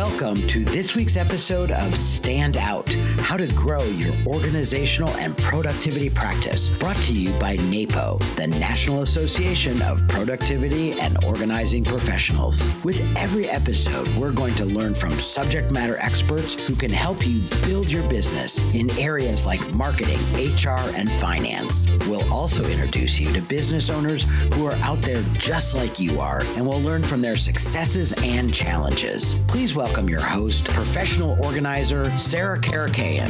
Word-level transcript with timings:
Welcome 0.00 0.40
to 0.48 0.64
this 0.64 0.96
week's 0.96 1.18
episode 1.18 1.70
of 1.70 1.94
Stand 1.94 2.56
Out 2.56 2.90
How 3.18 3.36
to 3.36 3.46
Grow 3.48 3.82
Your 3.82 4.14
Organizational 4.26 5.10
and 5.18 5.36
Productivity 5.36 6.08
Practice, 6.08 6.70
brought 6.70 6.96
to 7.02 7.12
you 7.12 7.38
by 7.38 7.56
NAPO, 7.56 8.18
the 8.34 8.46
National 8.46 9.02
Association 9.02 9.82
of 9.82 10.08
Productivity 10.08 10.98
and 10.98 11.22
Organizing 11.26 11.84
Professionals. 11.84 12.66
With 12.82 12.98
every 13.14 13.46
episode, 13.50 14.08
we're 14.16 14.32
going 14.32 14.54
to 14.54 14.64
learn 14.64 14.94
from 14.94 15.20
subject 15.20 15.70
matter 15.70 15.98
experts 15.98 16.54
who 16.54 16.74
can 16.74 16.90
help 16.90 17.26
you 17.26 17.42
build 17.66 17.92
your 17.92 18.08
business 18.08 18.58
in 18.72 18.90
areas 18.98 19.44
like 19.44 19.70
marketing, 19.70 20.18
HR, 20.32 20.80
and 20.96 21.12
finance. 21.12 21.86
We'll 22.08 22.32
also 22.32 22.64
introduce 22.64 23.20
you 23.20 23.30
to 23.34 23.42
business 23.42 23.90
owners 23.90 24.24
who 24.54 24.64
are 24.64 24.76
out 24.82 25.02
there 25.02 25.22
just 25.34 25.76
like 25.76 26.00
you 26.00 26.20
are, 26.20 26.40
and 26.56 26.66
we'll 26.66 26.80
learn 26.80 27.02
from 27.02 27.20
their 27.20 27.36
successes 27.36 28.14
and 28.22 28.54
challenges. 28.54 29.34
Please 29.46 29.76
welcome 29.76 29.89
your 30.10 30.20
host, 30.20 30.64
professional 30.66 31.40
organizer, 31.42 32.16
Sarah 32.16 32.58
Karakayan. 32.58 33.28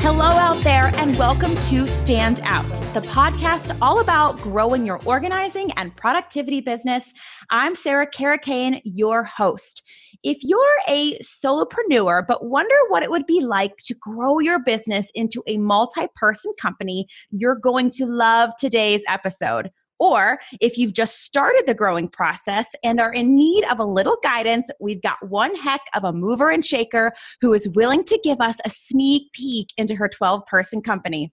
Hello 0.00 0.24
out 0.24 0.62
there, 0.64 0.90
and 0.96 1.18
welcome 1.18 1.54
to 1.62 1.86
Stand 1.86 2.40
Out, 2.44 2.70
the 2.94 3.00
podcast 3.00 3.76
all 3.82 4.00
about 4.00 4.40
growing 4.40 4.86
your 4.86 5.00
organizing 5.04 5.70
and 5.72 5.94
productivity 5.96 6.60
business. 6.60 7.12
I'm 7.50 7.76
Sarah 7.76 8.08
Karakayan, 8.10 8.80
your 8.84 9.24
host. 9.24 9.82
If 10.22 10.38
you're 10.42 10.60
a 10.88 11.18
solopreneur 11.18 12.26
but 12.26 12.44
wonder 12.44 12.74
what 12.88 13.02
it 13.02 13.10
would 13.10 13.26
be 13.26 13.40
like 13.40 13.76
to 13.84 13.94
grow 13.94 14.38
your 14.38 14.58
business 14.58 15.10
into 15.14 15.42
a 15.46 15.58
multi 15.58 16.06
person 16.14 16.52
company, 16.60 17.06
you're 17.30 17.58
going 17.58 17.90
to 17.90 18.06
love 18.06 18.50
today's 18.58 19.04
episode. 19.08 19.70
Or 19.98 20.38
if 20.60 20.76
you've 20.76 20.92
just 20.92 21.22
started 21.22 21.64
the 21.66 21.74
growing 21.74 22.08
process 22.08 22.68
and 22.84 23.00
are 23.00 23.12
in 23.12 23.36
need 23.36 23.64
of 23.64 23.78
a 23.78 23.84
little 23.84 24.18
guidance, 24.22 24.70
we've 24.80 25.02
got 25.02 25.16
one 25.28 25.54
heck 25.54 25.80
of 25.94 26.04
a 26.04 26.12
mover 26.12 26.50
and 26.50 26.64
shaker 26.64 27.12
who 27.40 27.52
is 27.54 27.68
willing 27.70 28.04
to 28.04 28.20
give 28.22 28.40
us 28.40 28.56
a 28.64 28.70
sneak 28.70 29.32
peek 29.32 29.68
into 29.76 29.94
her 29.94 30.08
12 30.08 30.44
person 30.46 30.82
company. 30.82 31.32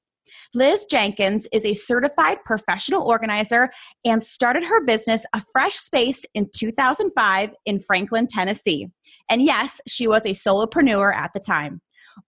Liz 0.54 0.86
Jenkins 0.90 1.48
is 1.52 1.66
a 1.66 1.74
certified 1.74 2.38
professional 2.46 3.04
organizer 3.04 3.70
and 4.06 4.24
started 4.24 4.64
her 4.64 4.84
business 4.84 5.26
A 5.34 5.42
Fresh 5.52 5.76
Space 5.76 6.26
in 6.34 6.50
2005 6.56 7.52
in 7.66 7.80
Franklin, 7.82 8.28
Tennessee. 8.28 8.88
And 9.30 9.44
yes, 9.44 9.80
she 9.88 10.08
was 10.08 10.26
a 10.26 10.30
solopreneur 10.30 11.14
at 11.16 11.32
the 11.34 11.40
time. 11.40 11.82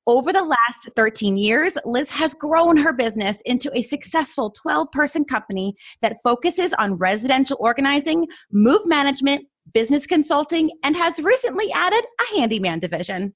Over 0.08 0.32
the 0.32 0.44
last 0.44 0.90
13 0.96 1.38
years, 1.38 1.78
Liz 1.86 2.10
has 2.12 2.34
grown 2.34 2.78
her 2.78 2.94
business 2.94 3.42
into 3.46 3.72
a 3.78 3.82
successful 3.82 4.52
12 4.52 4.92
person 4.92 5.26
company 5.26 5.76
that 6.02 6.18
focuses 6.24 6.74
on 6.74 6.96
residential 6.96 7.58
organizing, 7.60 8.28
move 8.52 8.86
management, 8.86 9.46
business 9.74 10.06
consulting, 10.06 10.70
and 10.84 10.96
has 10.96 11.20
recently 11.20 11.72
added 11.74 12.04
a 12.22 12.40
handyman 12.40 12.80
division. 12.80 13.34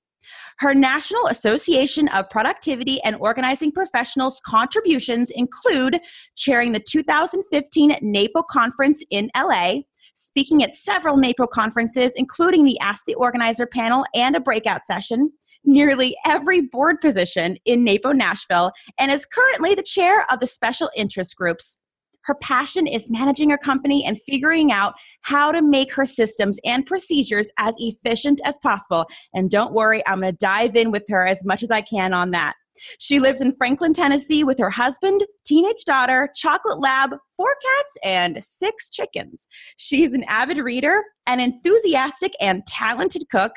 Her 0.60 0.74
National 0.74 1.28
Association 1.28 2.08
of 2.10 2.30
Productivity 2.30 3.02
and 3.04 3.16
Organizing 3.16 3.72
Professionals 3.72 4.42
contributions 4.46 5.32
include 5.32 6.00
chairing 6.36 6.72
the 6.72 6.80
2015 6.80 7.98
NAPO 8.02 8.44
conference 8.44 9.04
in 9.10 9.30
LA, 9.36 9.78
speaking 10.20 10.62
at 10.64 10.76
several 10.76 11.16
NAPO 11.16 11.48
conferences, 11.48 12.12
including 12.18 12.66
the 12.66 12.78
Ask 12.82 13.06
the 13.06 13.16
Organizer 13.16 13.66
panel 13.66 14.04
and 14.14 14.36
a 14.36 14.42
breakout 14.42 14.86
session, 14.86 15.32
nearly 15.64 16.14
every 16.26 16.60
board 16.60 17.00
position 17.00 17.58
in 17.64 17.86
NAPO 17.86 18.12
Nashville, 18.12 18.74
and 19.00 19.12
is 19.12 19.26
currently 19.26 19.76
the 19.76 19.84
chair 19.84 20.26
of 20.30 20.42
the 20.42 20.48
special 20.48 20.90
interest 20.96 21.38
groups. 21.38 21.80
Her 22.26 22.36
passion 22.36 22.86
is 22.86 23.10
managing 23.10 23.50
her 23.50 23.58
company 23.58 24.06
and 24.06 24.20
figuring 24.22 24.74
out 24.74 24.94
how 25.22 25.54
to 25.54 25.62
make 25.62 25.94
her 25.94 26.06
systems 26.06 26.60
and 26.66 26.86
procedures 26.86 27.50
as 27.58 27.74
efficient 27.80 28.42
as 28.44 28.60
possible. 28.62 29.06
And 29.34 29.50
don't 29.50 29.74
worry, 29.74 30.06
I'm 30.06 30.20
going 30.20 30.34
to 30.34 30.38
dive 30.38 30.76
in 30.76 30.92
with 30.92 31.06
her 31.08 31.26
as 31.26 31.46
much 31.46 31.64
as 31.64 31.72
I 31.72 31.82
can 31.82 32.14
on 32.14 32.32
that. 32.32 32.56
She 33.00 33.20
lives 33.20 33.42
in 33.42 33.56
Franklin, 33.56 33.94
Tennessee 33.94 34.44
with 34.44 34.60
her 34.60 34.70
husband, 34.70 35.24
teenage 35.46 35.86
daughter, 35.86 36.30
chocolate 36.36 36.80
lab, 36.80 37.12
four 37.36 37.56
cats, 37.62 37.98
and 38.04 38.44
six 38.44 38.90
chickens. 38.90 39.48
She's 39.78 40.14
an 40.14 40.24
avid 40.28 40.58
reader, 40.58 41.04
an 41.26 41.40
enthusiastic 41.40 42.34
and 42.40 42.66
talented 42.66 43.24
cook, 43.32 43.54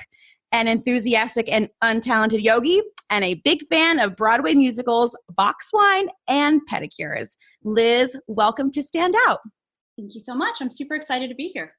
an 0.52 0.68
enthusiastic 0.68 1.50
and 1.50 1.68
untalented 1.82 2.42
yogi, 2.42 2.82
and 3.10 3.24
a 3.24 3.34
big 3.44 3.66
fan 3.68 3.98
of 3.98 4.16
Broadway 4.16 4.54
musicals, 4.54 5.16
box 5.34 5.68
wine, 5.72 6.08
and 6.28 6.60
pedicures. 6.70 7.36
Liz, 7.64 8.16
welcome 8.26 8.70
to 8.70 8.82
Stand 8.82 9.14
Out. 9.26 9.40
Thank 9.98 10.14
you 10.14 10.20
so 10.20 10.34
much. 10.34 10.60
I'm 10.60 10.70
super 10.70 10.94
excited 10.94 11.28
to 11.28 11.34
be 11.34 11.48
here. 11.48 11.74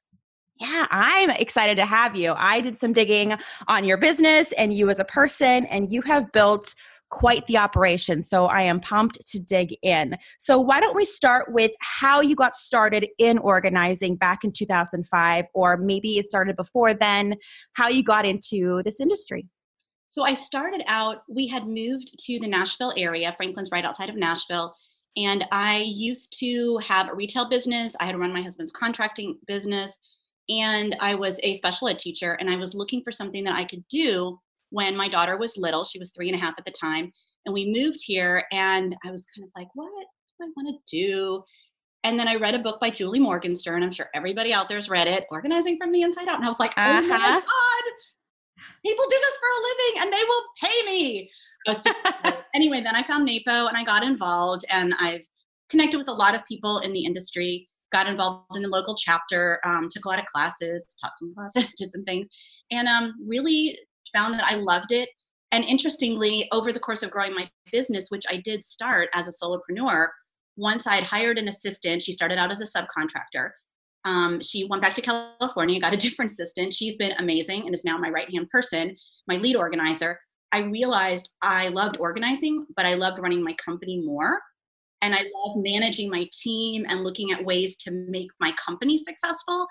Yeah, 0.60 0.86
I'm 0.90 1.30
excited 1.30 1.74
to 1.76 1.84
have 1.84 2.14
you. 2.14 2.32
I 2.36 2.60
did 2.60 2.76
some 2.76 2.92
digging 2.92 3.34
on 3.66 3.84
your 3.84 3.96
business 3.96 4.52
and 4.52 4.72
you 4.72 4.88
as 4.88 5.00
a 5.00 5.04
person, 5.04 5.66
and 5.66 5.92
you 5.92 6.00
have 6.02 6.30
built 6.30 6.76
quite 7.14 7.46
the 7.46 7.56
operation. 7.56 8.24
So 8.24 8.46
I 8.46 8.62
am 8.62 8.80
pumped 8.80 9.24
to 9.30 9.38
dig 9.38 9.76
in. 9.82 10.16
So 10.40 10.58
why 10.58 10.80
don't 10.80 10.96
we 10.96 11.04
start 11.04 11.52
with 11.52 11.70
how 11.80 12.20
you 12.20 12.34
got 12.34 12.56
started 12.56 13.06
in 13.18 13.38
organizing 13.38 14.16
back 14.16 14.42
in 14.42 14.50
2005, 14.50 15.44
or 15.54 15.76
maybe 15.76 16.18
it 16.18 16.26
started 16.26 16.56
before 16.56 16.92
then, 16.92 17.36
how 17.74 17.86
you 17.86 18.02
got 18.02 18.26
into 18.26 18.82
this 18.82 19.00
industry? 19.00 19.46
So 20.08 20.24
I 20.24 20.34
started 20.34 20.82
out, 20.88 21.22
we 21.28 21.46
had 21.46 21.68
moved 21.68 22.18
to 22.26 22.40
the 22.40 22.48
Nashville 22.48 22.92
area. 22.96 23.32
Franklin's 23.36 23.70
right 23.70 23.84
outside 23.84 24.08
of 24.08 24.16
Nashville. 24.16 24.74
And 25.16 25.44
I 25.52 25.84
used 25.86 26.36
to 26.40 26.78
have 26.78 27.08
a 27.08 27.14
retail 27.14 27.48
business. 27.48 27.94
I 28.00 28.06
had 28.06 28.18
run 28.18 28.32
my 28.32 28.42
husband's 28.42 28.72
contracting 28.72 29.38
business. 29.46 29.96
And 30.48 30.96
I 31.00 31.14
was 31.14 31.38
a 31.44 31.54
special 31.54 31.86
ed 31.86 32.00
teacher. 32.00 32.32
And 32.32 32.50
I 32.50 32.56
was 32.56 32.74
looking 32.74 33.04
for 33.04 33.12
something 33.12 33.44
that 33.44 33.54
I 33.54 33.64
could 33.64 33.86
do 33.86 34.40
when 34.74 34.96
my 34.96 35.08
daughter 35.08 35.38
was 35.38 35.56
little. 35.56 35.84
She 35.84 36.00
was 36.00 36.10
three 36.10 36.28
and 36.28 36.36
a 36.36 36.42
half 36.42 36.54
at 36.58 36.64
the 36.64 36.72
time. 36.72 37.12
And 37.46 37.54
we 37.54 37.66
moved 37.66 38.00
here, 38.02 38.44
and 38.50 38.96
I 39.04 39.10
was 39.10 39.26
kind 39.34 39.46
of 39.46 39.52
like, 39.56 39.68
what 39.74 39.88
do 39.88 40.46
I 40.46 40.48
want 40.56 40.68
to 40.68 40.96
do? 40.96 41.42
And 42.02 42.18
then 42.18 42.26
I 42.26 42.34
read 42.34 42.54
a 42.54 42.58
book 42.58 42.80
by 42.80 42.90
Julie 42.90 43.20
Morgenstern. 43.20 43.82
I'm 43.82 43.92
sure 43.92 44.08
everybody 44.14 44.52
out 44.52 44.68
there's 44.68 44.90
read 44.90 45.06
it, 45.06 45.24
Organizing 45.30 45.78
from 45.78 45.92
the 45.92 46.02
Inside 46.02 46.28
Out. 46.28 46.36
And 46.36 46.44
I 46.44 46.48
was 46.48 46.60
like, 46.60 46.74
oh 46.76 46.82
uh-huh. 46.82 47.06
my 47.06 47.16
God, 47.16 47.84
people 48.84 49.04
do 49.08 49.16
this 49.20 49.36
for 49.36 49.48
a 49.48 49.62
living 49.62 50.02
and 50.02 50.12
they 50.12 50.24
will 50.26 50.44
pay 50.60 50.86
me. 50.86 51.30
anyway, 52.54 52.82
then 52.82 52.94
I 52.94 53.02
found 53.04 53.26
NAPO 53.26 53.68
and 53.68 53.76
I 53.76 53.84
got 53.84 54.02
involved, 54.02 54.66
and 54.70 54.94
I've 55.00 55.22
connected 55.70 55.96
with 55.96 56.08
a 56.08 56.12
lot 56.12 56.34
of 56.34 56.44
people 56.46 56.78
in 56.78 56.92
the 56.92 57.04
industry. 57.04 57.68
Got 57.90 58.06
involved 58.06 58.56
in 58.56 58.62
the 58.62 58.68
local 58.68 58.96
chapter, 58.96 59.60
um, 59.64 59.88
took 59.90 60.04
a 60.04 60.08
lot 60.08 60.18
of 60.18 60.26
classes, 60.26 60.94
taught 61.00 61.12
some 61.18 61.34
classes, 61.36 61.74
did 61.74 61.92
some 61.92 62.04
things, 62.04 62.26
and 62.70 62.88
um, 62.88 63.14
really 63.26 63.78
found 64.12 64.34
that 64.34 64.50
I 64.50 64.56
loved 64.56 64.92
it. 64.92 65.08
And 65.52 65.64
interestingly, 65.64 66.48
over 66.52 66.72
the 66.72 66.80
course 66.80 67.02
of 67.02 67.10
growing 67.10 67.34
my 67.34 67.48
business, 67.70 68.10
which 68.10 68.24
I 68.28 68.40
did 68.44 68.64
start 68.64 69.08
as 69.14 69.28
a 69.28 69.30
solopreneur, 69.30 70.08
once 70.56 70.86
I 70.86 70.96
had 70.96 71.04
hired 71.04 71.38
an 71.38 71.48
assistant, 71.48 72.02
she 72.02 72.12
started 72.12 72.38
out 72.38 72.50
as 72.50 72.60
a 72.60 72.64
subcontractor. 72.78 73.50
Um, 74.04 74.42
she 74.42 74.64
went 74.64 74.82
back 74.82 74.94
to 74.94 75.02
California, 75.02 75.80
got 75.80 75.94
a 75.94 75.96
different 76.08 76.32
assistant. 76.32 76.74
She's 76.74 76.96
been 76.96 77.12
amazing 77.18 77.62
and 77.62 77.74
is 77.74 77.84
now 77.84 77.96
my 77.96 78.10
right 78.10 78.30
hand 78.30 78.50
person, 78.50 78.96
my 79.26 79.36
lead 79.36 79.56
organizer. 79.56 80.18
I 80.52 80.58
realized 80.58 81.30
I 81.42 81.68
loved 81.68 81.96
organizing, 81.98 82.66
but 82.76 82.86
I 82.86 82.94
loved 82.94 83.18
running 83.18 83.42
my 83.42 83.54
company 83.54 84.00
more. 84.00 84.40
And 85.02 85.14
I 85.14 85.18
love 85.18 85.56
managing 85.56 86.10
my 86.10 86.28
team 86.32 86.86
and 86.88 87.04
looking 87.04 87.32
at 87.32 87.44
ways 87.44 87.76
to 87.78 87.90
make 87.90 88.30
my 88.40 88.52
company 88.64 88.96
successful 88.96 89.66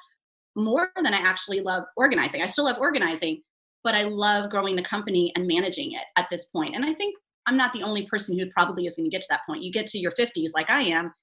more 0.56 0.92
than 0.96 1.14
I 1.14 1.18
actually 1.18 1.62
love 1.62 1.84
organizing. 1.98 2.42
I 2.42 2.46
still 2.46 2.66
love 2.66 2.78
organizing, 2.80 3.42
but 3.84 3.96
I 3.96 4.04
love 4.04 4.50
growing 4.50 4.76
the 4.76 4.84
company 4.84 5.32
and 5.36 5.48
managing 5.48 5.94
it 5.94 6.04
at 6.18 6.30
this 6.30 6.46
point. 6.46 6.76
And 6.76 6.86
I 6.86 6.94
think 6.94 7.16
I'm 7.46 7.58
not 7.58 7.74
the 7.74 7.84
only 7.84 8.08
person 8.08 8.38
who 8.38 8.50
probably 8.52 8.86
is 8.86 8.96
going 8.96 9.10
to 9.10 9.14
get 9.14 9.22
to 9.22 9.28
that 9.30 9.42
point. 9.48 9.62
You 9.62 9.72
get 9.72 9.88
to 9.88 10.00
your 10.00 10.12
50s 10.12 10.52
like 10.56 10.72
I 10.72 10.84
am, 10.84 11.14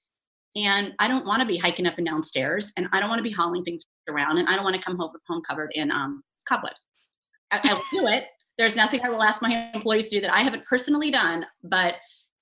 and 0.55 0.93
I 0.99 1.07
don't 1.07 1.25
want 1.25 1.41
to 1.41 1.47
be 1.47 1.57
hiking 1.57 1.87
up 1.87 1.97
and 1.97 2.05
down 2.05 2.23
stairs, 2.23 2.71
and 2.77 2.87
I 2.91 2.99
don't 2.99 3.09
want 3.09 3.19
to 3.19 3.23
be 3.23 3.31
hauling 3.31 3.63
things 3.63 3.85
around, 4.09 4.37
and 4.37 4.47
I 4.47 4.55
don't 4.55 4.63
want 4.63 4.75
to 4.75 4.81
come 4.81 4.97
home, 4.97 5.11
with 5.13 5.21
home 5.27 5.41
covered 5.47 5.71
in 5.73 5.91
um, 5.91 6.23
cobwebs. 6.47 6.87
I, 7.51 7.59
I 7.63 7.73
will 7.73 7.81
do 7.91 8.07
it. 8.07 8.25
There's 8.57 8.75
nothing 8.75 9.01
I 9.03 9.09
will 9.09 9.23
ask 9.23 9.41
my 9.41 9.71
employees 9.73 10.09
to 10.09 10.17
do 10.17 10.21
that 10.21 10.35
I 10.35 10.41
haven't 10.41 10.65
personally 10.65 11.09
done, 11.09 11.45
but 11.63 11.95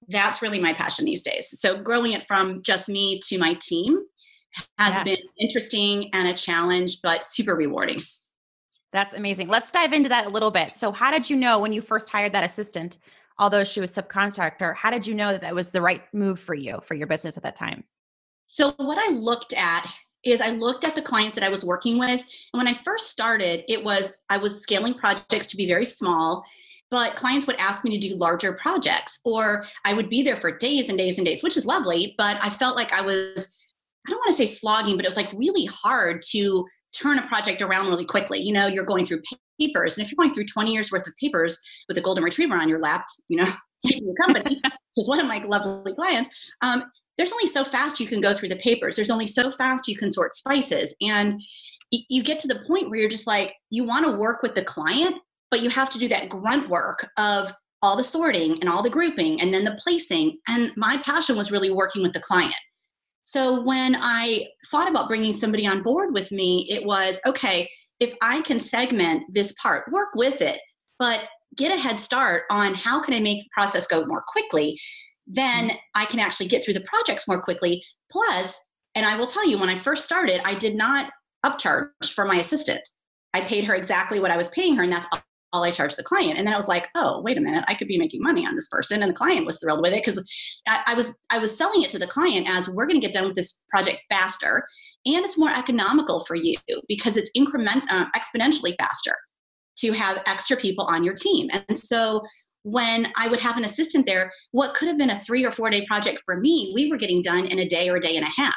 that's 0.08 0.42
really 0.42 0.60
my 0.60 0.74
passion 0.74 1.06
these 1.06 1.22
days. 1.22 1.54
So 1.60 1.82
growing 1.82 2.14
it 2.14 2.26
from 2.28 2.62
just 2.64 2.90
me 2.90 3.20
to 3.28 3.38
my 3.38 3.54
team 3.62 4.00
has 4.80 4.96
yes. 4.96 5.04
been 5.04 5.18
interesting 5.40 6.10
and 6.14 6.28
a 6.28 6.34
challenge, 6.34 7.02
but 7.02 7.24
super 7.24 7.56
rewarding. 7.56 8.00
That's 8.92 9.14
amazing. 9.14 9.48
Let's 9.48 9.72
dive 9.72 9.94
into 9.94 10.10
that 10.10 10.26
a 10.26 10.30
little 10.30 10.52
bit. 10.52 10.76
So, 10.76 10.92
how 10.92 11.12
did 11.12 11.30
you 11.30 11.36
know 11.36 11.60
when 11.60 11.74
you 11.74 11.82
first 11.82 12.10
hired 12.10 12.34
that 12.34 12.44
assistant, 12.44 12.98
although 13.38 13.64
she 13.64 13.80
was 13.80 13.92
subcontractor, 13.92 14.76
how 14.76 14.90
did 14.90 15.06
you 15.06 15.14
know 15.14 15.32
that 15.32 15.42
that 15.42 15.54
was 15.54 15.70
the 15.70 15.82
right 15.82 16.04
move 16.14 16.40
for 16.40 16.56
you 16.56 16.80
for 16.84 16.96
your 16.96 17.08
business 17.08 17.38
at 17.38 17.44
that 17.44 17.56
time? 17.56 17.84
So, 18.46 18.74
what 18.78 18.98
I 18.98 19.14
looked 19.14 19.54
at 19.54 19.88
is 20.24 20.42
I 20.42 20.50
looked 20.50 20.84
at 20.84 20.96
the 20.96 21.02
clients 21.02 21.38
that 21.38 21.46
I 21.46 21.50
was 21.50 21.64
working 21.64 21.98
with. 21.98 22.20
And 22.20 22.60
when 22.60 22.68
I 22.68 22.74
first 22.74 23.10
started, 23.10 23.64
it 23.68 23.84
was 23.84 24.18
I 24.30 24.38
was 24.38 24.62
scaling 24.62 24.96
projects 24.96 25.48
to 25.48 25.58
be 25.58 25.68
very 25.68 25.86
small, 25.86 26.44
but 26.92 27.16
clients 27.16 27.48
would 27.48 27.56
ask 27.58 27.84
me 27.84 27.98
to 27.98 28.08
do 28.08 28.16
larger 28.16 28.54
projects, 28.54 29.20
or 29.24 29.66
I 29.86 29.94
would 29.94 30.10
be 30.10 30.24
there 30.24 30.36
for 30.36 30.58
days 30.58 30.90
and 30.90 30.98
days 30.98 31.18
and 31.18 31.26
days, 31.26 31.44
which 31.44 31.58
is 31.58 31.66
lovely. 31.66 32.16
But 32.18 32.38
I 32.42 32.50
felt 32.50 32.76
like 32.76 32.92
I 32.92 33.02
was, 33.02 33.56
I 34.08 34.12
don't 34.12 34.20
want 34.20 34.36
to 34.36 34.48
say 34.48 34.52
slogging, 34.52 34.96
but 34.96 35.06
it 35.06 35.08
was 35.08 35.18
like 35.18 35.32
really 35.34 35.66
hard 35.66 36.22
to 36.32 36.66
turn 36.94 37.20
a 37.20 37.28
project 37.28 37.62
around 37.62 37.88
really 37.88 38.06
quickly. 38.06 38.40
You 38.40 38.54
know, 38.54 38.68
you're 38.68 38.86
going 38.86 39.06
through 39.06 39.22
papers. 39.60 39.98
And 39.98 40.06
if 40.06 40.12
you're 40.12 40.18
going 40.18 40.34
through 40.34 40.46
20 40.46 40.72
years 40.72 40.92
worth 40.92 41.08
of 41.08 41.16
papers 41.18 41.62
with 41.88 41.98
a 41.98 42.02
golden 42.02 42.24
retriever 42.24 42.56
on 42.56 42.70
your 42.70 42.80
lap, 42.80 43.06
you 43.28 43.38
know, 43.38 43.50
keeping 43.86 44.06
your 44.06 44.16
company, 44.16 44.60
which 44.64 44.98
is 44.98 45.10
one 45.10 45.20
of 45.20 45.28
my 45.28 45.40
lovely 45.40 45.94
clients, 45.94 46.30
um, 46.62 46.84
there's 47.18 47.34
only 47.34 47.48
so 47.48 47.66
fast 47.66 48.00
you 48.00 48.08
can 48.08 48.22
go 48.22 48.34
through 48.34 48.50
the 48.50 48.56
papers. 48.56 48.96
There's 48.96 49.10
only 49.10 49.28
so 49.28 49.52
fast 49.52 49.88
you 49.88 49.98
can 49.98 50.10
sort 50.10 50.34
spices. 50.34 50.96
And 51.02 51.42
you 51.92 52.24
get 52.24 52.40
to 52.40 52.48
the 52.48 52.64
point 52.68 52.90
where 52.90 53.00
you're 53.00 53.10
just 53.10 53.28
like, 53.28 53.54
you 53.70 53.84
want 53.84 54.06
to 54.06 54.12
work 54.12 54.42
with 54.42 54.56
the 54.56 54.64
client, 54.64 55.16
but 55.52 55.62
you 55.62 55.70
have 55.70 55.90
to 55.90 56.00
do 56.00 56.08
that 56.08 56.30
grunt 56.30 56.70
work 56.70 57.06
of 57.18 57.52
all 57.82 57.98
the 57.98 58.04
sorting 58.04 58.60
and 58.62 58.70
all 58.70 58.84
the 58.84 58.90
grouping 58.90 59.42
and 59.42 59.54
then 59.54 59.64
the 59.64 59.78
placing. 59.84 60.38
And 60.48 60.72
my 60.78 60.98
passion 61.04 61.36
was 61.36 61.52
really 61.52 61.72
working 61.72 62.02
with 62.02 62.14
the 62.14 62.20
client. 62.20 62.56
So 63.30 63.62
when 63.62 63.96
I 64.02 64.48
thought 64.72 64.90
about 64.90 65.08
bringing 65.08 65.36
somebody 65.36 65.68
on 65.68 65.84
board 65.84 66.16
with 66.16 66.32
me, 66.32 66.66
it 66.68 66.84
was 66.84 67.22
okay, 67.28 67.70
if 68.00 68.16
I 68.24 68.42
can 68.42 68.60
segment 68.60 69.24
this 69.30 69.54
part, 69.62 69.92
work 69.92 70.16
with 70.16 70.42
it, 70.42 70.60
but 70.98 71.26
get 71.56 71.72
a 71.72 71.80
head 71.80 72.00
start 72.00 72.46
on 72.50 72.74
how 72.74 73.00
can 73.00 73.14
I 73.14 73.20
make 73.20 73.44
the 73.44 73.50
process 73.54 73.86
go 73.86 74.04
more 74.08 74.24
quickly, 74.28 74.80
then 75.28 75.70
mm. 75.70 75.78
I 75.94 76.06
can 76.06 76.20
actually 76.20 76.48
get 76.48 76.66
through 76.66 76.74
the 76.74 76.82
projects 76.82 77.28
more 77.28 77.40
quickly. 77.40 77.84
Plus, 78.12 78.60
and 78.96 79.06
I 79.06 79.16
will 79.16 79.28
tell 79.28 79.48
you, 79.48 79.60
when 79.60 79.70
I 79.70 79.78
first 79.78 80.06
started, 80.06 80.42
I 80.44 80.56
did 80.56 80.74
not 80.74 81.12
upcharge 81.46 82.12
for 82.16 82.26
my 82.26 82.38
assistant. 82.38 82.82
I 83.36 83.42
paid 83.42 83.66
her 83.66 83.76
exactly 83.76 84.20
what 84.20 84.32
I 84.32 84.38
was 84.38 84.50
paying 84.50 84.76
her, 84.78 84.82
and 84.82 84.92
that's 84.92 85.06
all 85.52 85.64
I 85.64 85.72
charged 85.72 85.98
the 85.98 86.04
client. 86.04 86.38
And 86.38 86.46
then 86.46 86.54
I 86.54 86.58
was 86.58 86.68
like, 86.68 86.88
oh, 86.96 87.22
wait 87.22 87.38
a 87.38 87.42
minute, 87.42 87.66
I 87.68 87.74
could 87.74 87.88
be 87.88 87.98
making 87.98 88.22
money 88.22 88.46
on 88.46 88.56
this 88.56 88.68
person. 88.68 89.02
And 89.02 89.12
the 89.12 89.16
client 89.16 89.46
was 89.46 89.60
thrilled 89.60 89.82
with 89.82 89.94
it 89.94 90.04
because 90.04 90.28
I, 90.68 90.84
I, 90.88 90.94
was 90.94 91.18
I 91.30 91.40
was 91.40 91.56
selling 91.56 91.82
it 91.82 91.90
to 91.92 92.00
the 92.00 92.08
client 92.08 92.48
as 92.50 92.70
we're 92.70 92.86
going 92.86 93.00
to 93.00 93.06
get 93.06 93.14
done 93.14 93.26
with 93.26 93.36
this 93.36 93.64
project 93.70 94.04
faster, 94.10 94.68
and 95.06 95.26
it's 95.26 95.38
more 95.38 95.52
economical 95.52 96.24
for 96.26 96.36
you 96.36 96.58
because 96.88 97.18
it's 97.18 97.32
increment 97.34 97.84
uh, 97.90 98.06
exponentially 98.16 98.76
faster 98.80 99.16
to 99.78 99.92
have 99.94 100.22
extra 100.26 100.58
people 100.58 100.86
on 100.86 101.04
your 101.04 101.14
team. 101.14 101.50
And 101.52 101.78
so 101.78 102.24
when 102.64 103.12
I 103.16 103.28
would 103.28 103.40
have 103.40 103.58
an 103.58 103.64
assistant 103.64 104.06
there, 104.06 104.32
what 104.52 104.74
could 104.74 104.88
have 104.88 104.98
been 104.98 105.10
a 105.10 105.20
three 105.20 105.46
or 105.46 105.52
four 105.52 105.70
day 105.70 105.86
project 105.86 106.22
for 106.26 106.38
me, 106.38 106.72
we 106.76 106.90
were 106.90 106.98
getting 106.98 107.22
done 107.22 107.46
in 107.46 107.60
a 107.60 107.68
day 107.68 107.90
or 107.90 107.96
a 107.96 108.02
day 108.02 108.16
and 108.16 108.26
a 108.26 108.30
half. 108.30 108.56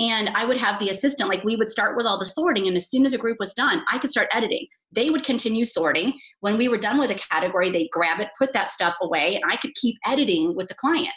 And 0.00 0.28
I 0.30 0.44
would 0.44 0.56
have 0.56 0.78
the 0.78 0.90
assistant, 0.90 1.28
like 1.28 1.42
we 1.42 1.56
would 1.56 1.68
start 1.68 1.96
with 1.96 2.06
all 2.06 2.18
the 2.18 2.26
sorting. 2.26 2.68
And 2.68 2.76
as 2.76 2.88
soon 2.88 3.04
as 3.04 3.12
a 3.12 3.18
group 3.18 3.38
was 3.40 3.52
done, 3.52 3.82
I 3.90 3.98
could 3.98 4.10
start 4.10 4.28
editing. 4.32 4.66
They 4.92 5.10
would 5.10 5.24
continue 5.24 5.64
sorting. 5.64 6.12
When 6.40 6.56
we 6.56 6.68
were 6.68 6.78
done 6.78 6.98
with 6.98 7.10
a 7.10 7.16
category, 7.16 7.70
they'd 7.70 7.90
grab 7.90 8.20
it, 8.20 8.28
put 8.38 8.52
that 8.52 8.70
stuff 8.70 8.94
away, 9.02 9.34
and 9.34 9.44
I 9.48 9.56
could 9.56 9.74
keep 9.74 9.96
editing 10.06 10.54
with 10.54 10.68
the 10.68 10.74
client. 10.74 11.14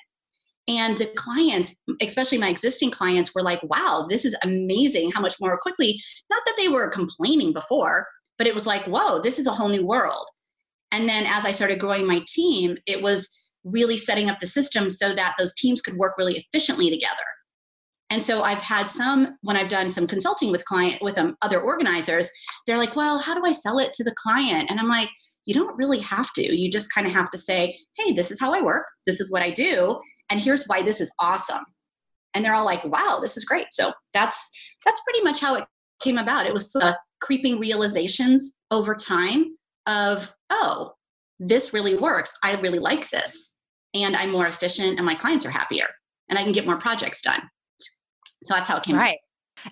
And 0.68 0.98
the 0.98 1.12
clients, 1.16 1.76
especially 2.02 2.38
my 2.38 2.50
existing 2.50 2.92
clients, 2.92 3.36
were 3.36 3.44
like, 3.44 3.62
wow, 3.64 4.08
this 4.10 4.26
is 4.26 4.36
amazing 4.44 5.12
how 5.12 5.22
much 5.22 5.36
more 5.40 5.58
quickly. 5.60 6.00
Not 6.30 6.42
that 6.46 6.56
they 6.58 6.68
were 6.68 6.90
complaining 6.90 7.54
before, 7.54 8.08
but 8.38 8.48
it 8.48 8.54
was 8.54 8.66
like, 8.66 8.86
whoa, 8.86 9.20
this 9.20 9.38
is 9.38 9.48
a 9.48 9.54
whole 9.54 9.70
new 9.70 9.86
world. 9.86 10.26
And 10.92 11.08
then 11.08 11.26
as 11.26 11.46
I 11.46 11.52
started 11.52 11.80
growing 11.80 12.08
my 12.08 12.22
team, 12.28 12.78
it 12.88 13.02
was 13.02 13.50
really 13.64 13.98
setting 13.98 14.30
up 14.30 14.40
the 14.40 14.48
system 14.48 14.90
so 14.90 15.14
that 15.14 15.36
those 15.38 15.54
teams 15.54 15.82
could 15.82 15.98
work 15.98 16.18
really 16.18 16.38
efficiently 16.38 16.90
together 16.90 17.24
and 18.12 18.24
so 18.24 18.44
I've 18.44 18.62
had 18.62 18.88
some 18.88 19.38
when 19.42 19.56
I've 19.56 19.70
done 19.70 19.90
some 19.90 20.06
consulting 20.06 20.52
with 20.52 20.66
client 20.66 21.02
with 21.02 21.18
um, 21.18 21.38
other 21.42 21.62
organizers, 21.62 22.30
they're 22.68 22.78
like, 22.78 22.96
"Well, 22.96 23.20
how 23.20 23.34
do 23.34 23.42
I 23.46 23.54
sell 23.54 23.80
it 23.80 23.94
to 23.94 24.04
the 24.04 24.14
client?" 24.16 24.70
And 24.70 24.80
I'm 24.80 24.90
like, 24.90 25.10
"You 25.46 25.54
don't 25.54 25.78
really 25.78 26.00
have 26.00 26.32
to. 26.34 26.56
You 26.56 26.70
just 26.70 26.94
kind 26.94 27.08
of 27.08 27.14
have 27.14 27.32
to 27.32 27.38
say, 27.38 27.78
"Hey, 27.98 28.12
this 28.12 28.30
is 28.30 28.40
how 28.40 28.54
I 28.54 28.62
work. 28.62 28.86
This 29.06 29.22
is 29.22 29.32
what 29.32 29.42
I 29.42 29.50
do, 29.50 30.00
and 30.30 30.42
here's 30.42 30.66
why 30.66 30.82
this 30.82 31.00
is 31.00 31.12
awesome." 31.20 31.64
And 32.34 32.44
they're 32.44 32.54
all 32.54 32.66
like, 32.66 32.84
"Wow, 32.84 33.20
this 33.22 33.38
is 33.38 33.46
great." 33.46 33.68
So 33.72 33.94
that's 34.14 34.52
that's 34.86 35.02
pretty 35.06 35.24
much 35.24 35.40
how 35.40 35.56
it 35.56 35.66
came 36.02 36.18
about. 36.18 36.46
It 36.46 36.54
was 36.54 36.70
sort 36.72 36.84
of 36.84 36.96
creeping 37.22 37.60
realizations 37.60 38.58
over 38.72 38.94
time 38.94 39.56
of, 39.88 40.36
"Oh, 40.50 40.96
this 41.40 41.74
really 41.74 41.96
works. 41.96 42.34
I 42.44 42.56
really 42.60 42.80
like 42.80 43.10
this." 43.10 43.56
And 43.94 44.18
I'm 44.18 44.32
more 44.32 44.48
efficient 44.48 44.98
and 44.98 45.06
my 45.06 45.16
clients 45.16 45.46
are 45.46 45.50
happier 45.52 45.88
and 46.30 46.38
I 46.38 46.44
can 46.44 46.54
get 46.54 46.66
more 46.66 46.78
projects 46.78 47.22
done. 47.22 47.42
So 48.44 48.56
that's 48.56 48.68
how 48.68 48.78
it 48.78 48.84
came. 48.84 48.96
Right. 48.96 49.18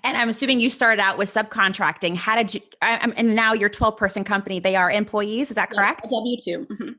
And 0.03 0.17
I'm 0.17 0.29
assuming 0.29 0.59
you 0.59 0.69
started 0.69 1.01
out 1.01 1.17
with 1.17 1.29
subcontracting. 1.29 2.15
How 2.15 2.35
did 2.35 2.53
you, 2.53 2.61
I, 2.81 3.11
and 3.15 3.35
now 3.35 3.53
your 3.53 3.69
12 3.69 3.97
person 3.97 4.23
company, 4.23 4.59
they 4.59 4.75
are 4.75 4.91
employees. 4.91 5.49
Is 5.49 5.55
that 5.55 5.71
correct? 5.71 6.07
Yeah, 6.11 6.19
W 6.19 6.37
2. 6.43 6.67
Mm-hmm. 6.73 6.91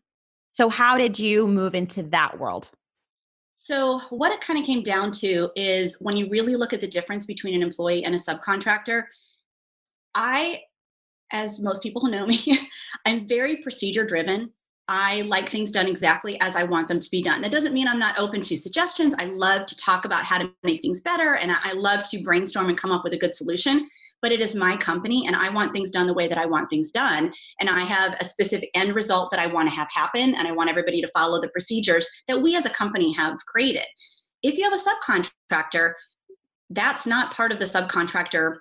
So, 0.53 0.69
how 0.69 0.99
did 0.99 1.19
you 1.19 1.47
move 1.47 1.75
into 1.75 2.03
that 2.05 2.39
world? 2.39 2.71
So, 3.55 4.01
what 4.11 4.33
it 4.33 4.41
kind 4.41 4.59
of 4.59 4.65
came 4.65 4.83
down 4.83 5.13
to 5.13 5.51
is 5.55 5.99
when 6.01 6.17
you 6.17 6.29
really 6.29 6.57
look 6.57 6.73
at 6.73 6.81
the 6.81 6.89
difference 6.89 7.27
between 7.27 7.55
an 7.55 7.63
employee 7.63 8.05
and 8.05 8.15
a 8.15 8.19
subcontractor, 8.19 9.05
I, 10.15 10.63
as 11.31 11.61
most 11.61 11.83
people 11.83 12.01
who 12.01 12.11
know 12.11 12.27
me, 12.27 12.41
I'm 13.07 13.29
very 13.29 13.59
procedure 13.59 14.05
driven. 14.05 14.53
I 14.91 15.21
like 15.29 15.49
things 15.49 15.71
done 15.71 15.87
exactly 15.87 16.39
as 16.41 16.57
I 16.57 16.65
want 16.65 16.89
them 16.89 16.99
to 16.99 17.11
be 17.13 17.23
done. 17.23 17.43
That 17.43 17.53
doesn't 17.53 17.73
mean 17.73 17.87
I'm 17.87 18.01
not 18.01 18.19
open 18.19 18.41
to 18.41 18.57
suggestions. 18.57 19.15
I 19.21 19.27
love 19.27 19.67
to 19.67 19.77
talk 19.77 20.05
about 20.05 20.25
how 20.25 20.39
to 20.39 20.51
make 20.65 20.83
things 20.83 21.01
better 21.01 21.37
and 21.37 21.53
I 21.53 21.73
love 21.75 22.03
to 22.11 22.21
brainstorm 22.25 22.69
and 22.69 22.77
come 22.77 22.91
up 22.91 23.05
with 23.05 23.13
a 23.13 23.19
good 23.19 23.33
solution. 23.33 23.87
But 24.21 24.33
it 24.33 24.41
is 24.41 24.57
my 24.57 24.77
company 24.77 25.29
and 25.29 25.37
I 25.37 25.49
want 25.51 25.73
things 25.73 25.93
done 25.93 26.09
the 26.09 26.13
way 26.13 26.27
that 26.27 26.39
I 26.39 26.45
want 26.45 26.71
things 26.71 26.91
done. 26.91 27.33
And 27.61 27.71
I 27.71 27.83
have 27.83 28.17
a 28.21 28.25
specific 28.25 28.69
end 28.75 28.97
result 28.97 29.31
that 29.31 29.39
I 29.39 29.47
want 29.47 29.69
to 29.69 29.75
have 29.77 29.89
happen. 29.95 30.35
And 30.35 30.49
I 30.49 30.51
want 30.51 30.69
everybody 30.69 31.01
to 31.01 31.13
follow 31.15 31.41
the 31.41 31.51
procedures 31.51 32.09
that 32.27 32.43
we 32.43 32.57
as 32.57 32.67
a 32.67 32.71
company 32.71 33.13
have 33.13 33.39
created. 33.47 33.87
If 34.43 34.59
you 34.59 34.69
have 34.69 34.73
a 34.73 35.23
subcontractor, 35.53 35.93
that's 36.69 37.07
not 37.07 37.33
part 37.33 37.53
of 37.53 37.61
the 37.61 37.65
subcontractor 37.65 38.57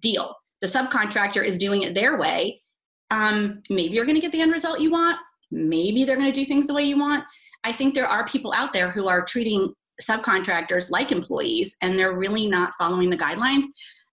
deal. 0.00 0.36
The 0.62 0.68
subcontractor 0.68 1.44
is 1.44 1.58
doing 1.58 1.82
it 1.82 1.92
their 1.92 2.18
way. 2.18 2.62
Um, 3.10 3.62
maybe 3.68 3.92
you're 3.92 4.06
going 4.06 4.16
to 4.16 4.22
get 4.22 4.32
the 4.32 4.40
end 4.40 4.50
result 4.50 4.80
you 4.80 4.90
want 4.90 5.18
maybe 5.50 6.04
they're 6.04 6.16
going 6.16 6.32
to 6.32 6.40
do 6.40 6.44
things 6.44 6.66
the 6.66 6.74
way 6.74 6.84
you 6.84 6.98
want. 6.98 7.24
I 7.64 7.72
think 7.72 7.94
there 7.94 8.06
are 8.06 8.26
people 8.26 8.52
out 8.54 8.72
there 8.72 8.90
who 8.90 9.08
are 9.08 9.24
treating 9.24 9.72
subcontractors 10.02 10.90
like 10.90 11.12
employees 11.12 11.76
and 11.82 11.98
they're 11.98 12.16
really 12.16 12.46
not 12.46 12.72
following 12.78 13.10
the 13.10 13.16
guidelines. 13.16 13.64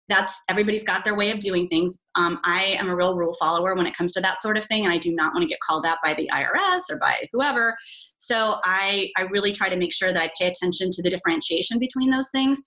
That's 0.07 0.37
everybody's 0.49 0.83
got 0.83 1.05
their 1.05 1.15
way 1.15 1.31
of 1.31 1.39
doing 1.39 1.67
things. 1.67 1.99
Um, 2.15 2.39
I 2.43 2.75
am 2.77 2.89
a 2.89 2.95
real 2.95 3.15
rule 3.15 3.35
follower 3.39 3.75
when 3.75 3.87
it 3.87 3.95
comes 3.95 4.11
to 4.13 4.21
that 4.21 4.41
sort 4.41 4.57
of 4.57 4.65
thing, 4.65 4.83
and 4.83 4.93
I 4.93 4.97
do 4.97 5.13
not 5.13 5.33
want 5.33 5.43
to 5.43 5.47
get 5.47 5.59
called 5.61 5.85
out 5.85 5.99
by 6.03 6.13
the 6.13 6.29
IRS 6.33 6.81
or 6.89 6.97
by 6.97 7.15
whoever. 7.31 7.77
So 8.17 8.59
I, 8.63 9.09
I 9.17 9.23
really 9.23 9.53
try 9.53 9.69
to 9.69 9.77
make 9.77 9.93
sure 9.93 10.11
that 10.11 10.21
I 10.21 10.29
pay 10.37 10.47
attention 10.47 10.91
to 10.91 11.01
the 11.01 11.09
differentiation 11.09 11.79
between 11.79 12.11
those 12.11 12.29
things. 12.29 12.61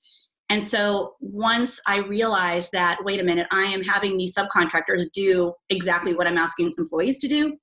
And 0.50 0.66
so 0.66 1.14
once 1.20 1.81
I 1.87 1.99
realized 1.99 2.72
that, 2.72 2.99
wait 3.02 3.20
a 3.20 3.25
minute, 3.25 3.46
I 3.50 3.64
am 3.64 3.82
having 3.82 4.16
these 4.16 4.34
subcontractors 4.34 5.11
do 5.12 5.52
exactly 5.70 6.14
what 6.14 6.26
I'm 6.26 6.38
asking 6.38 6.72
employees 6.78 7.19
to 7.19 7.28
do, 7.28 7.56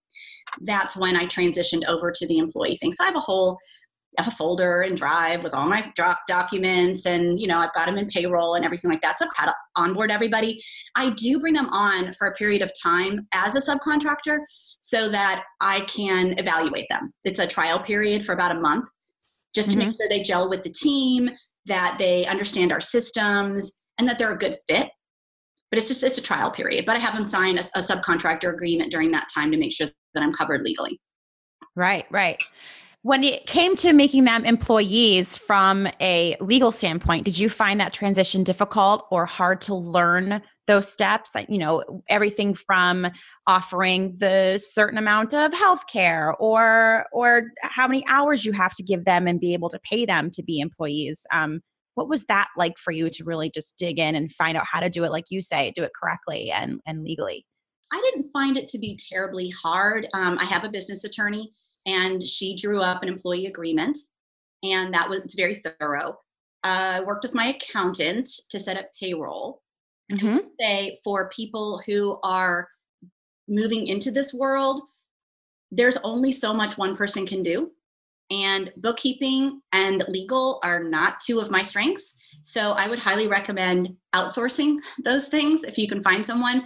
that's 0.62 0.98
when 0.98 1.15
I 1.15 1.25
transitioned 1.25 1.88
over 1.88 2.12
to 2.12 2.27
the 2.27 2.38
employee 2.38 2.77
thing. 2.77 2.91
So 2.91 3.03
I 3.03 3.08
have 3.08 3.15
a 3.15 3.22
whole 3.22 3.58
I 4.17 4.24
have 4.24 4.34
a 4.34 4.36
folder 4.36 4.81
and 4.81 4.98
drive 4.98 5.41
with 5.41 5.53
all 5.53 5.70
my 5.70 5.89
documents 6.27 7.05
and 7.05 7.39
you 7.39 7.48
know 7.48 7.60
i've 7.60 7.74
got 7.74 7.86
them 7.86 7.98
in 7.98 8.08
payroll 8.08 8.55
and 8.55 8.65
everything 8.65 8.91
like 8.91 9.01
that. 9.01 9.17
So 9.17 9.25
i've 9.25 9.31
had 9.36 9.46
to 9.46 9.55
onboard 9.77 10.12
everybody. 10.12 10.62
I 10.98 11.12
do 11.12 11.39
bring 11.39 11.53
them 11.53 11.70
on 11.70 12.12
for 12.13 12.27
a 12.27 12.34
period 12.34 12.62
of 12.62 12.72
time 12.81 13.27
as 13.34 13.55
a 13.55 13.62
subcontractor 13.62 14.39
so 14.79 15.08
that 15.10 15.43
i 15.62 15.81
can 15.81 16.38
evaluate 16.38 16.88
them. 16.89 17.13
It's 17.24 17.39
a 17.39 17.48
trial 17.48 17.79
period 17.79 18.25
for 18.25 18.34
about 18.34 18.55
a 18.55 18.60
month 18.60 18.89
just 19.55 19.72
to 19.72 19.77
mm-hmm. 19.77 19.88
make 19.88 19.98
sure 19.98 20.10
they 20.10 20.24
gel 20.24 20.50
with 20.50 20.63
the 20.63 20.72
team 20.72 21.29
that 21.65 21.96
they 21.98 22.25
understand 22.25 22.72
our 22.72 22.81
systems 22.81 23.77
and 23.98 24.08
that 24.08 24.17
they're 24.17 24.34
a 24.34 24.38
good 24.38 24.55
fit. 24.67 24.89
But 25.70 25.79
it's 25.79 25.88
just 25.88 26.03
it's 26.03 26.17
a 26.17 26.24
trial 26.24 26.51
period. 26.51 26.86
But 26.86 26.98
i 26.98 27.00
have 27.00 27.13
them 27.13 27.24
sign 27.24 27.58
a, 27.58 27.62
a 27.75 27.79
subcontractor 27.79 28.53
agreement 28.53 28.91
during 28.91 29.12
that 29.12 29.27
time 29.34 29.51
to 29.51 29.58
make 29.58 29.72
sure 29.72 29.88
that 30.13 30.24
I'm 30.24 30.34
covered 30.34 30.62
legally. 30.62 31.00
Right, 31.75 32.06
right. 32.12 32.38
When 33.03 33.24
it 33.24 33.48
came 33.48 33.75
to 33.77 33.94
making 33.94 34.25
them 34.25 34.46
employees 34.46 35.36
from 35.36 35.88
a 36.00 36.36
legal 36.39 36.72
standpoint, 36.72 37.25
did 37.25 37.39
you 37.39 37.50
find 37.50 37.80
that 37.80 37.94
transition 37.94 38.44
difficult 38.44 39.08
or 39.10 39.25
hard 39.25 39.60
to 39.62 39.74
learn 39.74 40.44
those 40.68 40.91
steps? 40.91 41.36
You 41.50 41.58
know, 41.58 42.03
everything 42.10 42.53
from 42.53 43.08
offering 43.48 44.18
the 44.18 44.60
certain 44.60 45.00
amount 45.00 45.34
of 45.34 45.51
health 45.51 45.88
care 45.91 46.36
or 46.36 47.08
or 47.12 47.46
how 47.63 47.88
many 47.88 48.06
hours 48.08 48.46
you 48.46 48.51
have 48.51 48.75
to 48.75 48.84
give 48.84 49.06
them 49.06 49.27
and 49.27 49.39
be 49.39 49.56
able 49.56 49.70
to 49.70 49.80
pay 49.80 50.06
them 50.06 50.30
to 50.32 50.44
be 50.44 50.60
employees. 50.60 51.25
Um, 51.34 51.62
what 51.96 52.08
was 52.08 52.25
that 52.25 52.50
like 52.56 52.77
for 52.77 52.91
you 52.91 53.10
to 53.10 53.24
really 53.24 53.50
just 53.50 53.77
dig 53.77 53.98
in 54.00 54.15
and 54.15 54.32
find 54.32 54.58
out 54.58 54.65
how 54.72 54.80
to 54.80 54.89
do 54.89 55.03
it 55.03 55.12
like 55.12 55.25
you 55.30 55.41
say, 55.41 55.72
do 55.75 55.84
it 55.84 55.91
correctly 56.00 56.51
and, 56.51 56.80
and 56.86 57.03
legally? 57.03 57.46
I 57.91 58.01
didn't 58.01 58.31
find 58.31 58.57
it 58.57 58.69
to 58.69 58.77
be 58.77 58.98
terribly 58.98 59.50
hard. 59.50 60.07
Um, 60.13 60.38
I 60.39 60.45
have 60.45 60.63
a 60.63 60.69
business 60.69 61.03
attorney, 61.03 61.51
and 61.86 62.24
she 62.24 62.55
drew 62.55 62.81
up 62.81 63.03
an 63.03 63.10
employee 63.10 63.48
agreement, 63.48 63.98
and 64.63 64.93
that 64.93 65.10
was 65.10 65.36
very 65.36 65.62
thorough. 65.79 66.19
Uh, 66.63 66.98
I 66.98 67.01
worked 67.01 67.24
with 67.24 67.33
my 67.33 67.55
accountant 67.55 68.29
to 68.50 68.60
set 68.60 68.77
up 68.77 68.88
payroll. 69.00 69.62
Mm-hmm. 70.12 70.39
say 70.60 71.00
for 71.05 71.29
people 71.29 71.81
who 71.86 72.19
are 72.21 72.67
moving 73.48 73.88
into 73.88 74.12
this 74.12 74.33
world, 74.33 74.81
there's 75.71 75.98
only 76.03 76.33
so 76.33 76.53
much 76.53 76.77
one 76.77 76.98
person 76.98 77.25
can 77.25 77.41
do. 77.43 77.71
And 78.29 78.71
bookkeeping 78.77 79.62
and 79.71 80.03
legal 80.07 80.60
are 80.63 80.83
not 80.83 81.21
two 81.21 81.39
of 81.39 81.50
my 81.50 81.62
strengths. 81.62 82.15
So 82.41 82.71
I 82.71 82.88
would 82.88 83.00
highly 83.00 83.27
recommend 83.27 83.95
outsourcing 84.13 84.77
those 85.03 85.27
things 85.27 85.63
if 85.63 85.77
you 85.77 85.88
can 85.88 86.03
find 86.03 86.25
someone 86.25 86.63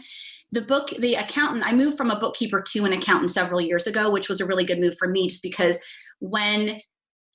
the 0.51 0.61
book 0.61 0.89
the 0.99 1.15
accountant 1.15 1.65
i 1.65 1.73
moved 1.73 1.97
from 1.97 2.11
a 2.11 2.19
bookkeeper 2.19 2.61
to 2.61 2.85
an 2.85 2.93
accountant 2.93 3.31
several 3.31 3.59
years 3.59 3.87
ago 3.87 4.09
which 4.09 4.29
was 4.29 4.41
a 4.41 4.45
really 4.45 4.63
good 4.65 4.79
move 4.79 4.95
for 4.97 5.07
me 5.07 5.27
just 5.27 5.43
because 5.43 5.77
when 6.19 6.79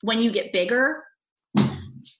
when 0.03 0.23
you 0.23 0.31
get 0.31 0.53
bigger 0.53 1.03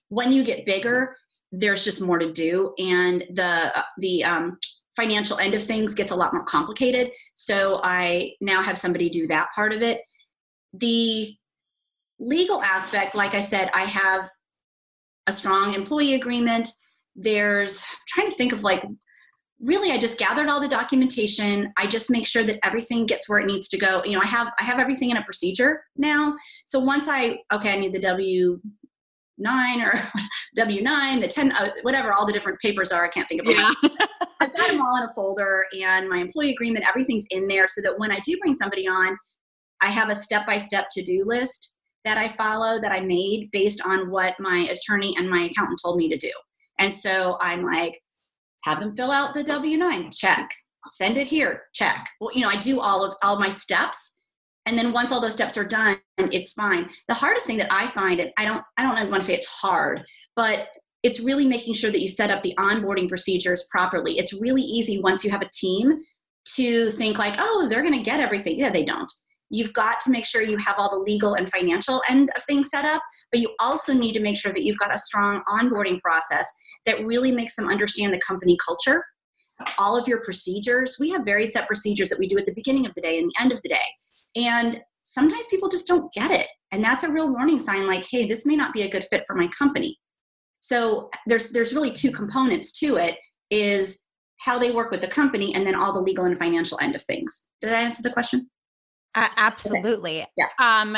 when 0.09 0.31
you 0.31 0.43
get 0.43 0.65
bigger 0.65 1.15
there's 1.51 1.83
just 1.83 2.01
more 2.01 2.17
to 2.17 2.31
do 2.31 2.73
and 2.77 3.23
the 3.33 3.71
uh, 3.75 3.83
the 3.97 4.23
um, 4.23 4.57
financial 4.95 5.37
end 5.37 5.55
of 5.55 5.63
things 5.63 5.95
gets 5.95 6.11
a 6.11 6.15
lot 6.15 6.33
more 6.33 6.43
complicated. 6.43 7.11
So 7.33 7.79
i 7.83 8.31
now 8.41 8.61
have 8.61 8.77
somebody 8.77 9.09
do 9.09 9.27
that 9.27 9.49
part 9.55 9.73
of 9.73 9.81
it. 9.81 10.01
The 10.73 11.35
legal 12.19 12.61
aspect 12.61 13.15
like 13.15 13.33
i 13.33 13.41
said 13.41 13.69
i 13.73 13.81
have 13.81 14.29
a 15.27 15.31
strong 15.31 15.73
employee 15.73 16.13
agreement. 16.13 16.69
There's 17.15 17.83
I'm 17.89 17.97
trying 18.07 18.27
to 18.27 18.35
think 18.35 18.53
of 18.53 18.63
like 18.63 18.83
really 19.61 19.91
i 19.91 19.97
just 19.97 20.17
gathered 20.17 20.49
all 20.49 20.59
the 20.59 20.67
documentation. 20.67 21.71
I 21.77 21.87
just 21.87 22.09
make 22.09 22.27
sure 22.27 22.43
that 22.43 22.59
everything 22.65 23.05
gets 23.05 23.29
where 23.29 23.39
it 23.39 23.45
needs 23.45 23.67
to 23.69 23.77
go. 23.77 24.03
You 24.03 24.13
know 24.13 24.21
i 24.21 24.27
have 24.27 24.51
i 24.59 24.63
have 24.63 24.79
everything 24.79 25.11
in 25.11 25.17
a 25.17 25.23
procedure 25.23 25.83
now. 25.95 26.35
So 26.65 26.79
once 26.79 27.07
i 27.07 27.39
okay 27.53 27.73
i 27.73 27.75
need 27.75 27.93
the 27.93 27.99
w 27.99 28.59
9 29.37 29.81
or 29.81 29.91
w9 30.57 31.21
the 31.21 31.27
10 31.27 31.51
uh, 31.53 31.69
whatever 31.81 32.13
all 32.13 32.25
the 32.25 32.33
different 32.33 32.59
papers 32.59 32.91
are 32.91 33.03
i 33.03 33.07
can't 33.07 33.27
think 33.27 33.41
of 33.41 33.47
them 33.47 33.55
yeah. 33.55 33.89
i've 34.39 34.55
got 34.55 34.69
them 34.69 34.81
all 34.81 34.97
in 34.97 35.03
a 35.09 35.13
folder 35.13 35.65
and 35.81 36.07
my 36.07 36.17
employee 36.17 36.51
agreement 36.51 36.87
everything's 36.87 37.25
in 37.31 37.47
there 37.47 37.67
so 37.67 37.81
that 37.81 37.97
when 37.97 38.11
i 38.11 38.19
do 38.23 38.37
bring 38.39 38.53
somebody 38.53 38.87
on 38.87 39.17
i 39.81 39.87
have 39.87 40.09
a 40.09 40.15
step-by-step 40.15 40.85
to-do 40.91 41.23
list 41.25 41.75
that 42.05 42.17
i 42.17 42.33
follow 42.35 42.79
that 42.79 42.91
i 42.91 42.99
made 42.99 43.49
based 43.51 43.81
on 43.83 44.11
what 44.11 44.35
my 44.39 44.69
attorney 44.69 45.15
and 45.17 45.29
my 45.29 45.49
accountant 45.49 45.79
told 45.83 45.97
me 45.97 46.07
to 46.09 46.17
do. 46.17 46.31
And 46.79 46.95
so 46.95 47.37
i'm 47.41 47.65
like 47.65 47.99
have 48.63 48.79
them 48.79 48.95
fill 48.95 49.11
out 49.11 49.33
the 49.33 49.43
W9, 49.43 50.15
check. 50.17 50.49
Send 50.89 51.17
it 51.17 51.27
here, 51.27 51.63
check. 51.73 52.09
Well, 52.19 52.31
you 52.33 52.41
know, 52.41 52.49
I 52.49 52.57
do 52.57 52.79
all 52.79 53.03
of 53.03 53.15
all 53.23 53.39
my 53.39 53.49
steps. 53.49 54.17
And 54.65 54.77
then 54.77 54.93
once 54.93 55.11
all 55.11 55.21
those 55.21 55.33
steps 55.33 55.57
are 55.57 55.65
done, 55.65 55.97
it's 56.17 56.53
fine. 56.53 56.89
The 57.07 57.13
hardest 57.13 57.45
thing 57.45 57.57
that 57.57 57.71
I 57.71 57.87
find, 57.87 58.19
and 58.19 58.31
I 58.37 58.45
don't, 58.45 58.63
I 58.77 58.83
don't 58.83 59.09
want 59.09 59.21
to 59.21 59.27
say 59.27 59.33
it's 59.33 59.47
hard, 59.47 60.03
but 60.35 60.67
it's 61.03 61.19
really 61.19 61.47
making 61.47 61.73
sure 61.73 61.91
that 61.91 62.01
you 62.01 62.07
set 62.07 62.29
up 62.29 62.43
the 62.43 62.53
onboarding 62.59 63.09
procedures 63.09 63.65
properly. 63.71 64.17
It's 64.17 64.39
really 64.39 64.61
easy 64.61 65.01
once 65.01 65.23
you 65.23 65.31
have 65.31 65.41
a 65.41 65.49
team 65.51 65.97
to 66.55 66.91
think 66.91 67.17
like, 67.17 67.35
oh, 67.39 67.67
they're 67.69 67.81
going 67.81 67.97
to 67.97 68.03
get 68.03 68.19
everything. 68.19 68.59
Yeah, 68.59 68.69
they 68.69 68.83
don't. 68.83 69.11
You've 69.49 69.73
got 69.73 69.99
to 70.01 70.11
make 70.11 70.25
sure 70.25 70.41
you 70.41 70.57
have 70.57 70.75
all 70.77 70.89
the 70.89 71.11
legal 71.11 71.33
and 71.33 71.49
financial 71.49 72.01
end 72.07 72.29
of 72.37 72.43
things 72.43 72.69
set 72.69 72.85
up, 72.85 73.01
but 73.31 73.41
you 73.41 73.53
also 73.59 73.93
need 73.93 74.13
to 74.13 74.21
make 74.21 74.37
sure 74.37 74.53
that 74.53 74.63
you've 74.63 74.77
got 74.77 74.93
a 74.93 74.97
strong 74.97 75.41
onboarding 75.47 75.99
process 75.99 76.49
that 76.85 77.05
really 77.05 77.31
makes 77.31 77.55
them 77.55 77.67
understand 77.67 78.13
the 78.13 78.19
company 78.19 78.57
culture, 78.65 79.03
all 79.77 79.97
of 79.97 80.07
your 80.07 80.21
procedures. 80.21 80.97
We 80.99 81.09
have 81.11 81.23
very 81.23 81.45
set 81.45 81.67
procedures 81.67 82.09
that 82.09 82.19
we 82.19 82.27
do 82.27 82.37
at 82.37 82.45
the 82.45 82.53
beginning 82.53 82.85
of 82.85 82.93
the 82.95 83.01
day 83.01 83.19
and 83.19 83.29
the 83.29 83.41
end 83.41 83.51
of 83.51 83.61
the 83.61 83.69
day. 83.69 83.77
And 84.35 84.81
sometimes 85.03 85.47
people 85.47 85.69
just 85.69 85.87
don't 85.87 86.11
get 86.13 86.31
it. 86.31 86.47
And 86.71 86.83
that's 86.83 87.03
a 87.03 87.11
real 87.11 87.29
warning 87.29 87.59
sign 87.59 87.87
like, 87.87 88.05
hey, 88.09 88.25
this 88.25 88.45
may 88.45 88.55
not 88.55 88.73
be 88.73 88.83
a 88.83 88.89
good 88.89 89.05
fit 89.05 89.23
for 89.27 89.35
my 89.35 89.47
company. 89.47 89.97
So 90.59 91.09
there's 91.27 91.49
there's 91.49 91.73
really 91.73 91.91
two 91.91 92.11
components 92.11 92.71
to 92.79 92.97
it 92.97 93.17
is 93.49 94.01
how 94.37 94.57
they 94.57 94.71
work 94.71 94.91
with 94.91 95.01
the 95.01 95.07
company 95.07 95.53
and 95.53 95.65
then 95.65 95.75
all 95.75 95.91
the 95.91 95.99
legal 95.99 96.25
and 96.25 96.37
financial 96.37 96.79
end 96.81 96.95
of 96.95 97.01
things. 97.03 97.49
Did 97.61 97.71
that 97.71 97.83
answer 97.83 98.03
the 98.03 98.11
question? 98.11 98.49
Uh, 99.13 99.27
absolutely. 99.37 100.21
Okay. 100.21 100.31
Yeah. 100.37 100.47
Um, 100.59 100.97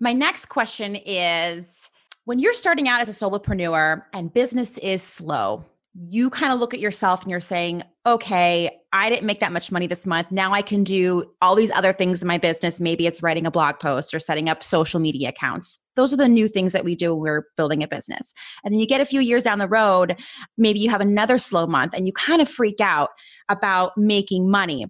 my 0.00 0.12
next 0.12 0.46
question 0.46 0.96
is 0.96 1.90
when 2.24 2.38
you're 2.38 2.54
starting 2.54 2.88
out 2.88 3.00
as 3.00 3.08
a 3.08 3.12
solopreneur 3.12 4.02
and 4.12 4.32
business 4.32 4.78
is 4.78 5.02
slow, 5.02 5.64
you 5.94 6.30
kind 6.30 6.52
of 6.52 6.58
look 6.58 6.72
at 6.72 6.80
yourself 6.80 7.22
and 7.22 7.30
you're 7.30 7.40
saying, 7.40 7.82
okay, 8.06 8.80
I 8.92 9.10
didn't 9.10 9.26
make 9.26 9.40
that 9.40 9.52
much 9.52 9.70
money 9.70 9.86
this 9.86 10.06
month. 10.06 10.30
Now 10.30 10.52
I 10.52 10.62
can 10.62 10.84
do 10.84 11.30
all 11.42 11.54
these 11.54 11.70
other 11.70 11.92
things 11.92 12.22
in 12.22 12.28
my 12.28 12.38
business. 12.38 12.80
Maybe 12.80 13.06
it's 13.06 13.22
writing 13.22 13.46
a 13.46 13.50
blog 13.50 13.78
post 13.78 14.14
or 14.14 14.18
setting 14.18 14.48
up 14.48 14.62
social 14.62 15.00
media 15.00 15.28
accounts. 15.28 15.78
Those 15.96 16.12
are 16.12 16.16
the 16.16 16.28
new 16.28 16.48
things 16.48 16.72
that 16.72 16.84
we 16.84 16.94
do 16.94 17.14
when 17.14 17.22
we're 17.22 17.46
building 17.56 17.82
a 17.82 17.88
business. 17.88 18.32
And 18.64 18.72
then 18.72 18.80
you 18.80 18.86
get 18.86 19.00
a 19.00 19.06
few 19.06 19.20
years 19.20 19.42
down 19.42 19.58
the 19.58 19.68
road, 19.68 20.18
maybe 20.56 20.80
you 20.80 20.88
have 20.88 21.00
another 21.00 21.38
slow 21.38 21.66
month 21.66 21.92
and 21.94 22.06
you 22.06 22.12
kind 22.12 22.40
of 22.40 22.48
freak 22.48 22.80
out 22.80 23.10
about 23.48 23.92
making 23.96 24.50
money. 24.50 24.86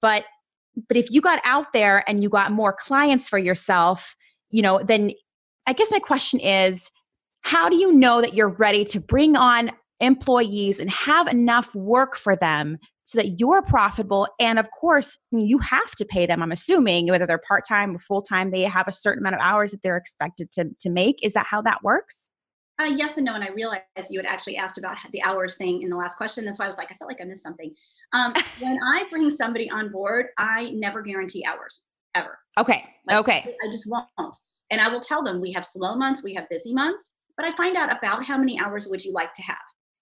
But 0.00 0.24
but 0.88 0.98
if 0.98 1.10
you 1.10 1.22
got 1.22 1.40
out 1.42 1.72
there 1.72 2.04
and 2.06 2.22
you 2.22 2.28
got 2.28 2.52
more 2.52 2.74
clients 2.78 3.30
for 3.30 3.38
yourself, 3.38 4.14
you 4.50 4.60
know, 4.60 4.82
then 4.84 5.12
I 5.66 5.72
guess 5.72 5.90
my 5.90 5.98
question 5.98 6.40
is 6.40 6.90
how 7.42 7.68
do 7.68 7.76
you 7.76 7.92
know 7.92 8.20
that 8.20 8.34
you're 8.34 8.48
ready 8.48 8.84
to 8.86 9.00
bring 9.00 9.36
on 9.36 9.70
employees 10.00 10.80
and 10.80 10.90
have 10.90 11.26
enough 11.26 11.74
work 11.74 12.16
for 12.16 12.36
them 12.36 12.78
so 13.04 13.18
that 13.18 13.38
you're 13.38 13.62
profitable? 13.62 14.28
And 14.40 14.58
of 14.58 14.68
course 14.70 15.18
you 15.30 15.58
have 15.58 15.92
to 15.96 16.04
pay 16.04 16.26
them 16.26 16.42
i'm 16.42 16.52
assuming 16.52 17.08
whether 17.08 17.26
they're 17.26 17.42
part-time 17.46 17.94
or 17.94 17.98
full-time 17.98 18.50
they 18.50 18.62
have 18.62 18.88
a 18.88 18.92
certain 18.92 19.22
amount 19.22 19.36
of 19.36 19.40
hours 19.42 19.72
that 19.72 19.82
they're 19.82 19.96
expected 19.96 20.50
to, 20.52 20.70
to 20.80 20.90
make. 20.90 21.24
Is 21.24 21.32
that 21.34 21.46
how 21.46 21.62
that 21.62 21.82
works? 21.82 22.30
Uh, 22.78 22.84
yes 22.84 23.16
and 23.16 23.24
no 23.24 23.34
and 23.34 23.42
i 23.42 23.48
realized 23.48 23.82
you 24.10 24.18
had 24.18 24.26
actually 24.26 24.56
asked 24.56 24.76
about 24.76 24.98
the 25.10 25.22
hours 25.24 25.56
thing 25.56 25.80
in 25.82 25.88
the 25.88 25.96
last 25.96 26.16
question 26.16 26.44
that's 26.44 26.58
why 26.58 26.66
i 26.66 26.68
was 26.68 26.76
like 26.76 26.92
i 26.92 26.94
felt 26.96 27.10
like 27.10 27.20
i 27.22 27.24
missed 27.24 27.42
something. 27.42 27.72
Um, 28.12 28.34
when 28.60 28.78
i 28.84 29.04
bring 29.08 29.30
somebody 29.30 29.70
on 29.70 29.90
board 29.90 30.26
i 30.36 30.70
never 30.74 31.00
guarantee 31.00 31.42
hours 31.46 31.84
ever. 32.14 32.38
Okay 32.58 32.84
like, 33.06 33.16
okay. 33.18 33.54
I 33.64 33.70
just 33.70 33.88
won't 33.90 34.36
and 34.70 34.80
I 34.80 34.88
will 34.88 35.00
tell 35.00 35.22
them 35.22 35.40
we 35.40 35.52
have 35.52 35.64
slow 35.64 35.96
months, 35.96 36.22
we 36.22 36.34
have 36.34 36.48
busy 36.48 36.72
months, 36.72 37.12
but 37.36 37.46
I 37.46 37.54
find 37.56 37.76
out 37.76 37.96
about 37.96 38.24
how 38.24 38.38
many 38.38 38.58
hours 38.58 38.86
would 38.88 39.04
you 39.04 39.12
like 39.12 39.32
to 39.34 39.42
have. 39.42 39.58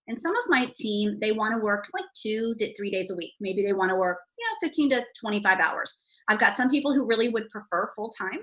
And 0.07 0.21
some 0.21 0.37
of 0.37 0.45
my 0.49 0.71
team, 0.75 1.19
they 1.21 1.33
want 1.33 1.55
to 1.55 1.65
work 1.65 1.87
like 1.95 2.05
two 2.15 2.55
to 2.59 2.75
three 2.75 2.91
days 2.91 3.11
a 3.11 3.17
week. 3.17 3.33
Maybe 3.41 3.63
they 3.63 3.73
want 3.73 3.91
to 3.91 3.97
work, 3.97 4.19
you 4.39 4.47
know, 4.47 4.69
15 4.69 4.91
to 4.91 5.05
25 5.19 5.61
hours. 5.61 5.99
I've 6.29 6.39
got 6.39 6.57
some 6.57 6.71
people 6.71 6.95
who 6.95 7.07
really 7.07 7.29
would 7.29 7.49
prefer 7.51 7.91
full 7.97 8.11
time. 8.11 8.41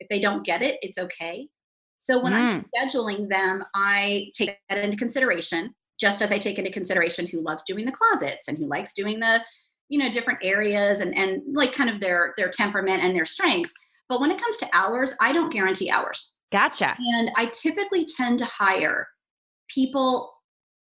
If 0.00 0.08
they 0.08 0.20
don't 0.20 0.44
get 0.44 0.62
it, 0.62 0.78
it's 0.82 0.98
okay. 0.98 1.48
So 1.98 2.20
when 2.20 2.32
mm. 2.32 2.36
I'm 2.36 2.66
scheduling 2.76 3.28
them, 3.28 3.62
I 3.74 4.30
take 4.34 4.56
that 4.68 4.78
into 4.78 4.96
consideration, 4.96 5.72
just 6.00 6.20
as 6.20 6.32
I 6.32 6.38
take 6.38 6.58
into 6.58 6.70
consideration 6.70 7.26
who 7.26 7.40
loves 7.40 7.62
doing 7.64 7.84
the 7.84 7.92
closets 7.92 8.48
and 8.48 8.58
who 8.58 8.66
likes 8.66 8.92
doing 8.92 9.20
the, 9.20 9.40
you 9.88 9.98
know, 9.98 10.10
different 10.10 10.40
areas 10.42 11.00
and 11.00 11.16
and 11.16 11.42
like 11.54 11.72
kind 11.72 11.88
of 11.88 12.00
their 12.00 12.34
their 12.36 12.48
temperament 12.48 13.04
and 13.04 13.14
their 13.14 13.24
strengths. 13.24 13.72
But 14.08 14.20
when 14.20 14.30
it 14.30 14.40
comes 14.40 14.56
to 14.58 14.68
hours, 14.72 15.14
I 15.20 15.32
don't 15.32 15.52
guarantee 15.52 15.90
hours. 15.90 16.36
Gotcha. 16.50 16.96
And 17.14 17.30
I 17.36 17.46
typically 17.46 18.04
tend 18.04 18.38
to 18.38 18.44
hire 18.44 19.08
people. 19.68 20.32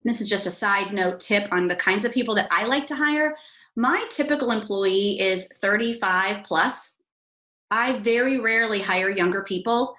This 0.05 0.21
is 0.21 0.29
just 0.29 0.47
a 0.47 0.51
side 0.51 0.95
note 0.95 1.21
tip 1.21 1.49
on 1.53 1.67
the 1.67 1.77
kinds 1.77 2.05
of 2.05 2.13
people 2.13 2.35
that 2.37 2.49
I 2.51 2.65
like 2.65 2.87
to 2.87 2.95
hire. 2.95 3.35
My 3.77 4.05
typical 4.11 4.53
employee 4.53 5.21
is 5.21 5.49
35 5.61 6.45
plus. 6.45 6.97
I 7.71 7.99
very 7.99 8.39
rarely 8.39 8.81
hire 8.81 9.11
younger 9.11 9.43
people. 9.43 9.95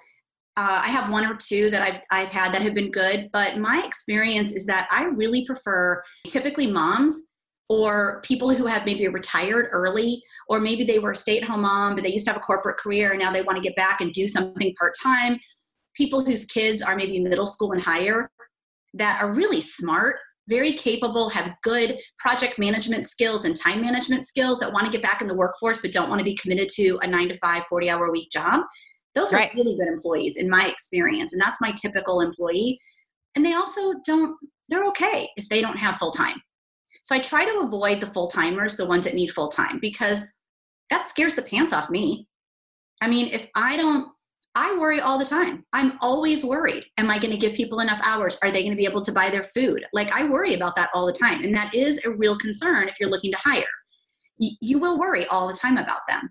Uh, 0.58 0.82
I 0.84 0.88
have 0.88 1.10
one 1.10 1.25
or 1.25 1.36
two 1.36 1.70
that 1.70 1.82
I've, 1.82 2.01
I've 2.12 2.32
had 2.32 2.54
that 2.54 2.62
have 2.62 2.74
been 2.74 2.92
good, 2.92 3.30
but 3.32 3.58
my 3.58 3.82
experience 3.86 4.51
is 4.51 4.66
that 4.66 4.88
I 4.92 5.06
really 5.06 5.46
prefer 5.46 6.01
typically 6.28 6.68
moms 6.68 7.29
or 7.70 8.20
people 8.24 8.50
who 8.50 8.66
have 8.66 8.86
maybe 8.86 9.08
retired 9.08 9.70
early, 9.72 10.24
or 10.48 10.60
maybe 10.60 10.84
they 10.84 10.98
were 10.98 11.12
a 11.12 11.16
stay 11.16 11.38
at 11.38 11.48
home 11.48 11.62
mom, 11.62 11.94
but 11.94 12.04
they 12.04 12.12
used 12.12 12.26
to 12.26 12.32
have 12.32 12.38
a 12.38 12.44
corporate 12.44 12.78
career 12.78 13.12
and 13.12 13.20
now 13.20 13.32
they 13.32 13.44
want 13.44 13.56
to 13.56 13.62
get 13.62 13.76
back 13.76 14.02
and 14.02 14.12
do 14.12 14.28
something 14.28 14.74
part 14.74 14.94
time. 15.02 15.40
People 15.96 16.26
whose 16.26 16.46
kids 16.46 16.82
are 16.82 16.96
maybe 16.96 17.20
middle 17.20 17.46
school 17.46 17.72
and 17.72 17.82
higher 17.82 18.32
that 18.96 19.22
are 19.22 19.32
really 19.32 19.62
smart, 19.62 20.16
very 20.48 20.74
capable, 20.74 21.30
have 21.30 21.54
good 21.62 22.00
project 22.18 22.58
management 22.58 23.06
skills 23.06 23.46
and 23.46 23.56
time 23.56 23.82
management 23.82 24.26
skills 24.26 24.58
that 24.60 24.74
want 24.74 24.86
to 24.86 24.92
get 24.92 25.04
back 25.04 25.22
in 25.22 25.28
the 25.28 25.36
workforce 25.36 25.78
but 25.80 25.92
don't 25.92 26.10
want 26.10 26.20
to 26.20 26.26
be 26.26 26.36
committed 26.36 26.70
to 26.70 26.98
a 27.04 27.08
nine 27.08 27.30
to 27.30 27.36
five, 27.36 27.64
40 27.70 27.88
hour 27.92 28.06
a 28.06 28.12
week 28.12 28.32
job. 28.32 28.62
Those 29.14 29.32
right. 29.32 29.52
are 29.52 29.56
really 29.56 29.76
good 29.76 29.88
employees 29.88 30.38
in 30.38 30.50
my 30.50 30.68
experience. 30.68 31.34
And 31.34 31.42
that's 31.42 31.62
my 31.62 31.72
typical 31.72 32.22
employee. 32.22 32.80
And 33.36 33.46
they 33.46 33.54
also 33.54 33.94
don't, 34.08 34.36
they're 34.70 34.86
okay 34.86 35.30
if 35.36 35.48
they 35.50 35.62
don't 35.62 35.78
have 35.78 35.98
full 35.98 36.12
time 36.12 36.42
so 37.03 37.15
I 37.15 37.20
try 37.20 37.46
to 37.46 37.60
avoid 37.60 38.00
the 38.00 38.08
full 38.08 38.27
timers, 38.27 38.75
the 38.75 38.86
ones 38.86 39.06
that 39.06 39.15
need 39.15 39.32
full 39.32 39.48
time, 39.48 39.79
because 39.79 40.22
that 40.89 41.08
scares 41.08 41.36
the 41.36 41.41
pants 41.41 41.74
off 41.74 41.89
me. 41.89 42.27
I 43.01 43.08
mean, 43.08 43.27
if 43.27 43.48
I 43.56 43.77
don't, 43.77 44.08
I 44.56 44.75
worry 44.77 45.00
all 45.00 45.18
the 45.18 45.25
time. 45.25 45.63
I'm 45.74 45.98
always 46.01 46.44
worried. 46.44 46.86
Am 46.98 47.10
I 47.10 47.20
going 47.20 47.32
to 47.32 47.38
give 47.38 47.53
people 47.53 47.79
enough 47.79 48.01
hours? 48.03 48.38
Are 48.41 48.51
they 48.51 48.62
going 48.62 48.72
to 48.72 48.77
be 48.77 48.86
able 48.86 49.01
to 49.01 49.12
buy 49.12 49.29
their 49.29 49.44
food? 49.44 49.86
Like, 49.94 50.13
I 50.13 50.27
worry 50.27 50.56
about 50.56 50.75
that 50.75 50.89
all 50.94 51.06
the 51.06 51.13
time. 51.13 51.44
And 51.44 51.56
that 51.56 51.74
is 51.74 52.03
a 52.06 52.12
real 52.12 52.38
concern 52.38 52.89
if 52.89 53.00
you're 53.00 53.10
looking 53.10 53.32
to 53.32 53.38
hire. 53.39 53.63
Y- 54.39 54.50
you 54.62 54.79
will 54.79 55.00
worry 55.00 55.25
all 55.27 55.48
the 55.48 55.53
time 55.53 55.77
about 55.77 56.01
them 56.08 56.29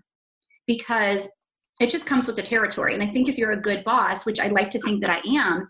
because 0.67 1.29
it 1.79 1.89
just 1.89 2.05
comes 2.05 2.27
with 2.27 2.35
the 2.35 2.41
territory. 2.41 2.93
And 2.93 3.01
I 3.01 3.07
think 3.07 3.29
if 3.29 3.37
you're 3.37 3.51
a 3.51 3.61
good 3.61 3.83
boss, 3.85 4.25
which 4.25 4.39
I 4.39 4.47
like 4.47 4.69
to 4.71 4.79
think 4.79 5.01
that 5.01 5.09
I 5.09 5.21
am, 5.29 5.67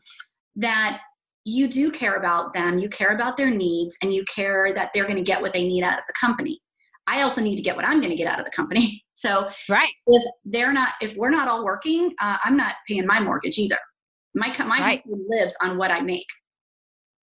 that 0.55 1.01
you 1.45 1.67
do 1.67 1.89
care 1.91 2.15
about 2.15 2.53
them, 2.53 2.77
you 2.77 2.89
care 2.89 3.09
about 3.15 3.37
their 3.37 3.49
needs, 3.49 3.97
and 4.03 4.13
you 4.13 4.23
care 4.33 4.73
that 4.73 4.91
they're 4.93 5.05
going 5.05 5.17
to 5.17 5.23
get 5.23 5.41
what 5.41 5.53
they 5.53 5.67
need 5.67 5.83
out 5.83 5.99
of 5.99 6.05
the 6.07 6.13
company. 6.19 6.59
I 7.07 7.23
also 7.23 7.41
need 7.41 7.55
to 7.55 7.63
get 7.63 7.75
what 7.75 7.87
I'm 7.87 7.99
going 8.01 8.11
to 8.11 8.15
get 8.15 8.27
out 8.27 8.39
of 8.39 8.45
the 8.45 8.51
company. 8.51 9.03
So, 9.19 9.49
right, 9.67 9.91
if 10.07 10.23
they're 10.45 10.71
not, 10.71 10.93
if 11.01 11.13
we're 11.17 11.29
not 11.29 11.49
all 11.49 11.65
working, 11.65 12.13
uh, 12.21 12.37
I'm 12.45 12.55
not 12.55 12.75
paying 12.87 13.05
my 13.05 13.19
mortgage 13.19 13.57
either. 13.57 13.75
My 14.33 14.47
my 14.59 14.79
right. 14.79 15.03
lives 15.05 15.57
on 15.61 15.77
what 15.77 15.91
I 15.91 15.99
make. 15.99 16.25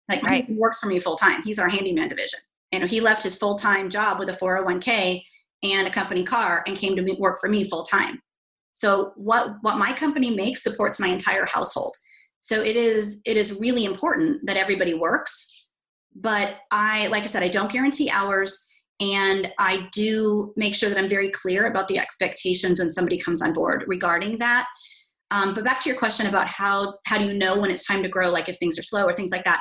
Like 0.08 0.22
my 0.22 0.28
right. 0.28 0.36
husband 0.42 0.58
works 0.58 0.78
for 0.78 0.86
me 0.86 1.00
full 1.00 1.16
time. 1.16 1.42
He's 1.42 1.58
our 1.58 1.68
handyman 1.68 2.06
division. 2.06 2.38
and 2.72 2.88
he 2.88 3.00
left 3.00 3.24
his 3.24 3.36
full-time 3.36 3.90
job 3.90 4.20
with 4.20 4.28
a 4.28 4.32
401k 4.32 5.20
and 5.62 5.86
a 5.86 5.90
company 5.90 6.22
car 6.22 6.62
and 6.66 6.76
came 6.76 6.96
to 6.96 7.16
work 7.18 7.38
for 7.40 7.48
me 7.48 7.68
full 7.68 7.82
time 7.82 8.20
so 8.72 9.12
what 9.16 9.56
what 9.62 9.76
my 9.76 9.92
company 9.92 10.30
makes 10.30 10.62
supports 10.62 11.00
my 11.00 11.08
entire 11.08 11.44
household 11.44 11.94
so 12.40 12.62
it 12.62 12.76
is 12.76 13.20
it 13.24 13.36
is 13.36 13.58
really 13.60 13.84
important 13.84 14.44
that 14.46 14.56
everybody 14.56 14.94
works. 14.94 15.68
But 16.14 16.56
i 16.70 17.06
like 17.06 17.22
i 17.22 17.26
said 17.26 17.44
i 17.44 17.48
don't 17.48 17.70
guarantee 17.70 18.10
hours 18.10 18.66
and 19.00 19.52
i 19.60 19.86
do 19.92 20.52
make 20.56 20.74
sure 20.74 20.88
that 20.88 20.98
i'm 20.98 21.08
very 21.08 21.30
clear 21.30 21.66
about 21.66 21.86
the 21.86 21.98
expectations 21.98 22.80
when 22.80 22.90
somebody 22.90 23.16
comes 23.16 23.42
on 23.42 23.52
board 23.52 23.84
regarding 23.86 24.38
that. 24.38 24.66
Um, 25.32 25.54
but 25.54 25.62
back 25.62 25.78
to 25.80 25.88
your 25.88 25.96
question 25.98 26.26
about 26.26 26.48
how 26.48 26.94
how 27.06 27.18
do 27.18 27.26
you 27.26 27.34
know 27.34 27.60
when 27.60 27.70
it's 27.70 27.86
time 27.86 28.02
to 28.02 28.08
grow 28.08 28.30
like 28.30 28.48
if 28.48 28.58
things 28.58 28.76
are 28.76 28.82
slow 28.82 29.04
or 29.04 29.12
things 29.12 29.30
like 29.30 29.44
that 29.44 29.60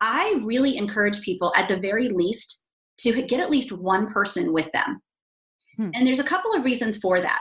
i 0.00 0.40
really 0.44 0.76
encourage 0.76 1.20
people 1.22 1.52
at 1.56 1.66
the 1.66 1.76
very 1.76 2.08
least 2.08 2.60
to 3.00 3.22
get 3.22 3.40
at 3.40 3.50
least 3.50 3.72
one 3.72 4.08
person 4.08 4.52
with 4.52 4.70
them. 4.72 5.00
Hmm. 5.76 5.90
and 5.94 6.06
there's 6.06 6.18
a 6.18 6.24
couple 6.24 6.52
of 6.52 6.64
reasons 6.64 6.98
for 6.98 7.20
that. 7.20 7.40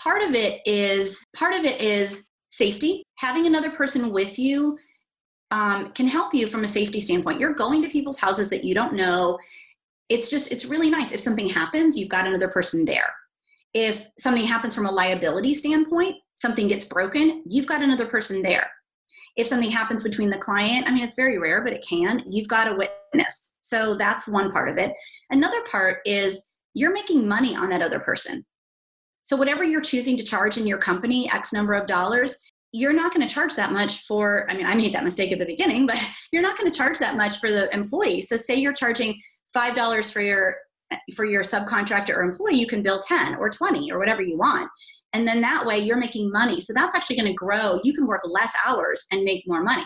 Part 0.00 0.22
of 0.22 0.34
it 0.34 0.60
is 0.64 1.22
part 1.36 1.54
of 1.54 1.64
it 1.64 1.80
is 1.80 2.26
safety 2.58 3.04
having 3.16 3.46
another 3.46 3.70
person 3.70 4.12
with 4.12 4.38
you 4.38 4.76
um, 5.50 5.92
can 5.92 6.06
help 6.06 6.34
you 6.34 6.46
from 6.46 6.64
a 6.64 6.68
safety 6.68 7.00
standpoint. 7.00 7.40
You're 7.40 7.54
going 7.54 7.80
to 7.82 7.88
people's 7.88 8.18
houses 8.18 8.50
that 8.50 8.64
you 8.64 8.74
don't 8.74 8.92
know. 8.92 9.38
It's 10.08 10.28
just 10.28 10.52
it's 10.52 10.66
really 10.66 10.90
nice. 10.90 11.12
If 11.12 11.20
something 11.20 11.48
happens 11.48 11.96
you've 11.96 12.08
got 12.08 12.26
another 12.26 12.48
person 12.48 12.84
there. 12.84 13.14
If 13.74 14.06
something 14.18 14.44
happens 14.44 14.74
from 14.74 14.86
a 14.86 14.90
liability 14.90 15.54
standpoint 15.54 16.16
something 16.34 16.68
gets 16.68 16.84
broken 16.84 17.42
you've 17.46 17.66
got 17.66 17.82
another 17.82 18.06
person 18.06 18.42
there. 18.42 18.70
If 19.36 19.46
something 19.46 19.70
happens 19.70 20.02
between 20.02 20.30
the 20.30 20.38
client 20.38 20.86
i 20.88 20.90
mean 20.92 21.04
it's 21.04 21.14
very 21.14 21.38
rare 21.38 21.62
but 21.62 21.72
it 21.72 21.86
can 21.88 22.20
you've 22.26 22.48
got 22.48 22.68
a 22.68 22.76
witness. 22.76 23.54
So 23.60 23.94
that's 23.94 24.28
one 24.28 24.50
part 24.50 24.68
of 24.68 24.78
it. 24.78 24.92
Another 25.30 25.62
part 25.62 25.98
is 26.04 26.44
you're 26.74 26.92
making 26.92 27.28
money 27.28 27.54
on 27.56 27.68
that 27.70 27.82
other 27.82 28.00
person 28.00 28.44
so 29.28 29.36
whatever 29.36 29.62
you're 29.62 29.82
choosing 29.82 30.16
to 30.16 30.24
charge 30.24 30.56
in 30.56 30.66
your 30.66 30.78
company 30.78 31.30
x 31.32 31.52
number 31.52 31.74
of 31.74 31.86
dollars 31.86 32.50
you're 32.72 32.92
not 32.92 33.14
going 33.14 33.26
to 33.26 33.32
charge 33.32 33.54
that 33.54 33.72
much 33.72 34.06
for 34.06 34.46
i 34.50 34.54
mean 34.54 34.66
i 34.66 34.74
made 34.74 34.94
that 34.94 35.04
mistake 35.04 35.32
at 35.32 35.38
the 35.38 35.44
beginning 35.44 35.86
but 35.86 35.98
you're 36.32 36.42
not 36.42 36.56
going 36.56 36.70
to 36.70 36.76
charge 36.76 36.98
that 36.98 37.16
much 37.16 37.38
for 37.38 37.50
the 37.50 37.72
employee. 37.74 38.20
So 38.20 38.36
say 38.36 38.56
you're 38.56 38.72
charging 38.72 39.18
five 39.52 39.74
dollars 39.74 40.12
for 40.12 40.20
your 40.20 40.56
for 41.14 41.26
your 41.26 41.42
subcontractor 41.42 42.10
or 42.10 42.22
employee 42.22 42.54
you 42.54 42.66
can 42.66 42.80
bill 42.80 42.98
10 43.00 43.34
or 43.34 43.50
20 43.50 43.92
or 43.92 43.98
whatever 43.98 44.22
you 44.22 44.38
want. 44.38 44.70
And 45.12 45.28
then 45.28 45.42
that 45.42 45.66
way 45.66 45.78
you're 45.78 45.98
making 45.98 46.30
money. 46.32 46.62
So 46.62 46.72
that's 46.72 46.94
actually 46.94 47.16
going 47.16 47.30
to 47.30 47.34
grow. 47.34 47.78
You 47.82 47.92
can 47.92 48.06
work 48.06 48.22
less 48.24 48.54
hours 48.66 49.06
and 49.12 49.22
make 49.22 49.44
more 49.46 49.62
money. 49.62 49.84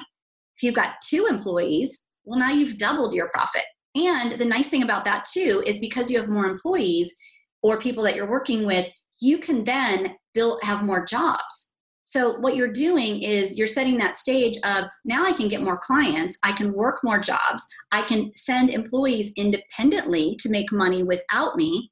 If 0.56 0.62
you've 0.62 0.76
got 0.76 1.00
two 1.04 1.26
employees 1.26 2.04
well 2.24 2.38
now 2.38 2.50
you've 2.50 2.78
doubled 2.78 3.14
your 3.14 3.28
profit. 3.30 3.64
And 3.94 4.32
the 4.32 4.44
nice 4.44 4.68
thing 4.68 4.84
about 4.84 5.04
that 5.04 5.24
too 5.24 5.62
is 5.66 5.78
because 5.78 6.10
you 6.10 6.20
have 6.20 6.28
more 6.28 6.46
employees 6.46 7.14
or 7.62 7.78
people 7.78 8.02
that 8.04 8.14
you're 8.14 8.30
working 8.30 8.64
with 8.64 8.88
you 9.20 9.38
can 9.38 9.64
then 9.64 10.16
build 10.34 10.62
have 10.62 10.82
more 10.82 11.04
jobs 11.04 11.72
so, 12.12 12.38
what 12.40 12.56
you're 12.56 12.70
doing 12.70 13.22
is 13.22 13.56
you're 13.56 13.66
setting 13.66 13.96
that 13.96 14.18
stage 14.18 14.58
of 14.64 14.84
now 15.06 15.24
I 15.24 15.32
can 15.32 15.48
get 15.48 15.62
more 15.62 15.78
clients, 15.78 16.36
I 16.42 16.52
can 16.52 16.74
work 16.74 17.00
more 17.02 17.18
jobs, 17.18 17.66
I 17.90 18.02
can 18.02 18.30
send 18.36 18.68
employees 18.68 19.32
independently 19.38 20.36
to 20.40 20.50
make 20.50 20.70
money 20.72 21.04
without 21.04 21.56
me, 21.56 21.90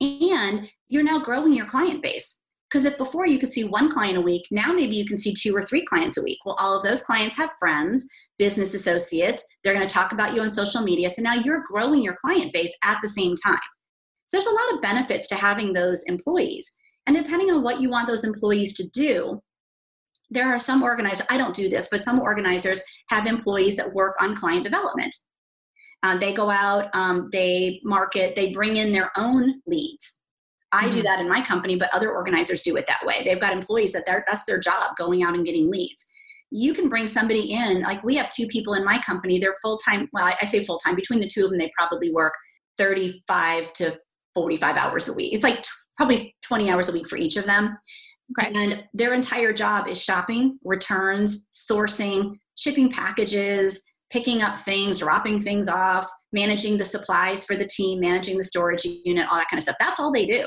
and 0.00 0.66
you're 0.88 1.02
now 1.02 1.18
growing 1.18 1.52
your 1.52 1.66
client 1.66 2.02
base. 2.02 2.40
Because 2.70 2.86
if 2.86 2.96
before 2.96 3.26
you 3.26 3.38
could 3.38 3.52
see 3.52 3.64
one 3.64 3.90
client 3.90 4.16
a 4.16 4.22
week, 4.22 4.46
now 4.50 4.72
maybe 4.72 4.96
you 4.96 5.04
can 5.04 5.18
see 5.18 5.34
two 5.34 5.54
or 5.54 5.60
three 5.60 5.84
clients 5.84 6.16
a 6.16 6.22
week. 6.22 6.38
Well, 6.46 6.56
all 6.58 6.74
of 6.74 6.82
those 6.82 7.02
clients 7.02 7.36
have 7.36 7.50
friends, 7.58 8.06
business 8.38 8.72
associates, 8.72 9.46
they're 9.62 9.74
going 9.74 9.86
to 9.86 9.94
talk 9.94 10.12
about 10.12 10.34
you 10.34 10.40
on 10.40 10.50
social 10.50 10.80
media. 10.80 11.10
So 11.10 11.20
now 11.20 11.34
you're 11.34 11.64
growing 11.66 12.00
your 12.00 12.14
client 12.14 12.54
base 12.54 12.74
at 12.82 12.96
the 13.02 13.10
same 13.10 13.34
time. 13.44 13.58
So 14.30 14.36
there's 14.36 14.46
a 14.46 14.50
lot 14.50 14.74
of 14.74 14.80
benefits 14.80 15.26
to 15.28 15.34
having 15.34 15.72
those 15.72 16.04
employees. 16.04 16.76
And 17.08 17.16
depending 17.16 17.50
on 17.50 17.64
what 17.64 17.80
you 17.80 17.90
want 17.90 18.06
those 18.06 18.22
employees 18.22 18.74
to 18.74 18.88
do, 18.90 19.42
there 20.30 20.46
are 20.46 20.60
some 20.60 20.84
organizers, 20.84 21.26
I 21.28 21.36
don't 21.36 21.52
do 21.54 21.68
this, 21.68 21.88
but 21.90 21.98
some 21.98 22.20
organizers 22.20 22.80
have 23.08 23.26
employees 23.26 23.74
that 23.74 23.92
work 23.92 24.14
on 24.22 24.36
client 24.36 24.62
development. 24.62 25.12
Uh, 26.04 26.16
they 26.16 26.32
go 26.32 26.48
out, 26.48 26.94
um, 26.94 27.28
they 27.32 27.80
market, 27.82 28.36
they 28.36 28.52
bring 28.52 28.76
in 28.76 28.92
their 28.92 29.10
own 29.16 29.60
leads. 29.66 30.20
I 30.70 30.82
mm-hmm. 30.84 30.90
do 30.92 31.02
that 31.02 31.18
in 31.18 31.28
my 31.28 31.42
company, 31.42 31.74
but 31.74 31.92
other 31.92 32.12
organizers 32.12 32.62
do 32.62 32.76
it 32.76 32.86
that 32.86 33.04
way. 33.04 33.24
They've 33.24 33.40
got 33.40 33.52
employees 33.52 33.90
that 33.94 34.06
that's 34.06 34.44
their 34.44 34.60
job, 34.60 34.94
going 34.96 35.24
out 35.24 35.34
and 35.34 35.44
getting 35.44 35.68
leads. 35.68 36.08
You 36.52 36.72
can 36.72 36.88
bring 36.88 37.08
somebody 37.08 37.52
in, 37.52 37.82
like 37.82 38.04
we 38.04 38.14
have 38.14 38.30
two 38.30 38.46
people 38.46 38.74
in 38.74 38.84
my 38.84 38.98
company, 38.98 39.40
they're 39.40 39.56
full 39.60 39.78
time. 39.78 40.08
Well, 40.12 40.32
I 40.40 40.46
say 40.46 40.64
full 40.64 40.78
time, 40.78 40.94
between 40.94 41.18
the 41.18 41.26
two 41.26 41.46
of 41.46 41.50
them, 41.50 41.58
they 41.58 41.72
probably 41.76 42.12
work 42.12 42.34
35 42.78 43.72
to 43.72 43.98
45 44.34 44.76
hours 44.76 45.08
a 45.08 45.14
week. 45.14 45.32
It's 45.32 45.44
like 45.44 45.62
t- 45.62 45.70
probably 45.96 46.34
20 46.42 46.70
hours 46.70 46.88
a 46.88 46.92
week 46.92 47.08
for 47.08 47.16
each 47.16 47.36
of 47.36 47.46
them. 47.46 47.76
Okay. 48.38 48.52
And 48.54 48.84
their 48.94 49.14
entire 49.14 49.52
job 49.52 49.88
is 49.88 50.02
shopping, 50.02 50.58
returns, 50.64 51.48
sourcing, 51.52 52.36
shipping 52.56 52.88
packages, 52.90 53.82
picking 54.10 54.42
up 54.42 54.58
things, 54.58 54.98
dropping 54.98 55.40
things 55.40 55.68
off, 55.68 56.08
managing 56.32 56.76
the 56.76 56.84
supplies 56.84 57.44
for 57.44 57.56
the 57.56 57.66
team, 57.66 58.00
managing 58.00 58.36
the 58.36 58.44
storage 58.44 58.84
unit, 58.84 59.26
all 59.30 59.38
that 59.38 59.48
kind 59.50 59.58
of 59.58 59.62
stuff. 59.62 59.76
That's 59.80 59.98
all 59.98 60.12
they 60.12 60.26
do. 60.26 60.46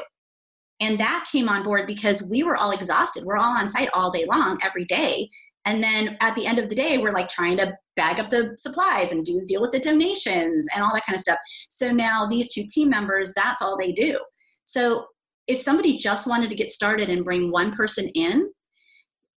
And 0.79 0.99
that 0.99 1.25
came 1.31 1.49
on 1.49 1.63
board 1.63 1.87
because 1.87 2.27
we 2.29 2.43
were 2.43 2.57
all 2.57 2.71
exhausted. 2.71 3.23
We're 3.23 3.37
all 3.37 3.57
on 3.57 3.69
site 3.69 3.89
all 3.93 4.11
day 4.11 4.25
long, 4.31 4.57
every 4.63 4.85
day. 4.85 5.29
And 5.65 5.83
then 5.83 6.17
at 6.19 6.35
the 6.35 6.45
end 6.45 6.59
of 6.59 6.69
the 6.69 6.75
day, 6.75 6.97
we're 6.97 7.11
like 7.11 7.29
trying 7.29 7.57
to 7.57 7.73
bag 7.95 8.19
up 8.19 8.29
the 8.29 8.55
supplies 8.57 9.11
and 9.11 9.23
do 9.23 9.41
deal 9.45 9.61
with 9.61 9.71
the 9.71 9.79
donations 9.79 10.67
and 10.75 10.83
all 10.83 10.93
that 10.93 11.05
kind 11.05 11.15
of 11.15 11.21
stuff. 11.21 11.39
So 11.69 11.91
now 11.91 12.27
these 12.27 12.53
two 12.53 12.65
team 12.69 12.89
members, 12.89 13.33
that's 13.35 13.61
all 13.61 13.77
they 13.77 13.91
do. 13.91 14.19
So 14.65 15.05
if 15.47 15.61
somebody 15.61 15.97
just 15.97 16.27
wanted 16.27 16.49
to 16.49 16.55
get 16.55 16.71
started 16.71 17.09
and 17.09 17.23
bring 17.23 17.51
one 17.51 17.71
person 17.71 18.09
in, 18.15 18.49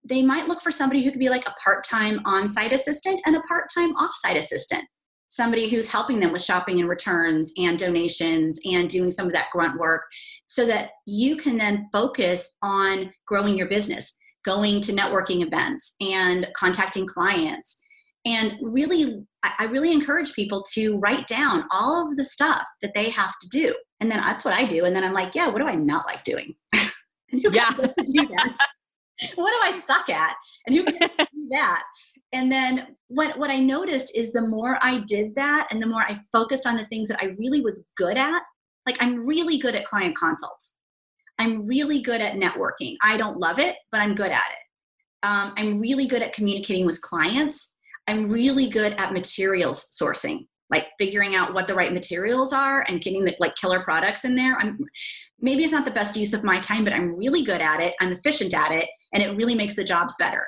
they 0.08 0.22
might 0.22 0.48
look 0.48 0.62
for 0.62 0.72
somebody 0.72 1.04
who 1.04 1.12
could 1.12 1.20
be 1.20 1.30
like 1.30 1.48
a 1.48 1.54
part 1.64 1.84
time 1.84 2.22
on 2.26 2.48
site 2.48 2.74
assistant 2.74 3.20
and 3.26 3.36
a 3.36 3.42
part 3.42 3.66
time 3.74 3.96
off 3.96 4.14
site 4.14 4.38
assistant. 4.38 4.84
Somebody 5.28 5.68
who's 5.68 5.90
helping 5.90 6.20
them 6.20 6.32
with 6.32 6.44
shopping 6.44 6.80
and 6.80 6.88
returns 6.88 7.52
and 7.58 7.78
donations 7.78 8.60
and 8.72 8.88
doing 8.88 9.10
some 9.10 9.26
of 9.26 9.34
that 9.34 9.50
grunt 9.52 9.80
work 9.80 10.04
so 10.46 10.66
that 10.68 10.92
you 11.08 11.36
can 11.36 11.58
then 11.58 11.88
focus 11.92 12.56
on 12.62 13.12
growing 13.26 13.58
your 13.58 13.68
business, 13.68 14.18
going 14.46 14.82
to 14.82 14.94
networking 14.94 15.46
events 15.46 15.96
and 16.02 16.48
contacting 16.56 17.08
clients. 17.08 17.80
And 18.26 18.58
really, 18.62 19.24
I 19.44 19.66
really 19.66 19.92
encourage 19.92 20.34
people 20.34 20.64
to 20.74 20.98
write 20.98 21.28
down 21.28 21.66
all 21.72 22.08
of 22.08 22.16
the 22.16 22.26
stuff 22.26 22.66
that 22.82 22.94
they 22.94 23.10
have 23.10 23.34
to 23.42 23.50
do 23.50 23.74
and 24.00 24.12
then 24.12 24.22
that's 24.22 24.44
what 24.44 24.54
I 24.54 24.64
do. 24.64 24.86
And 24.86 24.96
then 24.96 25.04
I'm 25.04 25.14
like, 25.14 25.36
yeah, 25.36 25.48
what 25.48 25.60
do 25.60 25.68
I 25.68 25.76
not 25.76 26.06
like 26.06 26.24
doing? 26.24 26.54
yeah. 27.32 27.70
do 27.72 27.86
that? 27.88 28.56
what 29.36 29.52
do 29.52 29.58
I 29.62 29.80
suck 29.80 30.10
at? 30.10 30.36
And 30.68 30.76
who 30.76 30.84
can 30.84 31.10
do 31.18 31.48
that? 31.52 31.84
And 32.34 32.52
then 32.52 32.96
what, 33.08 33.38
what 33.40 33.50
I 33.50 33.60
noticed 33.60 34.16
is 34.16 34.32
the 34.32 34.42
more 34.42 34.78
I 34.82 35.04
did 35.08 35.34
that 35.36 35.68
and 35.72 35.82
the 35.82 35.88
more 35.88 36.02
I 36.02 36.20
focused 36.32 36.68
on 36.68 36.76
the 36.76 36.86
things 36.86 37.08
that 37.08 37.22
I 37.22 37.36
really 37.38 37.62
was 37.62 37.86
good 37.96 38.18
at, 38.18 38.42
like 38.86 38.98
I'm 39.00 39.26
really 39.26 39.58
good 39.58 39.76
at 39.76 39.86
client 39.86 40.16
consults. 40.18 40.76
I'm 41.40 41.66
really 41.66 42.02
good 42.02 42.22
at 42.22 42.36
networking. 42.36 42.96
I 43.04 43.18
don't 43.18 43.38
love 43.38 43.60
it, 43.60 43.76
but 43.92 44.02
I'm 44.02 44.16
good 44.16 44.32
at 44.32 44.38
it. 44.38 45.28
Um, 45.28 45.54
I'm 45.58 45.80
really 45.80 46.08
good 46.08 46.22
at 46.22 46.34
communicating 46.34 46.86
with 46.86 47.02
clients. 47.02 47.72
I'm 48.08 48.30
really 48.30 48.70
good 48.70 48.94
at 48.94 49.14
materials 49.14 49.88
sourcing 50.00 50.46
like 50.70 50.88
figuring 50.98 51.36
out 51.36 51.54
what 51.54 51.68
the 51.68 51.76
right 51.76 51.94
materials 51.94 52.52
are 52.52 52.84
and 52.88 53.02
getting 53.02 53.24
the 53.24 53.36
like 53.40 53.56
killer 53.56 53.82
products 53.82 54.26
in 54.26 54.36
there 54.36 54.56
i'm 54.60 54.78
maybe 55.40 55.64
it's 55.64 55.74
not 55.74 55.86
the 55.86 55.92
best 55.92 56.16
use 56.16 56.34
of 56.34 56.44
my 56.44 56.60
time 56.60 56.84
but 56.84 56.94
i'm 56.94 57.16
really 57.16 57.44
good 57.44 57.62
at 57.62 57.80
it 57.80 57.94
i'm 58.02 58.12
efficient 58.12 58.54
at 58.54 58.72
it 58.72 58.88
and 59.14 59.22
it 59.22 59.36
really 59.36 59.56
makes 59.56 59.76
the 59.76 59.84
jobs 59.84 60.16
better 60.18 60.46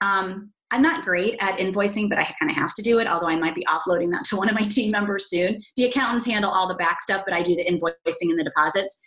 um, 0.00 0.50
i'm 0.70 0.82
not 0.82 1.04
great 1.04 1.36
at 1.40 1.58
invoicing 1.58 2.08
but 2.08 2.18
i 2.18 2.24
kind 2.38 2.50
of 2.50 2.56
have 2.56 2.74
to 2.74 2.82
do 2.82 2.98
it 2.98 3.10
although 3.10 3.28
i 3.28 3.36
might 3.36 3.54
be 3.54 3.64
offloading 3.66 4.10
that 4.10 4.24
to 4.24 4.36
one 4.36 4.48
of 4.48 4.54
my 4.54 4.62
team 4.62 4.90
members 4.90 5.28
soon 5.28 5.56
the 5.76 5.84
accountants 5.84 6.26
handle 6.26 6.50
all 6.50 6.68
the 6.68 6.74
back 6.74 7.00
stuff 7.00 7.22
but 7.24 7.34
i 7.34 7.42
do 7.42 7.54
the 7.54 7.64
invoicing 7.64 8.30
and 8.30 8.38
the 8.38 8.44
deposits 8.44 9.00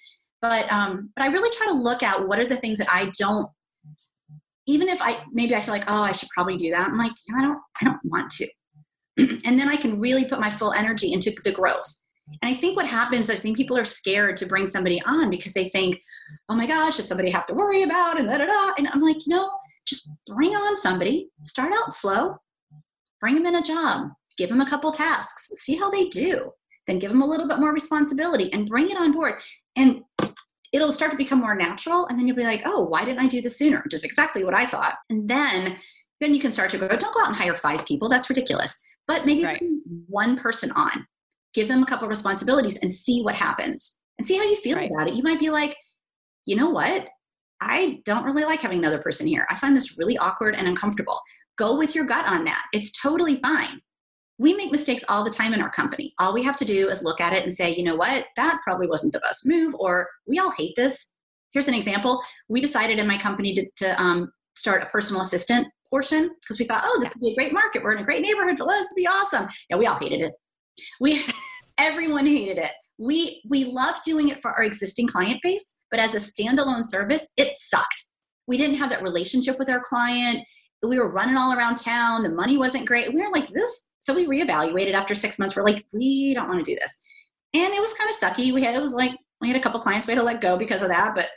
but 0.43 0.71
um, 0.71 1.09
but 1.15 1.23
i 1.23 1.27
really 1.27 1.49
try 1.57 1.65
to 1.67 1.73
look 1.73 2.03
at 2.03 2.27
what 2.27 2.37
are 2.37 2.47
the 2.47 2.57
things 2.57 2.77
that 2.77 2.87
i 2.91 3.09
don't 3.17 3.47
even 4.67 4.89
if 4.89 5.01
i 5.01 5.23
maybe 5.31 5.55
i 5.55 5.61
feel 5.61 5.73
like 5.73 5.89
oh 5.89 6.03
i 6.03 6.11
should 6.11 6.29
probably 6.35 6.57
do 6.57 6.69
that 6.69 6.89
i'm 6.89 6.97
like 6.97 7.13
i 7.35 7.41
don't 7.41 7.59
i 7.81 7.85
don't 7.85 7.99
want 8.03 8.29
to. 8.29 8.47
And 9.45 9.59
then 9.59 9.69
I 9.69 9.75
can 9.75 9.99
really 9.99 10.25
put 10.25 10.39
my 10.39 10.49
full 10.49 10.73
energy 10.73 11.13
into 11.13 11.31
the 11.43 11.51
growth. 11.51 11.85
And 12.41 12.51
I 12.51 12.53
think 12.53 12.75
what 12.75 12.87
happens, 12.87 13.29
I 13.29 13.35
think 13.35 13.57
people 13.57 13.77
are 13.77 13.83
scared 13.83 14.37
to 14.37 14.45
bring 14.45 14.65
somebody 14.65 15.01
on 15.05 15.29
because 15.29 15.53
they 15.53 15.69
think, 15.69 15.99
oh 16.49 16.55
my 16.55 16.65
gosh, 16.65 16.97
does 16.97 17.07
somebody 17.07 17.29
have 17.31 17.45
to 17.47 17.53
worry 17.53 17.83
about? 17.83 18.17
and 18.17 18.27
da 18.27 18.37
da 18.37 18.45
da. 18.45 18.73
And 18.77 18.87
I'm 18.87 19.01
like, 19.01 19.17
no, 19.27 19.51
just 19.85 20.11
bring 20.25 20.55
on 20.55 20.75
somebody, 20.77 21.29
start 21.43 21.73
out 21.75 21.93
slow, 21.93 22.37
bring 23.19 23.35
them 23.35 23.45
in 23.45 23.55
a 23.55 23.61
job, 23.61 24.09
give 24.37 24.49
them 24.49 24.61
a 24.61 24.69
couple 24.69 24.91
tasks, 24.91 25.51
see 25.55 25.75
how 25.75 25.89
they 25.91 26.07
do, 26.07 26.51
then 26.87 26.99
give 26.99 27.11
them 27.11 27.21
a 27.21 27.27
little 27.27 27.47
bit 27.47 27.59
more 27.59 27.73
responsibility 27.73 28.51
and 28.53 28.67
bring 28.67 28.89
it 28.89 28.97
on 28.97 29.11
board. 29.11 29.35
And 29.75 30.01
it'll 30.73 30.91
start 30.91 31.11
to 31.11 31.17
become 31.17 31.39
more 31.39 31.55
natural. 31.55 32.07
And 32.07 32.19
then 32.19 32.27
you'll 32.27 32.35
be 32.35 32.43
like, 32.43 32.63
oh, 32.65 32.83
why 32.83 33.05
didn't 33.05 33.23
I 33.23 33.27
do 33.27 33.41
this 33.41 33.57
sooner? 33.57 33.81
Which 33.83 33.93
is 33.93 34.03
exactly 34.03 34.43
what 34.43 34.57
I 34.57 34.65
thought. 34.65 34.95
And 35.09 35.27
then 35.29 35.77
then 36.19 36.33
you 36.33 36.39
can 36.39 36.51
start 36.51 36.69
to 36.71 36.77
go, 36.77 36.87
Don't 36.87 37.13
go 37.13 37.21
out 37.21 37.27
and 37.27 37.35
hire 37.35 37.55
five 37.55 37.85
people. 37.85 38.09
That's 38.09 38.29
ridiculous 38.29 38.81
but 39.07 39.25
maybe 39.25 39.43
right. 39.43 39.63
one 40.07 40.37
person 40.37 40.71
on 40.71 41.05
give 41.53 41.67
them 41.67 41.83
a 41.83 41.85
couple 41.85 42.07
responsibilities 42.07 42.79
and 42.81 42.91
see 42.91 43.21
what 43.21 43.35
happens 43.35 43.97
and 44.17 44.27
see 44.27 44.37
how 44.37 44.43
you 44.43 44.55
feel 44.57 44.77
right. 44.77 44.89
about 44.89 45.07
it. 45.07 45.13
You 45.13 45.21
might 45.21 45.39
be 45.39 45.51
like, 45.51 45.75
you 46.45 46.55
know 46.55 46.69
what? 46.69 47.07
I 47.61 47.99
don't 48.05 48.25
really 48.25 48.43
like 48.43 48.61
having 48.61 48.79
another 48.79 48.99
person 48.99 49.27
here. 49.27 49.45
I 49.49 49.55
find 49.55 49.75
this 49.75 49.97
really 49.97 50.17
awkward 50.17 50.55
and 50.55 50.67
uncomfortable. 50.67 51.21
Go 51.57 51.77
with 51.77 51.93
your 51.93 52.05
gut 52.05 52.27
on 52.27 52.43
that. 52.45 52.65
It's 52.73 52.99
totally 52.99 53.39
fine. 53.41 53.79
We 54.43 54.53
make 54.53 54.73
mistakes 54.73 55.05
all 55.07 55.23
the 55.23 55.29
time 55.29 55.53
in 55.53 55.61
our 55.61 55.71
company. 55.71 56.13
All 56.19 56.33
we 56.33 56.43
have 56.43 56.57
to 56.57 56.65
do 56.65 56.89
is 56.89 57.01
look 57.01 57.21
at 57.21 57.31
it 57.31 57.43
and 57.43 57.53
say, 57.53 57.73
you 57.73 57.83
know 57.83 57.95
what? 57.95 58.25
That 58.35 58.59
probably 58.61 58.87
wasn't 58.87 59.13
the 59.13 59.21
best 59.21 59.45
move, 59.45 59.73
or 59.79 60.09
we 60.27 60.37
all 60.37 60.51
hate 60.51 60.75
this. 60.75 61.11
Here's 61.53 61.69
an 61.69 61.73
example. 61.73 62.21
We 62.49 62.59
decided 62.59 62.99
in 62.99 63.07
my 63.07 63.17
company 63.17 63.55
to, 63.55 63.65
to 63.77 64.01
um, 64.01 64.33
start 64.55 64.83
a 64.83 64.87
personal 64.87 65.21
assistant 65.21 65.67
portion 65.89 66.29
because 66.41 66.59
we 66.59 66.65
thought, 66.65 66.83
oh, 66.85 66.97
this 66.99 67.11
could 67.11 67.21
be 67.21 67.31
a 67.31 67.35
great 67.35 67.53
market. 67.53 67.83
We're 67.83 67.93
in 67.93 68.01
a 68.01 68.03
great 68.03 68.21
neighborhood. 68.21 68.57
This 68.57 68.87
would 68.91 68.95
be 68.97 69.07
awesome. 69.07 69.47
Yeah, 69.69 69.77
we 69.77 69.87
all 69.87 69.97
hated 69.97 70.19
it. 70.19 70.33
We, 70.99 71.23
everyone 71.77 72.25
hated 72.25 72.57
it 72.57 72.71
we 72.99 73.41
we 73.49 73.65
love 73.65 73.95
doing 74.05 74.29
it 74.29 74.39
for 74.39 74.51
our 74.51 74.63
existing 74.63 75.07
client 75.07 75.39
base 75.41 75.79
but 75.89 75.99
as 75.99 76.13
a 76.13 76.17
standalone 76.17 76.85
service 76.85 77.27
it 77.37 77.51
sucked 77.53 78.05
we 78.45 78.57
didn't 78.57 78.77
have 78.77 78.89
that 78.89 79.01
relationship 79.01 79.57
with 79.57 79.69
our 79.69 79.79
client 79.79 80.39
we 80.87 80.99
were 80.99 81.09
running 81.09 81.37
all 81.37 81.53
around 81.53 81.75
town 81.75 82.23
the 82.23 82.29
money 82.29 82.57
wasn't 82.57 82.87
great. 82.87 83.13
We 83.13 83.21
were 83.21 83.31
like 83.31 83.47
this 83.49 83.87
so 83.99 84.13
we 84.13 84.27
reevaluated 84.27 84.93
after 84.93 85.15
six 85.15 85.39
months. 85.39 85.55
We're 85.55 85.63
like 85.63 85.85
we 85.93 86.33
don't 86.33 86.47
want 86.47 86.63
to 86.63 86.71
do 86.71 86.77
this. 86.79 86.99
And 87.53 87.73
it 87.73 87.79
was 87.79 87.93
kind 87.93 88.09
of 88.09 88.15
sucky. 88.15 88.53
We 88.53 88.63
had 88.63 88.75
it 88.75 88.81
was 88.81 88.93
like 88.93 89.11
we 89.41 89.47
had 89.47 89.57
a 89.57 89.61
couple 89.61 89.79
clients 89.79 90.07
we 90.07 90.13
had 90.13 90.19
to 90.19 90.25
let 90.25 90.41
go 90.41 90.57
because 90.57 90.81
of 90.81 90.89
that 90.89 91.15
but 91.15 91.27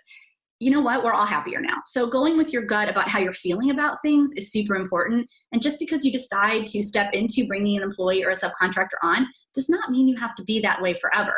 you 0.59 0.70
know 0.70 0.80
what? 0.80 1.04
We're 1.04 1.12
all 1.12 1.26
happier 1.26 1.61
now. 1.61 1.82
So 1.85 2.06
going 2.06 2.38
with 2.38 2.52
your 2.52 2.62
gut 2.62 2.88
about 2.88 3.09
how 3.09 3.18
you're 3.18 3.32
feeling 3.32 3.70
about 3.70 4.00
things 4.00 4.32
is 4.32 4.50
super 4.50 4.74
important. 4.74 5.28
And 5.52 5.61
just 5.61 5.78
because 5.78 6.02
you 6.04 6.11
decide 6.11 6.64
to 6.66 6.82
step 6.82 7.12
into 7.12 7.46
bringing 7.46 7.76
an 7.76 7.82
employee 7.82 8.24
or 8.24 8.30
a 8.30 8.35
subcontractor 8.35 8.96
on 9.02 9.26
does 9.54 9.68
not 9.68 9.90
mean 9.90 10.09
you 10.09 10.16
have 10.16 10.35
to 10.37 10.44
be 10.44 10.61
that 10.61 10.80
way 10.80 10.94
forever. 10.94 11.35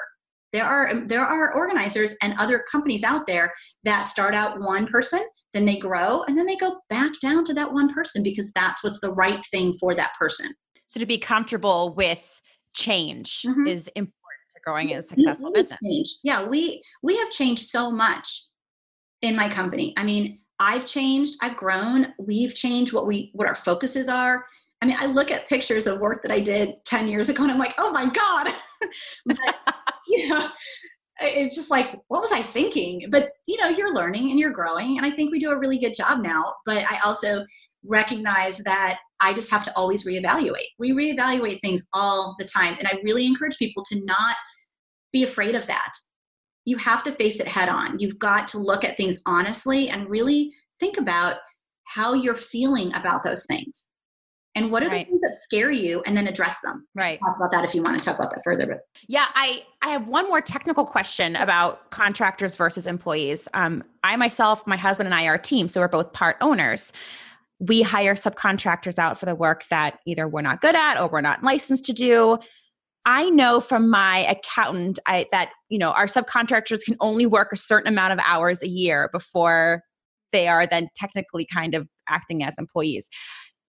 There 0.52 0.64
are 0.64 1.04
there 1.06 1.24
are 1.24 1.54
organizers 1.54 2.14
and 2.22 2.34
other 2.38 2.64
companies 2.70 3.02
out 3.02 3.26
there 3.26 3.52
that 3.84 4.04
start 4.04 4.34
out 4.34 4.60
one 4.60 4.86
person 4.86 5.20
then 5.52 5.64
they 5.64 5.76
grow 5.76 6.22
and 6.24 6.36
then 6.36 6.46
they 6.46 6.56
go 6.56 6.80
back 6.88 7.10
down 7.20 7.44
to 7.44 7.54
that 7.54 7.72
one 7.72 7.92
person 7.92 8.22
because 8.22 8.52
that's 8.54 8.84
what's 8.84 9.00
the 9.00 9.12
right 9.12 9.42
thing 9.50 9.72
for 9.72 9.94
that 9.94 10.12
person. 10.18 10.50
So 10.86 11.00
to 11.00 11.06
be 11.06 11.18
comfortable 11.18 11.94
with 11.94 12.40
change 12.74 13.42
mm-hmm. 13.42 13.66
is 13.66 13.88
important 13.94 14.22
to 14.54 14.60
growing 14.64 14.92
a 14.94 15.02
successful 15.02 15.52
business. 15.52 15.78
change. 15.82 16.16
yeah 16.22 16.46
we 16.46 16.82
we 17.02 17.16
have 17.16 17.30
changed 17.30 17.64
so 17.64 17.90
much 17.90 18.44
in 19.22 19.34
my 19.34 19.48
company. 19.48 19.94
I 19.96 20.04
mean 20.04 20.38
i've 20.60 20.86
changed 20.86 21.36
i've 21.40 21.56
grown 21.56 22.12
we've 22.18 22.52
changed 22.54 22.92
what 22.92 23.06
we 23.06 23.30
what 23.34 23.46
our 23.46 23.54
focuses 23.54 24.08
are. 24.08 24.44
I 24.82 24.86
mean 24.86 24.96
i 25.00 25.06
look 25.06 25.30
at 25.30 25.48
pictures 25.48 25.86
of 25.86 26.00
work 26.00 26.22
that 26.22 26.30
i 26.30 26.40
did 26.40 26.74
10 26.84 27.08
years 27.08 27.28
ago 27.28 27.42
and 27.42 27.52
i'm 27.52 27.58
like 27.58 27.74
oh 27.78 27.90
my 27.90 28.06
god. 28.06 28.48
But 29.26 29.38
you 30.08 30.28
know, 30.28 30.48
it's 31.20 31.56
just 31.56 31.70
like, 31.70 31.98
what 32.08 32.20
was 32.20 32.32
I 32.32 32.42
thinking? 32.42 33.06
But, 33.10 33.30
you 33.46 33.60
know, 33.60 33.68
you're 33.68 33.94
learning 33.94 34.30
and 34.30 34.38
you're 34.38 34.52
growing. 34.52 34.98
And 34.98 35.06
I 35.06 35.10
think 35.10 35.30
we 35.30 35.38
do 35.38 35.50
a 35.50 35.58
really 35.58 35.78
good 35.78 35.94
job 35.94 36.22
now. 36.22 36.54
But 36.64 36.84
I 36.90 36.98
also 37.04 37.44
recognize 37.84 38.58
that 38.58 38.98
I 39.20 39.32
just 39.32 39.50
have 39.50 39.64
to 39.64 39.72
always 39.76 40.06
reevaluate. 40.06 40.68
We 40.78 40.92
reevaluate 40.92 41.60
things 41.60 41.86
all 41.92 42.36
the 42.38 42.44
time. 42.44 42.76
And 42.78 42.86
I 42.86 43.00
really 43.02 43.26
encourage 43.26 43.58
people 43.58 43.82
to 43.84 44.04
not 44.04 44.36
be 45.12 45.24
afraid 45.24 45.54
of 45.54 45.66
that. 45.66 45.90
You 46.64 46.76
have 46.76 47.02
to 47.04 47.12
face 47.12 47.40
it 47.40 47.48
head 47.48 47.68
on. 47.68 47.98
You've 47.98 48.18
got 48.18 48.46
to 48.48 48.58
look 48.58 48.84
at 48.84 48.96
things 48.96 49.20
honestly 49.26 49.88
and 49.88 50.08
really 50.08 50.52
think 50.78 50.98
about 50.98 51.36
how 51.84 52.12
you're 52.12 52.34
feeling 52.34 52.94
about 52.94 53.22
those 53.22 53.46
things 53.46 53.90
and 54.58 54.72
what 54.72 54.82
are 54.82 54.88
right. 54.88 55.06
the 55.06 55.10
things 55.10 55.20
that 55.20 55.34
scare 55.34 55.70
you? 55.70 56.02
And 56.06 56.16
then 56.16 56.26
address 56.26 56.58
them. 56.64 56.86
Right. 56.94 57.18
talk 57.20 57.36
about 57.36 57.50
that 57.52 57.64
if 57.64 57.74
you 57.74 57.82
want 57.82 57.96
to 57.96 58.04
talk 58.04 58.18
about 58.18 58.30
that 58.34 58.42
further 58.44 58.66
but 58.66 58.80
yeah 59.08 59.26
i 59.34 59.62
i 59.82 59.88
have 59.88 60.08
one 60.08 60.26
more 60.28 60.40
technical 60.40 60.84
question 60.84 61.36
about 61.36 61.90
contractors 61.90 62.56
versus 62.56 62.86
employees. 62.86 63.48
Um, 63.54 63.84
i 64.02 64.16
myself 64.16 64.66
my 64.66 64.76
husband 64.76 65.06
and 65.06 65.14
i 65.14 65.26
are 65.26 65.34
a 65.34 65.40
team 65.40 65.68
so 65.68 65.80
we're 65.80 65.88
both 65.88 66.12
part 66.12 66.36
owners. 66.40 66.92
We 67.60 67.82
hire 67.82 68.14
subcontractors 68.14 68.98
out 68.98 69.18
for 69.18 69.26
the 69.26 69.34
work 69.34 69.64
that 69.68 69.98
either 70.06 70.28
we're 70.28 70.42
not 70.42 70.60
good 70.60 70.76
at 70.76 71.00
or 71.00 71.08
we're 71.08 71.20
not 71.20 71.42
licensed 71.42 71.84
to 71.86 71.92
do. 71.92 72.38
I 73.04 73.30
know 73.30 73.58
from 73.60 73.90
my 73.90 74.18
accountant 74.18 74.98
I, 75.06 75.26
that 75.30 75.50
you 75.68 75.78
know 75.78 75.92
our 75.92 76.06
subcontractors 76.06 76.84
can 76.84 76.96
only 77.00 77.26
work 77.26 77.48
a 77.52 77.56
certain 77.56 77.88
amount 77.88 78.12
of 78.12 78.18
hours 78.24 78.62
a 78.62 78.68
year 78.68 79.08
before 79.12 79.82
they 80.32 80.46
are 80.46 80.66
then 80.66 80.88
technically 80.94 81.46
kind 81.52 81.74
of 81.74 81.88
acting 82.08 82.42
as 82.42 82.58
employees 82.58 83.08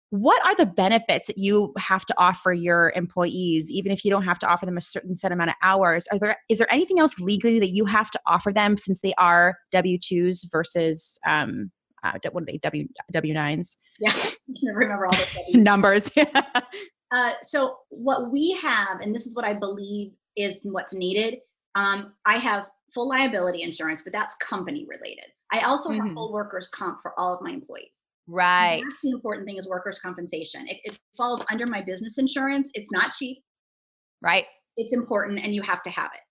what 0.10 0.44
are 0.46 0.56
the 0.56 0.66
benefits 0.66 1.28
that 1.28 1.38
you 1.38 1.74
have 1.78 2.06
to 2.06 2.14
offer 2.18 2.54
your 2.54 2.94
employees 2.96 3.72
even 3.72 3.92
if 3.92 4.06
you 4.06 4.12
don't 4.12 4.24
have 4.24 4.40
to 4.40 4.48
offer 4.48 4.66
them 4.66 4.78
a 4.78 4.82
certain 4.82 5.16
set 5.16 5.32
amount 5.32 5.50
of 5.50 5.56
hours? 5.64 6.08
Are 6.12 6.20
there 6.20 6.38
is 6.50 6.60
there 6.60 6.72
anything 6.72 7.00
else 7.00 7.20
legally 7.20 7.60
that 7.60 7.72
you 7.72 7.86
have 7.86 8.12
to 8.12 8.20
offer 8.28 8.52
them 8.52 8.78
since 8.78 9.02
they 9.02 9.14
are 9.18 9.56
w2s 9.74 10.52
versus 10.52 11.20
um 11.28 11.72
uh, 12.06 12.14
what 12.32 12.44
are 12.44 12.46
they 12.46 12.58
w 12.60 12.88
w9s 13.14 13.78
yeah 14.00 14.14
remember 14.74 15.08
all 15.08 15.18
the 15.52 15.54
numbers 15.60 16.12
uh, 17.12 17.32
so 17.42 17.78
what 17.90 18.32
we 18.32 18.52
have 18.62 19.00
and 19.02 19.14
this 19.14 19.26
is 19.26 19.36
what 19.36 19.46
i 19.46 19.54
believe 19.54 20.14
is 20.36 20.62
what's 20.64 20.94
needed 20.94 21.40
um, 21.76 22.14
i 22.26 22.36
have 22.36 22.70
full 22.94 23.10
liability 23.10 23.64
insurance 23.64 24.02
but 24.04 24.14
that's 24.14 24.36
company 24.36 24.86
related 24.88 25.26
i 25.52 25.60
also 25.62 25.90
mm-hmm. 25.90 26.06
have 26.06 26.14
full 26.14 26.32
workers 26.32 26.70
comp 26.70 27.02
for 27.02 27.18
all 27.20 27.34
of 27.34 27.42
my 27.42 27.52
employees 27.52 28.04
Right. 28.28 28.82
that's 28.84 29.02
the 29.02 29.12
important 29.12 29.46
thing 29.46 29.58
is 29.58 29.68
workers' 29.68 30.00
compensation. 30.00 30.68
It, 30.68 30.80
it 30.84 31.00
falls 31.16 31.46
under 31.52 31.68
my 31.68 31.82
business 31.82 32.18
insurance. 32.18 32.72
It's 32.74 32.92
not 32.92 33.14
cheap. 33.14 33.40
Right. 34.22 34.46
It's 34.78 34.94
important 34.94 35.44
and 35.44 35.54
you 35.54 35.62
have 35.62 35.84
to 35.84 35.90
have 35.90 36.12
it. 36.14 36.22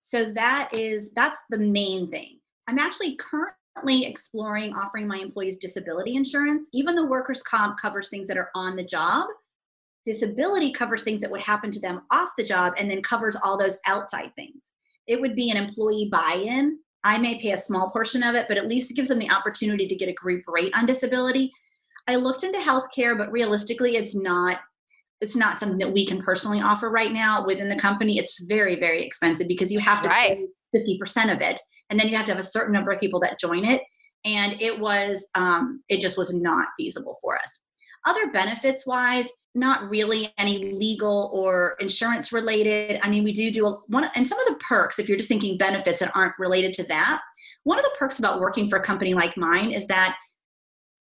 So 0.00 0.32
that 0.32 0.70
is 0.72 1.12
that's 1.14 1.38
the 1.50 1.58
main 1.58 2.10
thing. 2.10 2.40
I'm 2.68 2.78
actually 2.78 3.16
currently 3.16 4.06
exploring 4.06 4.74
offering 4.74 5.06
my 5.06 5.18
employees 5.18 5.56
disability 5.56 6.16
insurance. 6.16 6.68
Even 6.72 6.96
though 6.96 7.06
workers' 7.06 7.42
comp 7.42 7.78
covers 7.78 8.08
things 8.08 8.26
that 8.28 8.38
are 8.38 8.50
on 8.54 8.76
the 8.76 8.84
job, 8.84 9.26
disability 10.04 10.72
covers 10.72 11.04
things 11.04 11.20
that 11.20 11.30
would 11.30 11.42
happen 11.42 11.70
to 11.70 11.80
them 11.80 12.02
off 12.10 12.30
the 12.36 12.44
job 12.44 12.74
and 12.78 12.90
then 12.90 13.02
covers 13.02 13.36
all 13.36 13.58
those 13.58 13.78
outside 13.86 14.32
things. 14.34 14.72
It 15.06 15.20
would 15.20 15.36
be 15.36 15.50
an 15.50 15.56
employee 15.56 16.08
buy-in 16.10 16.78
I 17.04 17.18
may 17.18 17.40
pay 17.40 17.52
a 17.52 17.56
small 17.56 17.90
portion 17.90 18.22
of 18.22 18.34
it, 18.34 18.46
but 18.48 18.58
at 18.58 18.68
least 18.68 18.90
it 18.90 18.94
gives 18.94 19.08
them 19.08 19.18
the 19.18 19.30
opportunity 19.30 19.86
to 19.88 19.96
get 19.96 20.08
a 20.08 20.14
group 20.14 20.44
rate 20.46 20.72
on 20.74 20.86
disability. 20.86 21.52
I 22.08 22.16
looked 22.16 22.44
into 22.44 22.58
healthcare, 22.58 23.16
but 23.16 23.30
realistically, 23.32 23.96
it's 23.96 24.14
not 24.14 24.58
it's 25.22 25.36
not 25.36 25.58
something 25.58 25.78
that 25.78 25.92
we 25.92 26.04
can 26.04 26.20
personally 26.20 26.60
offer 26.60 26.90
right 26.90 27.12
now 27.12 27.46
within 27.46 27.68
the 27.68 27.76
company. 27.76 28.18
It's 28.18 28.40
very, 28.42 28.74
very 28.74 29.02
expensive 29.02 29.46
because 29.46 29.70
you 29.70 29.78
have 29.78 30.02
to 30.02 30.08
right. 30.08 30.36
pay 30.74 30.98
50% 31.00 31.32
of 31.32 31.40
it. 31.40 31.60
And 31.90 31.98
then 31.98 32.08
you 32.08 32.16
have 32.16 32.26
to 32.26 32.32
have 32.32 32.40
a 32.40 32.42
certain 32.42 32.72
number 32.72 32.90
of 32.90 32.98
people 32.98 33.20
that 33.20 33.38
join 33.38 33.64
it. 33.64 33.82
And 34.24 34.60
it 34.60 34.80
was, 34.80 35.28
um, 35.36 35.80
it 35.88 36.00
just 36.00 36.18
was 36.18 36.34
not 36.34 36.66
feasible 36.76 37.18
for 37.22 37.36
us. 37.36 37.61
Other 38.04 38.30
benefits 38.30 38.86
wise, 38.86 39.30
not 39.54 39.88
really 39.88 40.28
any 40.38 40.58
legal 40.72 41.30
or 41.32 41.76
insurance 41.78 42.32
related. 42.32 42.98
I 43.02 43.08
mean, 43.08 43.22
we 43.22 43.32
do 43.32 43.50
do 43.50 43.66
a, 43.66 43.78
one, 43.88 44.08
and 44.16 44.26
some 44.26 44.40
of 44.40 44.46
the 44.46 44.56
perks, 44.56 44.98
if 44.98 45.08
you're 45.08 45.18
just 45.18 45.28
thinking 45.28 45.58
benefits 45.58 46.00
that 46.00 46.14
aren't 46.16 46.38
related 46.38 46.74
to 46.74 46.84
that, 46.84 47.20
one 47.64 47.78
of 47.78 47.84
the 47.84 47.94
perks 47.98 48.18
about 48.18 48.40
working 48.40 48.68
for 48.68 48.78
a 48.78 48.82
company 48.82 49.14
like 49.14 49.36
mine 49.36 49.70
is 49.70 49.86
that 49.86 50.16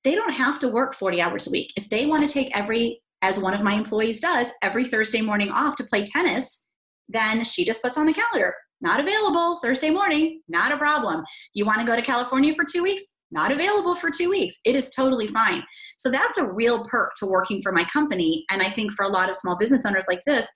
they 0.04 0.16
don't 0.16 0.34
have 0.34 0.60
to 0.60 0.68
work 0.68 0.94
40 0.94 1.22
hours 1.22 1.48
a 1.48 1.52
week. 1.52 1.72
If 1.76 1.90
they 1.90 2.06
want 2.06 2.28
to 2.28 2.32
take 2.32 2.56
every, 2.56 3.02
as 3.22 3.40
one 3.40 3.54
of 3.54 3.62
my 3.62 3.74
employees 3.74 4.20
does, 4.20 4.52
every 4.62 4.86
Thursday 4.86 5.22
morning 5.22 5.52
off 5.52 5.76
to 5.78 5.84
play 5.84 6.04
tennis, 6.04 6.66
then 7.10 7.44
she 7.44 7.66
just 7.66 7.82
puts 7.82 7.98
on 7.98 8.06
the 8.06 8.14
calendar, 8.14 8.54
not 8.82 9.00
available 9.00 9.60
Thursday 9.62 9.90
morning, 9.90 10.42
not 10.48 10.72
a 10.72 10.78
problem. 10.78 11.24
You 11.54 11.66
want 11.66 11.80
to 11.80 11.86
go 11.86 11.96
to 11.96 12.02
California 12.02 12.54
for 12.54 12.66
two 12.66 12.84
weeks? 12.84 13.06
Not 13.32 13.52
available 13.52 13.96
for 13.96 14.10
two 14.10 14.30
weeks. 14.30 14.60
It 14.66 14.76
is 14.76 14.90
totally 14.90 15.28
fine. 15.28 15.64
So 15.98 16.12
that's 16.12 16.38
a 16.38 16.52
real 16.52 16.86
perk 16.86 17.14
to 17.18 17.26
working 17.26 17.62
for 17.62 17.72
my 17.72 17.84
company. 17.86 18.46
And 18.52 18.62
I 18.62 18.70
think 18.70 18.94
for 18.94 19.04
a 19.04 19.10
lot 19.10 19.30
of 19.30 19.36
small 19.36 19.58
business 19.58 19.86
owners 19.86 20.06
like 20.08 20.22
this, 20.26 20.48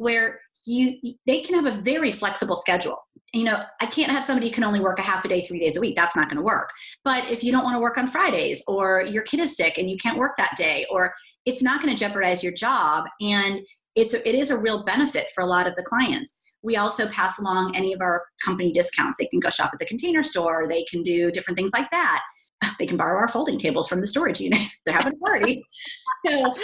where 0.00 0.40
you 0.66 0.96
they 1.26 1.40
can 1.40 1.62
have 1.62 1.66
a 1.66 1.82
very 1.82 2.10
flexible 2.10 2.56
schedule. 2.56 2.96
You 3.34 3.44
know, 3.44 3.58
I 3.82 3.86
can't 3.86 4.10
have 4.10 4.24
somebody 4.24 4.48
who 4.48 4.54
can 4.54 4.64
only 4.64 4.80
work 4.80 4.98
a 4.98 5.02
half 5.02 5.24
a 5.24 5.28
day, 5.28 5.42
three 5.42 5.60
days 5.60 5.76
a 5.76 5.80
week. 5.80 5.94
That's 5.94 6.16
not 6.16 6.28
going 6.28 6.38
to 6.38 6.42
work. 6.42 6.70
But 7.04 7.30
if 7.30 7.44
you 7.44 7.52
don't 7.52 7.64
want 7.64 7.76
to 7.76 7.80
work 7.80 7.98
on 7.98 8.06
Fridays, 8.06 8.64
or 8.66 9.02
your 9.02 9.22
kid 9.22 9.40
is 9.40 9.56
sick 9.56 9.76
and 9.76 9.90
you 9.90 9.98
can't 9.98 10.18
work 10.18 10.32
that 10.38 10.56
day, 10.56 10.86
or 10.90 11.12
it's 11.44 11.62
not 11.62 11.82
going 11.82 11.94
to 11.94 11.98
jeopardize 11.98 12.42
your 12.42 12.52
job, 12.52 13.04
and 13.20 13.60
it's 13.94 14.14
it 14.14 14.34
is 14.34 14.50
a 14.50 14.58
real 14.58 14.84
benefit 14.84 15.30
for 15.34 15.42
a 15.42 15.46
lot 15.46 15.66
of 15.66 15.74
the 15.74 15.82
clients 15.82 16.38
we 16.62 16.76
also 16.76 17.08
pass 17.08 17.38
along 17.38 17.74
any 17.74 17.92
of 17.92 18.00
our 18.00 18.22
company 18.44 18.72
discounts. 18.72 19.18
They 19.18 19.26
can 19.26 19.40
go 19.40 19.50
shop 19.50 19.70
at 19.72 19.78
the 19.78 19.86
container 19.86 20.22
store, 20.22 20.66
they 20.68 20.84
can 20.84 21.02
do 21.02 21.30
different 21.30 21.56
things 21.56 21.72
like 21.72 21.90
that. 21.90 22.22
They 22.78 22.84
can 22.84 22.98
borrow 22.98 23.18
our 23.18 23.28
folding 23.28 23.58
tables 23.58 23.88
from 23.88 24.02
the 24.02 24.06
storage 24.06 24.38
unit. 24.38 24.60
They're 24.84 24.94
having 24.94 25.14
a 25.14 25.24
party. 25.24 25.64
so 26.26 26.54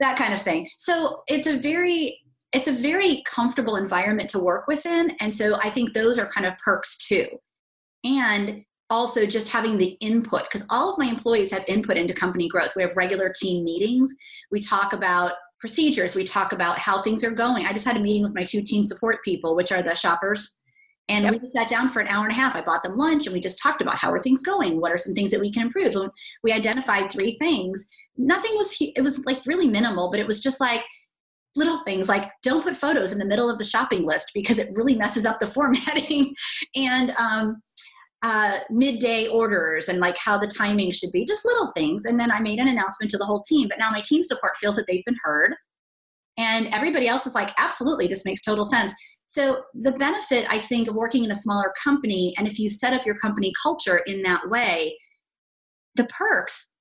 that 0.00 0.16
kind 0.16 0.32
of 0.32 0.40
thing. 0.40 0.66
So 0.78 1.22
it's 1.28 1.46
a 1.46 1.58
very 1.58 2.18
it's 2.52 2.68
a 2.68 2.72
very 2.72 3.22
comfortable 3.26 3.76
environment 3.76 4.28
to 4.30 4.38
work 4.38 4.66
within. 4.66 5.16
And 5.20 5.34
so 5.34 5.56
I 5.62 5.70
think 5.70 5.92
those 5.92 6.18
are 6.18 6.26
kind 6.26 6.46
of 6.46 6.52
perks 6.58 6.98
too. 6.98 7.26
And 8.04 8.62
also 8.90 9.24
just 9.24 9.48
having 9.48 9.78
the 9.78 9.96
input, 10.00 10.42
because 10.44 10.66
all 10.68 10.92
of 10.92 10.98
my 10.98 11.06
employees 11.06 11.50
have 11.50 11.64
input 11.66 11.96
into 11.96 12.12
company 12.12 12.46
growth. 12.46 12.76
We 12.76 12.82
have 12.82 12.94
regular 12.94 13.32
team 13.34 13.64
meetings. 13.64 14.14
We 14.50 14.60
talk 14.60 14.92
about 14.92 15.32
procedures. 15.62 16.16
We 16.16 16.24
talk 16.24 16.52
about 16.52 16.76
how 16.76 17.00
things 17.00 17.22
are 17.22 17.30
going. 17.30 17.66
I 17.66 17.72
just 17.72 17.86
had 17.86 17.96
a 17.96 18.00
meeting 18.00 18.24
with 18.24 18.34
my 18.34 18.42
two 18.42 18.62
team 18.62 18.82
support 18.82 19.22
people, 19.24 19.54
which 19.54 19.70
are 19.70 19.80
the 19.80 19.94
shoppers. 19.94 20.60
And 21.08 21.24
yep. 21.24 21.40
we 21.40 21.48
sat 21.48 21.68
down 21.68 21.88
for 21.88 22.00
an 22.00 22.08
hour 22.08 22.24
and 22.24 22.32
a 22.32 22.34
half. 22.34 22.56
I 22.56 22.62
bought 22.62 22.82
them 22.82 22.96
lunch 22.96 23.26
and 23.26 23.32
we 23.32 23.38
just 23.38 23.62
talked 23.62 23.80
about 23.80 23.94
how 23.94 24.10
are 24.10 24.18
things 24.18 24.42
going? 24.42 24.80
What 24.80 24.90
are 24.90 24.98
some 24.98 25.14
things 25.14 25.30
that 25.30 25.38
we 25.40 25.52
can 25.52 25.62
improve? 25.62 25.94
And 25.94 26.10
we 26.42 26.50
identified 26.50 27.12
three 27.12 27.36
things. 27.38 27.86
Nothing 28.16 28.50
was, 28.56 28.76
it 28.80 29.02
was 29.02 29.24
like 29.24 29.46
really 29.46 29.68
minimal, 29.68 30.10
but 30.10 30.18
it 30.18 30.26
was 30.26 30.40
just 30.40 30.60
like, 30.60 30.82
little 31.54 31.80
things 31.80 32.08
like 32.08 32.30
don't 32.42 32.62
put 32.62 32.74
photos 32.74 33.12
in 33.12 33.18
the 33.18 33.26
middle 33.26 33.50
of 33.50 33.58
the 33.58 33.64
shopping 33.64 34.04
list 34.04 34.30
because 34.32 34.58
it 34.58 34.70
really 34.72 34.94
messes 34.96 35.26
up 35.26 35.38
the 35.38 35.46
formatting 35.58 36.34
and 36.74 37.10
um, 37.18 37.62
uh, 38.22 38.58
midday 38.70 39.26
orders 39.26 39.88
and 39.88 39.98
like 39.98 40.16
how 40.16 40.38
the 40.38 40.46
timing 40.46 40.90
should 40.90 41.10
be, 41.12 41.24
just 41.24 41.44
little 41.44 41.70
things. 41.72 42.04
And 42.04 42.18
then 42.18 42.30
I 42.30 42.40
made 42.40 42.58
an 42.58 42.68
announcement 42.68 43.10
to 43.10 43.18
the 43.18 43.24
whole 43.24 43.42
team. 43.42 43.68
But 43.68 43.78
now 43.78 43.90
my 43.90 44.00
team 44.00 44.22
support 44.22 44.56
feels 44.56 44.76
that 44.76 44.86
they've 44.86 45.04
been 45.04 45.16
heard. 45.24 45.54
And 46.38 46.68
everybody 46.72 47.08
else 47.08 47.26
is 47.26 47.34
like, 47.34 47.50
absolutely, 47.58 48.06
this 48.06 48.24
makes 48.24 48.42
total 48.42 48.64
sense. 48.64 48.92
So, 49.26 49.62
the 49.74 49.92
benefit, 49.92 50.46
I 50.50 50.58
think, 50.58 50.88
of 50.88 50.94
working 50.94 51.24
in 51.24 51.30
a 51.30 51.34
smaller 51.34 51.72
company, 51.82 52.34
and 52.36 52.46
if 52.46 52.58
you 52.58 52.68
set 52.68 52.92
up 52.92 53.06
your 53.06 53.16
company 53.16 53.52
culture 53.62 54.00
in 54.06 54.22
that 54.22 54.48
way, 54.48 54.98
the 55.94 56.04
perks 56.06 56.74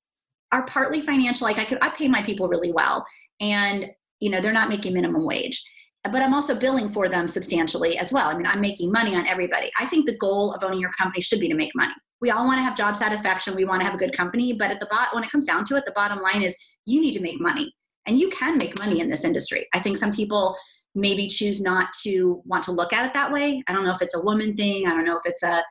are 0.51 0.65
partly 0.65 1.01
financial. 1.01 1.45
Like 1.45 1.59
I 1.59 1.65
could, 1.65 1.77
I 1.81 1.89
pay 1.89 2.07
my 2.07 2.21
people 2.21 2.47
really 2.47 2.71
well, 2.71 3.05
and 3.39 3.89
you 4.19 4.29
know 4.29 4.41
they're 4.41 4.51
not 4.51 4.69
making 4.69 4.93
minimum 4.93 5.25
wage 5.25 5.61
but 6.03 6.21
I'm 6.21 6.33
also 6.33 6.57
billing 6.57 6.89
for 6.89 7.09
them 7.09 7.27
substantially 7.27 7.97
as 7.97 8.11
well. 8.11 8.27
I 8.27 8.35
mean, 8.35 8.47
I'm 8.47 8.61
making 8.61 8.91
money 8.91 9.15
on 9.15 9.27
everybody. 9.27 9.69
I 9.79 9.85
think 9.85 10.05
the 10.05 10.17
goal 10.17 10.53
of 10.53 10.63
owning 10.63 10.79
your 10.79 10.91
company 10.91 11.21
should 11.21 11.39
be 11.39 11.47
to 11.47 11.55
make 11.55 11.75
money. 11.75 11.93
We 12.21 12.31
all 12.31 12.45
want 12.45 12.57
to 12.57 12.63
have 12.63 12.75
job 12.75 12.95
satisfaction. 12.95 13.55
We 13.55 13.65
want 13.65 13.81
to 13.81 13.85
have 13.85 13.95
a 13.95 13.97
good 13.97 14.15
company, 14.15 14.53
but 14.53 14.71
at 14.71 14.79
the 14.79 14.87
bot, 14.87 15.13
when 15.13 15.23
it 15.23 15.31
comes 15.31 15.45
down 15.45 15.63
to 15.65 15.75
it, 15.75 15.85
the 15.85 15.91
bottom 15.91 16.21
line 16.21 16.41
is 16.41 16.57
you 16.85 17.01
need 17.01 17.13
to 17.13 17.21
make 17.21 17.39
money, 17.39 17.73
and 18.05 18.19
you 18.19 18.29
can 18.29 18.57
make 18.57 18.77
money 18.79 18.99
in 18.99 19.09
this 19.09 19.23
industry. 19.23 19.67
I 19.73 19.79
think 19.79 19.97
some 19.97 20.11
people 20.11 20.55
maybe 20.93 21.27
choose 21.27 21.61
not 21.61 21.89
to 22.03 22.41
want 22.45 22.63
to 22.63 22.71
look 22.71 22.93
at 22.93 23.05
it 23.05 23.13
that 23.13 23.31
way. 23.31 23.63
I 23.67 23.73
don't 23.73 23.85
know 23.85 23.93
if 23.93 24.01
it's 24.01 24.15
a 24.15 24.21
woman 24.21 24.55
thing. 24.55 24.87
I 24.87 24.91
don't 24.91 25.05
know 25.05 25.17
if 25.17 25.25
it's 25.25 25.43
a 25.43 25.63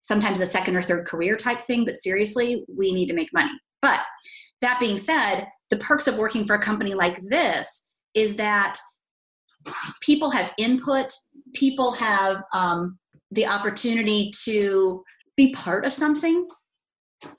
sometimes 0.00 0.40
a 0.40 0.46
second 0.46 0.76
or 0.76 0.82
third 0.82 1.06
career 1.06 1.36
type 1.36 1.60
thing. 1.60 1.84
But 1.84 2.00
seriously, 2.00 2.64
we 2.68 2.92
need 2.92 3.06
to 3.06 3.14
make 3.14 3.32
money. 3.32 3.50
But 3.82 4.00
that 4.60 4.80
being 4.80 4.96
said, 4.96 5.46
the 5.70 5.76
perks 5.76 6.06
of 6.06 6.16
working 6.16 6.46
for 6.46 6.54
a 6.54 6.60
company 6.60 6.94
like 6.94 7.20
this 7.22 7.86
is 8.14 8.36
that 8.36 8.78
people 10.00 10.30
have 10.30 10.52
input, 10.58 11.12
people 11.54 11.92
have 11.92 12.42
um, 12.52 12.98
the 13.30 13.46
opportunity 13.46 14.30
to 14.44 15.02
be 15.36 15.52
part 15.52 15.84
of 15.84 15.92
something, 15.92 16.46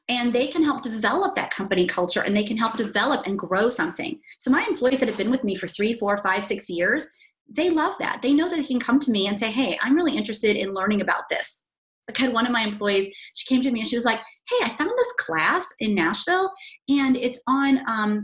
and 0.09 0.33
they 0.33 0.47
can 0.47 0.63
help 0.63 0.81
develop 0.81 1.35
that 1.35 1.51
company 1.51 1.85
culture 1.85 2.21
and 2.21 2.35
they 2.35 2.43
can 2.43 2.57
help 2.57 2.75
develop 2.75 3.27
and 3.27 3.39
grow 3.39 3.69
something. 3.69 4.19
So, 4.37 4.51
my 4.51 4.65
employees 4.67 4.99
that 4.99 5.09
have 5.09 5.17
been 5.17 5.31
with 5.31 5.43
me 5.43 5.55
for 5.55 5.67
three, 5.67 5.93
four, 5.93 6.17
five, 6.17 6.43
six 6.43 6.69
years, 6.69 7.09
they 7.55 7.69
love 7.69 7.95
that. 7.99 8.21
They 8.21 8.33
know 8.33 8.49
that 8.49 8.57
they 8.57 8.63
can 8.63 8.79
come 8.79 8.99
to 8.99 9.11
me 9.11 9.27
and 9.27 9.39
say, 9.39 9.49
Hey, 9.51 9.77
I'm 9.81 9.95
really 9.95 10.15
interested 10.17 10.55
in 10.55 10.73
learning 10.73 11.01
about 11.01 11.29
this. 11.29 11.67
Like 12.07 12.19
I 12.19 12.23
had 12.25 12.33
one 12.33 12.45
of 12.45 12.51
my 12.51 12.61
employees, 12.61 13.07
she 13.35 13.53
came 13.53 13.61
to 13.61 13.71
me 13.71 13.79
and 13.79 13.89
she 13.89 13.95
was 13.95 14.05
like, 14.05 14.19
Hey, 14.19 14.65
I 14.65 14.75
found 14.77 14.91
this 14.97 15.13
class 15.19 15.65
in 15.79 15.95
Nashville 15.95 16.51
and 16.89 17.15
it's 17.15 17.41
on 17.47 17.79
um, 17.87 18.23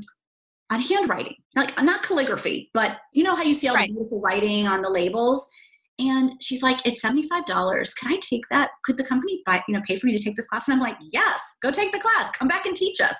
on 0.71 0.81
handwriting, 0.81 1.35
like 1.55 1.81
not 1.83 2.03
calligraphy, 2.03 2.69
but 2.73 2.97
you 3.13 3.23
know 3.23 3.35
how 3.35 3.43
you 3.43 3.53
see 3.53 3.67
all 3.67 3.75
right. 3.75 3.87
the 3.87 3.93
beautiful 3.93 4.21
writing 4.21 4.67
on 4.67 4.81
the 4.81 4.89
labels. 4.89 5.47
And 5.97 6.33
she's 6.41 6.63
like, 6.63 6.85
"It's 6.85 7.01
seventy 7.01 7.27
five 7.27 7.45
dollars. 7.45 7.93
Can 7.93 8.11
I 8.11 8.17
take 8.17 8.43
that? 8.49 8.71
Could 8.83 8.97
the 8.97 9.03
company 9.03 9.41
buy, 9.45 9.63
you 9.67 9.73
know, 9.73 9.81
pay 9.87 9.95
for 9.95 10.07
me 10.07 10.17
to 10.17 10.21
take 10.21 10.35
this 10.35 10.47
class?" 10.47 10.67
And 10.67 10.73
I'm 10.73 10.81
like, 10.81 10.97
"Yes, 11.11 11.57
go 11.61 11.71
take 11.71 11.91
the 11.91 11.99
class. 11.99 12.31
Come 12.31 12.47
back 12.47 12.65
and 12.65 12.75
teach 12.75 12.99
us." 12.99 13.15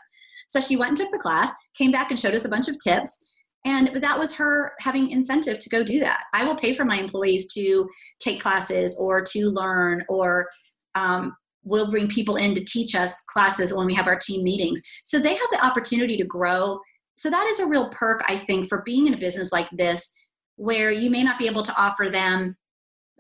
So 0.48 0.60
she 0.60 0.76
went 0.76 0.90
and 0.90 0.98
took 0.98 1.12
the 1.12 1.18
class, 1.18 1.52
came 1.76 1.92
back 1.92 2.12
and 2.12 2.20
showed 2.20 2.34
us 2.34 2.46
a 2.46 2.50
bunch 2.50 2.68
of 2.68 2.78
tips. 2.80 3.34
And 3.66 3.92
but 3.94 4.02
that 4.02 4.20
was 4.20 4.34
her 4.36 4.74
having 4.80 5.10
incentive 5.10 5.58
to 5.60 5.70
go 5.70 5.84
do 5.84 6.00
that. 6.00 6.24
I 6.34 6.46
will 6.46 6.56
pay 6.56 6.74
for 6.74 6.86
my 6.86 6.98
employees 6.98 7.52
to 7.54 7.88
take 8.20 8.42
classes 8.42 8.96
or 9.00 9.22
to 9.22 9.48
learn, 9.48 10.04
or 10.10 10.48
um, 10.96 11.36
we'll 11.64 11.90
bring 11.90 12.08
people 12.08 12.36
in 12.36 12.54
to 12.56 12.64
teach 12.64 12.94
us 12.94 13.22
classes 13.22 13.74
when 13.74 13.88
we 13.88 13.96
have 13.96 14.08
our 14.08 14.18
team 14.18 14.44
meetings. 14.44 14.82
So 15.04 15.20
they 15.20 15.34
have 15.34 15.50
the 15.52 15.66
opportunity 15.66 16.16
to 16.18 16.26
grow 16.26 16.80
so 17.16 17.30
that 17.30 17.48
is 17.48 17.60
a 17.60 17.66
real 17.66 17.90
perk, 17.90 18.22
I 18.28 18.36
think, 18.36 18.68
for 18.68 18.82
being 18.84 19.08
in 19.08 19.14
a 19.14 19.18
business 19.18 19.52
like 19.52 19.70
this, 19.72 20.14
where 20.58 20.92
you 20.92 21.10
may 21.10 21.24
not 21.24 21.40
be 21.40 21.48
able 21.48 21.64
to 21.64 21.74
offer 21.78 22.10
them 22.10 22.56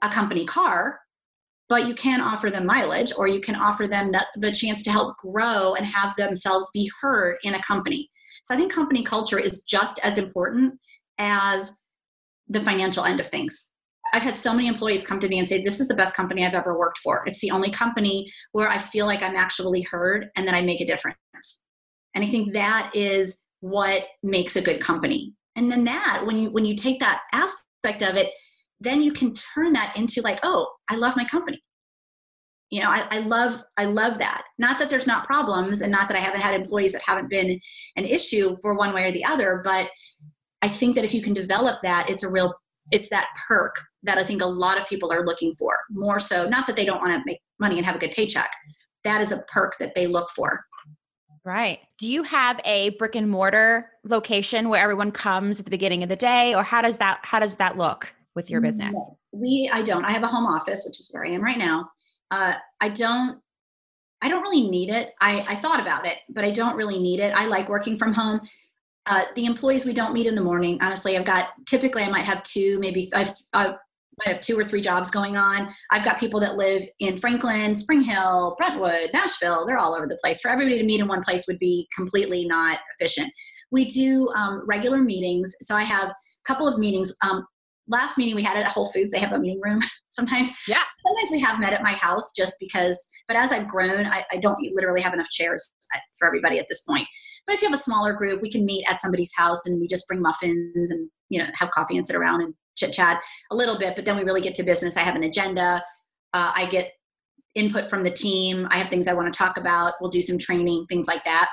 a 0.02 0.10
company 0.10 0.46
car, 0.46 1.00
but 1.70 1.88
you 1.88 1.96
can 1.96 2.22
offer 2.22 2.50
them 2.50 2.66
mileage 2.66 3.12
or 3.18 3.28
you 3.28 3.40
can 3.40 3.56
offer 3.56 3.88
them 3.88 4.12
the, 4.12 4.26
the 4.36 4.52
chance 4.52 4.84
to 4.84 4.92
help 4.92 5.18
grow 5.18 5.74
and 5.76 5.86
have 5.86 6.16
themselves 6.16 6.70
be 6.74 6.90
heard 7.02 7.38
in 7.44 7.56
a 7.56 7.62
company. 7.64 8.10
So 8.44 8.54
I 8.54 8.58
think 8.58 8.72
company 8.72 9.02
culture 9.02 9.40
is 9.40 9.64
just 9.64 10.00
as 10.04 10.18
important 10.18 10.76
as 11.18 11.76
the 12.50 12.62
financial 12.62 13.06
end 13.06 13.20
of 13.20 13.28
things. 13.28 13.70
I've 14.14 14.22
had 14.22 14.38
so 14.38 14.54
many 14.54 14.68
employees 14.68 15.08
come 15.08 15.20
to 15.20 15.28
me 15.28 15.40
and 15.40 15.50
say, 15.50 15.64
This 15.64 15.80
is 15.80 15.88
the 15.88 15.96
best 15.96 16.14
company 16.14 16.46
I've 16.46 16.54
ever 16.54 16.78
worked 16.78 17.00
for. 17.00 17.24
It's 17.26 17.40
the 17.40 17.50
only 17.50 17.72
company 17.72 18.32
where 18.52 18.68
I 18.68 18.78
feel 18.78 19.08
like 19.08 19.24
I'm 19.24 19.36
actually 19.36 19.82
heard 19.82 20.28
and 20.36 20.48
that 20.48 20.54
I 20.54 20.62
make 20.62 20.82
a 20.82 20.86
difference. 20.86 21.18
And 22.14 22.24
I 22.24 22.28
think 22.28 22.54
that 22.54 22.92
is 22.94 23.42
what 23.66 24.04
makes 24.22 24.56
a 24.56 24.62
good 24.62 24.80
company. 24.80 25.34
And 25.56 25.72
then 25.72 25.84
that 25.86 26.24
when 26.24 26.38
you 26.38 26.52
when 26.52 26.66
you 26.66 26.76
take 26.76 27.00
that 27.00 27.22
aspect 27.34 28.04
of 28.04 28.16
it 28.16 28.32
then 28.82 29.02
you 29.02 29.12
can 29.12 29.34
turn 29.34 29.72
that 29.74 29.96
into 29.96 30.22
like 30.22 30.40
oh 30.44 30.68
i 30.90 30.96
love 30.96 31.16
my 31.16 31.26
company. 31.26 31.60
You 32.70 32.82
know 32.82 32.90
I, 32.90 33.08
I 33.10 33.20
love 33.20 33.64
i 33.78 33.86
love 33.86 34.20
that. 34.20 34.44
Not 34.60 34.78
that 34.78 34.92
there's 34.92 35.08
not 35.08 35.26
problems 35.26 35.82
and 35.82 35.92
not 35.92 36.08
that 36.10 36.18
i 36.18 36.20
haven't 36.20 36.42
had 36.42 36.54
employees 36.54 36.94
that 36.94 37.02
haven't 37.04 37.30
been 37.30 37.60
an 37.96 38.06
issue 38.06 38.56
for 38.62 38.76
one 38.76 38.94
way 38.94 39.04
or 39.06 39.12
the 39.12 39.26
other 39.26 39.62
but 39.64 39.90
i 40.62 40.68
think 40.68 40.94
that 40.94 41.04
if 41.04 41.14
you 41.16 41.24
can 41.24 41.34
develop 41.34 41.82
that 41.82 42.08
it's 42.08 42.24
a 42.24 42.30
real 42.30 42.54
it's 42.92 43.10
that 43.10 43.30
perk 43.48 43.76
that 44.04 44.20
i 44.20 44.24
think 44.24 44.44
a 44.44 44.54
lot 44.64 44.78
of 44.78 44.88
people 44.88 45.12
are 45.12 45.26
looking 45.26 45.54
for. 45.54 45.76
More 45.90 46.20
so 46.20 46.48
not 46.48 46.68
that 46.68 46.76
they 46.76 46.86
don't 46.86 47.02
want 47.02 47.14
to 47.14 47.24
make 47.26 47.40
money 47.60 47.78
and 47.78 47.86
have 47.86 47.96
a 47.96 48.04
good 48.04 48.12
paycheck. 48.12 48.52
That 49.04 49.22
is 49.22 49.32
a 49.32 49.44
perk 49.48 49.76
that 49.80 49.96
they 49.96 50.06
look 50.06 50.30
for 50.36 50.64
Right. 51.46 51.80
Do 52.00 52.12
you 52.12 52.24
have 52.24 52.60
a 52.66 52.90
brick 52.92 53.16
and 53.16 53.30
mortar 53.30 53.92
location 54.04 54.68
where 54.68 54.82
everyone 54.82 55.12
comes 55.12 55.60
at 55.60 55.66
the 55.66 55.72
beginning 55.72 56.02
of 56.02 56.10
the 56.10 56.16
day 56.16 56.56
or 56.56 56.64
how 56.64 56.82
does 56.82 56.98
that 56.98 57.20
how 57.22 57.40
does 57.40 57.58
that 57.58 57.78
look 57.78 58.14
with 58.34 58.50
your 58.50 58.62
business? 58.62 58.94
No, 58.94 59.18
we 59.32 59.70
I 59.72 59.84
don't. 59.84 60.04
I 60.04 60.12
have 60.12 60.24
a 60.24 60.28
home 60.28 60.48
office, 60.48 60.84
which 60.88 61.00
is 61.00 61.10
where 61.12 61.24
I 61.24 61.30
am 61.30 61.44
right 61.44 61.60
now. 61.60 61.92
Uh, 62.32 62.56
I 62.82 62.90
don't 62.90 63.40
I 64.24 64.28
don't 64.28 64.42
really 64.42 64.68
need 64.68 64.90
it. 64.90 65.14
I, 65.22 65.46
I 65.48 65.56
thought 65.56 65.80
about 65.80 66.08
it, 66.08 66.18
but 66.30 66.44
I 66.44 66.50
don't 66.50 66.76
really 66.76 66.98
need 66.98 67.20
it. 67.20 67.36
I 67.36 67.46
like 67.46 67.70
working 67.70 67.96
from 67.96 68.12
home. 68.12 68.42
Uh, 69.06 69.22
the 69.36 69.46
employees 69.46 69.86
we 69.86 69.94
don't 69.94 70.14
meet 70.14 70.26
in 70.26 70.34
the 70.34 70.42
morning. 70.42 70.80
Honestly, 70.82 71.16
I've 71.16 71.26
got 71.26 71.50
typically 71.68 72.02
I 72.02 72.10
might 72.10 72.26
have 72.26 72.42
two, 72.42 72.80
maybe 72.80 73.08
I've, 73.14 73.30
I've 73.54 73.76
might 74.20 74.34
have 74.34 74.42
two 74.42 74.58
or 74.58 74.64
three 74.64 74.82
jobs 74.82 75.12
going 75.12 75.38
on. 75.38 75.70
I've 75.92 76.06
got 76.06 76.20
people 76.20 76.40
that 76.40 76.56
live 76.56 76.84
in 77.00 77.18
Franklin, 77.18 77.76
Spring 77.76 78.02
Hill, 78.02 78.56
Brentwood, 78.58 79.10
Nashville. 79.14 79.66
They're 79.66 79.78
all 79.78 79.94
over 79.94 80.08
the 80.08 80.20
place. 80.24 80.42
For 80.42 80.50
everybody 80.50 80.78
to 80.78 80.86
meet 80.86 81.00
in 81.00 81.08
one 81.08 81.22
place 81.22 81.46
would 81.48 81.60
be 81.60 81.88
completely 81.96 82.46
not 82.46 82.80
efficient. 82.98 83.32
We 83.72 83.86
do 83.86 84.30
um, 84.30 84.64
regular 84.68 85.00
meetings. 85.00 85.54
So 85.62 85.76
I 85.76 85.84
have 85.84 86.10
a 86.10 86.16
couple 86.46 86.68
of 86.68 86.80
meetings. 86.80 87.16
Um, 87.28 87.46
last 87.88 88.18
meeting 88.18 88.36
we 88.36 88.44
had 88.44 88.58
at 88.58 88.68
Whole 88.68 88.92
Foods, 88.92 89.12
they 89.12 89.20
have 89.20 89.34
a 89.34 89.40
meeting 89.40 89.62
room. 89.62 89.82
sometimes, 90.10 90.50
yeah. 90.68 90.84
Sometimes 91.06 91.32
we 91.32 91.40
have 91.40 91.60
met 91.60 91.74
at 91.74 91.84
my 91.84 91.94
house 91.94 92.32
just 92.32 92.56
because. 92.60 93.08
But 93.28 93.38
as 93.38 93.52
I've 93.52 93.68
grown, 93.68 94.06
I, 94.06 94.24
I 94.32 94.38
don't 94.38 94.58
literally 94.74 95.02
have 95.02 95.14
enough 95.14 95.30
chairs 95.30 95.72
for 96.18 96.28
everybody 96.28 96.60
at 96.60 96.68
this 96.70 96.82
point. 96.82 97.08
But 97.46 97.56
if 97.56 97.62
you 97.62 97.68
have 97.68 97.78
a 97.78 97.82
smaller 97.82 98.14
group, 98.14 98.42
we 98.42 98.52
can 98.52 98.66
meet 98.66 98.90
at 98.90 99.02
somebody's 99.02 99.32
house 99.36 99.66
and 99.66 99.80
we 99.80 99.88
just 99.88 100.08
bring 100.08 100.22
muffins 100.22 100.92
and 100.92 101.10
you 101.30 101.40
know 101.40 101.50
have 101.56 101.72
coffee 101.72 101.98
and 101.98 102.06
sit 102.06 102.16
around 102.16 102.42
and 102.42 102.54
chit 102.76 102.94
chat 102.94 103.22
a 103.52 103.56
little 103.56 103.78
bit, 103.78 103.96
but 103.96 104.06
then 104.06 104.18
we 104.18 104.24
really 104.24 104.42
get 104.42 104.54
to 104.56 104.64
business. 104.64 104.98
I 104.98 105.02
have 105.02 105.16
an 105.16 105.24
agenda. 105.24 105.82
Uh, 106.34 106.52
I 106.56 106.66
get 106.66 106.92
input 107.56 107.90
from 107.90 108.04
the 108.04 108.12
team. 108.12 108.68
I 108.70 108.78
have 108.78 108.90
things 108.90 109.08
I 109.08 109.14
want 109.14 109.32
to 109.32 109.38
talk 109.38 109.58
about. 109.58 109.94
We'll 110.02 110.10
do 110.10 110.22
some 110.22 110.38
training, 110.38 110.86
things 110.88 111.08
like 111.08 111.24
that. 111.24 111.50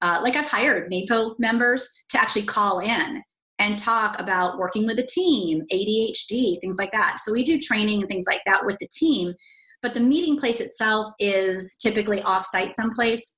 Uh, 0.00 0.18
like 0.22 0.34
I've 0.34 0.46
hired 0.46 0.90
NAPO 0.90 1.36
members 1.38 1.88
to 2.08 2.20
actually 2.20 2.44
call 2.44 2.80
in 2.80 3.22
and 3.58 3.78
talk 3.78 4.20
about 4.20 4.58
working 4.58 4.86
with 4.86 4.98
a 4.98 5.06
team, 5.06 5.62
ADHD, 5.72 6.60
things 6.60 6.78
like 6.78 6.90
that. 6.92 7.18
So 7.20 7.32
we 7.32 7.44
do 7.44 7.60
training 7.60 8.00
and 8.00 8.08
things 8.08 8.24
like 8.26 8.40
that 8.46 8.64
with 8.64 8.76
the 8.78 8.88
team. 8.88 9.32
But 9.82 9.94
the 9.94 10.00
meeting 10.00 10.38
place 10.38 10.60
itself 10.60 11.08
is 11.20 11.76
typically 11.76 12.20
offsite 12.20 12.74
someplace. 12.74 13.36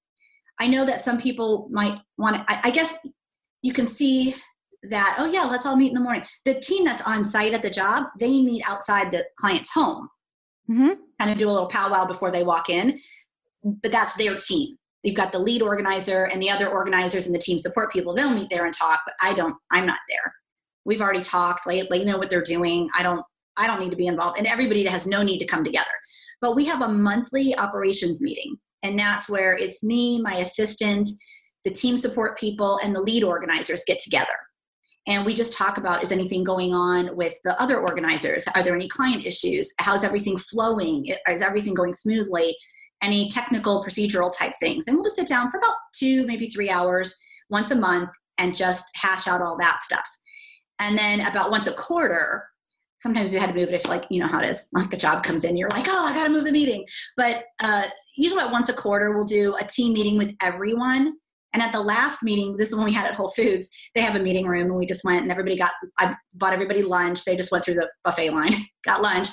I 0.61 0.69
know 0.69 0.87
that 0.87 1.03
some 1.03 1.19
people 1.19 1.69
might 1.71 1.99
want 2.17 2.37
to, 2.37 2.45
I, 2.49 2.61
I 2.65 2.71
guess 2.71 2.97
you 3.63 3.73
can 3.73 3.87
see 3.87 4.35
that 4.91 5.17
oh 5.19 5.27
yeah 5.27 5.45
let's 5.45 5.67
all 5.67 5.77
meet 5.77 5.89
in 5.89 5.95
the 5.95 6.01
morning. 6.01 6.25
The 6.45 6.55
team 6.55 6.85
that's 6.85 7.03
on 7.03 7.25
site 7.25 7.55
at 7.55 7.63
the 7.63 7.71
job 7.71 8.05
they 8.19 8.43
meet 8.43 8.63
outside 8.69 9.11
the 9.11 9.25
client's 9.39 9.71
home. 9.71 10.09
Mm-hmm. 10.71 10.93
kind 11.19 11.31
of 11.31 11.37
do 11.37 11.51
a 11.51 11.53
little 11.53 11.69
powwow 11.69 12.07
before 12.07 12.31
they 12.31 12.43
walk 12.43 12.71
in. 12.71 12.99
But 13.63 13.93
that's 13.93 14.15
their 14.15 14.39
team. 14.39 14.77
You've 15.03 15.15
got 15.15 15.31
the 15.31 15.39
lead 15.39 15.61
organizer 15.61 16.25
and 16.33 16.41
the 16.41 16.49
other 16.49 16.71
organizers 16.71 17.27
and 17.27 17.35
the 17.35 17.39
team 17.39 17.59
support 17.59 17.93
people. 17.93 18.15
They'll 18.15 18.31
meet 18.31 18.49
there 18.49 18.65
and 18.65 18.75
talk 18.75 19.01
but 19.05 19.15
i 19.21 19.35
don't 19.35 19.57
i'm 19.71 19.87
not 19.87 20.01
there. 20.09 20.35
We've 20.87 21.01
already 21.01 21.23
talked. 21.23 21.67
They, 21.67 21.87
they 21.91 22.05
know 22.05 22.19
what 22.19 22.31
they're 22.31 22.43
doing. 22.43 22.89
I 22.97 23.03
don't 23.03 23.23
i 23.57 23.67
don't 23.67 23.81
need 23.81 23.91
to 23.91 23.97
be 23.97 24.07
involved. 24.07 24.39
And 24.39 24.47
everybody 24.47 24.85
has 24.87 25.07
no 25.07 25.23
need 25.23 25.39
to 25.39 25.47
come 25.47 25.65
together. 25.65 25.87
But 26.41 26.57
we 26.57 26.65
have 26.67 26.83
a 26.83 26.89
monthly 26.89 27.57
operations 27.57 28.21
meeting. 28.21 28.57
And 28.83 28.99
that's 28.99 29.31
where 29.31 29.57
it's 29.57 29.83
me 29.83 30.21
my 30.21 30.37
assistant 30.37 31.09
the 31.65 31.71
team 31.71 31.97
support 31.97 32.39
people 32.39 32.79
and 32.85 32.95
the 32.95 33.01
lead 33.01 33.25
organizers 33.25 33.85
get 33.87 33.99
together 33.99 34.35
and 35.07 35.25
we 35.25 35.35
just 35.35 35.53
talk 35.53 35.77
about 35.77 36.03
is 36.03 36.13
anything 36.13 36.43
going 36.43 36.75
on 36.75 37.15
with 37.17 37.35
the 37.45 37.61
other 37.61 37.81
organizers? 37.81 38.47
Are 38.55 38.63
there 38.63 38.75
any 38.75 38.89
client 38.89 39.27
issues? 39.27 39.73
How's 39.79 40.05
everything 40.05 40.37
flowing? 40.37 41.07
Is 41.29 41.43
everything 41.43 41.75
going 41.75 41.93
smoothly? 41.93 42.57
Any 43.03 43.29
technical 43.29 43.85
procedural 43.85 44.33
type 44.37 44.55
things? 44.61 44.89
And 44.89 44.97
we'll 44.97 45.05
just 45.05 45.17
sit 45.17 45.27
down 45.27 45.51
for 45.51 45.59
about 45.59 45.75
two 45.95 46.27
maybe 46.27 46.47
three 46.49 46.71
hours 46.71 47.19
once 47.51 47.71
a 47.71 47.77
month 47.77 48.11
and 48.39 48.57
just 48.57 48.91
hash 48.95 49.29
out 49.29 49.43
all 49.43 49.59
that 49.59 49.83
stuff. 49.83 50.07
And 50.79 50.97
then 50.97 51.21
about 51.21 51.51
once 51.51 51.67
a 51.67 51.75
quarter 51.75 52.45
sometimes 52.99 53.35
we 53.35 53.39
had 53.39 53.49
to 53.49 53.55
move 53.55 53.69
it 53.69 53.75
if 53.75 53.87
like 53.87 54.07
you 54.09 54.19
know 54.19 54.27
how 54.27 54.41
it 54.41 54.49
is 54.49 54.69
like 54.73 54.91
a 54.95 54.97
job 54.97 55.23
comes 55.23 55.45
in 55.45 55.59
you're 55.59 55.69
like 55.71 55.85
oh 55.89 56.07
i 56.07 56.15
gotta 56.15 56.31
move 56.31 56.45
the 56.45 56.53
meeting. 56.53 56.87
But 57.19 57.45
uh, 57.61 57.83
usually 58.17 58.41
about 58.41 58.53
once 58.53 58.71
a 58.71 58.73
quarter 58.73 59.15
we'll 59.15 59.27
do 59.27 59.55
a 59.61 59.65
team 59.65 59.93
meeting 59.93 60.17
with 60.17 60.35
everyone 60.41 61.15
and 61.55 61.63
at 61.63 61.73
the 61.73 61.81
last 61.81 62.23
meeting, 62.23 62.57
this 62.57 62.69
is 62.69 62.77
when 62.77 62.85
we 62.85 62.93
had 62.93 63.07
at 63.07 63.15
Whole 63.15 63.29
Foods, 63.29 63.71
they 63.95 64.01
have 64.01 64.17
a 64.17 64.21
meeting 64.21 64.47
room 64.47 64.67
and 64.67 64.75
we 64.75 64.87
just 64.87 65.05
went 65.05 65.23
and 65.23 65.31
everybody 65.31 65.57
got, 65.57 65.71
I 66.01 66.15
bought 66.35 66.53
everybody 66.53 66.83
lunch. 66.83 67.25
They 67.25 67.37
just 67.37 67.53
went 67.53 67.65
through 67.65 67.75
the 67.75 67.89
buffet 68.03 68.31
line, 68.31 68.53
got 68.85 69.03
lunch. 69.03 69.29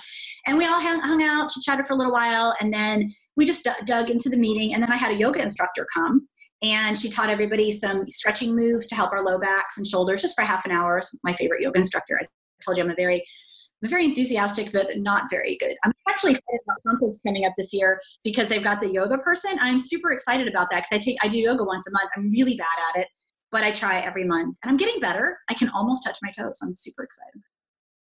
And 0.46 0.58
we 0.58 0.66
all 0.66 0.80
hung, 0.80 1.24
out, 1.24 1.50
chatted 1.64 1.88
for 1.88 1.94
a 1.94 1.96
little 1.96 2.14
while. 2.14 2.54
And 2.62 2.72
then 2.72 3.10
we 3.36 3.46
just 3.46 3.68
dug 3.86 4.10
into 4.10 4.30
the 4.30 4.38
meeting. 4.38 4.74
And 4.74 4.82
then 4.82 4.92
I 4.92 4.98
had 4.98 5.12
a 5.12 5.18
yoga 5.18 5.42
instructor 5.42 5.86
come 5.94 6.28
and 6.64 6.96
she 6.98 7.10
taught 7.10 7.30
everybody 7.30 7.72
some 7.72 8.06
stretching 8.06 8.56
moves 8.56 8.86
to 8.88 8.96
help 8.96 9.12
our 9.12 9.24
low 9.24 9.40
backs 9.40 9.78
and 9.78 9.88
shoulders 9.88 10.22
just 10.22 10.36
for 10.36 10.44
half 10.44 10.66
an 10.66 10.72
hour. 10.72 11.02
My 11.24 11.34
favorite 11.34 11.62
yoga 11.62 11.80
instructor. 11.80 12.20
I 12.22 12.28
told 12.64 12.78
you 12.78 12.84
I'm 12.84 12.92
a 12.92 12.96
very 12.96 13.26
I'm 13.84 13.90
very 13.90 14.06
enthusiastic, 14.06 14.72
but 14.72 14.88
not 14.98 15.30
very 15.30 15.58
good. 15.60 15.76
I'm 15.84 15.92
actually 16.08 16.32
excited 16.32 16.60
about 16.66 16.78
conference 16.88 17.22
coming 17.26 17.46
up 17.46 17.54
this 17.58 17.74
year 17.74 18.00
because 18.24 18.48
they've 18.48 18.64
got 18.64 18.80
the 18.80 18.92
yoga 18.92 19.18
person. 19.18 19.58
I'm 19.60 19.80
super 19.80 20.12
excited 20.12 20.48
about 20.48 20.70
that 20.70 20.84
because 20.84 20.94
I 20.94 21.00
take 21.00 21.18
I 21.24 21.28
do 21.28 21.40
yoga 21.40 21.64
once 21.64 21.88
a 21.88 21.92
month. 21.92 22.10
I'm 22.16 22.30
really 22.32 22.56
bad 22.56 22.68
at 22.90 23.02
it, 23.02 23.08
but 23.50 23.64
I 23.64 23.72
try 23.72 24.00
every 24.00 24.24
month, 24.24 24.56
and 24.64 24.70
I'm 24.70 24.78
getting 24.78 25.00
better. 25.00 25.38
I 25.50 25.54
can 25.56 25.70
almost 25.70 26.04
touch 26.04 26.18
my 26.22 26.30
toes. 26.32 26.60
I'm 26.64 26.76
super 26.76 27.04
excited. 27.04 27.42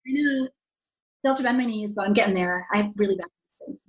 I 0.07 0.13
know 0.13 0.49
still 1.21 1.33
have 1.33 1.39
to 1.39 1.43
bend 1.43 1.59
my 1.59 1.65
knees, 1.65 1.95
but 1.95 2.07
I'm 2.07 2.13
getting 2.13 2.35
there. 2.35 2.67
I 2.73 2.79
have 2.79 2.93
really 2.97 3.17
bad 3.17 3.27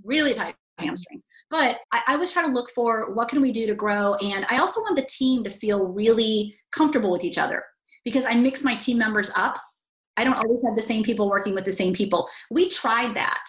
really 0.03 0.33
tight 0.33 0.55
hamstrings. 0.79 1.23
But 1.51 1.77
I, 1.91 2.01
I 2.07 2.15
was 2.15 2.31
trying 2.33 2.47
to 2.47 2.51
look 2.51 2.71
for 2.73 3.13
what 3.13 3.29
can 3.29 3.41
we 3.41 3.51
do 3.51 3.67
to 3.67 3.75
grow, 3.75 4.15
and 4.15 4.45
I 4.49 4.57
also 4.57 4.81
want 4.81 4.95
the 4.95 5.05
team 5.05 5.43
to 5.43 5.51
feel 5.51 5.85
really 5.85 6.57
comfortable 6.71 7.11
with 7.11 7.23
each 7.23 7.37
other 7.37 7.63
because 8.03 8.25
I 8.25 8.33
mix 8.33 8.63
my 8.63 8.75
team 8.75 8.97
members 8.97 9.31
up 9.35 9.57
I 10.17 10.23
don't 10.23 10.38
always 10.38 10.65
have 10.65 10.75
the 10.75 10.82
same 10.82 11.03
people 11.03 11.30
working 11.30 11.53
with 11.53 11.65
the 11.65 11.71
same 11.71 11.93
people. 11.93 12.30
We 12.51 12.69
tried 12.69 13.15
that. 13.15 13.45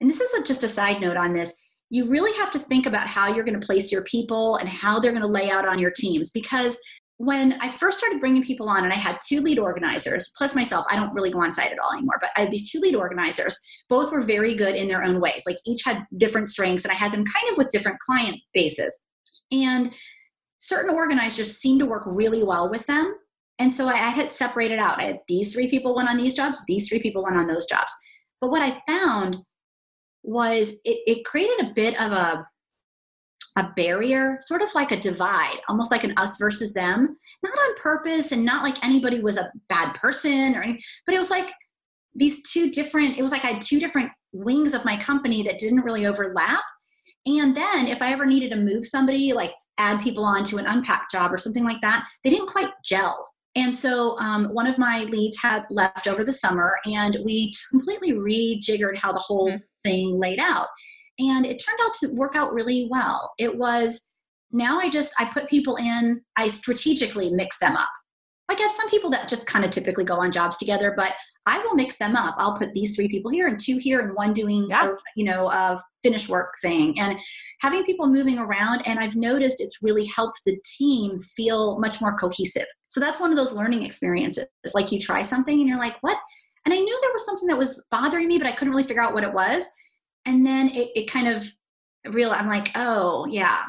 And 0.00 0.08
this 0.08 0.20
is 0.20 0.38
a, 0.38 0.42
just 0.42 0.64
a 0.64 0.68
side 0.68 1.00
note 1.00 1.16
on 1.16 1.32
this. 1.32 1.54
You 1.90 2.08
really 2.08 2.36
have 2.38 2.50
to 2.52 2.58
think 2.58 2.86
about 2.86 3.06
how 3.06 3.34
you're 3.34 3.44
going 3.44 3.58
to 3.58 3.66
place 3.66 3.90
your 3.90 4.04
people 4.04 4.56
and 4.56 4.68
how 4.68 5.00
they're 5.00 5.12
going 5.12 5.22
to 5.22 5.28
lay 5.28 5.50
out 5.50 5.66
on 5.66 5.78
your 5.78 5.90
teams 5.90 6.30
because 6.30 6.78
when 7.20 7.52
I 7.60 7.76
first 7.76 7.98
started 7.98 8.18
bringing 8.18 8.42
people 8.42 8.70
on, 8.70 8.82
and 8.82 8.94
I 8.94 8.96
had 8.96 9.18
two 9.22 9.42
lead 9.42 9.58
organizers, 9.58 10.32
plus 10.38 10.54
myself, 10.54 10.86
I 10.88 10.96
don't 10.96 11.12
really 11.12 11.30
go 11.30 11.42
on 11.42 11.52
site 11.52 11.70
at 11.70 11.78
all 11.78 11.92
anymore, 11.92 12.16
but 12.18 12.30
I 12.34 12.40
had 12.40 12.50
these 12.50 12.72
two 12.72 12.80
lead 12.80 12.94
organizers. 12.94 13.60
Both 13.90 14.10
were 14.10 14.22
very 14.22 14.54
good 14.54 14.74
in 14.74 14.88
their 14.88 15.04
own 15.04 15.20
ways. 15.20 15.42
Like 15.46 15.58
each 15.66 15.82
had 15.84 16.06
different 16.16 16.48
strengths, 16.48 16.82
and 16.82 16.90
I 16.90 16.94
had 16.94 17.12
them 17.12 17.26
kind 17.26 17.52
of 17.52 17.58
with 17.58 17.68
different 17.68 17.98
client 17.98 18.38
bases. 18.54 19.04
And 19.52 19.92
certain 20.56 20.94
organizers 20.94 21.58
seemed 21.58 21.80
to 21.80 21.86
work 21.86 22.04
really 22.06 22.42
well 22.42 22.70
with 22.70 22.86
them, 22.86 23.14
and 23.60 23.72
so 23.72 23.86
I, 23.86 23.96
had 23.96 24.32
separated 24.32 24.78
out. 24.78 24.98
I 24.98 25.04
had 25.04 25.20
these 25.28 25.52
three 25.52 25.68
people 25.70 25.94
went 25.94 26.08
on 26.08 26.16
these 26.16 26.34
jobs, 26.34 26.60
these 26.66 26.88
three 26.88 27.00
people 27.00 27.22
went 27.22 27.36
on 27.36 27.46
those 27.46 27.66
jobs. 27.66 27.94
But 28.40 28.50
what 28.50 28.62
I 28.62 28.82
found 28.88 29.36
was 30.22 30.72
it, 30.84 31.00
it 31.06 31.24
created 31.24 31.66
a 31.66 31.72
bit 31.74 32.00
of 32.00 32.12
a 32.12 32.46
a 33.56 33.68
barrier, 33.74 34.36
sort 34.40 34.62
of 34.62 34.72
like 34.74 34.92
a 34.92 35.00
divide, 35.00 35.58
almost 35.68 35.90
like 35.90 36.04
an 36.04 36.14
us 36.16 36.38
versus 36.38 36.72
them, 36.72 37.16
not 37.42 37.52
on 37.52 37.74
purpose 37.76 38.30
and 38.30 38.44
not 38.44 38.62
like 38.62 38.82
anybody 38.84 39.20
was 39.20 39.36
a 39.36 39.50
bad 39.68 39.92
person 39.94 40.54
or 40.54 40.62
anything, 40.62 40.80
but 41.04 41.14
it 41.14 41.18
was 41.18 41.30
like 41.30 41.50
these 42.14 42.48
two 42.48 42.70
different, 42.70 43.18
it 43.18 43.22
was 43.22 43.32
like 43.32 43.44
I 43.44 43.48
had 43.48 43.60
two 43.60 43.80
different 43.80 44.10
wings 44.32 44.72
of 44.72 44.84
my 44.84 44.96
company 44.96 45.42
that 45.42 45.58
didn't 45.58 45.82
really 45.82 46.06
overlap. 46.06 46.62
And 47.26 47.54
then 47.56 47.88
if 47.88 48.00
I 48.00 48.12
ever 48.12 48.24
needed 48.24 48.50
to 48.50 48.56
move 48.56 48.86
somebody, 48.86 49.32
like 49.32 49.52
add 49.78 50.00
people 50.00 50.24
onto 50.24 50.58
an 50.58 50.66
unpacked 50.66 51.10
job 51.10 51.32
or 51.32 51.36
something 51.36 51.64
like 51.64 51.80
that, 51.80 52.06
they 52.22 52.30
didn't 52.30 52.48
quite 52.48 52.70
gel. 52.84 53.29
And 53.56 53.74
so 53.74 54.16
um, 54.18 54.54
one 54.54 54.66
of 54.66 54.78
my 54.78 55.04
leads 55.04 55.40
had 55.40 55.66
left 55.70 56.06
over 56.06 56.24
the 56.24 56.32
summer, 56.32 56.76
and 56.86 57.18
we 57.24 57.52
completely 57.70 58.12
rejiggered 58.12 58.96
how 58.96 59.12
the 59.12 59.18
whole 59.18 59.50
mm-hmm. 59.50 59.58
thing 59.84 60.12
laid 60.12 60.38
out. 60.38 60.68
And 61.18 61.44
it 61.44 61.62
turned 61.64 61.80
out 61.82 61.92
to 61.94 62.14
work 62.14 62.36
out 62.36 62.54
really 62.54 62.88
well. 62.90 63.32
It 63.38 63.56
was 63.56 64.06
now 64.52 64.78
I 64.78 64.88
just 64.88 65.12
I 65.18 65.24
put 65.26 65.48
people 65.48 65.76
in, 65.76 66.22
I 66.36 66.48
strategically 66.48 67.30
mix 67.30 67.58
them 67.58 67.76
up 67.76 67.90
like 68.50 68.58
I 68.58 68.62
have 68.62 68.72
some 68.72 68.90
people 68.90 69.10
that 69.10 69.28
just 69.28 69.46
kind 69.46 69.64
of 69.64 69.70
typically 69.70 70.04
go 70.04 70.16
on 70.16 70.32
jobs 70.32 70.56
together, 70.56 70.92
but 70.96 71.12
I 71.50 71.58
will 71.58 71.74
mix 71.74 71.96
them 71.96 72.14
up. 72.14 72.36
I'll 72.38 72.56
put 72.56 72.72
these 72.74 72.94
three 72.94 73.08
people 73.08 73.28
here 73.30 73.48
and 73.48 73.58
two 73.58 73.76
here 73.76 73.98
and 73.98 74.14
one 74.14 74.32
doing, 74.32 74.68
yeah. 74.70 74.86
a, 74.86 74.94
you 75.16 75.24
know, 75.24 75.50
a 75.50 75.82
finish 76.04 76.28
work 76.28 76.54
thing 76.62 76.98
and 77.00 77.18
having 77.60 77.82
people 77.82 78.06
moving 78.06 78.38
around. 78.38 78.86
And 78.86 79.00
I've 79.00 79.16
noticed 79.16 79.60
it's 79.60 79.82
really 79.82 80.06
helped 80.06 80.42
the 80.46 80.56
team 80.64 81.18
feel 81.18 81.80
much 81.80 82.00
more 82.00 82.14
cohesive. 82.14 82.66
So 82.86 83.00
that's 83.00 83.18
one 83.18 83.32
of 83.32 83.36
those 83.36 83.52
learning 83.52 83.82
experiences. 83.82 84.46
It's 84.62 84.76
like 84.76 84.92
you 84.92 85.00
try 85.00 85.22
something 85.22 85.58
and 85.58 85.68
you're 85.68 85.76
like, 85.76 85.96
what? 86.02 86.16
And 86.66 86.72
I 86.72 86.78
knew 86.78 86.98
there 87.00 87.12
was 87.12 87.26
something 87.26 87.48
that 87.48 87.58
was 87.58 87.84
bothering 87.90 88.28
me, 88.28 88.38
but 88.38 88.46
I 88.46 88.52
couldn't 88.52 88.72
really 88.72 88.86
figure 88.86 89.02
out 89.02 89.14
what 89.14 89.24
it 89.24 89.32
was. 89.32 89.64
And 90.26 90.46
then 90.46 90.68
it, 90.68 90.90
it 90.94 91.10
kind 91.10 91.26
of 91.26 91.44
real 92.12 92.30
I'm 92.30 92.46
like, 92.46 92.70
oh 92.76 93.26
yeah, 93.28 93.64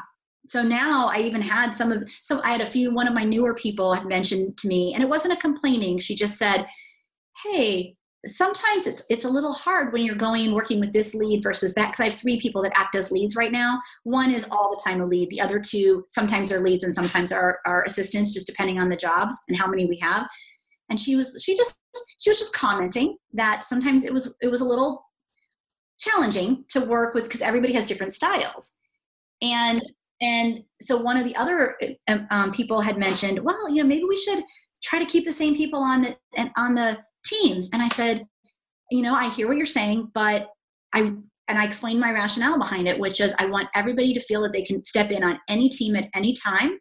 so 0.46 0.62
now 0.62 1.06
I 1.06 1.18
even 1.18 1.40
had 1.40 1.72
some 1.72 1.92
of 1.92 2.08
so 2.22 2.40
I 2.42 2.50
had 2.50 2.60
a 2.60 2.66
few 2.66 2.92
one 2.92 3.06
of 3.06 3.14
my 3.14 3.24
newer 3.24 3.54
people 3.54 3.92
had 3.94 4.06
mentioned 4.06 4.56
to 4.58 4.68
me 4.68 4.92
and 4.92 5.02
it 5.02 5.08
wasn't 5.08 5.34
a 5.34 5.36
complaining 5.36 5.98
she 5.98 6.16
just 6.16 6.36
said 6.36 6.66
hey 7.44 7.96
sometimes 8.24 8.86
it's 8.86 9.04
it's 9.10 9.24
a 9.24 9.30
little 9.30 9.52
hard 9.52 9.92
when 9.92 10.02
you're 10.02 10.14
going 10.14 10.46
and 10.46 10.54
working 10.54 10.78
with 10.78 10.92
this 10.92 11.14
lead 11.14 11.42
versus 11.42 11.74
that 11.74 11.86
because 11.88 12.00
I 12.00 12.04
have 12.04 12.14
three 12.14 12.38
people 12.38 12.62
that 12.62 12.78
act 12.78 12.94
as 12.94 13.10
leads 13.10 13.36
right 13.36 13.50
now. 13.50 13.80
One 14.04 14.30
is 14.30 14.46
all 14.50 14.70
the 14.70 14.80
time 14.84 15.00
a 15.00 15.04
lead. 15.04 15.30
The 15.30 15.40
other 15.40 15.58
two 15.58 16.04
sometimes 16.08 16.52
are 16.52 16.60
leads 16.60 16.84
and 16.84 16.94
sometimes 16.94 17.32
are, 17.32 17.58
are 17.66 17.82
assistants 17.84 18.32
just 18.32 18.46
depending 18.46 18.78
on 18.78 18.88
the 18.88 18.96
jobs 18.96 19.36
and 19.48 19.56
how 19.56 19.66
many 19.66 19.86
we 19.86 19.98
have. 19.98 20.28
And 20.88 21.00
she 21.00 21.16
was 21.16 21.42
she 21.44 21.56
just 21.56 21.76
she 22.20 22.30
was 22.30 22.38
just 22.38 22.54
commenting 22.54 23.16
that 23.32 23.64
sometimes 23.64 24.04
it 24.04 24.12
was 24.12 24.36
it 24.40 24.48
was 24.48 24.60
a 24.60 24.66
little 24.66 25.04
challenging 25.98 26.64
to 26.68 26.84
work 26.84 27.14
with 27.14 27.24
because 27.24 27.42
everybody 27.42 27.72
has 27.72 27.84
different 27.84 28.12
styles. 28.12 28.76
And 29.40 29.82
and 30.20 30.62
so 30.80 30.96
one 30.96 31.16
of 31.16 31.24
the 31.24 31.34
other 31.34 31.76
um, 32.06 32.28
um, 32.30 32.52
people 32.52 32.80
had 32.80 32.96
mentioned, 32.96 33.40
well, 33.40 33.68
you 33.68 33.82
know, 33.82 33.88
maybe 33.88 34.04
we 34.04 34.16
should 34.16 34.44
try 34.84 35.00
to 35.00 35.06
keep 35.06 35.24
the 35.24 35.32
same 35.32 35.56
people 35.56 35.80
on 35.80 36.02
the 36.02 36.16
and 36.36 36.50
on 36.56 36.76
the 36.76 36.98
teams. 37.24 37.70
And 37.72 37.82
I 37.82 37.88
said, 37.88 38.26
you 38.90 39.02
know, 39.02 39.14
I 39.14 39.28
hear 39.30 39.48
what 39.48 39.56
you're 39.56 39.66
saying, 39.66 40.10
but 40.12 40.48
I 40.94 41.14
and 41.48 41.58
I 41.58 41.64
explained 41.64 42.00
my 42.00 42.12
rationale 42.12 42.58
behind 42.58 42.86
it, 42.86 42.98
which 42.98 43.20
is 43.20 43.34
I 43.38 43.46
want 43.46 43.68
everybody 43.74 44.12
to 44.12 44.20
feel 44.20 44.42
that 44.42 44.52
they 44.52 44.62
can 44.62 44.82
step 44.82 45.10
in 45.10 45.24
on 45.24 45.38
any 45.48 45.68
team 45.68 45.96
at 45.96 46.08
any 46.14 46.34
time. 46.34 46.78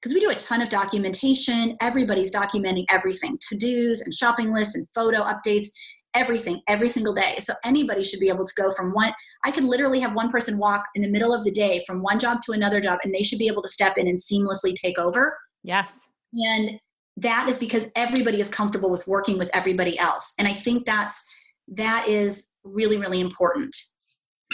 Because 0.00 0.14
we 0.14 0.20
do 0.20 0.30
a 0.30 0.34
ton 0.34 0.62
of 0.62 0.70
documentation, 0.70 1.76
everybody's 1.82 2.32
documenting 2.32 2.86
everything 2.90 3.36
to 3.48 3.56
dos 3.56 4.00
and 4.00 4.14
shopping 4.14 4.50
lists 4.50 4.74
and 4.74 4.88
photo 4.94 5.22
updates 5.22 5.68
everything 6.14 6.60
every 6.68 6.88
single 6.88 7.14
day. 7.14 7.36
So 7.40 7.54
anybody 7.64 8.02
should 8.02 8.20
be 8.20 8.28
able 8.28 8.44
to 8.44 8.52
go 8.56 8.70
from 8.70 8.92
one, 8.92 9.12
I 9.44 9.50
could 9.50 9.64
literally 9.64 10.00
have 10.00 10.14
one 10.14 10.30
person 10.30 10.58
walk 10.58 10.84
in 10.94 11.02
the 11.02 11.10
middle 11.10 11.34
of 11.34 11.44
the 11.44 11.50
day 11.50 11.82
from 11.86 12.02
one 12.02 12.18
job 12.18 12.40
to 12.46 12.52
another 12.52 12.80
job, 12.80 12.98
and 13.04 13.14
they 13.14 13.22
should 13.22 13.38
be 13.38 13.48
able 13.48 13.62
to 13.62 13.68
step 13.68 13.98
in 13.98 14.08
and 14.08 14.18
seamlessly 14.18 14.74
take 14.74 14.98
over. 14.98 15.36
Yes. 15.62 16.08
And 16.32 16.80
that 17.20 17.48
is 17.48 17.58
because 17.58 17.88
everybody 17.96 18.40
is 18.40 18.48
comfortable 18.48 18.90
with 18.90 19.06
working 19.06 19.38
with 19.38 19.50
everybody 19.54 19.98
else. 19.98 20.34
And 20.38 20.48
I 20.48 20.52
think 20.52 20.86
that's, 20.86 21.22
that 21.68 22.06
is 22.08 22.48
really, 22.64 22.98
really 22.98 23.20
important. 23.20 23.76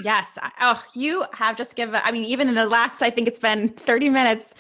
Yes. 0.03 0.37
Oh, 0.61 0.83
you 0.95 1.25
have 1.33 1.57
just 1.57 1.75
given, 1.75 2.01
I 2.05 2.13
mean, 2.13 2.25
even 2.25 2.49
in 2.49 2.55
the 2.55 2.67
last, 2.67 3.03
I 3.03 3.09
think 3.09 3.29
it's 3.29 3.39
been 3.39 3.71
30 3.71 4.11
minutes, 4.11 4.53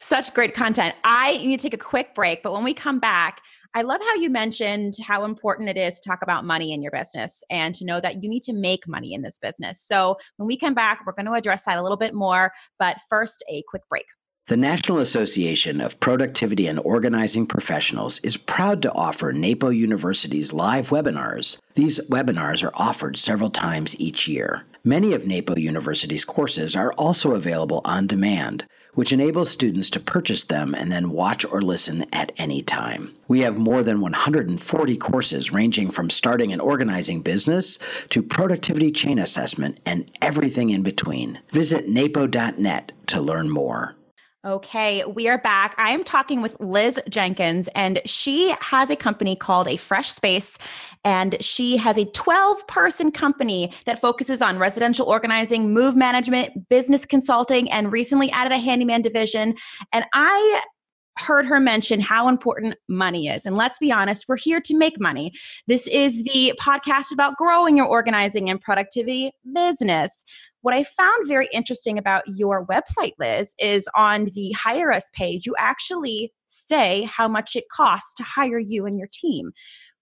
such 0.00 0.34
great 0.34 0.54
content. 0.54 0.94
I 1.04 1.38
need 1.38 1.58
to 1.58 1.62
take 1.62 1.72
a 1.72 1.82
quick 1.82 2.14
break, 2.14 2.42
but 2.42 2.52
when 2.52 2.64
we 2.64 2.74
come 2.74 2.98
back, 2.98 3.40
I 3.74 3.80
love 3.82 4.02
how 4.02 4.16
you 4.16 4.28
mentioned 4.28 4.94
how 5.02 5.24
important 5.24 5.70
it 5.70 5.78
is 5.78 5.98
to 5.98 6.10
talk 6.10 6.20
about 6.20 6.44
money 6.44 6.74
in 6.74 6.82
your 6.82 6.90
business 6.90 7.42
and 7.48 7.74
to 7.76 7.86
know 7.86 8.00
that 8.00 8.22
you 8.22 8.28
need 8.28 8.42
to 8.42 8.52
make 8.52 8.86
money 8.86 9.14
in 9.14 9.22
this 9.22 9.38
business. 9.38 9.80
So 9.80 10.18
when 10.36 10.46
we 10.46 10.58
come 10.58 10.74
back, 10.74 11.06
we're 11.06 11.14
going 11.14 11.24
to 11.24 11.32
address 11.32 11.64
that 11.64 11.78
a 11.78 11.82
little 11.82 11.96
bit 11.96 12.12
more. 12.12 12.52
But 12.78 12.98
first, 13.08 13.42
a 13.48 13.62
quick 13.70 13.82
break. 13.88 14.04
The 14.48 14.56
National 14.56 14.98
Association 14.98 15.80
of 15.80 16.00
Productivity 16.00 16.66
and 16.66 16.80
Organizing 16.80 17.46
Professionals 17.46 18.18
is 18.24 18.36
proud 18.36 18.82
to 18.82 18.92
offer 18.92 19.32
NAPO 19.32 19.70
University's 19.70 20.52
live 20.52 20.90
webinars. 20.90 21.58
These 21.74 22.00
webinars 22.10 22.64
are 22.64 22.74
offered 22.74 23.16
several 23.16 23.50
times 23.50 23.98
each 24.00 24.26
year. 24.26 24.64
Many 24.82 25.12
of 25.12 25.22
NAPO 25.22 25.58
University's 25.58 26.24
courses 26.24 26.74
are 26.74 26.92
also 26.94 27.34
available 27.34 27.82
on 27.84 28.08
demand, 28.08 28.66
which 28.94 29.12
enables 29.12 29.48
students 29.48 29.88
to 29.90 30.00
purchase 30.00 30.42
them 30.42 30.74
and 30.74 30.90
then 30.90 31.12
watch 31.12 31.44
or 31.44 31.62
listen 31.62 32.04
at 32.12 32.32
any 32.36 32.62
time. 32.62 33.14
We 33.28 33.40
have 33.42 33.56
more 33.56 33.84
than 33.84 34.00
140 34.00 34.96
courses 34.96 35.52
ranging 35.52 35.92
from 35.92 36.10
starting 36.10 36.52
and 36.52 36.60
organizing 36.60 37.22
business 37.22 37.78
to 38.08 38.24
productivity 38.24 38.90
chain 38.90 39.20
assessment 39.20 39.80
and 39.86 40.10
everything 40.20 40.70
in 40.70 40.82
between. 40.82 41.38
Visit 41.52 41.88
napo.net 41.88 42.90
to 43.06 43.20
learn 43.20 43.48
more. 43.48 43.94
Okay, 44.44 45.04
we 45.04 45.28
are 45.28 45.38
back. 45.38 45.72
I 45.78 45.92
am 45.92 46.02
talking 46.02 46.42
with 46.42 46.56
Liz 46.58 47.00
Jenkins, 47.08 47.68
and 47.76 48.00
she 48.04 48.52
has 48.60 48.90
a 48.90 48.96
company 48.96 49.36
called 49.36 49.68
A 49.68 49.76
Fresh 49.76 50.10
Space. 50.10 50.58
And 51.04 51.36
she 51.40 51.76
has 51.76 51.96
a 51.96 52.06
12 52.06 52.66
person 52.66 53.12
company 53.12 53.72
that 53.86 54.00
focuses 54.00 54.42
on 54.42 54.58
residential 54.58 55.06
organizing, 55.06 55.72
move 55.72 55.94
management, 55.94 56.68
business 56.68 57.06
consulting, 57.06 57.70
and 57.70 57.92
recently 57.92 58.32
added 58.32 58.50
a 58.50 58.58
handyman 58.58 59.00
division. 59.00 59.54
And 59.92 60.06
I 60.12 60.62
heard 61.18 61.46
her 61.46 61.60
mention 61.60 62.00
how 62.00 62.28
important 62.28 62.74
money 62.88 63.28
is. 63.28 63.46
And 63.46 63.56
let's 63.56 63.78
be 63.78 63.92
honest, 63.92 64.24
we're 64.28 64.36
here 64.38 64.60
to 64.62 64.76
make 64.76 64.98
money. 64.98 65.30
This 65.68 65.86
is 65.86 66.24
the 66.24 66.52
podcast 66.60 67.12
about 67.12 67.36
growing 67.36 67.76
your 67.76 67.86
organizing 67.86 68.50
and 68.50 68.60
productivity 68.60 69.30
business. 69.54 70.24
What 70.62 70.74
I 70.74 70.84
found 70.84 71.26
very 71.26 71.48
interesting 71.52 71.98
about 71.98 72.22
your 72.26 72.64
website, 72.64 73.12
Liz, 73.18 73.54
is 73.58 73.88
on 73.96 74.26
the 74.32 74.52
Hire 74.52 74.92
Us 74.92 75.10
page, 75.12 75.44
you 75.44 75.54
actually 75.58 76.32
say 76.46 77.02
how 77.02 77.26
much 77.28 77.56
it 77.56 77.64
costs 77.68 78.14
to 78.14 78.22
hire 78.22 78.60
you 78.60 78.86
and 78.86 78.96
your 78.96 79.08
team. 79.12 79.52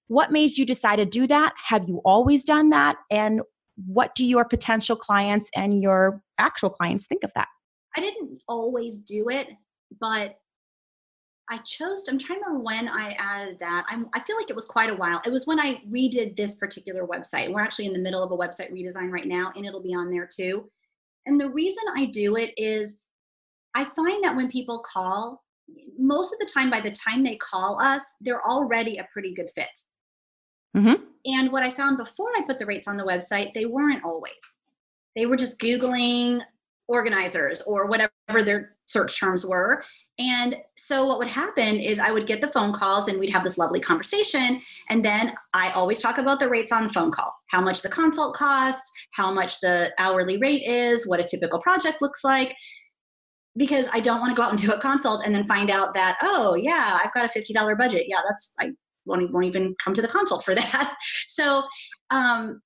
What 0.09 0.33
made 0.33 0.59
you 0.59 0.67
decide 0.67 0.97
to 0.97 1.07
do 1.07 1.27
that? 1.29 1.55
Have 1.69 1.89
you 1.89 2.03
always 2.05 2.45
done 2.45 2.69
that? 2.71 2.97
And 3.11 3.41
what 3.87 4.15
do 4.15 4.25
your 4.25 4.45
potential 4.45 4.97
clients 4.97 5.51
and 5.57 5.81
your 5.81 6.21
actual 6.37 6.69
clients 6.69 7.07
think 7.07 7.25
of 7.25 7.33
that? 7.35 7.49
I 7.97 8.01
didn't 8.01 8.43
always 8.47 8.99
do 8.99 9.29
it, 9.31 9.53
but 9.99 10.37
I 11.51 11.59
chose, 11.59 12.07
I'm 12.09 12.19
trying 12.19 12.39
to 12.39 12.45
remember 12.45 12.65
when 12.65 12.89
I 12.89 13.11
added 13.19 13.59
that. 13.59 13.85
I'm, 13.89 14.09
I 14.15 14.21
feel 14.21 14.37
like 14.37 14.51
it 14.51 14.57
was 14.57 14.67
quite 14.67 14.89
a 14.89 14.95
while. 14.95 15.21
It 15.27 15.33
was 15.33 15.49
when 15.49 15.59
I 15.59 15.81
redid 15.91 16.37
this 16.37 16.55
particular 16.55 17.05
website. 17.07 17.53
We're 17.53 17.61
actually 17.61 17.87
in 17.87 17.93
the 17.93 17.99
middle 17.99 18.23
of 18.23 18.31
a 18.31 18.37
website 18.37 18.73
redesign 18.73 19.11
right 19.11 19.27
now, 19.27 19.53
and 19.57 19.67
it'll 19.67 19.83
be 19.83 19.95
on 19.95 20.11
there 20.11 20.29
too. 20.31 20.71
And 21.27 21.41
the 21.41 21.51
reason 21.51 21.83
I 21.97 22.07
do 22.07 22.37
it 22.37 22.55
is 22.57 22.99
I 23.75 23.85
find 23.97 24.23
that 24.23 24.37
when 24.37 24.49
people 24.49 24.83
call, 24.87 25.43
most 25.99 26.33
of 26.33 26.39
the 26.39 26.47
time, 26.47 26.71
by 26.71 26.81
the 26.81 26.93
time 26.93 27.25
they 27.25 27.37
call 27.37 27.81
us, 27.81 28.15
they're 28.21 28.47
already 28.47 28.99
a 28.99 29.09
pretty 29.13 29.35
good 29.35 29.51
fit. 29.55 29.77
Mm-hmm. 30.77 31.03
And 31.27 31.53
what 31.53 31.65
I 31.65 31.71
found 31.71 31.97
before 31.97 32.31
I 32.37 32.43
put 32.47 32.59
the 32.61 32.67
rates 32.67 32.87
on 32.87 32.97
the 32.97 33.05
website, 33.05 33.53
they 33.55 33.67
weren't 33.67 34.05
always. 34.05 34.33
They 35.17 35.27
were 35.27 35.37
just 35.37 35.61
Googling 35.61 36.41
organizers 36.91 37.63
or 37.63 37.87
whatever 37.87 38.43
their 38.43 38.77
search 38.87 39.19
terms 39.19 39.47
were. 39.47 39.83
And 40.19 40.57
so 40.77 41.07
what 41.07 41.19
would 41.19 41.29
happen 41.29 41.77
is 41.77 42.01
I 42.01 42.11
would 42.11 42.27
get 42.27 42.41
the 42.41 42.49
phone 42.49 42.73
calls 42.73 43.07
and 43.07 43.19
we'd 43.19 43.31
have 43.31 43.45
this 43.45 43.57
lovely 43.57 43.81
conversation. 43.81 44.61
And 44.91 45.05
then 45.05 45.33
I 45.55 45.71
always 45.71 46.01
talk 46.01 46.19
about 46.19 46.41
the 46.41 46.49
rates 46.49 46.73
on 46.73 46.87
the 46.87 46.93
phone 46.93 47.13
call 47.13 47.33
how 47.49 47.61
much 47.61 47.83
the 47.83 47.89
consult 47.89 48.35
costs, 48.35 48.93
how 49.13 49.33
much 49.33 49.61
the 49.61 49.93
hourly 49.99 50.37
rate 50.39 50.63
is, 50.63 51.09
what 51.09 51.21
a 51.21 51.25
typical 51.25 51.61
project 51.61 52.03
looks 52.03 52.25
like. 52.25 52.55
Because 53.57 53.87
I 53.93 54.01
don't 54.01 54.21
want 54.21 54.31
to 54.31 54.37
go 54.37 54.43
out 54.43 54.51
and 54.51 54.61
do 54.61 54.73
a 54.73 54.81
consult 54.81 55.25
and 55.25 55.35
then 55.35 55.45
find 55.45 55.71
out 55.71 55.95
that, 55.95 56.17
oh, 56.23 56.55
yeah, 56.55 56.99
I've 57.03 57.13
got 57.13 57.25
a 57.25 57.39
$50 57.39 57.77
budget. 57.77 58.05
Yeah, 58.07 58.21
that's, 58.27 58.55
I 58.61 58.71
won't, 59.07 59.33
won't 59.33 59.47
even 59.47 59.75
come 59.83 59.95
to 59.95 60.03
the 60.03 60.09
consult 60.09 60.45
for 60.45 60.55
that. 60.57 60.95
So 61.27 61.65
um, 62.11 62.61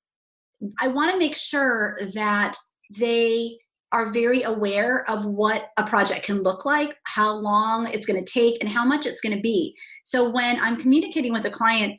I 0.81 0.89
want 0.89 1.13
to 1.13 1.19
make 1.19 1.37
sure 1.37 1.99
that 2.15 2.55
they 2.99 3.59
are 3.95 4.13
very 4.13 4.43
aware 4.43 5.09
of 5.09 5.25
what 5.25 5.71
a 5.77 5.85
project 5.85 6.27
can 6.27 6.43
look 6.43 6.65
like, 6.65 6.97
how 7.05 7.33
long 7.33 7.87
it's 7.93 8.07
going 8.07 8.23
to 8.23 8.31
take, 8.31 8.57
and 8.61 8.69
how 8.69 8.85
much 8.85 9.07
it's 9.07 9.21
going 9.21 9.35
to 9.35 9.41
be. 9.41 9.75
So 10.03 10.29
when 10.29 10.61
I'm 10.61 10.81
communicating 10.81 11.33
with 11.33 11.45
a 11.45 11.51
client, 11.51 11.95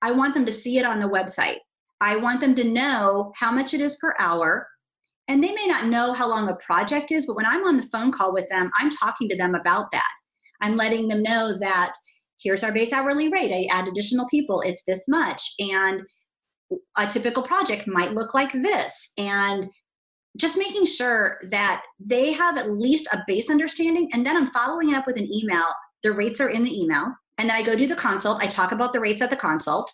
I 0.00 0.10
want 0.10 0.32
them 0.32 0.46
to 0.46 0.52
see 0.52 0.78
it 0.78 0.86
on 0.86 0.98
the 0.98 1.08
website. 1.08 1.58
I 2.00 2.16
want 2.16 2.40
them 2.40 2.54
to 2.54 2.64
know 2.64 3.30
how 3.36 3.52
much 3.52 3.74
it 3.74 3.82
is 3.82 3.96
per 3.96 4.14
hour. 4.18 4.66
And 5.28 5.44
they 5.44 5.52
may 5.52 5.66
not 5.66 5.86
know 5.86 6.14
how 6.14 6.28
long 6.28 6.48
a 6.48 6.56
project 6.56 7.12
is, 7.12 7.26
but 7.26 7.36
when 7.36 7.46
I'm 7.46 7.66
on 7.66 7.76
the 7.76 7.88
phone 7.92 8.10
call 8.10 8.32
with 8.32 8.48
them, 8.48 8.70
I'm 8.78 8.88
talking 8.88 9.28
to 9.28 9.36
them 9.36 9.54
about 9.54 9.90
that. 9.92 10.10
I'm 10.62 10.76
letting 10.76 11.08
them 11.08 11.22
know 11.22 11.58
that 11.60 11.92
here's 12.40 12.64
our 12.64 12.72
base 12.72 12.92
hourly 12.92 13.28
rate. 13.28 13.52
I 13.52 13.68
add 13.70 13.86
additional 13.86 14.26
people, 14.30 14.62
it's 14.62 14.84
this 14.84 15.06
much. 15.08 15.42
And 15.58 16.00
a 16.96 17.06
typical 17.06 17.42
project 17.42 17.86
might 17.86 18.14
look 18.14 18.32
like 18.32 18.52
this. 18.52 19.12
And 19.18 19.68
just 20.36 20.58
making 20.58 20.84
sure 20.84 21.38
that 21.50 21.84
they 22.00 22.32
have 22.32 22.58
at 22.58 22.70
least 22.70 23.08
a 23.12 23.22
base 23.26 23.50
understanding 23.50 24.08
and 24.12 24.26
then 24.26 24.36
i'm 24.36 24.46
following 24.48 24.90
it 24.90 24.96
up 24.96 25.06
with 25.06 25.18
an 25.18 25.28
email. 25.32 25.64
The 26.02 26.12
rates 26.12 26.40
are 26.40 26.50
in 26.50 26.64
the 26.64 26.80
email 26.82 27.06
and 27.38 27.48
then 27.48 27.56
i 27.56 27.62
go 27.62 27.76
do 27.76 27.86
the 27.86 27.96
consult. 27.96 28.42
I 28.42 28.46
talk 28.46 28.72
about 28.72 28.92
the 28.92 29.00
rates 29.00 29.22
at 29.22 29.30
the 29.30 29.36
consult 29.36 29.92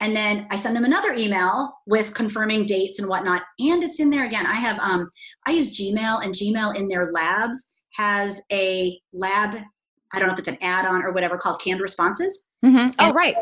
and 0.00 0.14
then 0.14 0.46
i 0.50 0.56
send 0.56 0.76
them 0.76 0.84
another 0.84 1.12
email 1.12 1.72
with 1.86 2.14
confirming 2.14 2.66
dates 2.66 2.98
and 2.98 3.08
whatnot 3.08 3.42
and 3.58 3.82
it's 3.82 4.00
in 4.00 4.10
there 4.10 4.24
again. 4.24 4.46
I 4.46 4.54
have 4.54 4.78
um 4.80 5.08
i 5.46 5.50
use 5.50 5.78
gmail 5.78 6.24
and 6.24 6.34
gmail 6.34 6.76
in 6.76 6.88
their 6.88 7.10
labs 7.12 7.74
has 7.94 8.40
a 8.52 8.98
lab 9.12 9.56
i 10.12 10.18
don't 10.18 10.28
know 10.28 10.34
if 10.34 10.38
it's 10.38 10.48
an 10.48 10.58
add-on 10.60 11.02
or 11.02 11.12
whatever 11.12 11.36
called 11.36 11.60
canned 11.60 11.80
responses. 11.80 12.46
Mm-hmm. 12.64 12.90
oh 12.98 13.12
right. 13.12 13.36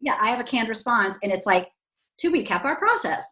Yeah 0.00 0.16
i 0.20 0.28
have 0.28 0.40
a 0.40 0.44
canned 0.44 0.68
response 0.68 1.18
and 1.22 1.32
it's 1.32 1.46
like 1.46 1.68
to 2.18 2.30
recap 2.30 2.64
our 2.64 2.76
process 2.76 3.24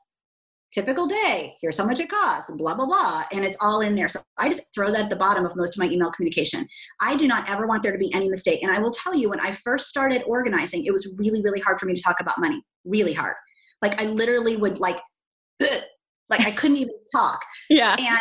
typical 0.72 1.06
day 1.06 1.54
here's 1.60 1.78
how 1.78 1.84
much 1.84 2.00
it 2.00 2.08
costs 2.08 2.50
blah 2.52 2.74
blah 2.74 2.84
blah 2.86 3.22
and 3.32 3.44
it's 3.44 3.56
all 3.60 3.80
in 3.80 3.94
there 3.94 4.08
so 4.08 4.20
i 4.36 4.48
just 4.48 4.62
throw 4.74 4.90
that 4.90 5.04
at 5.04 5.10
the 5.10 5.16
bottom 5.16 5.44
of 5.44 5.56
most 5.56 5.76
of 5.76 5.84
my 5.84 5.90
email 5.90 6.10
communication 6.10 6.66
i 7.00 7.16
do 7.16 7.26
not 7.26 7.48
ever 7.48 7.66
want 7.66 7.82
there 7.82 7.92
to 7.92 7.98
be 7.98 8.12
any 8.14 8.28
mistake 8.28 8.62
and 8.62 8.70
i 8.70 8.78
will 8.78 8.90
tell 8.90 9.14
you 9.14 9.30
when 9.30 9.40
i 9.40 9.50
first 9.50 9.88
started 9.88 10.22
organizing 10.26 10.84
it 10.84 10.92
was 10.92 11.14
really 11.16 11.42
really 11.42 11.60
hard 11.60 11.78
for 11.80 11.86
me 11.86 11.94
to 11.94 12.02
talk 12.02 12.20
about 12.20 12.38
money 12.38 12.62
really 12.84 13.14
hard 13.14 13.34
like 13.80 14.00
i 14.00 14.04
literally 14.04 14.56
would 14.56 14.78
like 14.78 15.00
like 15.60 16.40
i 16.40 16.50
couldn't 16.50 16.76
even 16.76 16.94
talk 17.12 17.40
yeah 17.70 17.96
and 17.98 18.18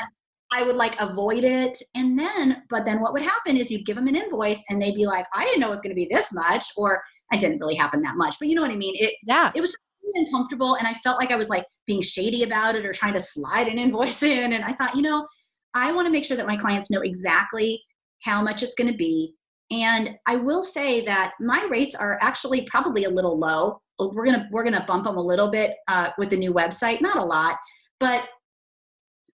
I 0.53 0.63
would 0.63 0.75
like 0.75 0.99
avoid 1.01 1.43
it. 1.43 1.77
And 1.95 2.17
then, 2.17 2.63
but 2.69 2.85
then 2.85 3.01
what 3.01 3.13
would 3.13 3.21
happen 3.21 3.57
is 3.57 3.69
you'd 3.69 3.85
give 3.85 3.97
them 3.97 4.07
an 4.07 4.15
invoice 4.15 4.63
and 4.69 4.81
they'd 4.81 4.95
be 4.95 5.05
like, 5.05 5.25
I 5.33 5.43
didn't 5.43 5.59
know 5.59 5.67
it 5.67 5.71
was 5.71 5.81
going 5.81 5.91
to 5.91 5.95
be 5.95 6.07
this 6.09 6.31
much, 6.33 6.65
or 6.77 7.03
I 7.31 7.37
didn't 7.37 7.59
really 7.59 7.75
happen 7.75 8.01
that 8.03 8.15
much, 8.15 8.37
but 8.39 8.47
you 8.47 8.55
know 8.55 8.61
what 8.61 8.71
I 8.71 8.77
mean? 8.77 8.93
It, 8.95 9.15
yeah. 9.23 9.51
it 9.53 9.61
was 9.61 9.77
uncomfortable 10.15 10.75
and 10.75 10.87
I 10.87 10.93
felt 10.93 11.19
like 11.19 11.31
I 11.31 11.35
was 11.35 11.49
like 11.49 11.65
being 11.85 12.01
shady 12.01 12.43
about 12.43 12.75
it 12.75 12.85
or 12.85 12.93
trying 12.93 13.13
to 13.13 13.19
slide 13.19 13.67
an 13.67 13.77
invoice 13.77 14.23
in. 14.23 14.53
And 14.53 14.63
I 14.63 14.73
thought, 14.73 14.95
you 14.95 15.01
know, 15.01 15.27
I 15.73 15.91
want 15.91 16.05
to 16.05 16.11
make 16.11 16.25
sure 16.25 16.37
that 16.37 16.47
my 16.47 16.55
clients 16.55 16.89
know 16.89 17.01
exactly 17.01 17.81
how 18.23 18.41
much 18.41 18.63
it's 18.63 18.75
going 18.75 18.91
to 18.91 18.97
be. 18.97 19.33
And 19.69 20.15
I 20.25 20.35
will 20.35 20.63
say 20.63 21.03
that 21.05 21.33
my 21.39 21.65
rates 21.69 21.93
are 21.93 22.17
actually 22.21 22.61
probably 22.69 23.03
a 23.03 23.09
little 23.09 23.37
low. 23.37 23.81
We're 23.99 24.25
gonna 24.25 24.47
we're 24.51 24.63
gonna 24.63 24.85
bump 24.87 25.05
them 25.05 25.17
a 25.17 25.21
little 25.21 25.49
bit 25.49 25.73
uh, 25.87 26.11
with 26.17 26.29
the 26.29 26.37
new 26.37 26.53
website, 26.53 27.01
not 27.01 27.17
a 27.17 27.23
lot, 27.23 27.55
but 27.99 28.27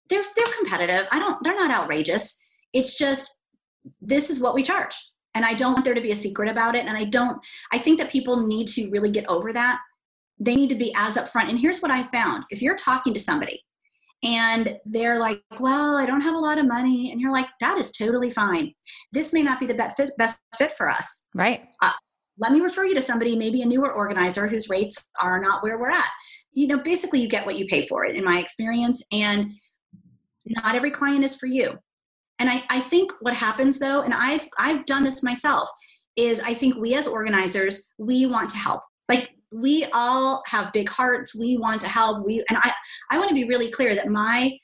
they're 0.10 0.24
they're 0.36 0.54
competitive. 0.58 1.06
I 1.12 1.20
don't 1.20 1.38
they're 1.44 1.54
not 1.54 1.70
outrageous. 1.70 2.40
It's 2.72 2.98
just 2.98 3.30
this 4.02 4.30
is 4.30 4.40
what 4.40 4.56
we 4.56 4.64
charge, 4.64 4.96
and 5.36 5.46
I 5.46 5.54
don't 5.54 5.74
want 5.74 5.86
there 5.86 5.94
to 5.94 6.02
be 6.02 6.12
a 6.12 6.16
secret 6.16 6.50
about 6.50 6.76
it. 6.76 6.86
And 6.86 6.98
I 6.98 7.04
don't. 7.04 7.38
I 7.74 7.78
think 7.78 8.00
that 8.00 8.10
people 8.10 8.48
need 8.48 8.68
to 8.70 8.90
really 8.90 9.12
get 9.12 9.28
over 9.28 9.52
that 9.54 9.80
they 10.40 10.56
need 10.56 10.70
to 10.70 10.76
be 10.76 10.94
as 10.98 11.18
upfront. 11.18 11.50
And 11.50 11.60
here's 11.60 11.82
what 11.82 11.92
I 11.92 12.04
found 12.10 12.44
if 12.50 12.62
you're 12.62 12.76
talking 12.76 13.14
to 13.14 13.20
somebody 13.20 13.64
and 14.24 14.78
they're 14.86 15.20
like, 15.20 15.42
well, 15.60 15.98
I 15.98 16.06
don't 16.06 16.22
have 16.22 16.36
a 16.36 16.40
lot 16.40 16.58
of 16.58 16.66
money, 16.66 17.12
and 17.12 17.20
you're 17.20 17.32
like, 17.32 17.48
that 17.60 17.78
is 17.78 17.92
totally 17.92 18.32
fine. 18.32 18.74
This 19.12 19.34
may 19.34 19.42
not 19.42 19.60
be 19.60 19.66
the 19.66 19.74
best 19.74 20.40
fit, 20.58 20.74
for 20.78 20.90
us. 20.90 21.26
Right. 21.36 21.66
Uh, 21.82 21.92
let 22.38 22.54
me 22.54 22.62
refer 22.62 22.86
you 22.86 22.96
to 22.96 23.02
somebody, 23.02 23.36
maybe 23.36 23.62
a 23.62 23.66
newer 23.66 23.92
organizer 23.92 24.48
whose 24.48 24.70
rates 24.70 25.06
are 25.22 25.42
not 25.42 25.62
where 25.62 25.78
we're 25.78 25.90
at. 25.90 26.10
You 26.54 26.68
know, 26.68 26.78
basically, 26.78 27.20
you 27.20 27.28
get 27.28 27.46
what 27.46 27.58
you 27.58 27.66
pay 27.66 27.86
for 27.86 28.06
it, 28.06 28.16
in 28.16 28.24
my 28.24 28.40
experience. 28.40 29.04
And 29.12 29.52
not 30.46 30.76
every 30.76 30.92
client 30.92 31.24
is 31.24 31.36
for 31.36 31.48
you. 31.48 31.78
And 32.40 32.50
I, 32.50 32.64
I 32.70 32.80
think 32.80 33.12
what 33.22 33.34
happens 33.34 33.78
though, 33.78 34.02
and 34.02 34.14
I've 34.14 34.48
I've 34.58 34.86
done 34.86 35.04
this 35.04 35.24
myself, 35.24 35.70
is 36.16 36.40
I 36.40 36.54
think 36.54 36.76
we 36.76 36.96
as 36.96 37.08
organizers, 37.08 37.90
we 37.98 38.26
want 38.26 38.50
to 38.52 38.58
help. 38.58 38.82
Like 39.10 39.30
we 39.54 39.86
all 39.94 40.44
have 40.48 40.74
big 40.74 40.90
hearts. 40.90 41.36
We 41.36 41.58
want 41.58 41.82
to 41.82 41.88
help. 41.88 42.26
We 42.26 42.44
and 42.50 42.58
i 42.58 42.72
i 43.12 43.18
want 43.18 43.30
to 43.30 43.36
be 43.36 43.46
really 43.46 43.70
clear 43.70 43.96
that 43.96 44.08
my 44.08 44.58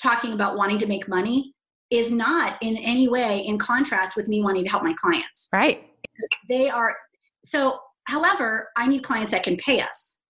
talking 0.00 0.32
about 0.32 0.56
wanting 0.56 0.78
to 0.78 0.86
make 0.86 1.08
money 1.08 1.54
is 1.90 2.12
not 2.12 2.56
in 2.62 2.76
any 2.78 3.08
way 3.08 3.40
in 3.40 3.58
contrast 3.58 4.16
with 4.16 4.28
me 4.28 4.42
wanting 4.42 4.64
to 4.64 4.70
help 4.70 4.84
my 4.84 4.94
clients. 4.94 5.48
Right. 5.52 5.84
They 6.48 6.70
are 6.70 6.96
so 7.44 7.78
however 8.04 8.68
i 8.76 8.86
need 8.86 9.02
clients 9.02 9.32
that 9.32 9.42
can 9.42 9.56
pay 9.56 9.80
us. 9.80 10.20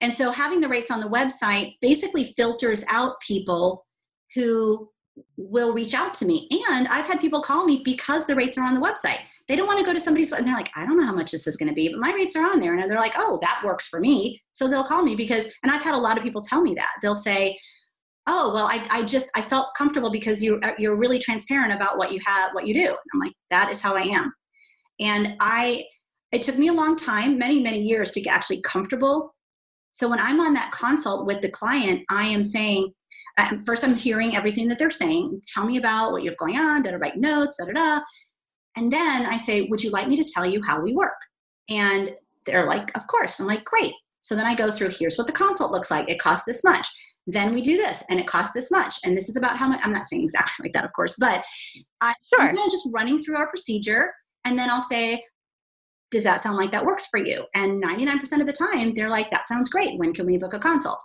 And 0.00 0.12
so 0.12 0.30
having 0.30 0.60
the 0.60 0.68
rates 0.68 0.90
on 0.90 1.00
the 1.00 1.08
website 1.08 1.74
basically 1.80 2.32
filters 2.36 2.84
out 2.88 3.14
people 3.26 3.86
who 4.34 4.90
will 5.36 5.72
reach 5.72 5.94
out 5.94 6.14
to 6.14 6.26
me. 6.26 6.48
And 6.70 6.86
i've 6.88 7.06
had 7.06 7.20
people 7.20 7.40
call 7.40 7.64
me 7.64 7.82
because 7.84 8.26
the 8.26 8.36
rates 8.36 8.56
are 8.58 8.64
on 8.64 8.74
the 8.74 8.80
website 8.80 9.20
they 9.48 9.56
don't 9.56 9.66
want 9.66 9.78
to 9.78 9.84
go 9.84 9.92
to 9.92 10.00
somebody's 10.00 10.32
and 10.32 10.46
they're 10.46 10.54
like 10.54 10.70
i 10.76 10.84
don't 10.84 10.98
know 10.98 11.06
how 11.06 11.14
much 11.14 11.30
this 11.30 11.46
is 11.46 11.56
going 11.56 11.68
to 11.68 11.74
be 11.74 11.88
but 11.88 12.00
my 12.00 12.12
rates 12.12 12.36
are 12.36 12.46
on 12.46 12.60
there 12.60 12.74
and 12.74 12.90
they're 12.90 12.98
like 12.98 13.14
oh 13.16 13.38
that 13.40 13.60
works 13.64 13.88
for 13.88 14.00
me 14.00 14.40
so 14.52 14.68
they'll 14.68 14.84
call 14.84 15.02
me 15.02 15.14
because 15.14 15.46
and 15.62 15.72
i've 15.72 15.82
had 15.82 15.94
a 15.94 15.98
lot 15.98 16.16
of 16.16 16.22
people 16.22 16.40
tell 16.40 16.62
me 16.62 16.74
that 16.74 16.92
they'll 17.02 17.14
say 17.14 17.56
oh 18.26 18.52
well 18.52 18.66
i, 18.66 18.84
I 18.90 19.02
just 19.02 19.30
i 19.36 19.42
felt 19.42 19.74
comfortable 19.76 20.10
because 20.10 20.42
you 20.42 20.58
uh, 20.62 20.72
you're 20.78 20.96
really 20.96 21.18
transparent 21.18 21.72
about 21.72 21.98
what 21.98 22.12
you 22.12 22.20
have 22.24 22.52
what 22.52 22.66
you 22.66 22.74
do 22.74 22.86
and 22.86 22.96
i'm 23.12 23.20
like 23.20 23.32
that 23.50 23.70
is 23.70 23.80
how 23.80 23.94
i 23.94 24.02
am 24.02 24.32
and 25.00 25.36
i 25.40 25.84
it 26.32 26.42
took 26.42 26.58
me 26.58 26.68
a 26.68 26.72
long 26.72 26.96
time 26.96 27.38
many 27.38 27.60
many 27.60 27.80
years 27.80 28.10
to 28.12 28.20
get 28.20 28.34
actually 28.34 28.60
comfortable 28.62 29.34
so 29.92 30.08
when 30.08 30.20
i'm 30.20 30.40
on 30.40 30.52
that 30.54 30.72
consult 30.72 31.26
with 31.26 31.40
the 31.40 31.50
client 31.50 32.00
i 32.10 32.26
am 32.26 32.42
saying 32.42 32.92
first 33.64 33.84
I'm 33.84 33.96
hearing 33.96 34.36
everything 34.36 34.68
that 34.68 34.78
they're 34.78 34.90
saying. 34.90 35.40
Tell 35.46 35.64
me 35.64 35.76
about 35.76 36.12
what 36.12 36.22
you 36.22 36.30
have 36.30 36.38
going 36.38 36.58
on. 36.58 36.82
Da 36.82 36.90
da 36.90 36.96
write 36.96 37.16
notes. 37.16 37.56
Da 37.56 37.66
da 37.66 37.72
da. 37.72 38.04
And 38.76 38.92
then 38.92 39.26
I 39.26 39.36
say, 39.36 39.62
would 39.62 39.82
you 39.82 39.90
like 39.90 40.08
me 40.08 40.16
to 40.16 40.24
tell 40.24 40.46
you 40.46 40.60
how 40.64 40.80
we 40.80 40.94
work? 40.94 41.16
And 41.70 42.12
they're 42.46 42.66
like, 42.66 42.94
of 42.96 43.06
course. 43.06 43.38
I'm 43.38 43.46
like, 43.46 43.64
great. 43.64 43.92
So 44.20 44.34
then 44.34 44.46
I 44.46 44.54
go 44.54 44.70
through. 44.70 44.90
Here's 44.90 45.16
what 45.16 45.26
the 45.26 45.32
consult 45.32 45.70
looks 45.70 45.90
like. 45.90 46.08
It 46.08 46.18
costs 46.18 46.44
this 46.46 46.64
much. 46.64 46.88
Then 47.26 47.54
we 47.54 47.62
do 47.62 47.76
this, 47.76 48.02
and 48.10 48.20
it 48.20 48.26
costs 48.26 48.52
this 48.52 48.70
much. 48.70 48.96
And 49.04 49.16
this 49.16 49.28
is 49.28 49.36
about 49.36 49.56
how 49.56 49.68
much. 49.68 49.80
I'm 49.82 49.92
not 49.92 50.08
saying 50.08 50.22
exactly 50.22 50.62
like 50.64 50.72
that, 50.74 50.84
of 50.84 50.92
course, 50.92 51.16
but 51.18 51.44
I, 52.00 52.12
sure. 52.34 52.42
I'm 52.42 52.54
kind 52.54 52.66
of 52.66 52.70
just 52.70 52.88
running 52.92 53.18
through 53.18 53.36
our 53.36 53.48
procedure, 53.48 54.12
and 54.44 54.58
then 54.58 54.70
I'll 54.70 54.80
say, 54.80 55.22
does 56.10 56.24
that 56.24 56.40
sound 56.40 56.56
like 56.56 56.70
that 56.70 56.84
works 56.84 57.06
for 57.06 57.18
you? 57.18 57.44
And 57.54 57.82
99% 57.82 58.40
of 58.40 58.46
the 58.46 58.52
time, 58.52 58.94
they're 58.94 59.08
like, 59.08 59.30
that 59.30 59.48
sounds 59.48 59.68
great. 59.68 59.98
When 59.98 60.12
can 60.12 60.26
we 60.26 60.38
book 60.38 60.54
a 60.54 60.58
consult? 60.58 61.00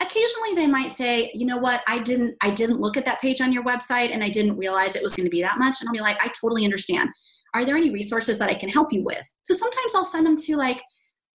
Occasionally 0.00 0.54
they 0.54 0.66
might 0.66 0.92
say 0.92 1.30
you 1.34 1.46
know 1.46 1.56
what? 1.56 1.82
I 1.86 1.98
didn't 1.98 2.36
i 2.42 2.50
didn't 2.50 2.80
look 2.80 2.96
at 2.96 3.04
that 3.04 3.20
page 3.20 3.40
on 3.40 3.52
your 3.52 3.64
website 3.64 4.12
and 4.12 4.22
i 4.22 4.28
didn't 4.28 4.56
realize 4.56 4.94
it 4.94 5.02
was 5.02 5.14
going 5.14 5.26
to 5.26 5.30
be 5.30 5.42
that 5.42 5.58
much. 5.58 5.80
And 5.80 5.88
i'll 5.88 5.92
be 5.92 6.00
like 6.00 6.22
i 6.22 6.28
totally 6.40 6.64
understand. 6.64 7.08
Are 7.54 7.64
there 7.64 7.76
any 7.76 7.90
resources 7.90 8.38
that 8.38 8.50
i 8.50 8.54
can 8.54 8.68
help 8.68 8.92
you 8.92 9.02
with? 9.02 9.26
So 9.42 9.54
sometimes 9.54 9.94
i'll 9.94 10.04
send 10.04 10.26
them 10.26 10.36
to 10.36 10.56
like 10.56 10.82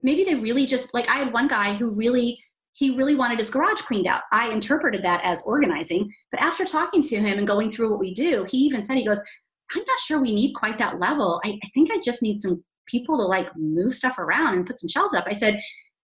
maybe 0.02 0.24
they 0.24 0.34
really 0.34 0.66
just 0.66 0.92
like 0.94 1.08
i 1.08 1.14
had 1.14 1.32
one 1.32 1.48
guy 1.48 1.72
who 1.74 1.90
really 1.90 2.38
he 2.72 2.96
really 2.96 3.16
wanted 3.16 3.38
his 3.38 3.50
garage 3.50 3.82
cleaned 3.82 4.06
out. 4.06 4.22
I 4.32 4.50
interpreted 4.50 5.02
that 5.04 5.24
as 5.24 5.42
organizing 5.46 6.12
but 6.30 6.42
after 6.42 6.64
talking 6.64 7.02
to 7.02 7.16
him 7.16 7.38
and 7.38 7.46
going 7.46 7.70
through 7.70 7.90
what 7.90 8.00
we 8.00 8.12
do 8.12 8.44
he 8.48 8.58
even 8.58 8.82
said 8.82 8.96
he 8.96 9.04
goes 9.04 9.20
i'm 9.74 9.82
not 9.86 9.98
sure 10.00 10.20
we 10.20 10.32
need 10.34 10.54
quite 10.54 10.78
that 10.78 11.00
level. 11.00 11.40
I, 11.44 11.58
I 11.62 11.68
think 11.72 11.90
i 11.90 11.98
just 11.98 12.22
need 12.22 12.42
some 12.42 12.62
people 12.86 13.16
to 13.18 13.24
like 13.24 13.48
move 13.56 13.94
stuff 13.94 14.18
around 14.18 14.54
and 14.54 14.66
put 14.66 14.78
some 14.78 14.88
shelves 14.88 15.14
up. 15.14 15.24
I 15.26 15.32
said 15.32 15.60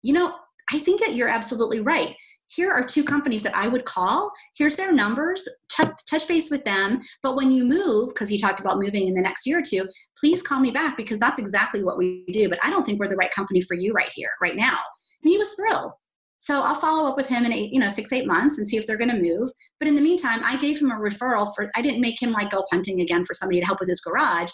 you 0.01 0.13
know 0.13 0.35
i 0.71 0.79
think 0.79 0.99
that 0.99 1.15
you're 1.15 1.27
absolutely 1.27 1.79
right 1.79 2.15
here 2.55 2.71
are 2.71 2.83
two 2.83 3.03
companies 3.03 3.43
that 3.43 3.55
I 3.55 3.67
would 3.67 3.85
call. 3.85 4.31
Here's 4.55 4.75
their 4.75 4.91
numbers. 4.91 5.47
T- 5.69 5.83
touch 6.09 6.27
base 6.27 6.51
with 6.51 6.63
them. 6.63 6.99
But 7.23 7.35
when 7.35 7.51
you 7.51 7.63
move, 7.63 8.09
because 8.09 8.31
you 8.31 8.39
talked 8.39 8.59
about 8.59 8.79
moving 8.79 9.07
in 9.07 9.13
the 9.13 9.21
next 9.21 9.45
year 9.45 9.59
or 9.59 9.63
two, 9.63 9.87
please 10.19 10.41
call 10.41 10.59
me 10.59 10.71
back 10.71 10.97
because 10.97 11.19
that's 11.19 11.39
exactly 11.39 11.83
what 11.83 11.97
we 11.97 12.25
do. 12.31 12.49
But 12.49 12.59
I 12.63 12.69
don't 12.69 12.85
think 12.85 12.99
we're 12.99 13.07
the 13.07 13.15
right 13.15 13.31
company 13.31 13.61
for 13.61 13.75
you 13.75 13.93
right 13.93 14.11
here, 14.13 14.29
right 14.41 14.55
now. 14.55 14.77
And 15.23 15.31
he 15.31 15.37
was 15.37 15.53
thrilled. 15.53 15.91
So 16.39 16.61
I'll 16.61 16.81
follow 16.81 17.07
up 17.07 17.17
with 17.17 17.27
him 17.27 17.45
in 17.45 17.53
eight, 17.53 17.71
you 17.71 17.79
know, 17.79 17.87
six, 17.87 18.11
eight 18.11 18.25
months 18.25 18.57
and 18.57 18.67
see 18.67 18.75
if 18.75 18.87
they're 18.87 18.97
going 18.97 19.11
to 19.11 19.21
move. 19.21 19.49
But 19.79 19.87
in 19.87 19.95
the 19.95 20.01
meantime, 20.01 20.41
I 20.43 20.57
gave 20.57 20.81
him 20.81 20.91
a 20.91 20.95
referral 20.95 21.53
for. 21.55 21.69
I 21.75 21.81
didn't 21.81 22.01
make 22.01 22.19
him 22.21 22.31
like 22.31 22.49
go 22.49 22.63
hunting 22.71 23.01
again 23.01 23.23
for 23.23 23.35
somebody 23.35 23.59
to 23.59 23.65
help 23.65 23.79
with 23.79 23.89
his 23.89 24.01
garage, 24.01 24.49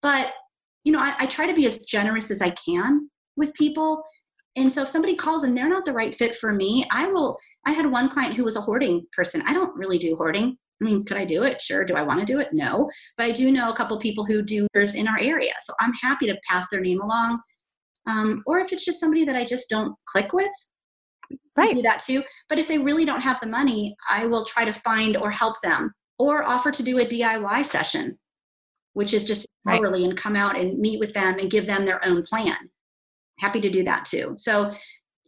but 0.00 0.32
you 0.84 0.92
know, 0.92 1.00
I, 1.00 1.14
I 1.18 1.26
try 1.26 1.46
to 1.46 1.54
be 1.54 1.66
as 1.66 1.80
generous 1.80 2.30
as 2.30 2.40
I 2.40 2.50
can 2.50 3.10
with 3.36 3.52
people 3.54 4.02
and 4.56 4.70
so 4.70 4.82
if 4.82 4.88
somebody 4.88 5.14
calls 5.14 5.44
and 5.44 5.56
they're 5.56 5.68
not 5.68 5.84
the 5.84 5.92
right 5.92 6.16
fit 6.16 6.34
for 6.34 6.52
me 6.52 6.84
i 6.90 7.06
will 7.06 7.38
i 7.64 7.72
had 7.72 7.90
one 7.90 8.08
client 8.08 8.34
who 8.34 8.44
was 8.44 8.56
a 8.56 8.60
hoarding 8.60 9.04
person. 9.12 9.42
I 9.46 9.52
don't 9.52 9.76
really 9.76 9.98
do 9.98 10.16
hoarding. 10.16 10.56
I 10.80 10.84
mean 10.84 11.04
could 11.04 11.16
i 11.16 11.24
do 11.24 11.42
it? 11.44 11.60
Sure. 11.60 11.84
Do 11.84 11.94
i 11.94 12.02
want 12.02 12.20
to 12.20 12.26
do 12.26 12.38
it? 12.40 12.48
No. 12.52 12.90
But 13.16 13.26
i 13.26 13.30
do 13.30 13.50
know 13.50 13.70
a 13.70 13.76
couple 13.76 13.98
people 13.98 14.24
who 14.24 14.42
do 14.42 14.66
in 14.74 15.08
our 15.08 15.18
area. 15.20 15.52
So 15.60 15.72
i'm 15.80 15.92
happy 15.94 16.26
to 16.26 16.38
pass 16.48 16.66
their 16.70 16.80
name 16.80 17.00
along. 17.00 17.40
Um, 18.06 18.42
or 18.46 18.60
if 18.60 18.72
it's 18.72 18.84
just 18.84 19.00
somebody 19.00 19.24
that 19.24 19.36
i 19.36 19.44
just 19.44 19.68
don't 19.68 19.94
click 20.06 20.32
with 20.32 20.50
right. 21.56 21.74
do 21.74 21.82
that 21.82 22.00
too. 22.00 22.22
But 22.48 22.58
if 22.58 22.68
they 22.68 22.78
really 22.78 23.04
don't 23.04 23.22
have 23.22 23.40
the 23.40 23.46
money 23.46 23.96
i 24.10 24.26
will 24.26 24.44
try 24.44 24.64
to 24.64 24.72
find 24.72 25.16
or 25.16 25.30
help 25.30 25.60
them 25.62 25.92
or 26.18 26.44
offer 26.44 26.70
to 26.70 26.82
do 26.82 26.98
a 26.98 27.06
diy 27.06 27.64
session 27.64 28.18
which 28.94 29.12
is 29.12 29.24
just 29.24 29.46
right. 29.66 29.78
hourly 29.78 30.04
and 30.04 30.16
come 30.16 30.36
out 30.36 30.58
and 30.58 30.78
meet 30.78 30.98
with 30.98 31.12
them 31.12 31.38
and 31.38 31.50
give 31.50 31.66
them 31.66 31.84
their 31.84 32.02
own 32.06 32.22
plan 32.22 32.56
happy 33.38 33.60
to 33.60 33.70
do 33.70 33.82
that 33.84 34.04
too. 34.04 34.34
So 34.36 34.70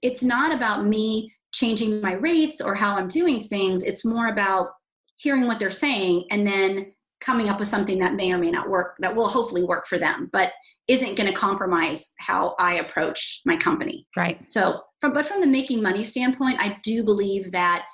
it's 0.02 0.22
not 0.22 0.52
about 0.52 0.86
me 0.86 1.32
changing 1.52 2.00
my 2.00 2.14
rates 2.14 2.60
or 2.60 2.74
how 2.74 2.96
I'm 2.96 3.08
doing 3.08 3.40
things. 3.40 3.82
It's 3.82 4.04
more 4.04 4.28
about 4.28 4.70
hearing 5.16 5.46
what 5.46 5.58
they're 5.58 5.70
saying 5.70 6.24
and 6.30 6.46
then 6.46 6.92
coming 7.20 7.48
up 7.48 7.58
with 7.58 7.68
something 7.68 7.98
that 7.98 8.14
may 8.14 8.32
or 8.32 8.38
may 8.38 8.50
not 8.50 8.68
work 8.68 8.96
that 9.00 9.14
will 9.14 9.28
hopefully 9.28 9.64
work 9.64 9.86
for 9.86 9.98
them 9.98 10.28
but 10.32 10.52
isn't 10.86 11.16
going 11.16 11.26
to 11.26 11.32
compromise 11.32 12.12
how 12.18 12.54
i 12.58 12.76
approach 12.76 13.40
my 13.44 13.56
company 13.56 14.06
right 14.16 14.40
so 14.50 14.80
from 15.00 15.12
but 15.12 15.26
from 15.26 15.40
the 15.40 15.46
making 15.46 15.82
money 15.82 16.04
standpoint 16.04 16.56
i 16.60 16.76
do 16.82 17.04
believe 17.04 17.50
that 17.50 17.84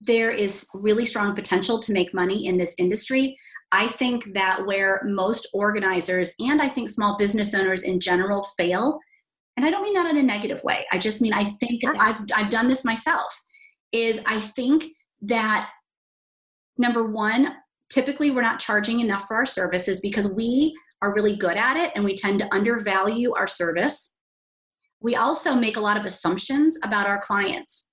there 0.00 0.30
is 0.30 0.66
really 0.72 1.04
strong 1.04 1.34
potential 1.34 1.78
to 1.78 1.92
make 1.92 2.14
money 2.14 2.46
in 2.46 2.56
this 2.56 2.74
industry 2.78 3.36
i 3.72 3.86
think 3.88 4.32
that 4.32 4.64
where 4.66 5.02
most 5.04 5.48
organizers 5.52 6.32
and 6.38 6.62
i 6.62 6.68
think 6.68 6.88
small 6.88 7.16
business 7.18 7.54
owners 7.54 7.82
in 7.82 7.98
general 7.98 8.42
fail 8.56 9.00
and 9.56 9.66
I 9.66 9.70
don't 9.70 9.82
mean 9.82 9.94
that 9.94 10.06
in 10.06 10.16
a 10.16 10.22
negative 10.22 10.62
way. 10.64 10.86
I 10.92 10.98
just 10.98 11.20
mean 11.20 11.32
I 11.32 11.44
think 11.44 11.82
I've 11.84 12.20
I've 12.34 12.50
done 12.50 12.68
this 12.68 12.84
myself. 12.84 13.32
Is 13.92 14.20
I 14.26 14.38
think 14.40 14.86
that 15.22 15.70
number 16.78 17.06
one, 17.06 17.48
typically 17.90 18.30
we're 18.30 18.42
not 18.42 18.60
charging 18.60 19.00
enough 19.00 19.26
for 19.26 19.36
our 19.36 19.46
services 19.46 20.00
because 20.00 20.32
we 20.32 20.74
are 21.02 21.14
really 21.14 21.36
good 21.36 21.56
at 21.56 21.76
it 21.76 21.92
and 21.94 22.04
we 22.04 22.14
tend 22.14 22.38
to 22.38 22.54
undervalue 22.54 23.32
our 23.34 23.46
service. 23.46 24.16
We 25.00 25.16
also 25.16 25.54
make 25.54 25.76
a 25.76 25.80
lot 25.80 25.96
of 25.96 26.04
assumptions 26.04 26.78
about 26.84 27.06
our 27.06 27.20
clients. 27.20 27.90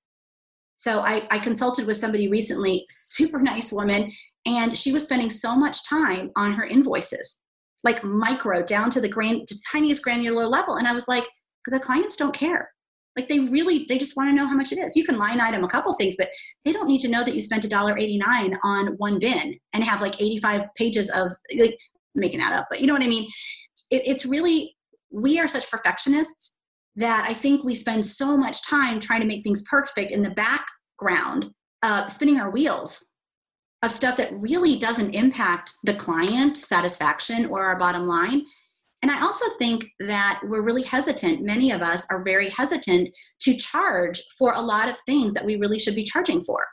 So 0.75 0.99
I, 0.99 1.27
I 1.31 1.39
consulted 1.39 1.87
with 1.87 1.97
somebody 1.97 2.27
recently, 2.27 2.85
super 2.89 3.39
nice 3.39 3.73
woman, 3.73 4.11
and 4.45 4.77
she 4.77 4.93
was 4.93 5.03
spending 5.03 5.29
so 5.29 5.55
much 5.55 5.87
time 5.87 6.29
on 6.35 6.53
her 6.53 6.65
invoices, 6.65 7.41
like 7.83 8.03
micro 8.03 8.63
down 8.63 8.91
to 8.91 9.01
the 9.01 9.09
grand, 9.09 9.47
to 9.47 9.55
tiniest 9.71 10.03
granular 10.03 10.45
level. 10.45 10.75
And 10.75 10.87
I 10.87 10.93
was 10.93 11.07
like, 11.07 11.23
the 11.71 11.79
clients 11.79 12.15
don't 12.15 12.33
care. 12.33 12.71
Like 13.17 13.27
they 13.27 13.39
really 13.39 13.85
they 13.89 13.97
just 13.97 14.15
want 14.15 14.29
to 14.29 14.35
know 14.35 14.45
how 14.45 14.55
much 14.55 14.71
it 14.71 14.77
is. 14.77 14.95
You 14.95 15.03
can 15.03 15.17
line 15.17 15.41
item 15.41 15.63
a 15.63 15.67
couple 15.67 15.93
things 15.95 16.15
but 16.17 16.29
they 16.63 16.71
don't 16.71 16.87
need 16.87 16.99
to 16.99 17.07
know 17.07 17.23
that 17.23 17.33
you 17.33 17.41
spent 17.41 17.63
$1.89 17.63 18.57
on 18.63 18.87
one 18.97 19.19
bin 19.19 19.57
and 19.73 19.83
have 19.83 20.01
like 20.01 20.21
85 20.21 20.67
pages 20.75 21.09
of 21.09 21.33
like 21.57 21.77
making 22.13 22.39
that 22.39 22.53
up 22.53 22.67
but 22.69 22.79
you 22.79 22.87
know 22.87 22.93
what 22.93 23.03
i 23.03 23.07
mean? 23.07 23.27
It, 23.89 24.07
it's 24.07 24.25
really 24.25 24.75
we 25.09 25.39
are 25.39 25.47
such 25.47 25.69
perfectionists 25.71 26.55
that 26.95 27.25
i 27.27 27.33
think 27.33 27.63
we 27.63 27.73
spend 27.73 28.05
so 28.05 28.37
much 28.37 28.67
time 28.67 28.99
trying 28.99 29.21
to 29.21 29.27
make 29.27 29.43
things 29.43 29.63
perfect 29.63 30.11
in 30.11 30.21
the 30.21 30.31
background 30.31 31.51
uh, 31.83 32.05
spinning 32.07 32.39
our 32.39 32.51
wheels 32.51 33.07
of 33.83 33.91
stuff 33.91 34.17
that 34.17 34.33
really 34.41 34.77
doesn't 34.77 35.15
impact 35.15 35.73
the 35.83 35.93
client 35.93 36.57
satisfaction 36.57 37.45
or 37.45 37.63
our 37.63 37.77
bottom 37.77 38.07
line 38.07 38.43
and 39.01 39.11
I 39.11 39.21
also 39.21 39.45
think 39.59 39.85
that 39.99 40.41
we're 40.43 40.63
really 40.63 40.83
hesitant. 40.83 41.43
Many 41.43 41.71
of 41.71 41.81
us 41.81 42.07
are 42.09 42.23
very 42.23 42.49
hesitant 42.49 43.09
to 43.41 43.55
charge 43.55 44.21
for 44.37 44.53
a 44.53 44.61
lot 44.61 44.89
of 44.89 44.97
things 45.05 45.33
that 45.33 45.45
we 45.45 45.55
really 45.57 45.77
should 45.77 45.95
be 45.95 46.03
charging 46.03 46.41
for. 46.41 46.65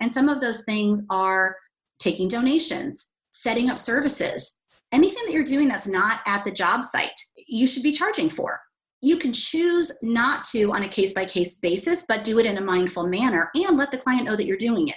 And 0.00 0.12
some 0.12 0.28
of 0.28 0.40
those 0.40 0.64
things 0.64 1.04
are 1.10 1.56
taking 1.98 2.28
donations, 2.28 3.12
setting 3.30 3.70
up 3.70 3.78
services, 3.78 4.56
anything 4.92 5.24
that 5.26 5.32
you're 5.32 5.44
doing 5.44 5.68
that's 5.68 5.86
not 5.86 6.20
at 6.26 6.44
the 6.44 6.50
job 6.50 6.84
site, 6.84 7.18
you 7.46 7.66
should 7.66 7.82
be 7.82 7.92
charging 7.92 8.30
for. 8.30 8.58
You 9.00 9.16
can 9.16 9.32
choose 9.32 9.96
not 10.02 10.44
to 10.46 10.72
on 10.72 10.82
a 10.82 10.88
case 10.88 11.12
by 11.12 11.24
case 11.24 11.56
basis, 11.56 12.04
but 12.08 12.24
do 12.24 12.40
it 12.40 12.46
in 12.46 12.58
a 12.58 12.62
mindful 12.62 13.06
manner 13.06 13.50
and 13.54 13.76
let 13.76 13.92
the 13.92 13.98
client 13.98 14.24
know 14.24 14.34
that 14.34 14.46
you're 14.46 14.56
doing 14.56 14.88
it. 14.88 14.96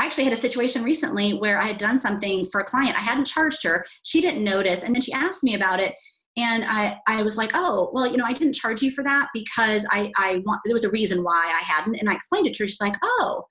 I 0.00 0.06
actually 0.06 0.24
had 0.24 0.32
a 0.32 0.36
situation 0.36 0.84
recently 0.84 1.32
where 1.32 1.58
I 1.58 1.64
had 1.64 1.76
done 1.76 1.98
something 1.98 2.46
for 2.46 2.60
a 2.60 2.64
client. 2.64 2.96
I 2.96 3.02
hadn't 3.02 3.26
charged 3.26 3.64
her. 3.64 3.84
She 4.04 4.20
didn't 4.20 4.44
notice. 4.44 4.84
And 4.84 4.94
then 4.94 5.02
she 5.02 5.12
asked 5.12 5.42
me 5.42 5.54
about 5.54 5.80
it. 5.80 5.94
And 6.36 6.64
I, 6.64 6.98
I 7.08 7.22
was 7.22 7.36
like, 7.36 7.50
oh, 7.54 7.90
well, 7.92 8.06
you 8.06 8.16
know, 8.16 8.24
I 8.24 8.32
didn't 8.32 8.52
charge 8.52 8.80
you 8.80 8.92
for 8.92 9.02
that 9.02 9.28
because 9.34 9.84
I, 9.90 10.10
I 10.16 10.40
want, 10.46 10.60
there 10.64 10.74
was 10.74 10.84
a 10.84 10.90
reason 10.90 11.24
why 11.24 11.52
I 11.52 11.64
hadn't. 11.64 11.96
And 11.96 12.08
I 12.08 12.14
explained 12.14 12.46
it 12.46 12.54
to 12.54 12.62
her. 12.62 12.68
She's 12.68 12.80
like, 12.80 12.94
oh, 13.02 13.44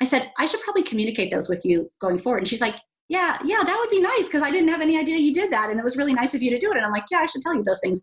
I 0.00 0.04
said, 0.04 0.32
I 0.36 0.46
should 0.46 0.60
probably 0.62 0.82
communicate 0.82 1.30
those 1.30 1.48
with 1.48 1.64
you 1.64 1.88
going 2.00 2.18
forward. 2.18 2.38
And 2.38 2.48
she's 2.48 2.60
like, 2.60 2.76
yeah, 3.08 3.38
yeah, 3.44 3.62
that 3.62 3.76
would 3.78 3.90
be 3.90 4.00
nice 4.00 4.24
because 4.24 4.42
I 4.42 4.50
didn't 4.50 4.70
have 4.70 4.80
any 4.80 4.98
idea 4.98 5.16
you 5.16 5.32
did 5.32 5.52
that. 5.52 5.70
And 5.70 5.78
it 5.78 5.84
was 5.84 5.96
really 5.96 6.14
nice 6.14 6.34
of 6.34 6.42
you 6.42 6.50
to 6.50 6.58
do 6.58 6.72
it. 6.72 6.76
And 6.76 6.84
I'm 6.84 6.92
like, 6.92 7.04
yeah, 7.10 7.18
I 7.18 7.26
should 7.26 7.42
tell 7.42 7.54
you 7.54 7.62
those 7.62 7.80
things. 7.80 8.00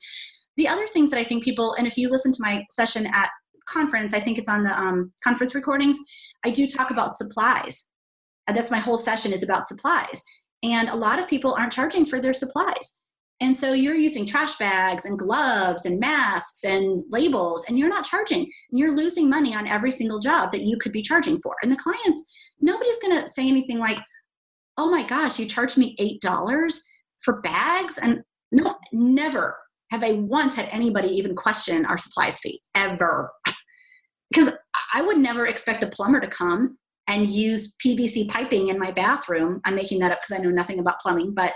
The 0.55 0.67
other 0.67 0.87
things 0.87 1.09
that 1.09 1.19
I 1.19 1.25
think 1.25 1.43
people, 1.43 1.73
and 1.73 1.85
if 1.85 1.97
you 1.97 2.09
listen 2.09 2.31
to 2.31 2.39
my 2.41 2.63
session 2.69 3.05
at 3.07 3.29
conference, 3.69 4.13
I 4.13 4.19
think 4.19 4.37
it's 4.37 4.49
on 4.49 4.63
the 4.63 4.77
um, 4.77 5.11
conference 5.23 5.55
recordings, 5.55 5.97
I 6.45 6.49
do 6.49 6.67
talk 6.67 6.91
about 6.91 7.15
supplies. 7.15 7.89
And 8.47 8.55
that's 8.55 8.71
my 8.71 8.79
whole 8.79 8.97
session 8.97 9.31
is 9.31 9.43
about 9.43 9.67
supplies. 9.67 10.23
And 10.63 10.89
a 10.89 10.95
lot 10.95 11.19
of 11.19 11.27
people 11.27 11.53
aren't 11.53 11.71
charging 11.71 12.05
for 12.05 12.19
their 12.19 12.33
supplies. 12.33 12.99
And 13.41 13.55
so 13.55 13.71
you're 13.71 13.95
using 13.95 14.25
trash 14.25 14.57
bags 14.57 15.05
and 15.05 15.17
gloves 15.17 15.85
and 15.85 15.99
masks 15.99 16.65
and 16.65 17.03
labels, 17.09 17.65
and 17.69 17.79
you're 17.79 17.87
not 17.87 18.03
charging. 18.03 18.41
And 18.41 18.79
you're 18.79 18.91
losing 18.91 19.29
money 19.29 19.55
on 19.55 19.67
every 19.67 19.91
single 19.91 20.19
job 20.19 20.51
that 20.51 20.63
you 20.63 20.77
could 20.77 20.91
be 20.91 21.01
charging 21.01 21.39
for. 21.39 21.55
And 21.63 21.71
the 21.71 21.77
clients, 21.77 22.25
nobody's 22.59 22.97
going 22.97 23.21
to 23.21 23.29
say 23.29 23.47
anything 23.47 23.79
like, 23.79 23.99
oh 24.77 24.89
my 24.89 25.03
gosh, 25.03 25.39
you 25.39 25.45
charged 25.45 25.77
me 25.77 25.95
$8 26.23 26.81
for 27.23 27.39
bags? 27.41 27.97
And 27.97 28.21
no, 28.51 28.75
never 28.91 29.57
have 29.91 30.03
I 30.03 30.13
once 30.13 30.55
had 30.55 30.69
anybody 30.71 31.09
even 31.09 31.35
question 31.35 31.85
our 31.85 31.97
supplies 31.97 32.39
fee, 32.39 32.61
ever. 32.75 33.31
because 34.31 34.53
I 34.93 35.01
would 35.01 35.17
never 35.17 35.47
expect 35.47 35.83
a 35.83 35.87
plumber 35.87 36.19
to 36.19 36.27
come 36.27 36.77
and 37.07 37.27
use 37.27 37.75
PVC 37.83 38.29
piping 38.29 38.69
in 38.69 38.77
my 38.77 38.91
bathroom. 38.91 39.59
I'm 39.65 39.75
making 39.75 39.99
that 39.99 40.11
up 40.11 40.21
because 40.21 40.39
I 40.39 40.43
know 40.43 40.51
nothing 40.51 40.79
about 40.79 40.99
plumbing, 40.99 41.33
but 41.33 41.53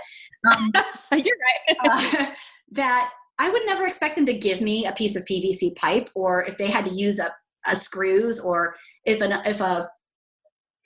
um, 0.50 0.72
you're 1.12 1.36
right. 1.36 1.76
uh, 1.90 2.26
that 2.72 3.10
I 3.38 3.50
would 3.50 3.62
never 3.64 3.86
expect 3.86 4.18
him 4.18 4.26
to 4.26 4.34
give 4.34 4.60
me 4.60 4.86
a 4.86 4.92
piece 4.92 5.16
of 5.16 5.24
PVC 5.24 5.74
pipe, 5.76 6.10
or 6.14 6.42
if 6.44 6.56
they 6.56 6.66
had 6.66 6.84
to 6.86 6.90
use 6.90 7.18
a, 7.18 7.32
a 7.70 7.76
screws, 7.76 8.40
or 8.40 8.74
if 9.04 9.20
an 9.20 9.32
if 9.46 9.60
a 9.60 9.88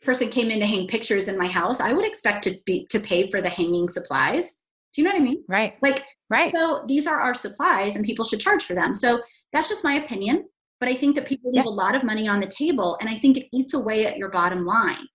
person 0.05 0.29
came 0.29 0.51
in 0.51 0.61
to 0.61 0.67
hang 0.67 0.87
pictures 0.87 1.29
in 1.29 1.39
my 1.39 1.47
house, 1.47 1.81
I 1.81 1.93
would 1.93 2.07
expect 2.07 2.45
to 2.45 2.55
be 2.67 2.87
to 2.91 3.01
pay 3.01 3.31
for 3.31 3.41
the 3.41 3.49
hanging 3.49 3.89
supplies. 3.89 4.57
Do 4.93 5.03
you 5.03 5.09
know 5.09 5.13
what 5.13 5.21
I 5.21 5.25
mean? 5.25 5.45
Right. 5.49 5.75
Like 5.83 6.05
right. 6.31 6.55
So 6.55 6.85
these 6.87 7.07
are 7.07 7.21
our 7.21 7.35
supplies 7.35 7.97
and 7.97 8.05
people 8.05 8.25
should 8.25 8.41
charge 8.41 8.65
for 8.65 8.75
them. 8.75 8.95
So 8.95 9.23
that's 9.53 9.69
just 9.69 9.85
my 9.85 9.95
opinion. 9.95 10.45
But 10.81 10.89
I 10.89 10.95
think 10.95 11.17
that 11.17 11.27
people 11.27 11.51
leave 11.51 11.65
yes. 11.65 11.67
a 11.67 11.71
lot 11.71 11.95
of 11.95 12.05
money 12.05 12.29
on 12.29 12.41
the 12.41 12.47
table 12.47 12.97
and 13.01 13.11
I 13.11 13.15
think 13.15 13.37
it 13.37 13.49
eats 13.53 13.75
away 13.75 14.07
at 14.07 14.17
your 14.17 14.31
bottom 14.31 14.65
line. 14.65 15.07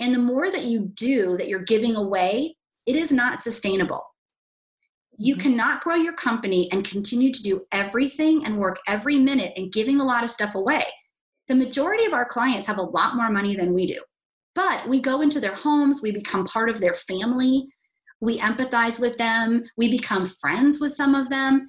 And 0.00 0.14
the 0.14 0.18
more 0.18 0.50
that 0.50 0.64
you 0.64 0.90
do 0.94 1.36
that 1.36 1.48
you're 1.48 1.62
giving 1.62 1.96
away, 1.96 2.56
it 2.86 2.96
is 2.96 3.12
not 3.12 3.40
sustainable. 3.40 4.02
You 5.18 5.34
mm-hmm. 5.34 5.42
cannot 5.42 5.82
grow 5.82 5.96
your 5.96 6.14
company 6.14 6.68
and 6.72 6.84
continue 6.84 7.32
to 7.32 7.42
do 7.42 7.62
everything 7.72 8.44
and 8.44 8.58
work 8.58 8.78
every 8.88 9.18
minute 9.18 9.52
and 9.56 9.72
giving 9.72 10.00
a 10.00 10.04
lot 10.04 10.24
of 10.24 10.30
stuff 10.30 10.54
away. 10.54 10.82
The 11.48 11.54
majority 11.54 12.04
of 12.04 12.12
our 12.12 12.24
clients 12.24 12.66
have 12.68 12.78
a 12.78 12.82
lot 12.82 13.16
more 13.16 13.30
money 13.30 13.54
than 13.54 13.74
we 13.74 13.86
do. 13.86 14.00
But 14.54 14.88
we 14.88 15.00
go 15.00 15.20
into 15.20 15.40
their 15.40 15.54
homes, 15.54 16.02
we 16.02 16.12
become 16.12 16.44
part 16.44 16.68
of 16.68 16.80
their 16.80 16.94
family, 16.94 17.66
we 18.20 18.38
empathize 18.38 19.00
with 19.00 19.16
them, 19.16 19.62
we 19.76 19.90
become 19.90 20.24
friends 20.24 20.80
with 20.80 20.94
some 20.94 21.14
of 21.14 21.28
them. 21.28 21.62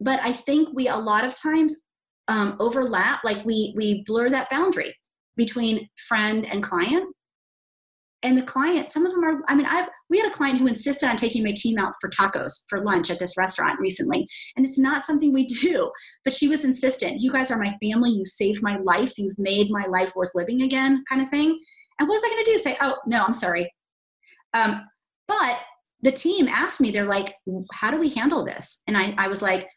But 0.00 0.20
I 0.22 0.32
think 0.32 0.68
we 0.72 0.88
a 0.88 0.96
lot 0.96 1.24
of 1.24 1.34
times 1.34 1.82
um, 2.28 2.56
overlap, 2.60 3.24
like 3.24 3.44
we 3.44 3.74
we 3.76 4.02
blur 4.06 4.30
that 4.30 4.50
boundary 4.50 4.94
between 5.36 5.88
friend 6.08 6.46
and 6.46 6.62
client. 6.62 7.14
And 8.24 8.38
the 8.38 8.42
client 8.42 8.92
some 8.92 9.04
of 9.04 9.10
them 9.10 9.24
are 9.24 9.42
i 9.48 9.54
mean 9.56 9.66
i've 9.66 9.88
we 10.08 10.16
had 10.16 10.28
a 10.28 10.34
client 10.34 10.56
who 10.56 10.68
insisted 10.68 11.08
on 11.08 11.16
taking 11.16 11.42
my 11.42 11.52
team 11.56 11.76
out 11.76 11.94
for 12.00 12.08
tacos 12.08 12.52
for 12.68 12.80
lunch 12.80 13.10
at 13.10 13.18
this 13.18 13.36
restaurant 13.36 13.80
recently. 13.80 14.24
And 14.56 14.64
it's 14.64 14.78
not 14.78 15.04
something 15.04 15.32
we 15.32 15.46
do 15.46 15.90
but 16.22 16.32
she 16.32 16.46
was 16.48 16.64
insistent. 16.64 17.20
You 17.20 17.32
guys 17.32 17.50
are 17.50 17.58
my 17.58 17.76
family. 17.82 18.10
You 18.10 18.24
saved 18.24 18.62
my 18.62 18.76
life. 18.76 19.18
You've 19.18 19.38
made 19.38 19.70
my 19.70 19.86
life 19.86 20.14
worth 20.14 20.30
living 20.36 20.62
again 20.62 21.02
kind 21.08 21.20
of 21.20 21.28
thing. 21.28 21.58
And 21.98 22.08
what 22.08 22.14
was 22.14 22.22
i 22.24 22.28
going 22.28 22.44
to 22.44 22.50
do? 22.52 22.58
Say 22.58 22.76
oh 22.80 22.96
no 23.06 23.24
i'm 23.24 23.32
sorry. 23.32 23.68
Um, 24.54 24.80
but 25.26 25.58
the 26.02 26.12
team 26.12 26.46
asked 26.46 26.80
me 26.80 26.92
they're 26.92 27.06
like 27.06 27.34
how 27.72 27.90
do 27.90 27.98
we 27.98 28.10
handle 28.10 28.44
this? 28.44 28.84
And 28.86 28.96
I, 28.96 29.14
I 29.18 29.26
was 29.26 29.42
like 29.42 29.68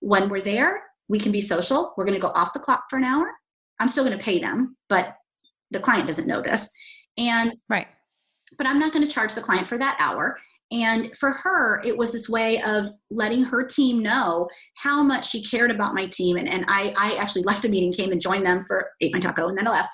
when 0.00 0.28
we're 0.28 0.42
there 0.42 0.82
we 1.08 1.18
can 1.18 1.32
be 1.32 1.40
social 1.40 1.92
we're 1.96 2.04
going 2.04 2.14
to 2.14 2.20
go 2.20 2.32
off 2.34 2.52
the 2.52 2.58
clock 2.58 2.84
for 2.88 2.96
an 2.96 3.04
hour 3.04 3.30
i'm 3.80 3.88
still 3.88 4.04
going 4.04 4.16
to 4.16 4.24
pay 4.24 4.38
them 4.38 4.76
but 4.88 5.16
the 5.70 5.80
client 5.80 6.06
doesn't 6.06 6.26
know 6.26 6.40
this 6.40 6.70
and 7.18 7.54
right. 7.68 7.86
But 8.58 8.66
I'm 8.66 8.78
not 8.78 8.92
going 8.92 9.04
to 9.04 9.10
charge 9.10 9.34
the 9.34 9.40
client 9.40 9.66
for 9.66 9.78
that 9.78 9.96
hour. 9.98 10.36
And 10.72 11.14
for 11.16 11.30
her, 11.30 11.82
it 11.84 11.96
was 11.96 12.12
this 12.12 12.28
way 12.28 12.60
of 12.62 12.86
letting 13.10 13.44
her 13.44 13.64
team 13.64 14.02
know 14.02 14.48
how 14.76 15.02
much 15.02 15.30
she 15.30 15.44
cared 15.44 15.70
about 15.70 15.94
my 15.94 16.06
team. 16.06 16.36
And, 16.36 16.48
and 16.48 16.64
I, 16.68 16.92
I 16.98 17.14
actually 17.16 17.42
left 17.42 17.64
a 17.64 17.68
meeting, 17.68 17.92
came 17.92 18.12
and 18.12 18.20
joined 18.20 18.46
them 18.46 18.64
for 18.66 18.88
ate 19.00 19.12
my 19.12 19.20
taco, 19.20 19.48
and 19.48 19.56
then 19.56 19.68
I 19.68 19.70
left. 19.70 19.90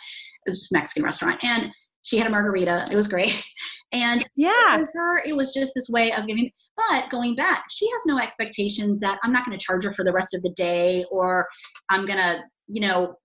It 0.46 0.50
was 0.50 0.58
just 0.58 0.72
a 0.72 0.76
Mexican 0.76 1.04
restaurant. 1.04 1.42
And 1.44 1.70
she 2.02 2.16
had 2.18 2.26
a 2.26 2.30
margarita. 2.30 2.86
It 2.90 2.96
was 2.96 3.08
great. 3.08 3.42
And 3.92 4.24
yeah, 4.36 4.78
for 4.78 4.86
her, 4.94 5.22
it 5.26 5.36
was 5.36 5.52
just 5.52 5.72
this 5.74 5.88
way 5.88 6.12
of 6.12 6.26
giving. 6.26 6.50
But 6.76 7.10
going 7.10 7.34
back, 7.34 7.64
she 7.70 7.90
has 7.90 8.02
no 8.06 8.18
expectations 8.18 9.00
that 9.00 9.18
I'm 9.22 9.32
not 9.32 9.44
going 9.44 9.58
to 9.58 9.64
charge 9.64 9.84
her 9.84 9.92
for 9.92 10.04
the 10.04 10.12
rest 10.12 10.34
of 10.34 10.42
the 10.42 10.50
day 10.50 11.04
or 11.10 11.48
I'm 11.88 12.06
going 12.06 12.18
to, 12.18 12.40
you 12.68 12.80
know, 12.80 13.16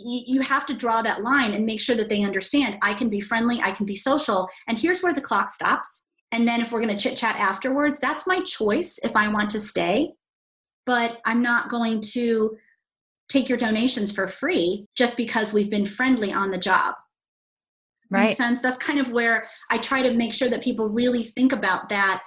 you 0.00 0.40
have 0.42 0.64
to 0.66 0.74
draw 0.74 1.02
that 1.02 1.22
line 1.22 1.54
and 1.54 1.66
make 1.66 1.80
sure 1.80 1.96
that 1.96 2.08
they 2.08 2.22
understand 2.22 2.76
I 2.82 2.94
can 2.94 3.08
be 3.08 3.20
friendly, 3.20 3.60
I 3.60 3.72
can 3.72 3.84
be 3.84 3.96
social, 3.96 4.48
and 4.68 4.78
here's 4.78 5.02
where 5.02 5.12
the 5.12 5.20
clock 5.20 5.50
stops. 5.50 6.06
And 6.30 6.46
then 6.46 6.60
if 6.60 6.70
we're 6.70 6.80
going 6.80 6.96
to 6.96 7.02
chit 7.02 7.16
chat 7.16 7.36
afterwards, 7.36 7.98
that's 7.98 8.26
my 8.26 8.40
choice 8.42 8.98
if 9.02 9.16
I 9.16 9.28
want 9.28 9.50
to 9.50 9.60
stay. 9.60 10.12
But 10.86 11.18
I'm 11.26 11.42
not 11.42 11.68
going 11.68 12.00
to 12.12 12.56
take 13.28 13.48
your 13.48 13.58
donations 13.58 14.12
for 14.12 14.26
free 14.26 14.86
just 14.94 15.16
because 15.16 15.52
we've 15.52 15.70
been 15.70 15.84
friendly 15.84 16.32
on 16.32 16.50
the 16.50 16.58
job. 16.58 16.94
Right. 18.10 18.26
Makes 18.26 18.38
sense? 18.38 18.60
That's 18.60 18.78
kind 18.78 18.98
of 18.98 19.12
where 19.12 19.44
I 19.70 19.78
try 19.78 20.02
to 20.02 20.14
make 20.14 20.32
sure 20.32 20.48
that 20.48 20.62
people 20.62 20.88
really 20.88 21.22
think 21.22 21.52
about 21.52 21.88
that 21.90 22.22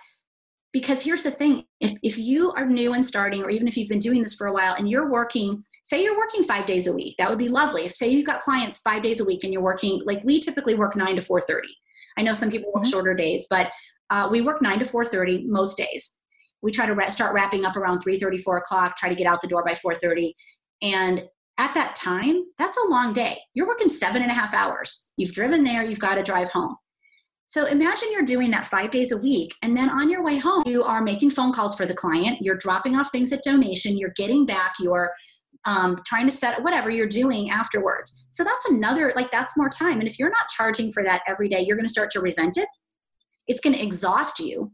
because 0.74 1.04
here's 1.04 1.24
the 1.24 1.32
thing 1.32 1.66
if, 1.80 1.94
if 2.04 2.18
you 2.18 2.52
are 2.54 2.66
new 2.66 2.94
and 2.94 3.06
starting 3.06 3.44
or 3.44 3.50
even 3.50 3.68
if 3.68 3.78
you've 3.78 3.90
been 3.90 4.00
doing 4.00 4.22
this 4.22 4.36
for 4.36 4.48
a 4.48 4.54
while 4.54 4.76
and 4.76 4.90
you're 4.90 5.12
working 5.12 5.62
say 5.84 6.04
you're 6.04 6.18
working 6.18 6.44
five 6.44 6.66
days 6.66 6.88
a 6.88 6.94
week 6.94 7.16
that 7.18 7.30
would 7.30 7.38
be 7.38 7.50
lovely 7.50 7.86
if 7.86 7.96
say 7.96 8.08
you've 8.08 8.26
got 8.26 8.40
clients 8.40 8.80
five 8.80 9.02
days 9.02 9.20
a 9.20 9.26
week 9.26 9.44
and 9.44 9.52
you're 9.52 9.62
working 9.62 10.02
like 10.06 10.22
we 10.24 10.40
typically 10.40 10.76
work 10.76 10.96
9 10.96 11.16
to 11.16 11.22
4.30 11.22 11.62
i 12.18 12.22
know 12.22 12.34
some 12.34 12.50
people 12.50 12.72
work 12.74 12.84
mm-hmm. 12.84 12.92
shorter 12.92 13.14
days 13.14 13.48
but 13.50 13.72
uh, 14.10 14.28
we 14.30 14.42
work 14.42 14.62
9 14.62 14.80
to 14.80 14.86
4.30 14.86 15.48
most 15.48 15.78
days 15.78 16.18
we 16.62 16.72
try 16.72 16.86
to 16.86 16.94
ra- 16.94 17.10
start 17.10 17.34
wrapping 17.34 17.66
up 17.66 17.76
around 17.76 18.04
3.30 18.04 18.42
4 18.42 18.58
o'clock 18.58 18.96
try 18.96 19.10
to 19.10 19.16
get 19.16 19.28
out 19.28 19.42
the 19.42 19.48
door 19.48 19.64
by 19.64 19.74
4.30 19.74 20.34
and 20.82 21.24
at 21.62 21.74
that 21.76 21.96
time 21.96 22.44
that's 22.58 22.78
a 22.78 22.90
long 22.90 23.14
day 23.14 23.38
you're 23.54 23.68
working 23.68 23.90
seven 23.90 24.24
and 24.24 24.32
a 24.32 24.34
half 24.34 24.54
hours 24.54 25.10
you've 25.18 25.34
driven 25.34 25.64
there 25.64 25.84
you've 25.84 26.00
got 26.00 26.16
to 26.16 26.24
drive 26.24 26.50
home 26.50 26.76
so 27.52 27.66
imagine 27.66 28.08
you're 28.14 28.22
doing 28.22 28.50
that 28.52 28.68
five 28.68 28.92
days 28.92 29.12
a 29.12 29.18
week, 29.18 29.54
and 29.62 29.76
then 29.76 29.90
on 29.90 30.10
your 30.10 30.24
way 30.24 30.38
home, 30.38 30.64
you 30.66 30.84
are 30.84 31.02
making 31.02 31.32
phone 31.32 31.52
calls 31.52 31.76
for 31.76 31.86
the 31.86 31.94
client, 31.94 32.38
you're 32.40 32.56
dropping 32.56 32.96
off 32.96 33.12
things 33.12 33.34
at 33.34 33.44
donation, 33.44 33.98
you're 33.98 34.14
getting 34.16 34.46
back, 34.46 34.76
you're 34.80 35.12
um, 35.66 36.00
trying 36.06 36.26
to 36.28 36.32
set 36.32 36.64
whatever 36.64 36.90
you're 36.90 37.10
doing 37.10 37.50
afterwards. 37.50 38.26
So 38.30 38.46
that's 38.46 38.70
another, 38.70 39.12
like, 39.18 39.32
that's 39.32 39.58
more 39.58 39.68
time. 39.68 40.00
And 40.00 40.08
if 40.08 40.18
you're 40.18 40.30
not 40.30 40.48
charging 40.48 40.94
for 40.94 41.04
that 41.04 41.24
every 41.28 41.50
day, 41.50 41.60
you're 41.60 41.76
going 41.76 41.86
to 41.86 41.92
start 41.92 42.10
to 42.12 42.22
resent 42.22 42.56
it. 42.56 42.70
It's 43.48 43.60
going 43.60 43.76
to 43.76 43.84
exhaust 43.84 44.40
you. 44.40 44.72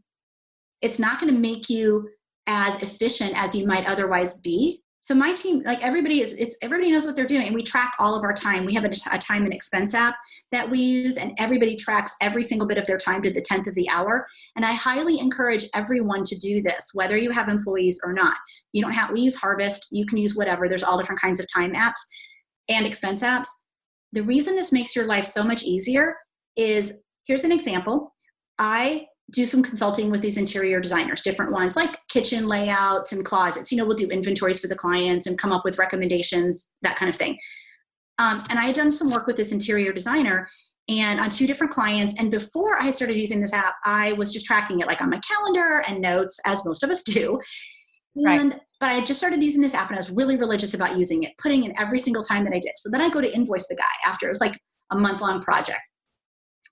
It's 0.80 1.00
not 1.00 1.18
going 1.20 1.34
to 1.34 1.40
make 1.40 1.68
you 1.68 2.08
as 2.46 2.80
efficient 2.80 3.32
as 3.34 3.56
you 3.56 3.66
might 3.66 3.86
otherwise 3.86 4.40
be 4.40 4.84
so 5.08 5.14
my 5.14 5.32
team 5.32 5.62
like 5.64 5.82
everybody 5.82 6.20
is 6.20 6.34
it's 6.34 6.58
everybody 6.60 6.92
knows 6.92 7.06
what 7.06 7.16
they're 7.16 7.24
doing 7.24 7.46
and 7.46 7.54
we 7.54 7.62
track 7.62 7.94
all 7.98 8.14
of 8.14 8.24
our 8.24 8.34
time. 8.34 8.66
We 8.66 8.74
have 8.74 8.84
a, 8.84 8.90
a, 9.10 9.16
time 9.16 9.42
and 9.44 9.54
expense 9.54 9.94
app 9.94 10.16
that 10.52 10.68
we 10.68 10.78
use 10.78 11.16
and 11.16 11.32
everybody 11.38 11.76
tracks 11.76 12.14
every 12.20 12.42
single 12.42 12.68
bit 12.68 12.76
of 12.76 12.86
their 12.86 12.98
time 12.98 13.22
to 13.22 13.30
the 13.30 13.40
10th 13.40 13.68
of 13.68 13.74
the 13.74 13.88
hour. 13.88 14.26
And 14.54 14.66
i 14.66 14.72
highly 14.72 15.18
encourage 15.18 15.64
everyone 15.74 16.24
to 16.24 16.38
do 16.38 16.60
this 16.60 16.90
whether 16.92 17.16
you 17.16 17.30
have 17.30 17.48
employees 17.48 18.02
or 18.04 18.12
not. 18.12 18.36
You 18.74 18.82
don't 18.82 18.92
have 18.92 19.10
we 19.10 19.22
use 19.22 19.34
harvest. 19.34 19.86
You 19.90 20.04
can 20.04 20.18
use 20.18 20.36
whatever. 20.36 20.68
There's 20.68 20.84
all 20.84 20.98
different 20.98 21.22
kinds 21.22 21.40
of 21.40 21.46
time 21.50 21.72
apps 21.72 22.02
and 22.68 22.84
expense 22.84 23.22
apps. 23.22 23.48
The 24.12 24.24
reason 24.24 24.56
this 24.56 24.72
makes 24.72 24.94
your 24.94 25.06
life 25.06 25.24
so 25.24 25.42
much 25.42 25.62
easier 25.62 26.16
is 26.54 27.00
here's 27.26 27.44
an 27.44 27.52
example. 27.52 28.14
I 28.58 29.06
do 29.30 29.44
some 29.44 29.62
consulting 29.62 30.10
with 30.10 30.22
these 30.22 30.38
interior 30.38 30.80
designers, 30.80 31.20
different 31.20 31.52
ones 31.52 31.76
like 31.76 31.94
kitchen 32.08 32.46
layouts 32.46 33.12
and 33.12 33.24
closets. 33.24 33.70
You 33.70 33.78
know, 33.78 33.84
we'll 33.84 33.96
do 33.96 34.08
inventories 34.08 34.60
for 34.60 34.68
the 34.68 34.74
clients 34.74 35.26
and 35.26 35.36
come 35.36 35.52
up 35.52 35.64
with 35.64 35.78
recommendations, 35.78 36.72
that 36.82 36.96
kind 36.96 37.10
of 37.10 37.16
thing. 37.16 37.38
Um, 38.18 38.42
and 38.50 38.58
I 38.58 38.64
had 38.64 38.74
done 38.74 38.90
some 38.90 39.10
work 39.10 39.26
with 39.26 39.36
this 39.36 39.52
interior 39.52 39.92
designer 39.92 40.48
and 40.88 41.20
on 41.20 41.28
two 41.28 41.46
different 41.46 41.72
clients. 41.72 42.14
And 42.18 42.30
before 42.30 42.80
I 42.80 42.84
had 42.84 42.96
started 42.96 43.16
using 43.16 43.40
this 43.40 43.52
app, 43.52 43.74
I 43.84 44.12
was 44.14 44.32
just 44.32 44.46
tracking 44.46 44.80
it 44.80 44.86
like 44.86 45.02
on 45.02 45.10
my 45.10 45.20
calendar 45.20 45.82
and 45.86 46.00
notes, 46.00 46.40
as 46.46 46.64
most 46.64 46.82
of 46.82 46.90
us 46.90 47.02
do. 47.02 47.38
And 48.16 48.52
right. 48.52 48.60
but 48.80 48.90
I 48.90 49.04
just 49.04 49.20
started 49.20 49.44
using 49.44 49.60
this 49.60 49.74
app 49.74 49.88
and 49.90 49.96
I 49.96 50.00
was 50.00 50.10
really 50.10 50.36
religious 50.36 50.74
about 50.74 50.96
using 50.96 51.22
it, 51.24 51.32
putting 51.38 51.64
in 51.64 51.78
every 51.78 51.98
single 51.98 52.22
time 52.22 52.44
that 52.44 52.54
I 52.54 52.58
did. 52.58 52.72
So 52.76 52.90
then 52.90 53.00
I 53.00 53.10
go 53.10 53.20
to 53.20 53.32
invoice 53.32 53.68
the 53.68 53.76
guy 53.76 53.84
after 54.04 54.26
it 54.26 54.30
was 54.30 54.40
like 54.40 54.58
a 54.90 54.98
month 54.98 55.20
long 55.20 55.40
project. 55.40 55.80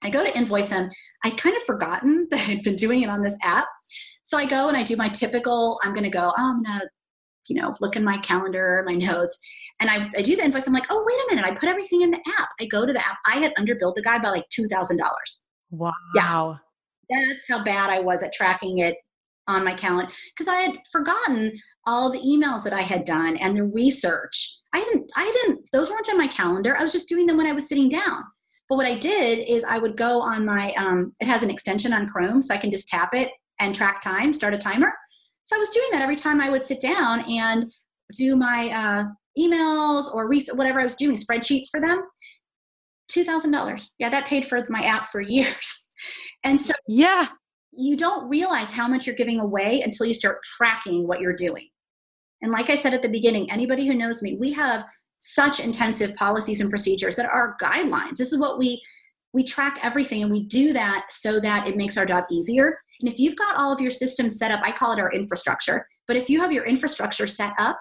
I 0.03 0.11
go 0.11 0.25
to 0.25 0.37
invoice 0.37 0.71
him. 0.71 0.91
I'd 1.25 1.39
kind 1.39 1.57
of 1.57 1.63
forgotten 1.63 2.27
that 2.31 2.49
I'd 2.49 2.63
been 2.63 2.77
doing 2.77 3.03
it 3.03 3.11
on 3.11 3.23
this 3.23 3.37
app. 3.43 3.67
So 4.23 4.37
I 4.37 4.47
go 4.47 4.69
and 4.69 4.77
I 4.77 4.83
do 4.83 4.97
my 4.97 5.09
typical, 5.09 5.79
I'm 5.85 5.93
going 5.93 6.05
to 6.05 6.11
go, 6.11 6.33
oh, 6.37 6.51
I'm 6.57 6.63
going 6.63 6.81
to, 6.81 6.89
you 7.49 7.61
know, 7.61 7.75
look 7.81 7.95
in 7.95 8.03
my 8.03 8.19
calendar, 8.19 8.83
my 8.87 8.95
notes. 8.95 9.39
And 9.79 9.89
I, 9.89 10.09
I 10.17 10.23
do 10.23 10.35
the 10.35 10.45
invoice. 10.45 10.67
I'm 10.67 10.73
like, 10.73 10.87
oh, 10.91 11.05
wait 11.07 11.15
a 11.15 11.35
minute. 11.35 11.51
I 11.51 11.55
put 11.55 11.69
everything 11.69 12.03
in 12.03 12.11
the 12.11 12.21
app. 12.39 12.49
I 12.61 12.67
go 12.67 12.85
to 12.85 12.93
the 12.93 12.99
app. 12.99 13.19
I 13.27 13.37
had 13.37 13.55
underbilled 13.55 13.95
the 13.95 14.03
guy 14.03 14.19
by 14.19 14.31
like 14.31 14.47
$2,000. 14.49 14.99
Wow. 15.71 15.93
Yeah. 16.15 16.55
That's 17.09 17.45
how 17.49 17.63
bad 17.63 17.91
I 17.91 18.01
was 18.01 18.25
at 18.25 18.33
tracking 18.33 18.79
it 18.79 18.97
on 19.49 19.65
my 19.65 19.75
calendar 19.75 20.11
because 20.35 20.49
I 20.49 20.57
had 20.57 20.79
forgotten 20.91 21.53
all 21.87 22.11
the 22.11 22.19
emails 22.19 22.65
that 22.65 22.73
I 22.73 22.83
had 22.83 23.05
done 23.05 23.37
and 23.37 23.57
the 23.57 23.65
research. 23.65 24.59
I 24.73 24.81
didn't, 24.81 25.11
I 25.17 25.33
didn't, 25.43 25.69
those 25.73 25.89
weren't 25.89 26.09
in 26.09 26.19
my 26.19 26.27
calendar. 26.27 26.77
I 26.77 26.83
was 26.83 26.93
just 26.93 27.09
doing 27.09 27.27
them 27.27 27.37
when 27.37 27.47
I 27.47 27.53
was 27.53 27.69
sitting 27.69 27.89
down. 27.89 28.25
But 28.69 28.77
what 28.77 28.87
I 28.87 28.99
did 28.99 29.49
is 29.49 29.65
I 29.65 29.79
would 29.79 29.97
go 29.97 30.21
on 30.21 30.45
my, 30.45 30.73
um, 30.77 31.15
it 31.21 31.29
has 31.29 31.43
an 31.43 31.51
extension 31.51 31.93
on 31.93 32.09
Chrome, 32.09 32.43
so 32.43 32.55
I 32.55 32.59
can 32.59 32.71
just 32.71 32.89
tap 32.89 33.15
it 33.15 33.31
and 33.61 33.75
track 33.75 34.01
time, 34.01 34.33
start 34.33 34.55
a 34.55 34.59
timer. 34.59 34.93
So 35.45 35.57
I 35.57 35.59
was 35.59 35.69
doing 35.71 35.87
that 35.93 36.03
every 36.03 36.17
time 36.17 36.41
I 36.41 36.51
would 36.51 36.65
sit 36.65 36.81
down 36.81 37.25
and 37.31 37.73
do 38.17 38.35
my 38.35 38.69
uh, 38.71 39.05
emails 39.39 40.13
or 40.13 40.29
whatever 40.57 40.81
I 40.81 40.85
was 40.85 40.97
doing, 40.97 41.17
spreadsheets 41.17 41.71
for 41.71 41.81
them. 41.81 42.03
$2,000. 43.13 43.89
Yeah, 43.99 44.09
that 44.09 44.27
paid 44.27 44.47
for 44.47 44.63
my 44.69 44.81
app 44.81 45.07
for 45.07 45.21
years. 45.21 45.87
and 46.45 46.61
so, 46.61 46.75
yeah, 46.89 47.29
you 47.73 47.97
don't 47.97 48.29
realize 48.29 48.71
how 48.71 48.89
much 48.89 49.07
you're 49.07 49.17
giving 49.17 49.39
away 49.39 49.83
until 49.83 50.07
you 50.07 50.15
start 50.15 50.43
tracking 50.43 51.07
what 51.07 51.21
you're 51.21 51.37
doing. 51.37 51.69
And 52.43 52.53
like 52.53 52.71
I 52.71 52.75
said 52.75 52.95
at 52.95 53.03
the 53.03 53.09
beginning, 53.09 53.51
anybody 53.51 53.87
who 53.87 53.95
knows 53.95 54.23
me, 54.23 54.37
we 54.39 54.53
have 54.53 54.85
such 55.19 55.61
intensive 55.61 56.15
policies 56.15 56.61
and 56.61 56.71
procedures 56.71 57.17
that 57.17 57.27
are 57.27 57.57
guidelines. 57.61 58.17
This 58.17 58.33
is 58.33 58.39
what 58.39 58.59
we 58.59 58.83
we 59.33 59.45
track 59.45 59.79
everything 59.85 60.23
and 60.23 60.31
we 60.31 60.47
do 60.47 60.73
that 60.73 61.07
so 61.11 61.39
that 61.41 61.69
it 61.69 61.77
makes 61.77 61.99
our 61.99 62.07
job 62.07 62.25
easier. 62.31 62.79
And 63.01 63.13
if 63.13 63.19
you've 63.19 63.37
got 63.37 63.57
all 63.57 63.71
of 63.71 63.81
your 63.83 63.91
systems 63.91 64.39
set 64.39 64.51
up, 64.51 64.61
I 64.63 64.73
call 64.73 64.93
it 64.93 64.99
our 64.99 65.13
infrastructure, 65.13 65.87
but 66.07 66.17
if 66.17 66.31
you 66.31 66.41
have 66.41 66.53
your 66.53 66.65
infrastructure 66.65 67.27
set 67.27 67.53
up, 67.59 67.79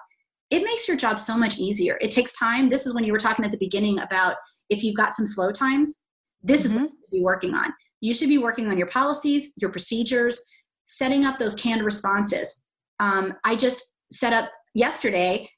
it 0.50 0.62
makes 0.62 0.86
your 0.86 0.96
job 0.96 1.18
so 1.18 1.36
much 1.36 1.58
easier. 1.58 1.98
It 2.02 2.10
takes 2.10 2.32
time. 2.32 2.68
This 2.68 2.86
is 2.86 2.94
when 2.94 3.04
you 3.04 3.12
were 3.12 3.18
talking 3.18 3.44
at 3.44 3.50
the 3.50 3.58
beginning 3.58 3.98
about 4.00 4.36
if 4.68 4.84
you've 4.84 4.96
got 4.96 5.14
some 5.14 5.24
slow 5.24 5.50
times, 5.50 6.04
this 6.42 6.60
mm-hmm. 6.60 6.66
is 6.66 6.74
what 6.74 6.82
you 6.82 6.88
should 6.88 7.10
be 7.10 7.22
working 7.22 7.54
on. 7.54 7.72
You 8.00 8.12
should 8.12 8.28
be 8.28 8.38
working 8.38 8.70
on 8.70 8.76
your 8.76 8.86
policies, 8.88 9.54
your 9.56 9.70
procedures, 9.70 10.44
setting 10.84 11.24
up 11.24 11.38
those 11.38 11.54
canned 11.54 11.84
responses. 11.84 12.64
Um, 13.00 13.34
I 13.44 13.56
just 13.56 13.92
set 14.12 14.32
up 14.32 14.50
yesterday 14.74 15.48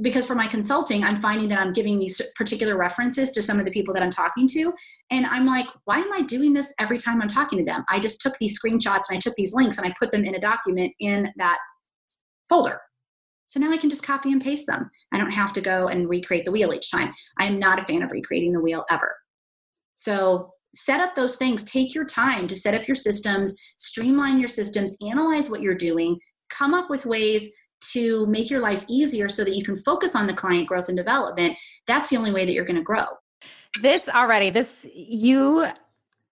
because 0.00 0.24
for 0.24 0.34
my 0.34 0.46
consulting, 0.46 1.04
I'm 1.04 1.16
finding 1.16 1.48
that 1.48 1.58
I'm 1.58 1.72
giving 1.72 1.98
these 1.98 2.20
particular 2.34 2.76
references 2.76 3.30
to 3.32 3.42
some 3.42 3.58
of 3.58 3.66
the 3.66 3.70
people 3.70 3.92
that 3.94 4.02
I'm 4.02 4.10
talking 4.10 4.48
to. 4.48 4.72
And 5.10 5.26
I'm 5.26 5.44
like, 5.44 5.66
why 5.84 5.98
am 5.98 6.12
I 6.12 6.22
doing 6.22 6.52
this 6.52 6.72
every 6.80 6.98
time 6.98 7.20
I'm 7.20 7.28
talking 7.28 7.58
to 7.58 7.64
them? 7.64 7.84
I 7.90 8.00
just 8.00 8.20
took 8.20 8.36
these 8.38 8.58
screenshots 8.58 9.08
and 9.08 9.16
I 9.16 9.18
took 9.18 9.34
these 9.34 9.52
links 9.52 9.78
and 9.78 9.86
I 9.86 9.94
put 9.98 10.10
them 10.10 10.24
in 10.24 10.34
a 10.34 10.40
document 10.40 10.92
in 11.00 11.30
that 11.36 11.58
folder. 12.48 12.80
So 13.46 13.60
now 13.60 13.70
I 13.70 13.76
can 13.76 13.90
just 13.90 14.02
copy 14.02 14.32
and 14.32 14.40
paste 14.40 14.66
them. 14.66 14.90
I 15.12 15.18
don't 15.18 15.30
have 15.30 15.52
to 15.52 15.60
go 15.60 15.88
and 15.88 16.08
recreate 16.08 16.46
the 16.46 16.52
wheel 16.52 16.72
each 16.72 16.90
time. 16.90 17.12
I 17.38 17.44
am 17.44 17.58
not 17.58 17.78
a 17.78 17.84
fan 17.84 18.02
of 18.02 18.10
recreating 18.10 18.52
the 18.52 18.62
wheel 18.62 18.84
ever. 18.90 19.14
So 19.92 20.52
set 20.74 21.00
up 21.00 21.14
those 21.14 21.36
things. 21.36 21.64
Take 21.64 21.94
your 21.94 22.06
time 22.06 22.46
to 22.46 22.56
set 22.56 22.72
up 22.72 22.88
your 22.88 22.94
systems, 22.94 23.54
streamline 23.76 24.38
your 24.38 24.48
systems, 24.48 24.96
analyze 25.06 25.50
what 25.50 25.60
you're 25.60 25.74
doing, 25.74 26.18
come 26.48 26.72
up 26.72 26.88
with 26.88 27.04
ways 27.04 27.50
to 27.90 28.26
make 28.26 28.50
your 28.50 28.60
life 28.60 28.84
easier 28.88 29.28
so 29.28 29.44
that 29.44 29.54
you 29.56 29.64
can 29.64 29.76
focus 29.76 30.14
on 30.14 30.26
the 30.26 30.34
client 30.34 30.68
growth 30.68 30.88
and 30.88 30.96
development. 30.96 31.56
That's 31.86 32.10
the 32.10 32.16
only 32.16 32.32
way 32.32 32.44
that 32.44 32.52
you're 32.52 32.64
going 32.64 32.76
to 32.76 32.82
grow. 32.82 33.06
This 33.80 34.08
already, 34.08 34.50
this, 34.50 34.86
you, 34.94 35.68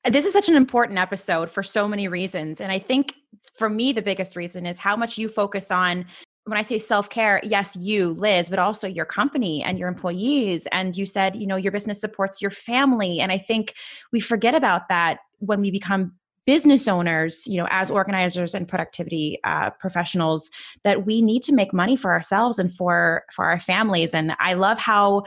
this 0.04 0.26
is 0.26 0.32
such 0.32 0.48
an 0.48 0.56
important 0.56 0.98
episode 0.98 1.50
for 1.50 1.62
so 1.62 1.88
many 1.88 2.08
reasons. 2.08 2.60
And 2.60 2.70
I 2.70 2.78
think 2.78 3.14
for 3.54 3.68
me, 3.68 3.92
the 3.92 4.02
biggest 4.02 4.36
reason 4.36 4.66
is 4.66 4.78
how 4.78 4.96
much 4.96 5.18
you 5.18 5.28
focus 5.28 5.70
on 5.70 6.06
when 6.44 6.58
I 6.58 6.62
say 6.62 6.78
self 6.78 7.08
care, 7.10 7.40
yes, 7.44 7.76
you, 7.76 8.14
Liz, 8.14 8.50
but 8.50 8.58
also 8.58 8.86
your 8.88 9.04
company 9.04 9.62
and 9.62 9.78
your 9.78 9.88
employees. 9.88 10.66
And 10.72 10.96
you 10.96 11.06
said, 11.06 11.36
you 11.36 11.46
know, 11.46 11.56
your 11.56 11.72
business 11.72 12.00
supports 12.00 12.40
your 12.40 12.50
family. 12.50 13.20
And 13.20 13.30
I 13.30 13.38
think 13.38 13.74
we 14.12 14.20
forget 14.20 14.54
about 14.54 14.88
that 14.88 15.18
when 15.38 15.60
we 15.60 15.70
become 15.70 16.14
business 16.46 16.88
owners, 16.88 17.46
you 17.46 17.56
know, 17.56 17.68
as 17.70 17.90
organizers 17.90 18.54
and 18.54 18.66
productivity 18.66 19.38
uh, 19.44 19.70
professionals, 19.70 20.50
that 20.84 21.06
we 21.06 21.22
need 21.22 21.42
to 21.42 21.52
make 21.52 21.72
money 21.72 21.96
for 21.96 22.12
ourselves 22.12 22.58
and 22.58 22.72
for 22.72 23.24
for 23.32 23.44
our 23.44 23.60
families. 23.60 24.14
And 24.14 24.34
I 24.38 24.54
love 24.54 24.78
how 24.78 25.24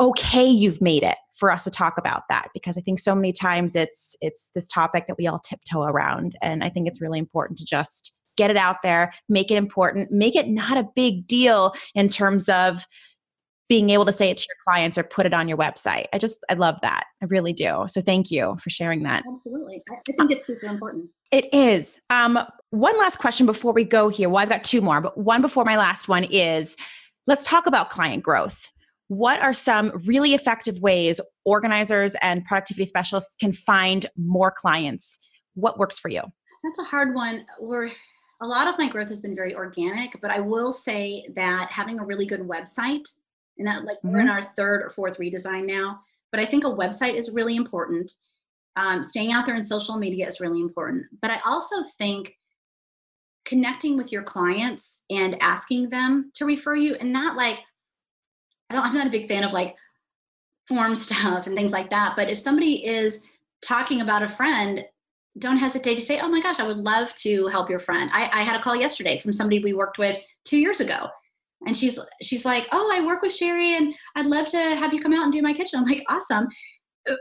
okay 0.00 0.46
you've 0.46 0.82
made 0.82 1.02
it 1.02 1.16
for 1.34 1.50
us 1.50 1.64
to 1.64 1.70
talk 1.70 1.98
about 1.98 2.22
that 2.28 2.48
because 2.52 2.76
I 2.76 2.80
think 2.80 2.98
so 2.98 3.14
many 3.14 3.32
times 3.32 3.76
it's 3.76 4.16
it's 4.20 4.50
this 4.52 4.66
topic 4.66 5.06
that 5.06 5.18
we 5.18 5.26
all 5.26 5.38
tiptoe 5.38 5.82
around, 5.82 6.32
and 6.42 6.64
I 6.64 6.68
think 6.68 6.88
it's 6.88 7.00
really 7.00 7.18
important 7.18 7.58
to 7.58 7.64
just 7.64 8.16
get 8.36 8.50
it 8.50 8.56
out 8.56 8.82
there, 8.82 9.12
make 9.28 9.50
it 9.50 9.56
important, 9.56 10.10
make 10.10 10.34
it 10.34 10.48
not 10.48 10.76
a 10.76 10.88
big 10.96 11.26
deal 11.26 11.72
in 11.94 12.08
terms 12.08 12.48
of 12.48 12.86
being 13.68 13.90
able 13.90 14.04
to 14.04 14.12
say 14.12 14.30
it 14.30 14.36
to 14.36 14.46
your 14.48 14.56
clients 14.66 14.98
or 14.98 15.02
put 15.02 15.26
it 15.26 15.32
on 15.32 15.48
your 15.48 15.56
website. 15.56 16.06
I 16.12 16.18
just, 16.18 16.44
I 16.50 16.54
love 16.54 16.78
that. 16.82 17.04
I 17.22 17.26
really 17.26 17.52
do. 17.52 17.84
So 17.88 18.00
thank 18.00 18.30
you 18.30 18.56
for 18.60 18.70
sharing 18.70 19.04
that. 19.04 19.24
Absolutely. 19.28 19.80
I 19.90 20.12
think 20.12 20.30
it's 20.30 20.46
super 20.46 20.66
important. 20.66 21.08
It 21.30 21.52
is. 21.52 22.00
Um, 22.10 22.38
one 22.70 22.98
last 22.98 23.18
question 23.18 23.46
before 23.46 23.72
we 23.72 23.84
go 23.84 24.08
here. 24.08 24.28
Well, 24.28 24.42
I've 24.42 24.50
got 24.50 24.64
two 24.64 24.80
more, 24.80 25.00
but 25.00 25.16
one 25.16 25.40
before 25.40 25.64
my 25.64 25.76
last 25.76 26.08
one 26.08 26.24
is 26.24 26.76
let's 27.26 27.44
talk 27.44 27.66
about 27.66 27.88
client 27.88 28.22
growth. 28.22 28.68
What 29.08 29.40
are 29.40 29.54
some 29.54 30.02
really 30.06 30.34
effective 30.34 30.80
ways 30.80 31.20
organizers 31.44 32.16
and 32.22 32.44
productivity 32.44 32.86
specialists 32.86 33.36
can 33.36 33.52
find 33.52 34.06
more 34.16 34.50
clients? 34.50 35.18
What 35.54 35.78
works 35.78 35.98
for 35.98 36.08
you? 36.08 36.22
That's 36.62 36.78
a 36.78 36.84
hard 36.84 37.14
one. 37.14 37.46
We're 37.60 37.90
a 38.42 38.46
lot 38.46 38.66
of 38.66 38.76
my 38.78 38.88
growth 38.88 39.08
has 39.08 39.20
been 39.20 39.34
very 39.34 39.54
organic, 39.54 40.20
but 40.20 40.30
I 40.30 40.40
will 40.40 40.72
say 40.72 41.26
that 41.34 41.68
having 41.70 41.98
a 41.98 42.04
really 42.04 42.26
good 42.26 42.40
website 42.40 43.08
and 43.58 43.66
that 43.66 43.84
like 43.84 43.98
mm-hmm. 43.98 44.10
we're 44.10 44.20
in 44.20 44.26
mm-hmm. 44.26 44.34
our 44.34 44.54
third 44.56 44.82
or 44.82 44.90
fourth 44.90 45.18
redesign 45.18 45.66
now. 45.66 46.00
But 46.30 46.40
i 46.40 46.46
think 46.46 46.64
a 46.64 46.68
website 46.68 47.14
is 47.14 47.30
really 47.30 47.56
important. 47.56 48.12
Um, 48.76 49.04
staying 49.04 49.32
out 49.32 49.46
there 49.46 49.54
in 49.54 49.62
social 49.62 49.96
media 49.96 50.26
is 50.26 50.40
really 50.40 50.60
important. 50.60 51.06
But 51.20 51.30
i 51.30 51.40
also 51.44 51.76
think 51.98 52.36
connecting 53.44 53.96
with 53.96 54.10
your 54.10 54.22
clients 54.22 55.00
and 55.10 55.40
asking 55.42 55.90
them 55.90 56.30
to 56.34 56.46
refer 56.46 56.74
you 56.74 56.94
and 56.94 57.12
not 57.12 57.36
like 57.36 57.58
i 58.70 58.74
don't 58.74 58.84
i'm 58.86 58.94
not 58.94 59.06
a 59.06 59.10
big 59.10 59.28
fan 59.28 59.44
of 59.44 59.52
like 59.52 59.74
form 60.66 60.94
stuff 61.06 61.46
and 61.46 61.56
things 61.56 61.72
like 61.72 61.90
that. 61.90 62.14
But 62.16 62.30
if 62.30 62.38
somebody 62.38 62.86
is 62.86 63.20
talking 63.62 64.00
about 64.00 64.22
a 64.22 64.28
friend 64.28 64.84
don't 65.40 65.56
hesitate 65.56 65.96
to 65.96 66.00
say 66.00 66.20
oh 66.20 66.28
my 66.28 66.40
gosh 66.40 66.60
i 66.60 66.66
would 66.66 66.78
love 66.78 67.12
to 67.16 67.46
help 67.48 67.68
your 67.68 67.78
friend. 67.78 68.10
I, 68.12 68.30
I 68.32 68.42
had 68.42 68.56
a 68.56 68.62
call 68.62 68.76
yesterday 68.76 69.18
from 69.18 69.32
somebody 69.32 69.58
we 69.58 69.72
worked 69.72 69.98
with 69.98 70.20
two 70.44 70.58
years 70.58 70.80
ago 70.80 71.08
and 71.66 71.76
she's 71.76 71.98
she's 72.22 72.44
like 72.44 72.66
oh 72.72 72.90
i 72.92 73.04
work 73.04 73.22
with 73.22 73.34
sherry 73.34 73.76
and 73.76 73.94
i'd 74.16 74.26
love 74.26 74.48
to 74.48 74.58
have 74.58 74.92
you 74.92 75.00
come 75.00 75.12
out 75.12 75.24
and 75.24 75.32
do 75.32 75.42
my 75.42 75.52
kitchen. 75.52 75.80
I'm 75.80 75.84
like 75.84 76.04
awesome. 76.08 76.46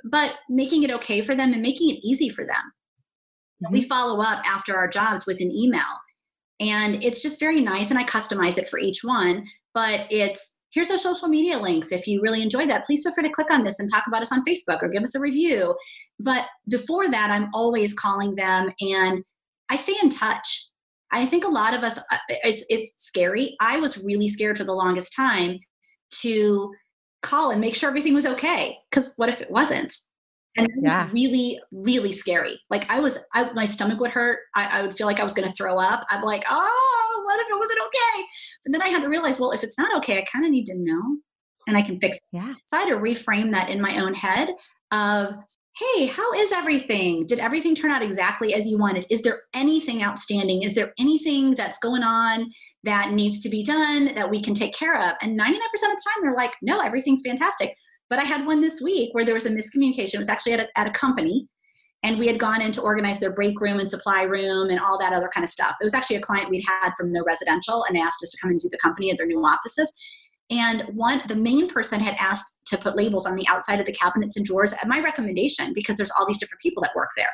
But 0.06 0.36
making 0.50 0.84
it 0.84 0.92
okay 0.92 1.22
for 1.22 1.36
them 1.36 1.52
and 1.52 1.62
making 1.62 1.90
it 1.90 2.00
easy 2.06 2.30
for 2.30 2.46
them. 2.46 2.72
Mm-hmm. 3.64 3.74
we 3.74 3.82
follow 3.84 4.22
up 4.22 4.42
after 4.46 4.76
our 4.76 4.88
jobs 4.88 5.26
with 5.26 5.40
an 5.40 5.52
email. 5.52 5.82
And 6.60 7.04
it's 7.04 7.22
just 7.22 7.40
very 7.40 7.62
nice 7.62 7.90
and 7.90 8.00
i 8.00 8.04
customize 8.04 8.58
it 8.58 8.70
for 8.70 8.80
each 8.80 9.04
one 9.04 9.46
but 9.74 10.06
it's 10.12 10.60
here's 10.72 10.90
our 10.90 10.98
social 10.98 11.28
media 11.28 11.58
links. 11.60 11.92
If 11.92 12.08
you 12.08 12.20
really 12.22 12.42
enjoy 12.42 12.66
that 12.68 12.84
please 12.86 13.04
feel 13.04 13.14
free 13.14 13.24
to 13.24 13.34
click 13.34 13.52
on 13.52 13.64
this 13.64 13.80
and 13.80 13.90
talk 13.92 14.06
about 14.08 14.22
us 14.22 14.32
on 14.32 14.44
facebook 14.46 14.82
or 14.82 14.90
give 14.90 15.04
us 15.04 15.16
a 15.16 15.20
review. 15.20 15.76
But 16.20 16.46
before 16.70 17.10
that 17.10 17.32
i'm 17.32 17.50
always 17.54 17.94
calling 17.94 18.36
them 18.36 18.70
and 18.82 19.24
i 19.70 19.76
stay 19.76 19.96
in 20.02 20.10
touch 20.10 20.68
I 21.14 21.26
think 21.26 21.46
a 21.46 21.50
lot 21.50 21.74
of 21.74 21.84
us, 21.84 21.98
uh, 21.98 22.18
it's 22.30 22.66
it's 22.70 22.94
scary. 22.98 23.56
I 23.62 23.80
was 23.80 24.04
really 24.04 24.28
scared 24.28 24.58
for 24.58 24.66
the 24.66 24.74
longest 24.74 25.16
time 25.16 25.60
to 26.22 26.74
call 27.22 27.52
and 27.52 27.62
make 27.62 27.76
sure 27.76 27.88
everything 27.88 28.14
was 28.14 28.26
okay. 28.26 28.78
Because 28.90 29.14
what 29.16 29.30
if 29.30 29.40
it 29.40 29.50
wasn't? 29.50 29.96
And 30.58 30.68
it 30.68 30.74
yeah. 30.84 31.06
was 31.06 31.14
really, 31.14 31.60
really 31.72 32.12
scary. 32.12 32.60
Like 32.70 32.92
I 32.92 33.00
was, 33.00 33.18
I, 33.34 33.52
my 33.54 33.66
stomach 33.66 34.00
would 34.00 34.12
hurt. 34.12 34.40
I, 34.56 34.80
I 34.80 34.82
would 34.84 34.96
feel 34.96 35.08
like 35.08 35.20
I 35.20 35.24
was 35.24 35.34
going 35.34 35.48
to 35.48 35.54
throw 35.56 35.78
up. 35.78 36.06
I'm 36.12 36.24
like, 36.24 36.44
oh, 36.50 37.22
what 37.26 37.40
if 37.40 37.48
it 37.50 37.60
wasn't 37.60 37.80
okay? 37.80 38.26
But 38.64 38.72
then 38.74 38.82
I 38.84 38.90
had 38.90 39.02
to 39.02 39.10
realize, 39.10 39.40
well, 39.40 39.52
if 39.52 39.64
it's 39.64 39.80
not 39.80 39.96
okay, 39.98 40.20
I 40.20 40.26
kind 40.32 40.46
of 40.46 40.52
need 40.52 40.66
to 40.66 40.76
know, 40.76 41.18
and 41.68 41.76
I 41.76 41.82
can 41.82 42.00
fix 42.00 42.18
it. 42.18 42.24
Yeah. 42.32 42.54
So 42.66 42.78
I 42.78 42.82
had 42.82 42.90
to 42.90 42.98
reframe 42.98 43.52
that 43.54 43.70
in 43.70 43.82
my 43.82 44.00
own 44.00 44.14
head 44.14 44.52
of 44.92 45.34
hey, 45.76 46.06
how 46.06 46.32
is 46.34 46.52
everything? 46.52 47.26
Did 47.26 47.40
everything 47.40 47.74
turn 47.74 47.90
out 47.90 48.04
exactly 48.04 48.54
as 48.54 48.68
you 48.68 48.78
wanted? 48.78 49.08
Is 49.10 49.24
there 49.24 49.42
anything 49.56 50.04
outstanding? 50.04 50.62
Is 50.62 50.76
there 50.76 50.94
anything 51.00 51.52
that's 51.52 51.80
going 51.80 52.04
on 52.04 52.48
that 52.84 53.12
needs 53.12 53.40
to 53.40 53.50
be 53.50 53.64
done 53.64 54.14
that 54.14 54.30
we 54.30 54.42
can 54.42 54.54
take 54.54 54.74
care 54.74 54.96
of? 54.96 55.16
And 55.24 55.40
99% 55.40 55.56
of 55.56 55.62
the 55.82 56.06
time, 56.08 56.22
they're 56.22 56.36
like, 56.36 56.54
no, 56.62 56.80
everything's 56.80 57.24
fantastic. 57.26 57.74
But 58.10 58.20
I 58.20 58.24
had 58.24 58.46
one 58.46 58.62
this 58.62 58.82
week 58.82 59.10
where 59.14 59.26
there 59.26 59.34
was 59.34 59.48
a 59.48 59.50
miscommunication. 59.50 60.14
It 60.14 60.20
was 60.20 60.30
actually 60.30 60.54
at 60.54 60.60
a, 60.60 60.80
at 60.80 60.88
a 60.88 60.92
company, 60.92 61.48
and 62.04 62.20
we 62.20 62.28
had 62.28 62.38
gone 62.38 62.62
in 62.62 62.72
to 62.74 62.82
organize 62.82 63.20
their 63.20 63.34
break 63.34 63.60
room 63.60 63.80
and 63.80 63.90
supply 63.90 64.24
room 64.24 64.70
and 64.70 64.80
all 64.80 65.00
that 65.00 65.14
other 65.14 65.30
kind 65.34 65.44
of 65.44 65.50
stuff. 65.50 65.76
It 65.82 65.86
was 65.86 65.96
actually 65.96 66.18
a 66.18 66.22
client 66.22 66.52
we'd 66.52 66.66
had 66.68 66.92
from 66.96 67.14
the 67.14 67.24
residential, 67.26 67.84
and 67.86 67.96
they 67.96 68.02
asked 68.02 68.22
us 68.22 68.30
to 68.32 68.38
come 68.40 68.52
into 68.52 68.70
the 68.70 68.78
company 68.78 69.10
at 69.10 69.18
their 69.18 69.26
new 69.26 69.44
offices. 69.44 69.92
And 70.52 70.84
one, 70.94 71.22
the 71.28 71.36
main 71.36 71.70
person 71.70 72.00
had 72.00 72.16
asked 72.20 72.60
to 72.66 72.78
put 72.78 72.96
labels 72.96 73.26
on 73.26 73.36
the 73.36 73.48
outside 73.48 73.80
of 73.80 73.86
the 73.86 73.94
cabinets 73.94 74.38
and 74.38 74.46
drawers 74.46 74.74
at 74.74 74.88
my 74.88 75.00
recommendation 75.00 75.72
because 75.74 75.96
there's 75.96 76.12
all 76.12 76.26
these 76.28 76.38
different 76.38 76.62
people 76.62 76.82
that 76.84 76.96
work 76.96 77.10
there. 77.16 77.32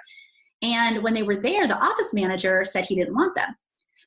And 0.62 1.04
when 1.04 1.14
they 1.14 1.24
were 1.24 1.38
there, 1.38 1.68
the 1.68 1.78
office 1.78 2.14
manager 2.14 2.64
said 2.64 2.86
he 2.86 2.96
didn't 2.96 3.16
want 3.16 3.36
them. 3.36 3.56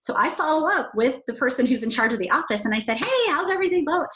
So 0.01 0.15
I 0.17 0.31
follow 0.31 0.69
up 0.69 0.91
with 0.95 1.21
the 1.27 1.35
person 1.35 1.65
who's 1.65 1.83
in 1.83 1.91
charge 1.91 2.13
of 2.13 2.19
the 2.19 2.31
office 2.31 2.65
and 2.65 2.75
I 2.75 2.81
said, 2.81 2.99
Hey, 2.99 3.07
how's 3.29 3.51
everything 3.51 3.85
going? 3.85 4.07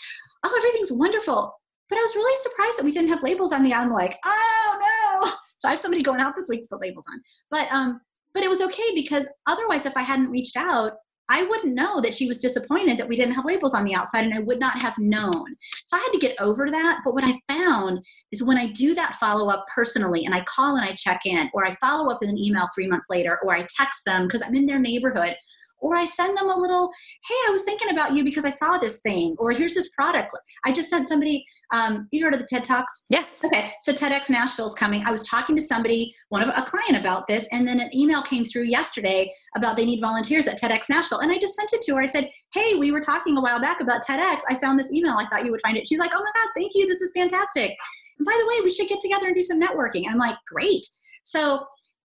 Oh, 0.44 0.54
everything's 0.56 0.92
wonderful. 0.92 1.52
But 1.88 1.98
I 1.98 2.02
was 2.02 2.16
really 2.16 2.36
surprised 2.42 2.78
that 2.78 2.84
we 2.84 2.92
didn't 2.92 3.10
have 3.10 3.22
labels 3.22 3.52
on 3.52 3.62
the 3.62 3.72
I'm 3.72 3.92
like, 3.92 4.18
oh 4.24 4.80
no. 5.22 5.32
So 5.58 5.68
I 5.68 5.70
have 5.70 5.80
somebody 5.80 6.02
going 6.02 6.20
out 6.20 6.36
this 6.36 6.50
week 6.50 6.60
to 6.64 6.66
put 6.68 6.82
labels 6.82 7.06
on. 7.10 7.18
But 7.50 7.72
um, 7.72 7.98
but 8.34 8.42
it 8.42 8.48
was 8.50 8.60
okay 8.60 8.94
because 8.94 9.26
otherwise 9.46 9.86
if 9.86 9.96
I 9.96 10.02
hadn't 10.02 10.30
reached 10.30 10.54
out, 10.54 10.92
I 11.28 11.42
wouldn't 11.44 11.74
know 11.74 12.00
that 12.00 12.14
she 12.14 12.28
was 12.28 12.38
disappointed 12.38 12.98
that 12.98 13.08
we 13.08 13.16
didn't 13.16 13.34
have 13.34 13.44
labels 13.44 13.74
on 13.74 13.84
the 13.84 13.94
outside 13.94 14.24
and 14.24 14.34
I 14.34 14.40
would 14.40 14.60
not 14.60 14.80
have 14.80 14.96
known. 14.98 15.56
So 15.84 15.96
I 15.96 16.00
had 16.00 16.12
to 16.12 16.18
get 16.18 16.40
over 16.40 16.70
that. 16.70 17.00
But 17.04 17.14
what 17.14 17.24
I 17.24 17.40
found 17.48 18.04
is 18.32 18.44
when 18.44 18.58
I 18.58 18.66
do 18.66 18.94
that 18.94 19.16
follow 19.16 19.48
up 19.48 19.66
personally 19.72 20.24
and 20.24 20.34
I 20.34 20.42
call 20.42 20.76
and 20.76 20.84
I 20.84 20.94
check 20.94 21.26
in, 21.26 21.50
or 21.52 21.66
I 21.66 21.74
follow 21.76 22.10
up 22.10 22.20
with 22.20 22.30
an 22.30 22.38
email 22.38 22.68
three 22.74 22.86
months 22.86 23.10
later, 23.10 23.38
or 23.42 23.54
I 23.54 23.66
text 23.76 24.04
them 24.04 24.26
because 24.26 24.42
I'm 24.42 24.54
in 24.54 24.66
their 24.66 24.78
neighborhood, 24.78 25.34
or 25.80 25.94
I 25.94 26.04
send 26.04 26.36
them 26.36 26.48
a 26.48 26.56
little, 26.56 26.90
hey, 27.26 27.34
I 27.48 27.50
was 27.50 27.62
thinking 27.62 27.90
about 27.90 28.12
you 28.12 28.24
because 28.24 28.44
I 28.44 28.50
saw 28.50 28.78
this 28.78 29.00
thing, 29.00 29.36
or 29.38 29.52
here's 29.52 29.74
this 29.74 29.94
product. 29.94 30.32
I 30.64 30.72
just 30.72 30.88
sent 30.88 31.08
somebody, 31.08 31.44
um, 31.72 32.08
you 32.10 32.24
heard 32.24 32.34
of 32.34 32.40
the 32.40 32.46
TED 32.46 32.64
Talks? 32.64 33.06
Yes. 33.10 33.44
Okay, 33.44 33.72
so 33.80 33.92
TEDx 33.92 34.30
Nashville 34.30 34.66
is 34.66 34.74
coming. 34.74 35.02
I 35.04 35.10
was 35.10 35.26
talking 35.28 35.54
to 35.56 35.62
somebody, 35.62 36.14
one 36.30 36.42
of 36.42 36.48
a 36.48 36.62
client 36.62 36.96
about 36.96 37.26
this, 37.26 37.48
and 37.52 37.66
then 37.66 37.80
an 37.80 37.90
email 37.94 38.22
came 38.22 38.44
through 38.44 38.64
yesterday 38.64 39.30
about 39.56 39.76
they 39.76 39.84
need 39.84 40.00
volunteers 40.00 40.46
at 40.46 40.58
TEDx 40.58 40.88
Nashville. 40.88 41.20
And 41.20 41.30
I 41.30 41.38
just 41.38 41.54
sent 41.54 41.72
it 41.72 41.82
to 41.82 41.94
her. 41.96 42.02
I 42.02 42.06
said, 42.06 42.28
hey, 42.52 42.74
we 42.74 42.90
were 42.90 43.00
talking 43.00 43.36
a 43.36 43.40
while 43.40 43.60
back 43.60 43.80
about 43.80 44.04
TEDx. 44.04 44.40
I 44.48 44.54
found 44.56 44.78
this 44.78 44.92
email. 44.92 45.16
I 45.18 45.26
thought 45.26 45.44
you 45.44 45.50
would 45.50 45.62
find 45.62 45.76
it. 45.76 45.86
She's 45.86 45.98
like, 45.98 46.12
oh 46.14 46.20
my 46.20 46.30
God, 46.34 46.48
thank 46.54 46.72
you. 46.74 46.86
This 46.86 47.00
is 47.00 47.12
fantastic. 47.14 47.76
And 48.18 48.26
by 48.26 48.36
the 48.38 48.46
way, 48.46 48.64
we 48.64 48.70
should 48.70 48.88
get 48.88 49.00
together 49.00 49.26
and 49.26 49.34
do 49.34 49.42
some 49.42 49.60
networking. 49.60 50.04
And 50.06 50.12
I'm 50.12 50.18
like, 50.18 50.36
great. 50.46 50.86
So 51.22 51.66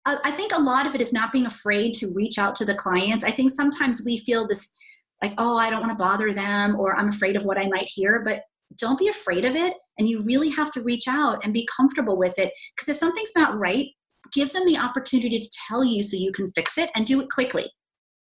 Uh, 0.08 0.16
I 0.24 0.30
think 0.30 0.54
a 0.54 0.60
lot 0.60 0.86
of 0.86 0.94
it 0.94 1.02
is 1.02 1.12
not 1.12 1.32
being 1.32 1.44
afraid 1.44 1.92
to 1.94 2.14
reach 2.14 2.38
out 2.38 2.54
to 2.56 2.64
the 2.64 2.74
clients. 2.74 3.26
I 3.26 3.30
think 3.30 3.52
sometimes 3.52 4.06
we 4.06 4.18
feel 4.18 4.48
this 4.48 4.74
like, 5.22 5.34
oh, 5.36 5.58
I 5.58 5.68
don't 5.68 5.80
want 5.82 5.92
to 5.92 6.02
bother 6.02 6.32
them 6.32 6.76
or 6.80 6.96
I'm 6.96 7.10
afraid 7.10 7.36
of 7.36 7.44
what 7.44 7.58
I 7.58 7.68
might 7.68 7.88
hear. 7.88 8.22
But 8.24 8.40
don't 8.78 8.98
be 8.98 9.08
afraid 9.08 9.44
of 9.44 9.54
it. 9.54 9.74
And 9.98 10.08
you 10.08 10.22
really 10.22 10.48
have 10.48 10.70
to 10.72 10.82
reach 10.82 11.08
out 11.08 11.44
and 11.44 11.52
be 11.52 11.68
comfortable 11.76 12.16
with 12.18 12.38
it. 12.38 12.50
Because 12.74 12.88
if 12.88 12.96
something's 12.96 13.32
not 13.36 13.58
right, 13.58 13.88
give 14.32 14.50
them 14.54 14.64
the 14.64 14.78
opportunity 14.78 15.40
to 15.40 15.58
tell 15.68 15.84
you 15.84 16.02
so 16.02 16.16
you 16.16 16.32
can 16.32 16.48
fix 16.52 16.78
it 16.78 16.88
and 16.96 17.04
do 17.04 17.20
it 17.20 17.28
quickly. 17.30 17.70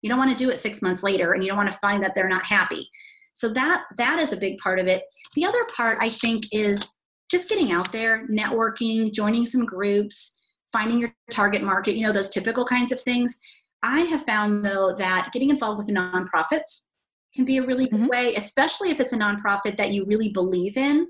You 0.02 0.08
don't 0.08 0.18
want 0.18 0.36
to 0.36 0.44
do 0.44 0.50
it 0.50 0.58
six 0.58 0.82
months 0.82 1.04
later 1.04 1.34
and 1.34 1.44
you 1.44 1.48
don't 1.48 1.56
want 1.56 1.70
to 1.70 1.78
find 1.78 2.02
that 2.02 2.16
they're 2.16 2.28
not 2.28 2.44
happy. 2.44 2.88
So 3.34 3.48
that 3.50 3.84
that 3.96 4.18
is 4.18 4.32
a 4.32 4.36
big 4.36 4.58
part 4.58 4.80
of 4.80 4.88
it. 4.88 5.04
The 5.36 5.44
other 5.44 5.64
part 5.76 5.98
I 6.00 6.08
think 6.08 6.46
is 6.50 6.92
just 7.30 7.48
getting 7.48 7.70
out 7.70 7.92
there, 7.92 8.26
networking, 8.28 9.12
joining 9.12 9.46
some 9.46 9.64
groups, 9.64 10.42
finding 10.72 10.98
your 10.98 11.14
target 11.30 11.62
market, 11.62 11.94
you 11.94 12.02
know, 12.04 12.12
those 12.12 12.28
typical 12.28 12.64
kinds 12.64 12.92
of 12.92 13.00
things. 13.00 13.38
I 13.82 14.00
have 14.00 14.24
found 14.24 14.64
though 14.64 14.94
that 14.96 15.30
getting 15.32 15.50
involved 15.50 15.78
with 15.78 15.94
nonprofits 15.94 16.82
can 17.34 17.44
be 17.44 17.58
a 17.58 17.66
really 17.66 17.88
good 17.88 18.00
mm-hmm. 18.00 18.08
way, 18.08 18.34
especially 18.34 18.90
if 18.90 19.00
it's 19.00 19.12
a 19.12 19.18
nonprofit 19.18 19.76
that 19.76 19.92
you 19.92 20.04
really 20.06 20.30
believe 20.30 20.76
in. 20.76 21.06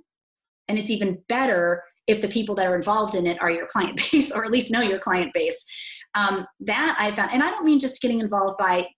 And 0.69 0.79
it's 0.79 0.91
even 0.91 1.19
better 1.29 1.83
if 2.07 2.21
the 2.21 2.29
people 2.29 2.55
that 2.57 2.67
are 2.67 2.77
involved 2.77 3.15
in 3.15 3.27
it 3.27 3.41
are 3.41 3.51
your 3.51 3.67
client 3.67 3.97
base 4.13 4.31
or 4.31 4.45
at 4.45 4.51
least 4.51 4.71
know 4.71 4.81
your 4.81 4.99
client 4.99 5.33
base. 5.33 5.65
Um, 6.15 6.47
that 6.61 6.97
I 6.99 7.15
found, 7.15 7.33
and 7.33 7.43
I 7.43 7.51
don't 7.51 7.65
mean 7.65 7.79
just 7.79 8.01
getting 8.01 8.21
involved 8.21 8.59
by 8.59 8.89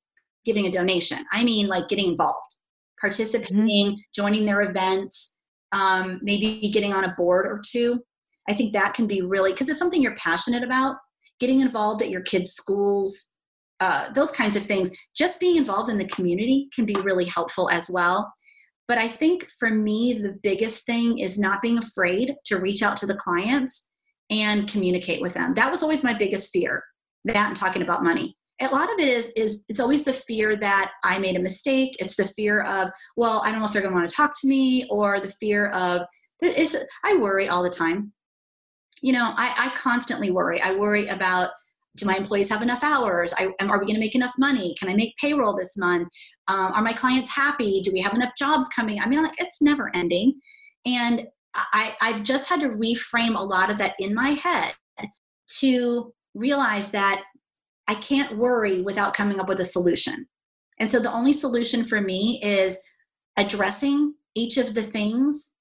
giving 0.44 0.66
a 0.66 0.70
donation, 0.70 1.18
I 1.32 1.44
mean 1.44 1.66
like 1.66 1.88
getting 1.88 2.08
involved, 2.08 2.56
participating, 3.00 3.66
mm-hmm. 3.66 3.94
joining 4.14 4.44
their 4.44 4.62
events, 4.62 5.36
um, 5.72 6.20
maybe 6.22 6.70
getting 6.72 6.92
on 6.92 7.04
a 7.04 7.14
board 7.16 7.46
or 7.46 7.60
two. 7.64 8.00
I 8.48 8.54
think 8.54 8.72
that 8.72 8.94
can 8.94 9.06
be 9.06 9.22
really, 9.22 9.52
because 9.52 9.68
it's 9.68 9.78
something 9.78 10.02
you're 10.02 10.16
passionate 10.16 10.62
about, 10.62 10.96
getting 11.40 11.60
involved 11.60 12.02
at 12.02 12.10
your 12.10 12.22
kids' 12.22 12.52
schools, 12.52 13.36
uh, 13.80 14.12
those 14.12 14.32
kinds 14.32 14.56
of 14.56 14.62
things. 14.62 14.90
Just 15.16 15.38
being 15.38 15.56
involved 15.56 15.90
in 15.90 15.98
the 15.98 16.08
community 16.08 16.68
can 16.74 16.84
be 16.84 16.96
really 17.02 17.26
helpful 17.26 17.68
as 17.70 17.88
well. 17.88 18.32
But 18.88 18.98
I 18.98 19.06
think 19.06 19.46
for 19.58 19.70
me, 19.70 20.14
the 20.14 20.38
biggest 20.42 20.86
thing 20.86 21.18
is 21.18 21.38
not 21.38 21.60
being 21.60 21.78
afraid 21.78 22.34
to 22.46 22.58
reach 22.58 22.82
out 22.82 22.96
to 22.98 23.06
the 23.06 23.16
clients 23.16 23.88
and 24.30 24.68
communicate 24.68 25.20
with 25.20 25.34
them. 25.34 25.54
That 25.54 25.70
was 25.70 25.82
always 25.82 26.02
my 26.02 26.14
biggest 26.14 26.50
fear, 26.52 26.82
that 27.26 27.48
and 27.48 27.56
talking 27.56 27.82
about 27.82 28.02
money. 28.02 28.34
A 28.60 28.66
lot 28.68 28.92
of 28.92 28.98
it 28.98 29.08
is 29.08 29.30
is 29.36 29.62
it's 29.68 29.78
always 29.78 30.02
the 30.02 30.12
fear 30.12 30.56
that 30.56 30.90
I 31.04 31.18
made 31.18 31.36
a 31.36 31.40
mistake. 31.40 31.96
It's 32.00 32.16
the 32.16 32.24
fear 32.24 32.62
of, 32.62 32.90
well, 33.16 33.40
I 33.44 33.50
don't 33.50 33.60
know 33.60 33.66
if 33.66 33.72
they're 33.72 33.82
going 33.82 33.92
to 33.92 33.98
want 33.98 34.08
to 34.08 34.16
talk 34.16 34.32
to 34.40 34.48
me, 34.48 34.86
or 34.90 35.20
the 35.20 35.34
fear 35.38 35.68
of 35.68 36.02
there 36.40 36.50
is. 36.50 36.76
I 37.04 37.16
worry 37.16 37.48
all 37.48 37.62
the 37.62 37.70
time. 37.70 38.12
You 39.02 39.12
know, 39.12 39.32
I, 39.36 39.54
I 39.56 39.68
constantly 39.76 40.30
worry. 40.30 40.60
I 40.60 40.72
worry 40.72 41.06
about 41.08 41.50
do 41.96 42.06
my 42.06 42.16
employees 42.16 42.48
have 42.48 42.62
enough 42.62 42.84
hours? 42.84 43.34
I, 43.36 43.48
are 43.60 43.78
we 43.78 43.86
going 43.86 43.94
to 43.94 44.00
make 44.00 44.14
enough 44.14 44.34
money? 44.38 44.74
Can 44.78 44.88
i 44.88 44.94
make 44.94 45.16
payroll 45.16 45.54
this 45.54 45.76
month? 45.76 46.08
Um, 46.46 46.72
are 46.72 46.82
my 46.82 46.92
clients 46.92 47.30
happy? 47.30 47.80
Do 47.80 47.90
we 47.92 48.00
have 48.00 48.14
enough 48.14 48.32
jobs 48.38 48.68
coming? 48.68 49.00
I 49.00 49.08
mean 49.08 49.22
like 49.22 49.34
it's 49.38 49.60
never 49.60 49.90
ending. 49.94 50.34
And 50.86 51.26
I, 51.72 51.94
i've 52.00 52.22
just 52.22 52.48
had 52.48 52.60
to 52.60 52.68
reframe 52.68 53.36
a 53.36 53.42
lot 53.42 53.70
of 53.70 53.78
that 53.78 53.94
in 53.98 54.14
my 54.14 54.30
head 54.30 54.74
to 55.60 56.12
realize 56.34 56.90
that 56.90 57.24
i 57.88 57.94
can't 57.94 58.36
worry 58.36 58.82
without 58.82 59.14
coming 59.14 59.40
up 59.40 59.48
with 59.48 59.60
a 59.60 59.64
solution. 59.64 60.26
And 60.78 60.90
so 60.90 61.00
the 61.00 61.12
only 61.12 61.32
solution 61.32 61.84
for 61.84 62.00
me 62.00 62.38
is 62.42 62.78
addressing 63.36 64.14
each 64.34 64.58
of 64.58 64.74
the 64.74 64.82
things 64.82 65.52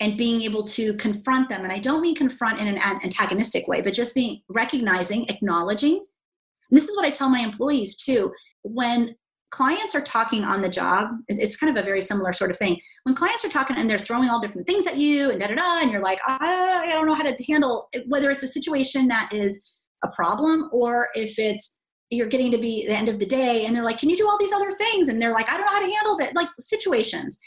and 0.00 0.18
being 0.18 0.42
able 0.42 0.64
to 0.64 0.94
confront 0.94 1.48
them. 1.48 1.62
And 1.62 1.72
i 1.72 1.78
don't 1.78 2.02
mean 2.02 2.14
confront 2.14 2.60
in 2.60 2.66
an 2.66 2.78
antagonistic 2.78 3.66
way 3.68 3.80
but 3.80 3.94
just 3.94 4.14
being 4.14 4.40
recognizing 4.48 5.28
acknowledging. 5.28 5.94
And 5.94 6.76
this 6.76 6.88
is 6.88 6.96
what 6.96 7.06
i 7.06 7.10
tell 7.10 7.28
my 7.28 7.40
employees 7.40 7.96
too. 7.96 8.32
When 8.62 9.08
clients 9.52 9.94
are 9.94 10.02
talking 10.02 10.44
on 10.44 10.60
the 10.60 10.68
job 10.68 11.08
it's 11.28 11.56
kind 11.56 11.76
of 11.76 11.82
a 11.82 11.86
very 11.86 12.00
similar 12.00 12.32
sort 12.32 12.50
of 12.50 12.56
thing. 12.56 12.78
When 13.04 13.14
clients 13.14 13.44
are 13.44 13.48
talking 13.48 13.76
and 13.76 13.88
they're 13.88 13.98
throwing 13.98 14.28
all 14.28 14.40
different 14.40 14.66
things 14.66 14.86
at 14.86 14.98
you 14.98 15.30
and 15.30 15.40
da 15.40 15.46
da 15.46 15.54
da 15.54 15.80
and 15.82 15.90
you're 15.90 16.02
like 16.02 16.20
I, 16.26 16.86
I 16.88 16.92
don't 16.92 17.06
know 17.06 17.14
how 17.14 17.22
to 17.22 17.44
handle 17.44 17.88
whether 18.08 18.30
it's 18.30 18.42
a 18.42 18.48
situation 18.48 19.08
that 19.08 19.32
is 19.32 19.62
a 20.04 20.08
problem 20.08 20.68
or 20.72 21.08
if 21.14 21.38
it's 21.38 21.78
you're 22.10 22.28
getting 22.28 22.52
to 22.52 22.58
be 22.58 22.86
the 22.86 22.96
end 22.96 23.08
of 23.08 23.18
the 23.18 23.26
day 23.26 23.64
and 23.64 23.74
they're 23.74 23.84
like 23.84 23.98
can 23.98 24.10
you 24.10 24.16
do 24.16 24.28
all 24.28 24.38
these 24.38 24.52
other 24.52 24.70
things? 24.72 25.08
And 25.08 25.20
they're 25.22 25.32
like 25.32 25.48
i 25.48 25.56
don't 25.56 25.66
know 25.66 25.72
how 25.72 25.86
to 25.86 25.94
handle 25.94 26.16
that 26.18 26.36
like 26.36 26.48
situations. 26.60 27.38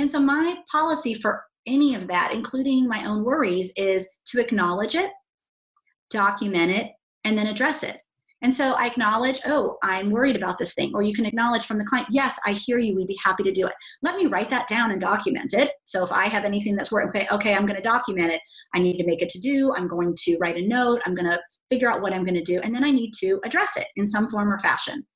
And 0.00 0.10
so 0.10 0.18
my 0.18 0.56
policy 0.70 1.14
for 1.14 1.44
any 1.66 1.94
of 1.94 2.06
that, 2.08 2.32
including 2.32 2.88
my 2.88 3.04
own 3.06 3.24
worries, 3.24 3.72
is 3.76 4.08
to 4.26 4.40
acknowledge 4.40 4.94
it, 4.94 5.10
document 6.10 6.72
it, 6.72 6.92
and 7.24 7.38
then 7.38 7.46
address 7.46 7.82
it. 7.82 7.98
And 8.42 8.54
so 8.54 8.74
I 8.76 8.86
acknowledge, 8.86 9.40
oh, 9.46 9.78
I'm 9.82 10.10
worried 10.10 10.36
about 10.36 10.58
this 10.58 10.74
thing. 10.74 10.92
Or 10.94 11.02
you 11.02 11.14
can 11.14 11.24
acknowledge 11.24 11.64
from 11.64 11.78
the 11.78 11.84
client, 11.84 12.08
yes, 12.10 12.38
I 12.44 12.52
hear 12.52 12.78
you. 12.78 12.94
We'd 12.94 13.06
be 13.06 13.18
happy 13.24 13.42
to 13.42 13.50
do 13.50 13.66
it. 13.66 13.72
Let 14.02 14.16
me 14.16 14.26
write 14.26 14.50
that 14.50 14.68
down 14.68 14.90
and 14.90 15.00
document 15.00 15.54
it. 15.54 15.72
So 15.84 16.04
if 16.04 16.12
I 16.12 16.26
have 16.26 16.44
anything 16.44 16.76
that's 16.76 16.92
worried, 16.92 17.08
okay, 17.08 17.26
okay, 17.32 17.54
I'm 17.54 17.64
going 17.64 17.80
to 17.80 17.88
document 17.88 18.32
it. 18.32 18.42
I 18.74 18.80
need 18.80 18.98
to 18.98 19.06
make 19.06 19.22
it 19.22 19.30
to 19.30 19.40
do. 19.40 19.74
I'm 19.74 19.88
going 19.88 20.14
to 20.14 20.36
write 20.42 20.58
a 20.58 20.68
note. 20.68 21.00
I'm 21.06 21.14
going 21.14 21.30
to 21.30 21.40
figure 21.70 21.90
out 21.90 22.02
what 22.02 22.12
I'm 22.12 22.24
going 22.24 22.34
to 22.34 22.42
do. 22.42 22.60
And 22.60 22.74
then 22.74 22.84
I 22.84 22.90
need 22.90 23.12
to 23.20 23.40
address 23.46 23.78
it 23.78 23.86
in 23.96 24.06
some 24.06 24.28
form 24.28 24.52
or 24.52 24.58
fashion. 24.58 25.06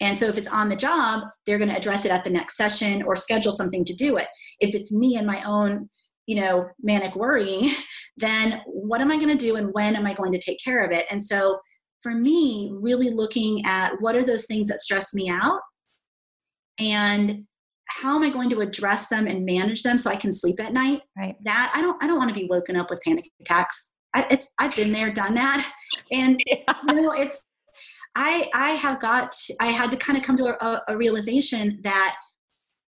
And 0.00 0.18
so 0.18 0.26
if 0.26 0.38
it's 0.38 0.48
on 0.48 0.68
the 0.68 0.76
job, 0.76 1.24
they're 1.44 1.58
going 1.58 1.70
to 1.70 1.76
address 1.76 2.04
it 2.04 2.10
at 2.10 2.24
the 2.24 2.30
next 2.30 2.56
session 2.56 3.02
or 3.02 3.16
schedule 3.16 3.52
something 3.52 3.84
to 3.84 3.94
do 3.94 4.16
it. 4.16 4.28
If 4.60 4.74
it's 4.74 4.92
me 4.92 5.16
and 5.16 5.26
my 5.26 5.42
own, 5.46 5.88
you 6.26 6.36
know, 6.36 6.68
manic 6.82 7.14
worrying, 7.16 7.70
then 8.16 8.62
what 8.66 9.00
am 9.00 9.10
I 9.10 9.16
going 9.16 9.36
to 9.36 9.44
do 9.46 9.56
and 9.56 9.70
when 9.72 9.96
am 9.96 10.06
I 10.06 10.14
going 10.14 10.32
to 10.32 10.38
take 10.38 10.58
care 10.64 10.84
of 10.84 10.90
it? 10.90 11.06
And 11.10 11.22
so 11.22 11.58
for 12.02 12.14
me, 12.14 12.72
really 12.80 13.10
looking 13.10 13.62
at 13.66 13.92
what 14.00 14.16
are 14.16 14.22
those 14.22 14.46
things 14.46 14.68
that 14.68 14.80
stress 14.80 15.12
me 15.14 15.30
out 15.30 15.60
and 16.80 17.44
how 17.88 18.16
am 18.16 18.22
I 18.22 18.30
going 18.30 18.48
to 18.50 18.60
address 18.60 19.08
them 19.08 19.26
and 19.26 19.44
manage 19.44 19.82
them 19.82 19.98
so 19.98 20.10
I 20.10 20.16
can 20.16 20.32
sleep 20.32 20.60
at 20.60 20.72
night? 20.72 21.02
Right. 21.18 21.36
That 21.44 21.72
I 21.74 21.82
don't 21.82 22.02
I 22.02 22.06
don't 22.06 22.18
want 22.18 22.32
to 22.32 22.40
be 22.40 22.46
woken 22.46 22.76
up 22.76 22.88
with 22.88 23.00
panic 23.02 23.28
attacks. 23.40 23.90
I, 24.14 24.26
it's 24.30 24.52
I've 24.58 24.74
been 24.74 24.92
there, 24.92 25.12
done 25.12 25.34
that, 25.34 25.70
and 26.12 26.40
yeah. 26.46 26.72
you 26.86 26.94
know 26.94 27.12
it's 27.12 27.42
I 28.16 28.48
I 28.54 28.70
have 28.72 29.00
got 29.00 29.34
I 29.60 29.68
had 29.68 29.90
to 29.90 29.96
kind 29.96 30.18
of 30.18 30.24
come 30.24 30.36
to 30.36 30.46
a, 30.64 30.82
a 30.88 30.96
realization 30.96 31.78
that 31.82 32.16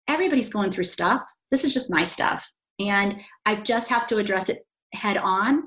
everybody's 0.08 0.50
going 0.50 0.70
through 0.70 0.84
stuff. 0.84 1.22
This 1.50 1.64
is 1.64 1.72
just 1.72 1.90
my 1.90 2.04
stuff, 2.04 2.48
and 2.78 3.20
I 3.44 3.56
just 3.56 3.88
have 3.88 4.06
to 4.08 4.18
address 4.18 4.48
it 4.48 4.66
head 4.94 5.16
on 5.16 5.64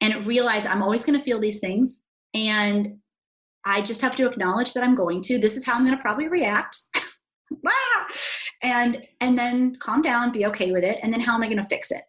and 0.00 0.24
realize 0.26 0.66
I'm 0.66 0.82
always 0.82 1.04
going 1.04 1.18
to 1.18 1.24
feel 1.24 1.38
these 1.38 1.60
things, 1.60 2.02
and 2.34 2.96
I 3.64 3.82
just 3.82 4.00
have 4.00 4.16
to 4.16 4.26
acknowledge 4.26 4.72
that 4.74 4.84
I'm 4.84 4.94
going 4.94 5.20
to. 5.22 5.38
This 5.38 5.56
is 5.56 5.64
how 5.64 5.74
I'm 5.74 5.84
going 5.84 5.96
to 5.96 6.02
probably 6.02 6.28
react. 6.28 6.78
Ah! 7.68 8.06
and 8.62 9.02
and 9.20 9.38
then 9.38 9.76
calm 9.80 10.02
down, 10.02 10.32
be 10.32 10.46
okay 10.46 10.72
with 10.72 10.84
it, 10.84 10.98
and 11.02 11.12
then 11.12 11.20
how 11.20 11.34
am 11.34 11.42
I 11.42 11.46
going 11.46 11.62
to 11.62 11.68
fix 11.68 11.90
it? 11.90 12.02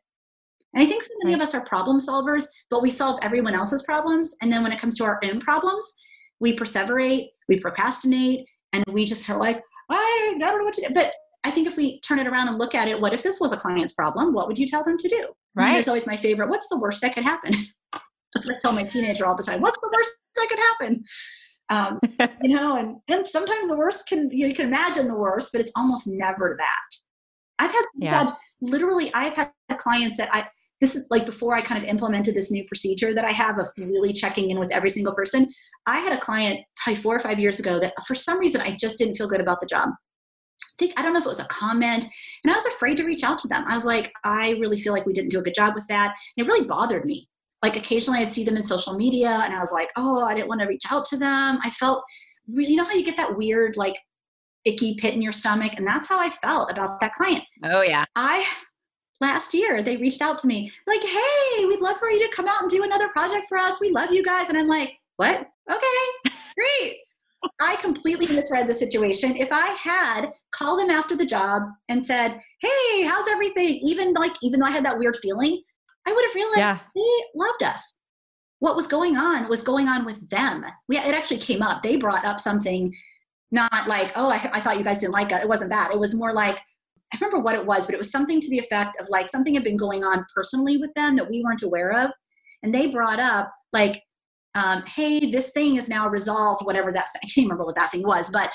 And 0.74 0.84
I 0.84 0.86
think 0.86 1.01
so 1.01 1.14
many 1.24 1.34
right. 1.34 1.41
of 1.41 1.47
us 1.47 1.55
are 1.55 1.64
problem 1.66 1.99
solvers, 1.99 2.45
but 2.70 2.82
we 2.82 2.89
solve 2.89 3.20
everyone 3.22 3.55
else's 3.55 3.84
problems. 3.84 4.36
And 4.41 4.51
then 4.51 4.64
when 4.64 4.72
it 4.72 4.80
comes 4.80 4.97
to 4.97 5.05
our 5.05 5.20
own 5.24 5.39
problems, 5.39 5.91
we 6.40 6.56
perseverate, 6.56 7.28
we 7.48 7.60
procrastinate, 7.60 8.48
and 8.74 8.84
we 8.92 9.06
just 9.06 9.30
are 9.30 9.38
like, 9.38 9.64
I, 9.90 10.34
I 10.36 10.38
don't 10.38 10.60
know 10.60 10.66
what 10.66 10.74
to 10.76 10.88
do. 10.88 10.94
But 10.94 11.14
I 11.44 11.52
think 11.52 11.68
if 11.68 11.78
we 11.78 12.00
turn 12.02 12.20
it 12.20 12.28
around 12.28 12.50
and 12.50 12.58
look 12.58 12.76
at 12.76 12.88
it, 12.88 13.00
what 13.00 13.14
if 13.14 13.24
this 13.24 13.40
was 13.40 13.54
a 13.54 13.58
client's 13.58 13.94
problem? 13.94 14.34
What 14.34 14.48
would 14.48 14.60
you 14.60 14.68
tell 14.68 14.84
them 14.84 14.98
to 14.98 15.10
do? 15.10 15.28
Right. 15.56 15.74
there's 15.74 15.88
always 15.88 16.06
my 16.06 16.18
favorite. 16.18 16.50
What's 16.50 16.68
the 16.68 16.78
worst 16.78 17.02
that 17.02 17.14
could 17.14 17.24
happen? 17.24 17.52
That's 18.34 18.46
what 18.46 18.56
I 18.56 18.58
tell 18.62 18.74
my 18.74 18.84
teenager 18.84 19.26
all 19.26 19.36
the 19.36 19.44
time. 19.44 19.62
What's 19.62 19.80
the 19.80 19.92
worst 19.92 20.12
that 20.36 20.48
could 20.50 20.60
happen? 20.60 21.04
Um, 21.70 22.00
you 22.44 22.56
know, 22.56 22.78
and, 22.78 22.98
and 23.08 23.26
sometimes 23.26 23.68
the 23.68 23.78
worst 23.78 24.08
can 24.08 24.30
you 24.32 24.54
can 24.54 24.68
imagine 24.68 25.08
the 25.08 25.18
worst, 25.18 25.52
but 25.52 25.62
it's 25.62 25.72
almost 25.76 26.08
never 26.08 26.56
that. 26.58 26.98
I've 27.60 27.72
had 27.72 27.82
some 27.94 28.02
yeah. 28.02 28.20
jobs, 28.20 28.34
literally, 28.62 29.12
I've 29.14 29.34
had 29.34 29.52
clients 29.78 30.18
that 30.18 30.30
I 30.32 30.48
this 30.80 30.95
is 30.95 31.05
like 31.09 31.25
before 31.25 31.55
I 31.55 31.61
kind 31.61 31.82
of 31.82 31.89
implemented 31.89 32.36
this 32.36 32.51
new 32.51 32.63
procedure 32.65 33.13
that 33.13 33.25
I 33.25 33.32
have 33.32 33.57
of 33.57 33.67
mm-hmm. 33.67 33.89
really 33.91 34.13
checking 34.13 34.51
in 34.51 34.59
with 34.59 34.71
every 34.71 34.89
single 34.89 35.13
person. 35.13 35.51
I 35.86 35.99
had 35.99 36.13
a 36.13 36.19
client 36.19 36.59
probably 36.82 37.01
four 37.01 37.15
or 37.15 37.19
five 37.19 37.39
years 37.39 37.59
ago 37.59 37.80
that 37.80 37.93
for 38.05 38.15
some 38.15 38.39
reason 38.39 38.61
I 38.61 38.75
just 38.80 38.97
didn't 38.97 39.15
feel 39.15 39.28
good 39.28 39.41
about 39.41 39.59
the 39.59 39.65
job. 39.65 39.89
I 39.89 40.75
think 40.80 40.93
I 40.97 41.01
don't 41.01 41.13
know 41.13 41.19
if 41.19 41.25
it 41.25 41.30
was 41.30 41.39
a 41.39 41.45
comment, 41.45 42.05
and 42.43 42.51
I 42.51 42.55
was 42.55 42.65
afraid 42.67 42.97
to 42.97 43.05
reach 43.05 43.23
out 43.23 43.39
to 43.39 43.47
them. 43.47 43.63
I 43.67 43.73
was 43.73 43.86
like, 43.86 44.11
I 44.23 44.51
really 44.51 44.78
feel 44.78 44.93
like 44.93 45.05
we 45.05 45.13
didn't 45.13 45.32
do 45.32 45.39
a 45.39 45.43
good 45.43 45.55
job 45.55 45.73
with 45.75 45.88
that. 45.88 46.15
And 46.36 46.45
it 46.45 46.49
really 46.49 46.67
bothered 46.67 47.05
me. 47.05 47.28
Like 47.63 47.75
occasionally 47.75 48.19
I'd 48.19 48.34
see 48.34 48.43
them 48.43 48.57
in 48.57 48.63
social 48.63 48.95
media 48.95 49.41
and 49.43 49.53
I 49.53 49.59
was 49.59 49.71
like, 49.71 49.89
oh, 49.95 50.23
I 50.23 50.36
didn't 50.36 50.47
want 50.47 50.61
to 50.61 50.67
reach 50.67 50.84
out 50.91 51.05
to 51.05 51.17
them. 51.17 51.57
I 51.63 51.69
felt 51.71 52.03
you 52.47 52.75
know 52.75 52.84
how 52.84 52.93
you 52.93 53.03
get 53.03 53.17
that 53.17 53.36
weird, 53.36 53.75
like 53.78 53.97
icky 54.65 54.95
pit 54.95 55.13
in 55.13 55.21
your 55.21 55.32
stomach? 55.32 55.73
And 55.78 55.88
that's 55.88 56.07
how 56.07 56.19
I 56.19 56.30
felt 56.30 56.71
about 56.71 56.99
that 56.99 57.13
client. 57.13 57.43
Oh, 57.63 57.82
yeah. 57.82 58.05
I 58.15 58.45
last 59.22 59.53
year 59.53 59.82
they 59.82 59.97
reached 59.97 60.22
out 60.22 60.38
to 60.38 60.47
me 60.47 60.72
like 60.86 61.03
hey 61.03 61.65
we'd 61.65 61.82
love 61.82 61.97
for 61.97 62.09
you 62.09 62.20
to 62.26 62.36
come 62.36 62.47
out 62.47 62.61
and 62.61 62.70
do 62.70 62.84
another 62.84 63.09
project 63.09 63.47
for 63.47 63.57
us. 63.57 63.82
We 63.82 63.91
love 63.91 64.11
you 64.11 64.24
guys. 64.24 64.49
And 64.49 64.57
i'm 64.57 64.68
like 64.68 64.93
what? 65.18 65.49
Okay 65.72 66.32
great. 66.55 66.97
I 67.61 67.76
completely 67.76 68.26
misread 68.34 68.68
the 68.68 68.74
situation. 68.74 69.38
If 69.38 69.49
i 69.51 69.68
had 69.80 70.32
called 70.51 70.80
them 70.80 70.89
after 70.89 71.15
the 71.15 71.26
job 71.26 71.63
and 71.89 72.03
said 72.03 72.39
hey 72.61 73.03
how's 73.03 73.28
everything? 73.28 73.80
Even 73.84 74.13
like 74.13 74.34
even 74.41 74.59
though 74.59 74.68
i 74.68 74.72
had 74.72 74.86
that 74.86 74.97
weird 74.97 75.18
feeling 75.22 75.61
i 76.05 76.13
would 76.13 76.26
have 76.26 76.36
realized 76.36 76.57
yeah. 76.57 76.80
they 76.95 77.26
loved 77.36 77.63
us. 77.63 77.99
What 78.59 78.76
was 78.76 78.88
going 78.88 79.18
on 79.18 79.49
was 79.49 79.61
going 79.61 79.88
on 79.88 80.03
with 80.03 80.28
them. 80.30 80.65
We, 80.89 80.97
it 80.97 81.13
actually 81.13 81.38
came 81.38 81.61
up. 81.61 81.84
They 81.84 81.95
brought 81.95 82.26
up 82.26 82.39
something 82.39 82.91
not 83.51 83.88
like, 83.88 84.11
oh, 84.15 84.30
I, 84.30 84.49
I 84.53 84.59
thought 84.59 84.78
you 84.78 84.84
guys 84.84 84.97
didn't 84.97 85.13
like 85.13 85.32
it. 85.32 85.43
It 85.43 85.47
wasn't 85.47 85.70
that. 85.72 85.91
It 85.93 85.99
was 85.99 86.15
more 86.15 86.34
like, 86.34 86.59
I 87.14 87.18
remember 87.20 87.39
what 87.39 87.55
it 87.55 87.66
was, 87.66 87.86
but 87.86 87.95
it 87.95 87.97
was 87.97 88.12
something 88.12 88.41
to 88.41 88.49
the 88.49 88.60
effect 88.60 88.97
of 88.99 89.08
like 89.10 89.30
something 89.30 89.53
had 89.53 89.64
been 89.64 89.78
going 89.78 90.03
on 90.03 90.26
personally 90.36 90.78
with 90.78 90.93
them 90.93 91.16
that 91.16 91.30
we 91.30 91.41
weren't 91.43 91.64
aware 91.64 91.91
of. 91.91 92.12
And 92.64 92.74
they 92.74 92.88
brought 92.88 93.20
up, 93.20 93.51
like, 93.72 94.01
um, 94.55 94.84
hey, 94.88 95.32
this 95.32 95.51
thing 95.51 95.76
is 95.76 95.88
now 95.88 96.10
resolved, 96.10 96.66
whatever 96.66 96.91
that, 96.91 97.05
I 97.16 97.28
can't 97.28 97.45
remember 97.45 97.64
what 97.64 97.76
that 97.76 97.91
thing 97.91 98.03
was, 98.03 98.30
but 98.30 98.51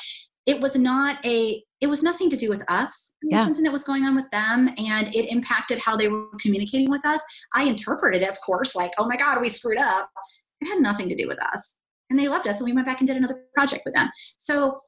it 0.47 0.61
was 0.61 0.77
not 0.77 1.25
a, 1.25 1.63
it 1.81 1.87
was 1.87 2.03
nothing 2.03 2.29
to 2.31 2.37
do 2.37 2.49
with 2.49 2.63
us. 2.69 3.15
It 3.23 3.27
was 3.27 3.39
yeah. 3.39 3.45
something 3.45 3.65
that 3.65 3.73
was 3.73 3.85
going 3.85 4.07
on 4.07 4.15
with 4.15 4.29
them 4.31 4.69
and 4.69 5.15
it 5.15 5.31
impacted 5.31 5.79
how 5.79 5.97
they 5.97 6.09
were 6.09 6.27
communicating 6.41 6.91
with 6.91 7.07
us. 7.07 7.23
I 7.55 7.65
interpreted 7.65 8.23
it, 8.23 8.29
of 8.29 8.41
course, 8.41 8.75
like, 8.75 8.93
oh 8.99 9.07
my 9.07 9.17
God, 9.17 9.41
we 9.41 9.49
screwed 9.49 9.79
up. 9.79 10.11
It 10.61 10.67
had 10.67 10.81
nothing 10.81 11.09
to 11.09 11.17
do 11.17 11.29
with 11.29 11.39
us. 11.43 11.79
And 12.11 12.19
they 12.19 12.29
loved 12.29 12.47
us 12.47 12.59
and 12.59 12.67
we 12.67 12.73
went 12.73 12.87
back 12.87 13.01
and 13.01 13.09
did 13.09 13.17
another 13.17 13.45
project 13.55 13.83
with 13.85 13.95
them. 13.95 14.11
So 14.37 14.79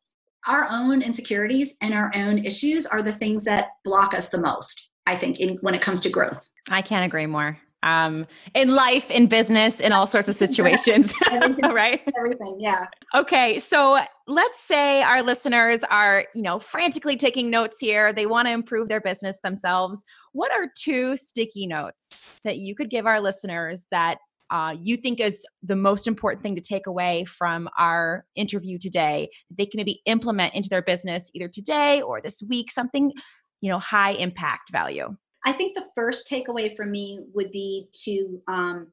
our 0.49 0.67
own 0.71 1.03
insecurities 1.03 1.77
and 1.81 1.95
our 1.95 2.11
own 2.15 2.39
issues 2.39 2.87
are 2.87 3.03
the 3.03 3.13
things 3.13 3.45
that 3.45 3.69
block 3.85 4.15
us 4.15 4.29
the 4.29 4.39
most, 4.39 4.91
I 5.07 5.17
think, 5.17 5.41
in, 5.41 5.57
when 5.61 5.75
it 5.75 5.81
comes 5.81 6.01
to 6.01 6.11
growth. 6.11 6.47
I 6.71 6.83
can't 6.83 7.05
agree 7.05 7.27
more. 7.27 7.59
Um, 7.83 8.27
in 8.55 8.75
life, 8.75 9.11
in 9.11 9.27
business, 9.27 9.79
in 9.79 9.93
all 9.93 10.07
sorts 10.07 10.29
of 10.29 10.35
situations, 10.35 11.15
right? 11.63 12.01
Everything, 12.17 12.57
yeah. 12.59 12.87
Okay, 13.15 13.59
so 13.59 14.01
let's 14.27 14.61
say 14.61 15.03
our 15.03 15.23
listeners 15.23 15.85
are, 15.91 16.25
you 16.35 16.41
know, 16.41 16.59
frantically 16.59 17.17
taking 17.17 17.51
notes 17.51 17.79
here. 17.81 18.13
They 18.13 18.25
want 18.25 18.47
to 18.49 18.53
improve 18.53 18.89
their 18.89 19.03
business 19.03 19.41
themselves. 19.41 20.05
What 20.33 20.51
are 20.53 20.69
two 20.75 21.19
sticky 21.19 21.67
notes 21.67 22.41
that 22.45 22.57
you 22.57 22.75
could 22.75 22.89
give 22.89 23.07
our 23.07 23.21
listeners 23.21 23.87
that 23.91 24.19
uh, 24.51 24.75
you 24.79 24.97
think 24.97 25.21
is 25.21 25.45
the 25.63 25.77
most 25.77 26.07
important 26.07 26.43
thing 26.43 26.55
to 26.55 26.61
take 26.61 26.87
away 26.87 27.25
from 27.25 27.69
our 27.79 28.25
interview 28.37 28.79
today 28.79 29.29
they 29.51 29.67
can 29.67 29.79
maybe 29.79 30.01
implement 30.07 30.55
into 30.55 30.69
their 30.69 30.83
business 30.83 31.31
either 31.35 31.49
today 31.49 32.03
or 32.03 32.21
this 32.21 32.43
week 32.49 32.71
something 32.71 33.13
you 33.61 33.71
know 33.71 33.79
high 33.79 34.13
impact 34.13 34.71
value? 34.71 35.17
I 35.47 35.53
think 35.53 35.75
the 35.75 35.87
first 35.95 36.31
takeaway 36.31 36.75
for 36.75 36.87
me 36.87 37.27
would 37.35 37.51
be 37.51 37.89
to 38.05 38.41
um, 38.49 38.87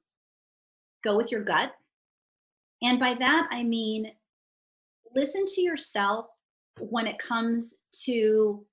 go 1.03 1.15
with 1.15 1.31
your 1.31 1.43
gut. 1.43 1.71
And 2.83 2.99
by 2.99 3.13
that 3.13 3.47
i 3.51 3.63
mean 3.63 4.11
listen 5.15 5.43
to 5.45 5.61
yourself 5.61 6.27
when 6.79 7.07
it 7.07 7.19
comes 7.19 7.79
to 8.05 8.65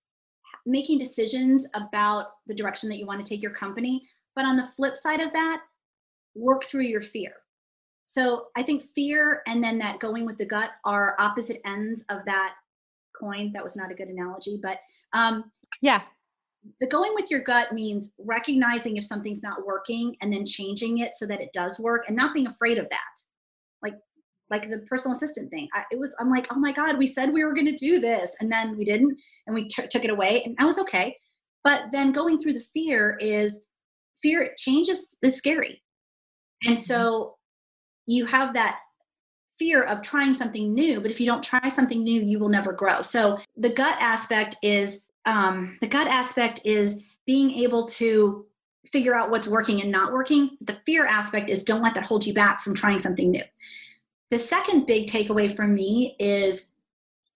making 0.66 0.98
decisions 0.98 1.66
about 1.74 2.26
the 2.46 2.54
direction 2.54 2.88
that 2.88 2.98
you 2.98 3.06
want 3.06 3.24
to 3.24 3.28
take 3.28 3.42
your 3.42 3.52
company. 3.52 4.02
But 4.34 4.44
on 4.44 4.56
the 4.56 4.68
flip 4.76 4.96
side 4.96 5.20
of 5.20 5.32
that 5.32 5.62
work 6.34 6.64
through 6.64 6.82
your 6.82 7.00
fear. 7.00 7.32
So 8.06 8.46
I 8.56 8.62
think 8.62 8.84
fear 8.94 9.42
and 9.46 9.62
then 9.62 9.78
that 9.78 10.00
going 10.00 10.24
with 10.24 10.38
the 10.38 10.46
gut 10.46 10.70
are 10.84 11.14
opposite 11.18 11.60
ends 11.66 12.04
of 12.08 12.24
that 12.24 12.54
coin. 13.18 13.52
That 13.52 13.62
was 13.62 13.76
not 13.76 13.92
a 13.92 13.94
good 13.94 14.08
analogy, 14.08 14.58
but 14.62 14.78
um, 15.12 15.50
yeah. 15.82 16.02
The 16.80 16.86
going 16.86 17.12
with 17.14 17.30
your 17.30 17.40
gut 17.40 17.72
means 17.72 18.12
recognizing 18.18 18.96
if 18.96 19.04
something's 19.04 19.42
not 19.42 19.64
working 19.66 20.16
and 20.22 20.32
then 20.32 20.44
changing 20.44 20.98
it 20.98 21.14
so 21.14 21.26
that 21.26 21.40
it 21.40 21.52
does 21.52 21.78
work 21.78 22.04
and 22.08 22.16
not 22.16 22.34
being 22.34 22.46
afraid 22.46 22.78
of 22.78 22.88
that. 22.90 23.20
Like 23.82 23.94
like 24.50 24.68
the 24.68 24.84
personal 24.88 25.14
assistant 25.14 25.50
thing. 25.50 25.68
I, 25.74 25.84
it 25.92 25.98
was 25.98 26.14
I'm 26.18 26.30
like, 26.30 26.46
"Oh 26.50 26.58
my 26.58 26.72
god, 26.72 26.98
we 26.98 27.06
said 27.06 27.32
we 27.32 27.44
were 27.44 27.54
going 27.54 27.66
to 27.66 27.72
do 27.72 28.00
this 28.00 28.34
and 28.40 28.50
then 28.50 28.76
we 28.76 28.84
didn't 28.84 29.18
and 29.46 29.54
we 29.54 29.68
t- 29.68 29.86
took 29.88 30.04
it 30.04 30.10
away 30.10 30.42
and 30.44 30.56
I 30.58 30.64
was 30.64 30.78
okay." 30.78 31.16
But 31.62 31.90
then 31.92 32.12
going 32.12 32.38
through 32.38 32.54
the 32.54 32.64
fear 32.72 33.18
is 33.20 33.66
fear 34.22 34.54
changes 34.56 35.16
is 35.22 35.36
scary 35.36 35.82
and 36.64 36.76
mm-hmm. 36.76 36.82
so 36.82 37.36
you 38.06 38.24
have 38.26 38.54
that 38.54 38.80
fear 39.58 39.82
of 39.82 40.02
trying 40.02 40.32
something 40.32 40.72
new, 40.72 41.00
but 41.00 41.10
if 41.10 41.20
you 41.20 41.26
don't 41.26 41.42
try 41.42 41.68
something 41.68 42.02
new, 42.02 42.20
you 42.20 42.38
will 42.38 42.48
never 42.48 42.72
grow. 42.72 43.02
So 43.02 43.38
the 43.56 43.68
gut 43.68 43.96
aspect 44.00 44.56
is 44.62 45.06
um, 45.26 45.76
the 45.80 45.86
gut 45.86 46.06
aspect 46.06 46.60
is 46.64 47.02
being 47.26 47.50
able 47.50 47.86
to 47.86 48.46
figure 48.86 49.14
out 49.14 49.30
what's 49.30 49.48
working 49.48 49.82
and 49.82 49.90
not 49.90 50.12
working. 50.12 50.56
The 50.60 50.78
fear 50.86 51.04
aspect 51.04 51.50
is 51.50 51.64
don't 51.64 51.82
let 51.82 51.94
that 51.94 52.06
hold 52.06 52.24
you 52.24 52.32
back 52.32 52.62
from 52.62 52.74
trying 52.74 52.98
something 52.98 53.30
new. 53.30 53.42
The 54.30 54.38
second 54.38 54.86
big 54.86 55.06
takeaway 55.06 55.54
from 55.54 55.74
me 55.74 56.16
is 56.18 56.72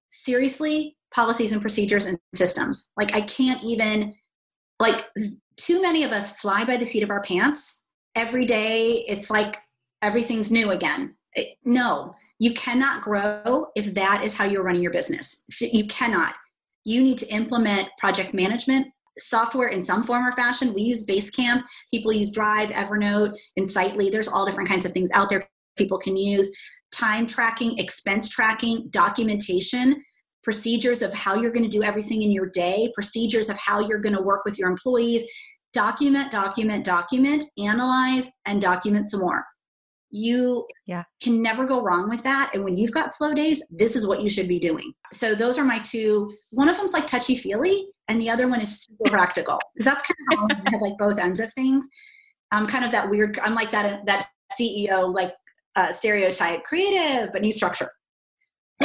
seriously 0.09 0.97
policies 1.13 1.53
and 1.53 1.61
procedures 1.61 2.07
and 2.07 2.19
systems. 2.35 2.93
Like 2.97 3.15
I 3.15 3.21
can't 3.23 3.63
even 3.63 4.15
like 4.81 5.05
too 5.57 5.83
many 5.83 6.05
of 6.05 6.13
us 6.13 6.39
fly 6.41 6.65
by 6.65 6.77
the 6.77 6.87
seat 6.87 7.03
of 7.03 7.11
our 7.11 7.23
pants 7.23 7.82
every 8.15 8.45
day 8.45 9.05
it's 9.09 9.31
like 9.31 9.57
everything's 10.03 10.51
new 10.51 10.71
again. 10.71 11.15
It, 11.35 11.57
no, 11.65 12.13
you 12.39 12.53
cannot 12.55 13.03
grow 13.03 13.67
if 13.77 13.95
that 13.95 14.23
is 14.25 14.35
how 14.35 14.45
you're 14.45 14.65
running 14.65 14.83
your 14.83 14.93
business. 14.93 15.45
So 15.49 15.67
you 15.71 15.87
cannot. 15.87 16.35
You 16.85 17.03
need 17.03 17.19
to 17.19 17.29
implement 17.29 17.89
project 17.99 18.35
management 18.35 18.89
software 19.19 19.69
in 19.69 19.83
some 19.83 20.03
form 20.03 20.27
or 20.27 20.33
fashion. 20.33 20.75
We 20.75 20.83
use 20.83 21.07
Basecamp. 21.07 21.63
People 21.91 22.13
use 22.13 22.33
Drive, 22.33 22.71
Evernote, 22.71 23.37
Insightly. 23.57 24.11
There's 24.11 24.29
all 24.29 24.47
different 24.47 24.69
kinds 24.69 24.85
of 24.85 24.93
things 24.93 25.11
out 25.13 25.29
there 25.29 25.47
people 25.77 25.99
can 25.99 26.17
use. 26.17 26.55
Time 26.91 27.27
tracking, 27.27 27.79
expense 27.79 28.29
tracking, 28.29 28.89
documentation, 28.91 30.03
procedures 30.43 31.03
of 31.03 31.13
how 31.15 31.35
you're 31.35 31.53
going 31.53 31.69
to 31.69 31.77
do 31.77 31.83
everything 31.83 32.23
in 32.23 32.33
your 32.33 32.47
day, 32.47 32.91
procedures 32.95 33.49
of 33.49 33.57
how 33.57 33.81
you're 33.81 34.01
going 34.01 34.15
to 34.15 34.23
work 34.23 34.45
with 34.45 34.59
your 34.59 34.69
employees, 34.69 35.23
document, 35.73 36.31
document, 36.31 36.85
document, 36.85 37.45
analyze, 37.59 38.31
and 38.47 38.61
document 38.61 39.11
some 39.11 39.21
more. 39.21 39.45
You 40.11 40.67
yeah. 40.87 41.05
can 41.23 41.41
never 41.41 41.65
go 41.65 41.81
wrong 41.81 42.11
with 42.11 42.23
that. 42.23 42.51
And 42.53 42.63
when 42.63 42.77
you've 42.77 42.93
got 42.93 43.15
slow 43.15 43.33
days, 43.33 43.63
this 43.71 43.97
is 43.97 44.07
what 44.07 44.21
you 44.21 44.29
should 44.29 44.47
be 44.47 44.59
doing. 44.59 44.93
So 45.11 45.35
those 45.35 45.59
are 45.59 45.65
my 45.65 45.79
two. 45.79 46.31
One 46.51 46.69
of 46.69 46.77
them's 46.77 46.93
like 46.93 47.07
touchy 47.07 47.35
feely, 47.35 47.87
and 48.09 48.21
the 48.21 48.29
other 48.29 48.47
one 48.47 48.61
is 48.61 48.85
super 48.85 49.11
practical. 49.17 49.59
That's 49.77 50.03
kind 50.03 50.17
of 50.33 50.39
how 50.39 50.63
I 50.67 50.71
have 50.71 50.83
like 50.83 50.99
both 50.99 51.19
ends 51.19 51.41
of 51.41 51.51
things. 51.55 51.89
I'm 52.51 52.67
kind 52.67 52.85
of 52.85 52.93
that 52.93 53.09
weird. 53.09 53.39
I'm 53.39 53.55
like 53.55 53.71
that 53.73 54.05
that 54.05 54.27
CEO 54.61 55.15
like 55.15 55.33
uh, 55.77 55.93
stereotype, 55.93 56.63
creative 56.65 57.33
but 57.33 57.41
need 57.41 57.53
structure. 57.53 57.89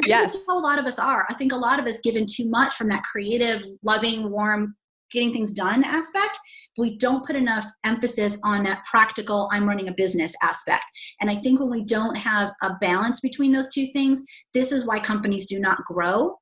Yes, 0.06 0.46
how 0.48 0.58
a 0.58 0.62
lot 0.62 0.80
of 0.80 0.86
us 0.86 0.98
are. 0.98 1.26
I 1.30 1.34
think 1.34 1.52
a 1.52 1.58
lot 1.58 1.80
of 1.80 1.88
us 1.88 2.00
given 2.00 2.26
too 2.26 2.50
much 2.50 2.76
from 2.76 2.88
that 2.90 3.04
creative, 3.04 3.66
loving, 3.84 4.30
warm, 4.30 4.78
getting 5.12 5.34
things 5.34 5.52
done 5.52 5.84
aspect 5.84 6.40
we 6.78 6.98
don't 6.98 7.26
put 7.26 7.36
enough 7.36 7.66
emphasis 7.84 8.40
on 8.44 8.64
that 8.64 8.84
practical 8.90 9.50
i'm 9.52 9.68
running 9.68 9.88
a 9.88 9.94
business 9.94 10.34
aspect. 10.42 10.84
And 11.22 11.30
i 11.30 11.36
think 11.36 11.60
when 11.60 11.70
we 11.70 11.84
don't 11.84 12.18
have 12.18 12.52
a 12.62 12.76
balance 12.82 13.20
between 13.20 13.52
those 13.52 13.74
two 13.74 13.88
things 13.88 14.22
this 14.54 14.72
is 14.72 14.86
why 14.86 15.00
companies 15.00 15.48
do 15.48 15.60
not 15.60 15.84
grow 15.86 16.36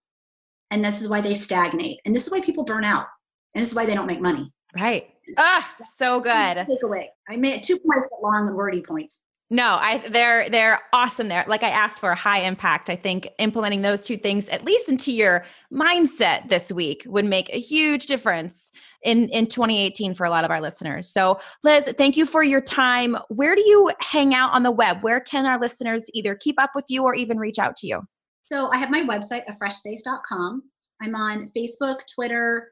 and 0.71 0.83
this 0.83 1.01
is 1.01 1.09
why 1.09 1.21
they 1.21 1.33
stagnate 1.33 1.99
and 2.05 2.13
this 2.13 2.25
is 2.25 2.31
why 2.31 2.41
people 2.41 2.63
burn 2.63 2.83
out 2.83 3.07
and 3.53 3.61
this 3.61 3.69
is 3.69 3.75
why 3.75 3.86
they 3.86 3.95
don't 3.95 4.07
make 4.07 4.21
money. 4.21 4.51
Right. 4.75 5.09
Ah 5.38 5.73
so 5.95 6.19
good. 6.19 6.31
takeaway. 6.57 7.05
I 7.29 7.38
made 7.38 7.63
two 7.63 7.79
points 7.79 8.09
long 8.21 8.47
and 8.47 8.55
wordy 8.55 8.81
points 8.81 9.21
no, 9.51 9.77
I 9.79 9.99
they're 10.09 10.49
they're 10.49 10.81
awesome 10.91 11.27
there. 11.27 11.45
Like 11.47 11.61
I 11.61 11.69
asked 11.69 11.99
for 11.99 12.09
a 12.09 12.15
high 12.15 12.39
impact. 12.39 12.89
I 12.89 12.95
think 12.95 13.27
implementing 13.37 13.83
those 13.83 14.03
two 14.03 14.17
things 14.17 14.49
at 14.49 14.65
least 14.65 14.89
into 14.89 15.11
your 15.11 15.45
mindset 15.71 16.49
this 16.49 16.71
week 16.71 17.03
would 17.05 17.25
make 17.25 17.49
a 17.53 17.59
huge 17.59 18.07
difference 18.07 18.71
in 19.03 19.29
in 19.29 19.45
2018 19.45 20.15
for 20.15 20.25
a 20.25 20.31
lot 20.31 20.45
of 20.45 20.51
our 20.51 20.59
listeners. 20.59 21.07
So, 21.07 21.39
Liz, 21.63 21.93
thank 21.95 22.17
you 22.17 22.25
for 22.25 22.41
your 22.43 22.61
time. 22.61 23.17
Where 23.29 23.55
do 23.55 23.61
you 23.61 23.91
hang 23.99 24.33
out 24.33 24.51
on 24.51 24.63
the 24.63 24.71
web? 24.71 25.03
Where 25.03 25.19
can 25.19 25.45
our 25.45 25.59
listeners 25.59 26.09
either 26.15 26.33
keep 26.33 26.59
up 26.59 26.71
with 26.73 26.85
you 26.89 27.03
or 27.03 27.13
even 27.13 27.37
reach 27.37 27.59
out 27.59 27.75
to 27.77 27.87
you? 27.87 28.01
So, 28.47 28.69
I 28.71 28.77
have 28.77 28.89
my 28.89 29.01
website 29.01 29.43
afreshspace.com. 29.47 30.63
I'm 31.03 31.15
on 31.15 31.51
Facebook, 31.55 31.99
Twitter, 32.15 32.69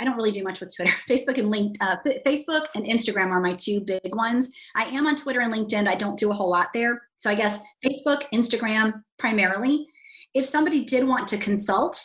I 0.00 0.04
don't 0.04 0.16
really 0.16 0.32
do 0.32 0.42
much 0.42 0.60
with 0.60 0.74
Twitter. 0.74 0.92
Facebook 1.08 1.38
and 1.38 1.50
link, 1.50 1.76
uh, 1.80 1.96
Facebook 2.26 2.66
and 2.74 2.84
Instagram 2.84 3.30
are 3.30 3.40
my 3.40 3.54
two 3.54 3.80
big 3.80 4.14
ones. 4.14 4.50
I 4.74 4.84
am 4.84 5.06
on 5.06 5.16
Twitter 5.16 5.40
and 5.40 5.52
LinkedIn. 5.52 5.88
I 5.88 5.96
don't 5.96 6.18
do 6.18 6.30
a 6.30 6.34
whole 6.34 6.50
lot 6.50 6.72
there. 6.72 7.02
So 7.16 7.30
I 7.30 7.34
guess 7.34 7.60
Facebook, 7.84 8.22
Instagram 8.32 9.02
primarily. 9.18 9.86
If 10.34 10.44
somebody 10.44 10.84
did 10.84 11.04
want 11.06 11.26
to 11.28 11.38
consult, 11.38 11.98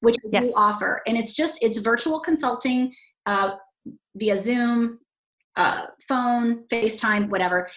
which 0.00 0.16
I 0.24 0.28
yes. 0.32 0.48
do 0.48 0.52
offer, 0.56 1.00
and 1.06 1.16
it's 1.16 1.34
just 1.34 1.62
it's 1.62 1.78
virtual 1.78 2.18
consulting 2.18 2.92
uh, 3.26 3.56
via 4.16 4.36
Zoom, 4.36 4.98
uh, 5.56 5.86
phone, 6.08 6.64
FaceTime, 6.72 7.28
whatever. 7.28 7.68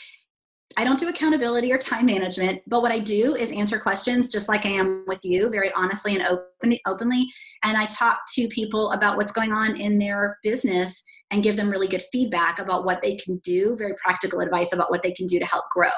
I 0.78 0.84
don't 0.84 1.00
do 1.00 1.08
accountability 1.08 1.72
or 1.72 1.78
time 1.78 2.06
management, 2.06 2.62
but 2.68 2.82
what 2.82 2.92
I 2.92 3.00
do 3.00 3.36
is 3.36 3.52
answer 3.52 3.80
questions 3.80 4.28
just 4.28 4.50
like 4.50 4.66
I 4.66 4.70
am 4.70 5.06
with 5.08 5.24
you, 5.24 5.50
very 5.50 5.72
honestly 5.72 6.18
and 6.18 6.28
open, 6.28 6.78
openly. 6.86 7.28
And 7.64 7.78
I 7.78 7.86
talk 7.86 8.20
to 8.34 8.48
people 8.50 8.92
about 8.92 9.16
what's 9.16 9.32
going 9.32 9.54
on 9.54 9.80
in 9.80 9.98
their 9.98 10.38
business 10.44 11.04
and 11.32 11.44
give 11.44 11.56
them 11.56 11.70
really 11.70 11.88
good 11.88 12.04
feedback 12.12 12.60
about 12.60 12.86
what 12.86 13.02
they 13.02 13.16
can 13.16 13.38
do, 13.38 13.76
very 13.78 13.94
practical 13.96 14.42
advice 14.42 14.74
about 14.74 14.92
what 14.92 15.02
they 15.02 15.14
can 15.14 15.26
do 15.26 15.40
to 15.40 15.46
help 15.46 15.66
grow. 15.72 15.90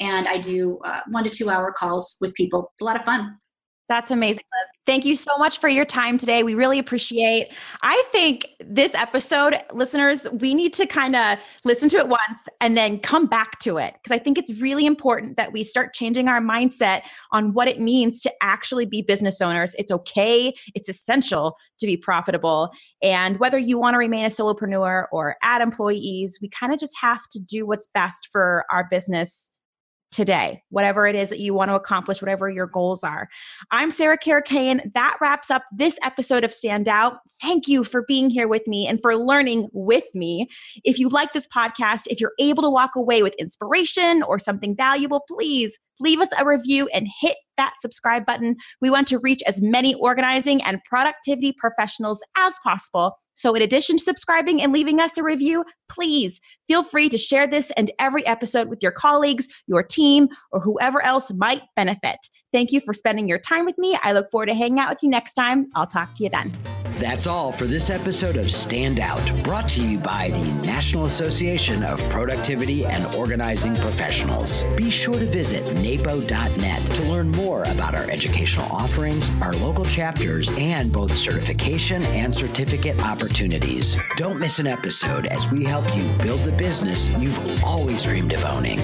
And 0.00 0.26
I 0.26 0.38
do 0.38 0.78
uh, 0.84 1.00
one 1.10 1.24
to 1.24 1.30
two 1.30 1.50
hour 1.50 1.70
calls 1.70 2.16
with 2.22 2.34
people. 2.34 2.70
It's 2.72 2.82
a 2.82 2.84
lot 2.84 2.96
of 2.96 3.04
fun. 3.04 3.36
That's 3.90 4.12
amazing, 4.12 4.44
Liz. 4.44 4.70
Thank 4.86 5.04
you 5.04 5.16
so 5.16 5.36
much 5.36 5.58
for 5.58 5.68
your 5.68 5.84
time 5.84 6.16
today. 6.16 6.44
We 6.44 6.54
really 6.54 6.78
appreciate. 6.78 7.48
I 7.82 8.00
think 8.12 8.46
this 8.60 8.94
episode, 8.94 9.56
listeners, 9.72 10.28
we 10.32 10.54
need 10.54 10.72
to 10.74 10.86
kind 10.86 11.16
of 11.16 11.40
listen 11.64 11.88
to 11.88 11.96
it 11.96 12.06
once 12.06 12.48
and 12.60 12.76
then 12.76 13.00
come 13.00 13.26
back 13.26 13.58
to 13.62 13.78
it 13.78 13.94
because 13.94 14.16
I 14.16 14.22
think 14.22 14.38
it's 14.38 14.54
really 14.60 14.86
important 14.86 15.36
that 15.38 15.52
we 15.52 15.64
start 15.64 15.92
changing 15.92 16.28
our 16.28 16.40
mindset 16.40 17.00
on 17.32 17.52
what 17.52 17.66
it 17.66 17.80
means 17.80 18.20
to 18.20 18.32
actually 18.40 18.86
be 18.86 19.02
business 19.02 19.40
owners. 19.40 19.74
It's 19.76 19.90
okay, 19.90 20.54
it's 20.76 20.88
essential 20.88 21.56
to 21.78 21.86
be 21.86 21.96
profitable. 21.96 22.70
And 23.02 23.40
whether 23.40 23.58
you 23.58 23.76
want 23.76 23.94
to 23.94 23.98
remain 23.98 24.24
a 24.24 24.28
solopreneur 24.28 25.06
or 25.10 25.34
add 25.42 25.62
employees, 25.62 26.38
we 26.40 26.48
kind 26.48 26.72
of 26.72 26.78
just 26.78 26.96
have 27.00 27.22
to 27.32 27.40
do 27.40 27.66
what's 27.66 27.88
best 27.88 28.28
for 28.30 28.64
our 28.70 28.86
business 28.88 29.50
today, 30.20 30.62
whatever 30.68 31.06
it 31.06 31.16
is 31.16 31.30
that 31.30 31.38
you 31.38 31.54
want 31.54 31.70
to 31.70 31.74
accomplish, 31.74 32.20
whatever 32.20 32.50
your 32.50 32.66
goals 32.66 33.02
are. 33.02 33.26
I'm 33.70 33.90
Sarah 33.90 34.18
Karakayan. 34.18 34.92
That 34.92 35.16
wraps 35.18 35.50
up 35.50 35.62
this 35.74 35.98
episode 36.02 36.44
of 36.44 36.52
Stand 36.52 36.88
Out. 36.88 37.20
Thank 37.40 37.66
you 37.66 37.84
for 37.84 38.04
being 38.06 38.28
here 38.28 38.46
with 38.46 38.66
me 38.66 38.86
and 38.86 39.00
for 39.00 39.16
learning 39.16 39.68
with 39.72 40.04
me. 40.12 40.46
If 40.84 40.98
you 40.98 41.08
like 41.08 41.32
this 41.32 41.48
podcast, 41.48 42.02
if 42.08 42.20
you're 42.20 42.34
able 42.38 42.62
to 42.64 42.68
walk 42.68 42.96
away 42.96 43.22
with 43.22 43.34
inspiration 43.38 44.22
or 44.22 44.38
something 44.38 44.76
valuable, 44.76 45.24
please 45.26 45.78
leave 46.00 46.20
us 46.20 46.28
a 46.38 46.44
review 46.44 46.86
and 46.92 47.08
hit 47.22 47.38
that 47.60 47.74
subscribe 47.78 48.26
button. 48.26 48.56
We 48.80 48.90
want 48.90 49.06
to 49.08 49.18
reach 49.18 49.42
as 49.46 49.62
many 49.62 49.94
organizing 49.94 50.62
and 50.62 50.82
productivity 50.84 51.52
professionals 51.52 52.22
as 52.36 52.54
possible. 52.62 53.18
So, 53.34 53.54
in 53.54 53.62
addition 53.62 53.96
to 53.96 54.04
subscribing 54.04 54.60
and 54.60 54.72
leaving 54.72 55.00
us 55.00 55.16
a 55.16 55.22
review, 55.22 55.64
please 55.88 56.40
feel 56.68 56.82
free 56.82 57.08
to 57.08 57.16
share 57.16 57.46
this 57.46 57.70
and 57.76 57.90
every 57.98 58.26
episode 58.26 58.68
with 58.68 58.80
your 58.82 58.92
colleagues, 58.92 59.48
your 59.66 59.82
team, 59.82 60.28
or 60.52 60.60
whoever 60.60 61.02
else 61.02 61.30
might 61.32 61.62
benefit. 61.74 62.18
Thank 62.52 62.70
you 62.70 62.80
for 62.80 62.92
spending 62.92 63.28
your 63.28 63.38
time 63.38 63.64
with 63.64 63.78
me. 63.78 63.98
I 64.02 64.12
look 64.12 64.30
forward 64.30 64.46
to 64.46 64.54
hanging 64.54 64.78
out 64.78 64.90
with 64.90 65.02
you 65.02 65.08
next 65.08 65.34
time. 65.34 65.70
I'll 65.74 65.86
talk 65.86 66.12
to 66.16 66.24
you 66.24 66.28
then. 66.28 66.89
That's 67.00 67.26
all 67.26 67.50
for 67.50 67.64
this 67.64 67.88
episode 67.88 68.36
of 68.36 68.50
Stand 68.50 69.00
Out, 69.00 69.22
brought 69.42 69.66
to 69.70 69.82
you 69.82 69.96
by 69.96 70.28
the 70.34 70.66
National 70.66 71.06
Association 71.06 71.82
of 71.82 71.98
Productivity 72.10 72.84
and 72.84 73.06
Organizing 73.14 73.74
Professionals. 73.76 74.64
Be 74.76 74.90
sure 74.90 75.18
to 75.18 75.24
visit 75.24 75.64
napo.net 75.76 76.86
to 76.86 77.02
learn 77.04 77.30
more 77.30 77.64
about 77.64 77.94
our 77.94 78.04
educational 78.10 78.66
offerings, 78.66 79.30
our 79.40 79.54
local 79.54 79.86
chapters, 79.86 80.52
and 80.58 80.92
both 80.92 81.14
certification 81.14 82.04
and 82.04 82.34
certificate 82.34 83.00
opportunities. 83.00 83.96
Don't 84.16 84.38
miss 84.38 84.58
an 84.58 84.66
episode 84.66 85.24
as 85.24 85.50
we 85.50 85.64
help 85.64 85.96
you 85.96 86.06
build 86.18 86.40
the 86.40 86.52
business 86.52 87.08
you've 87.08 87.64
always 87.64 88.04
dreamed 88.04 88.34
of 88.34 88.44
owning. 88.44 88.78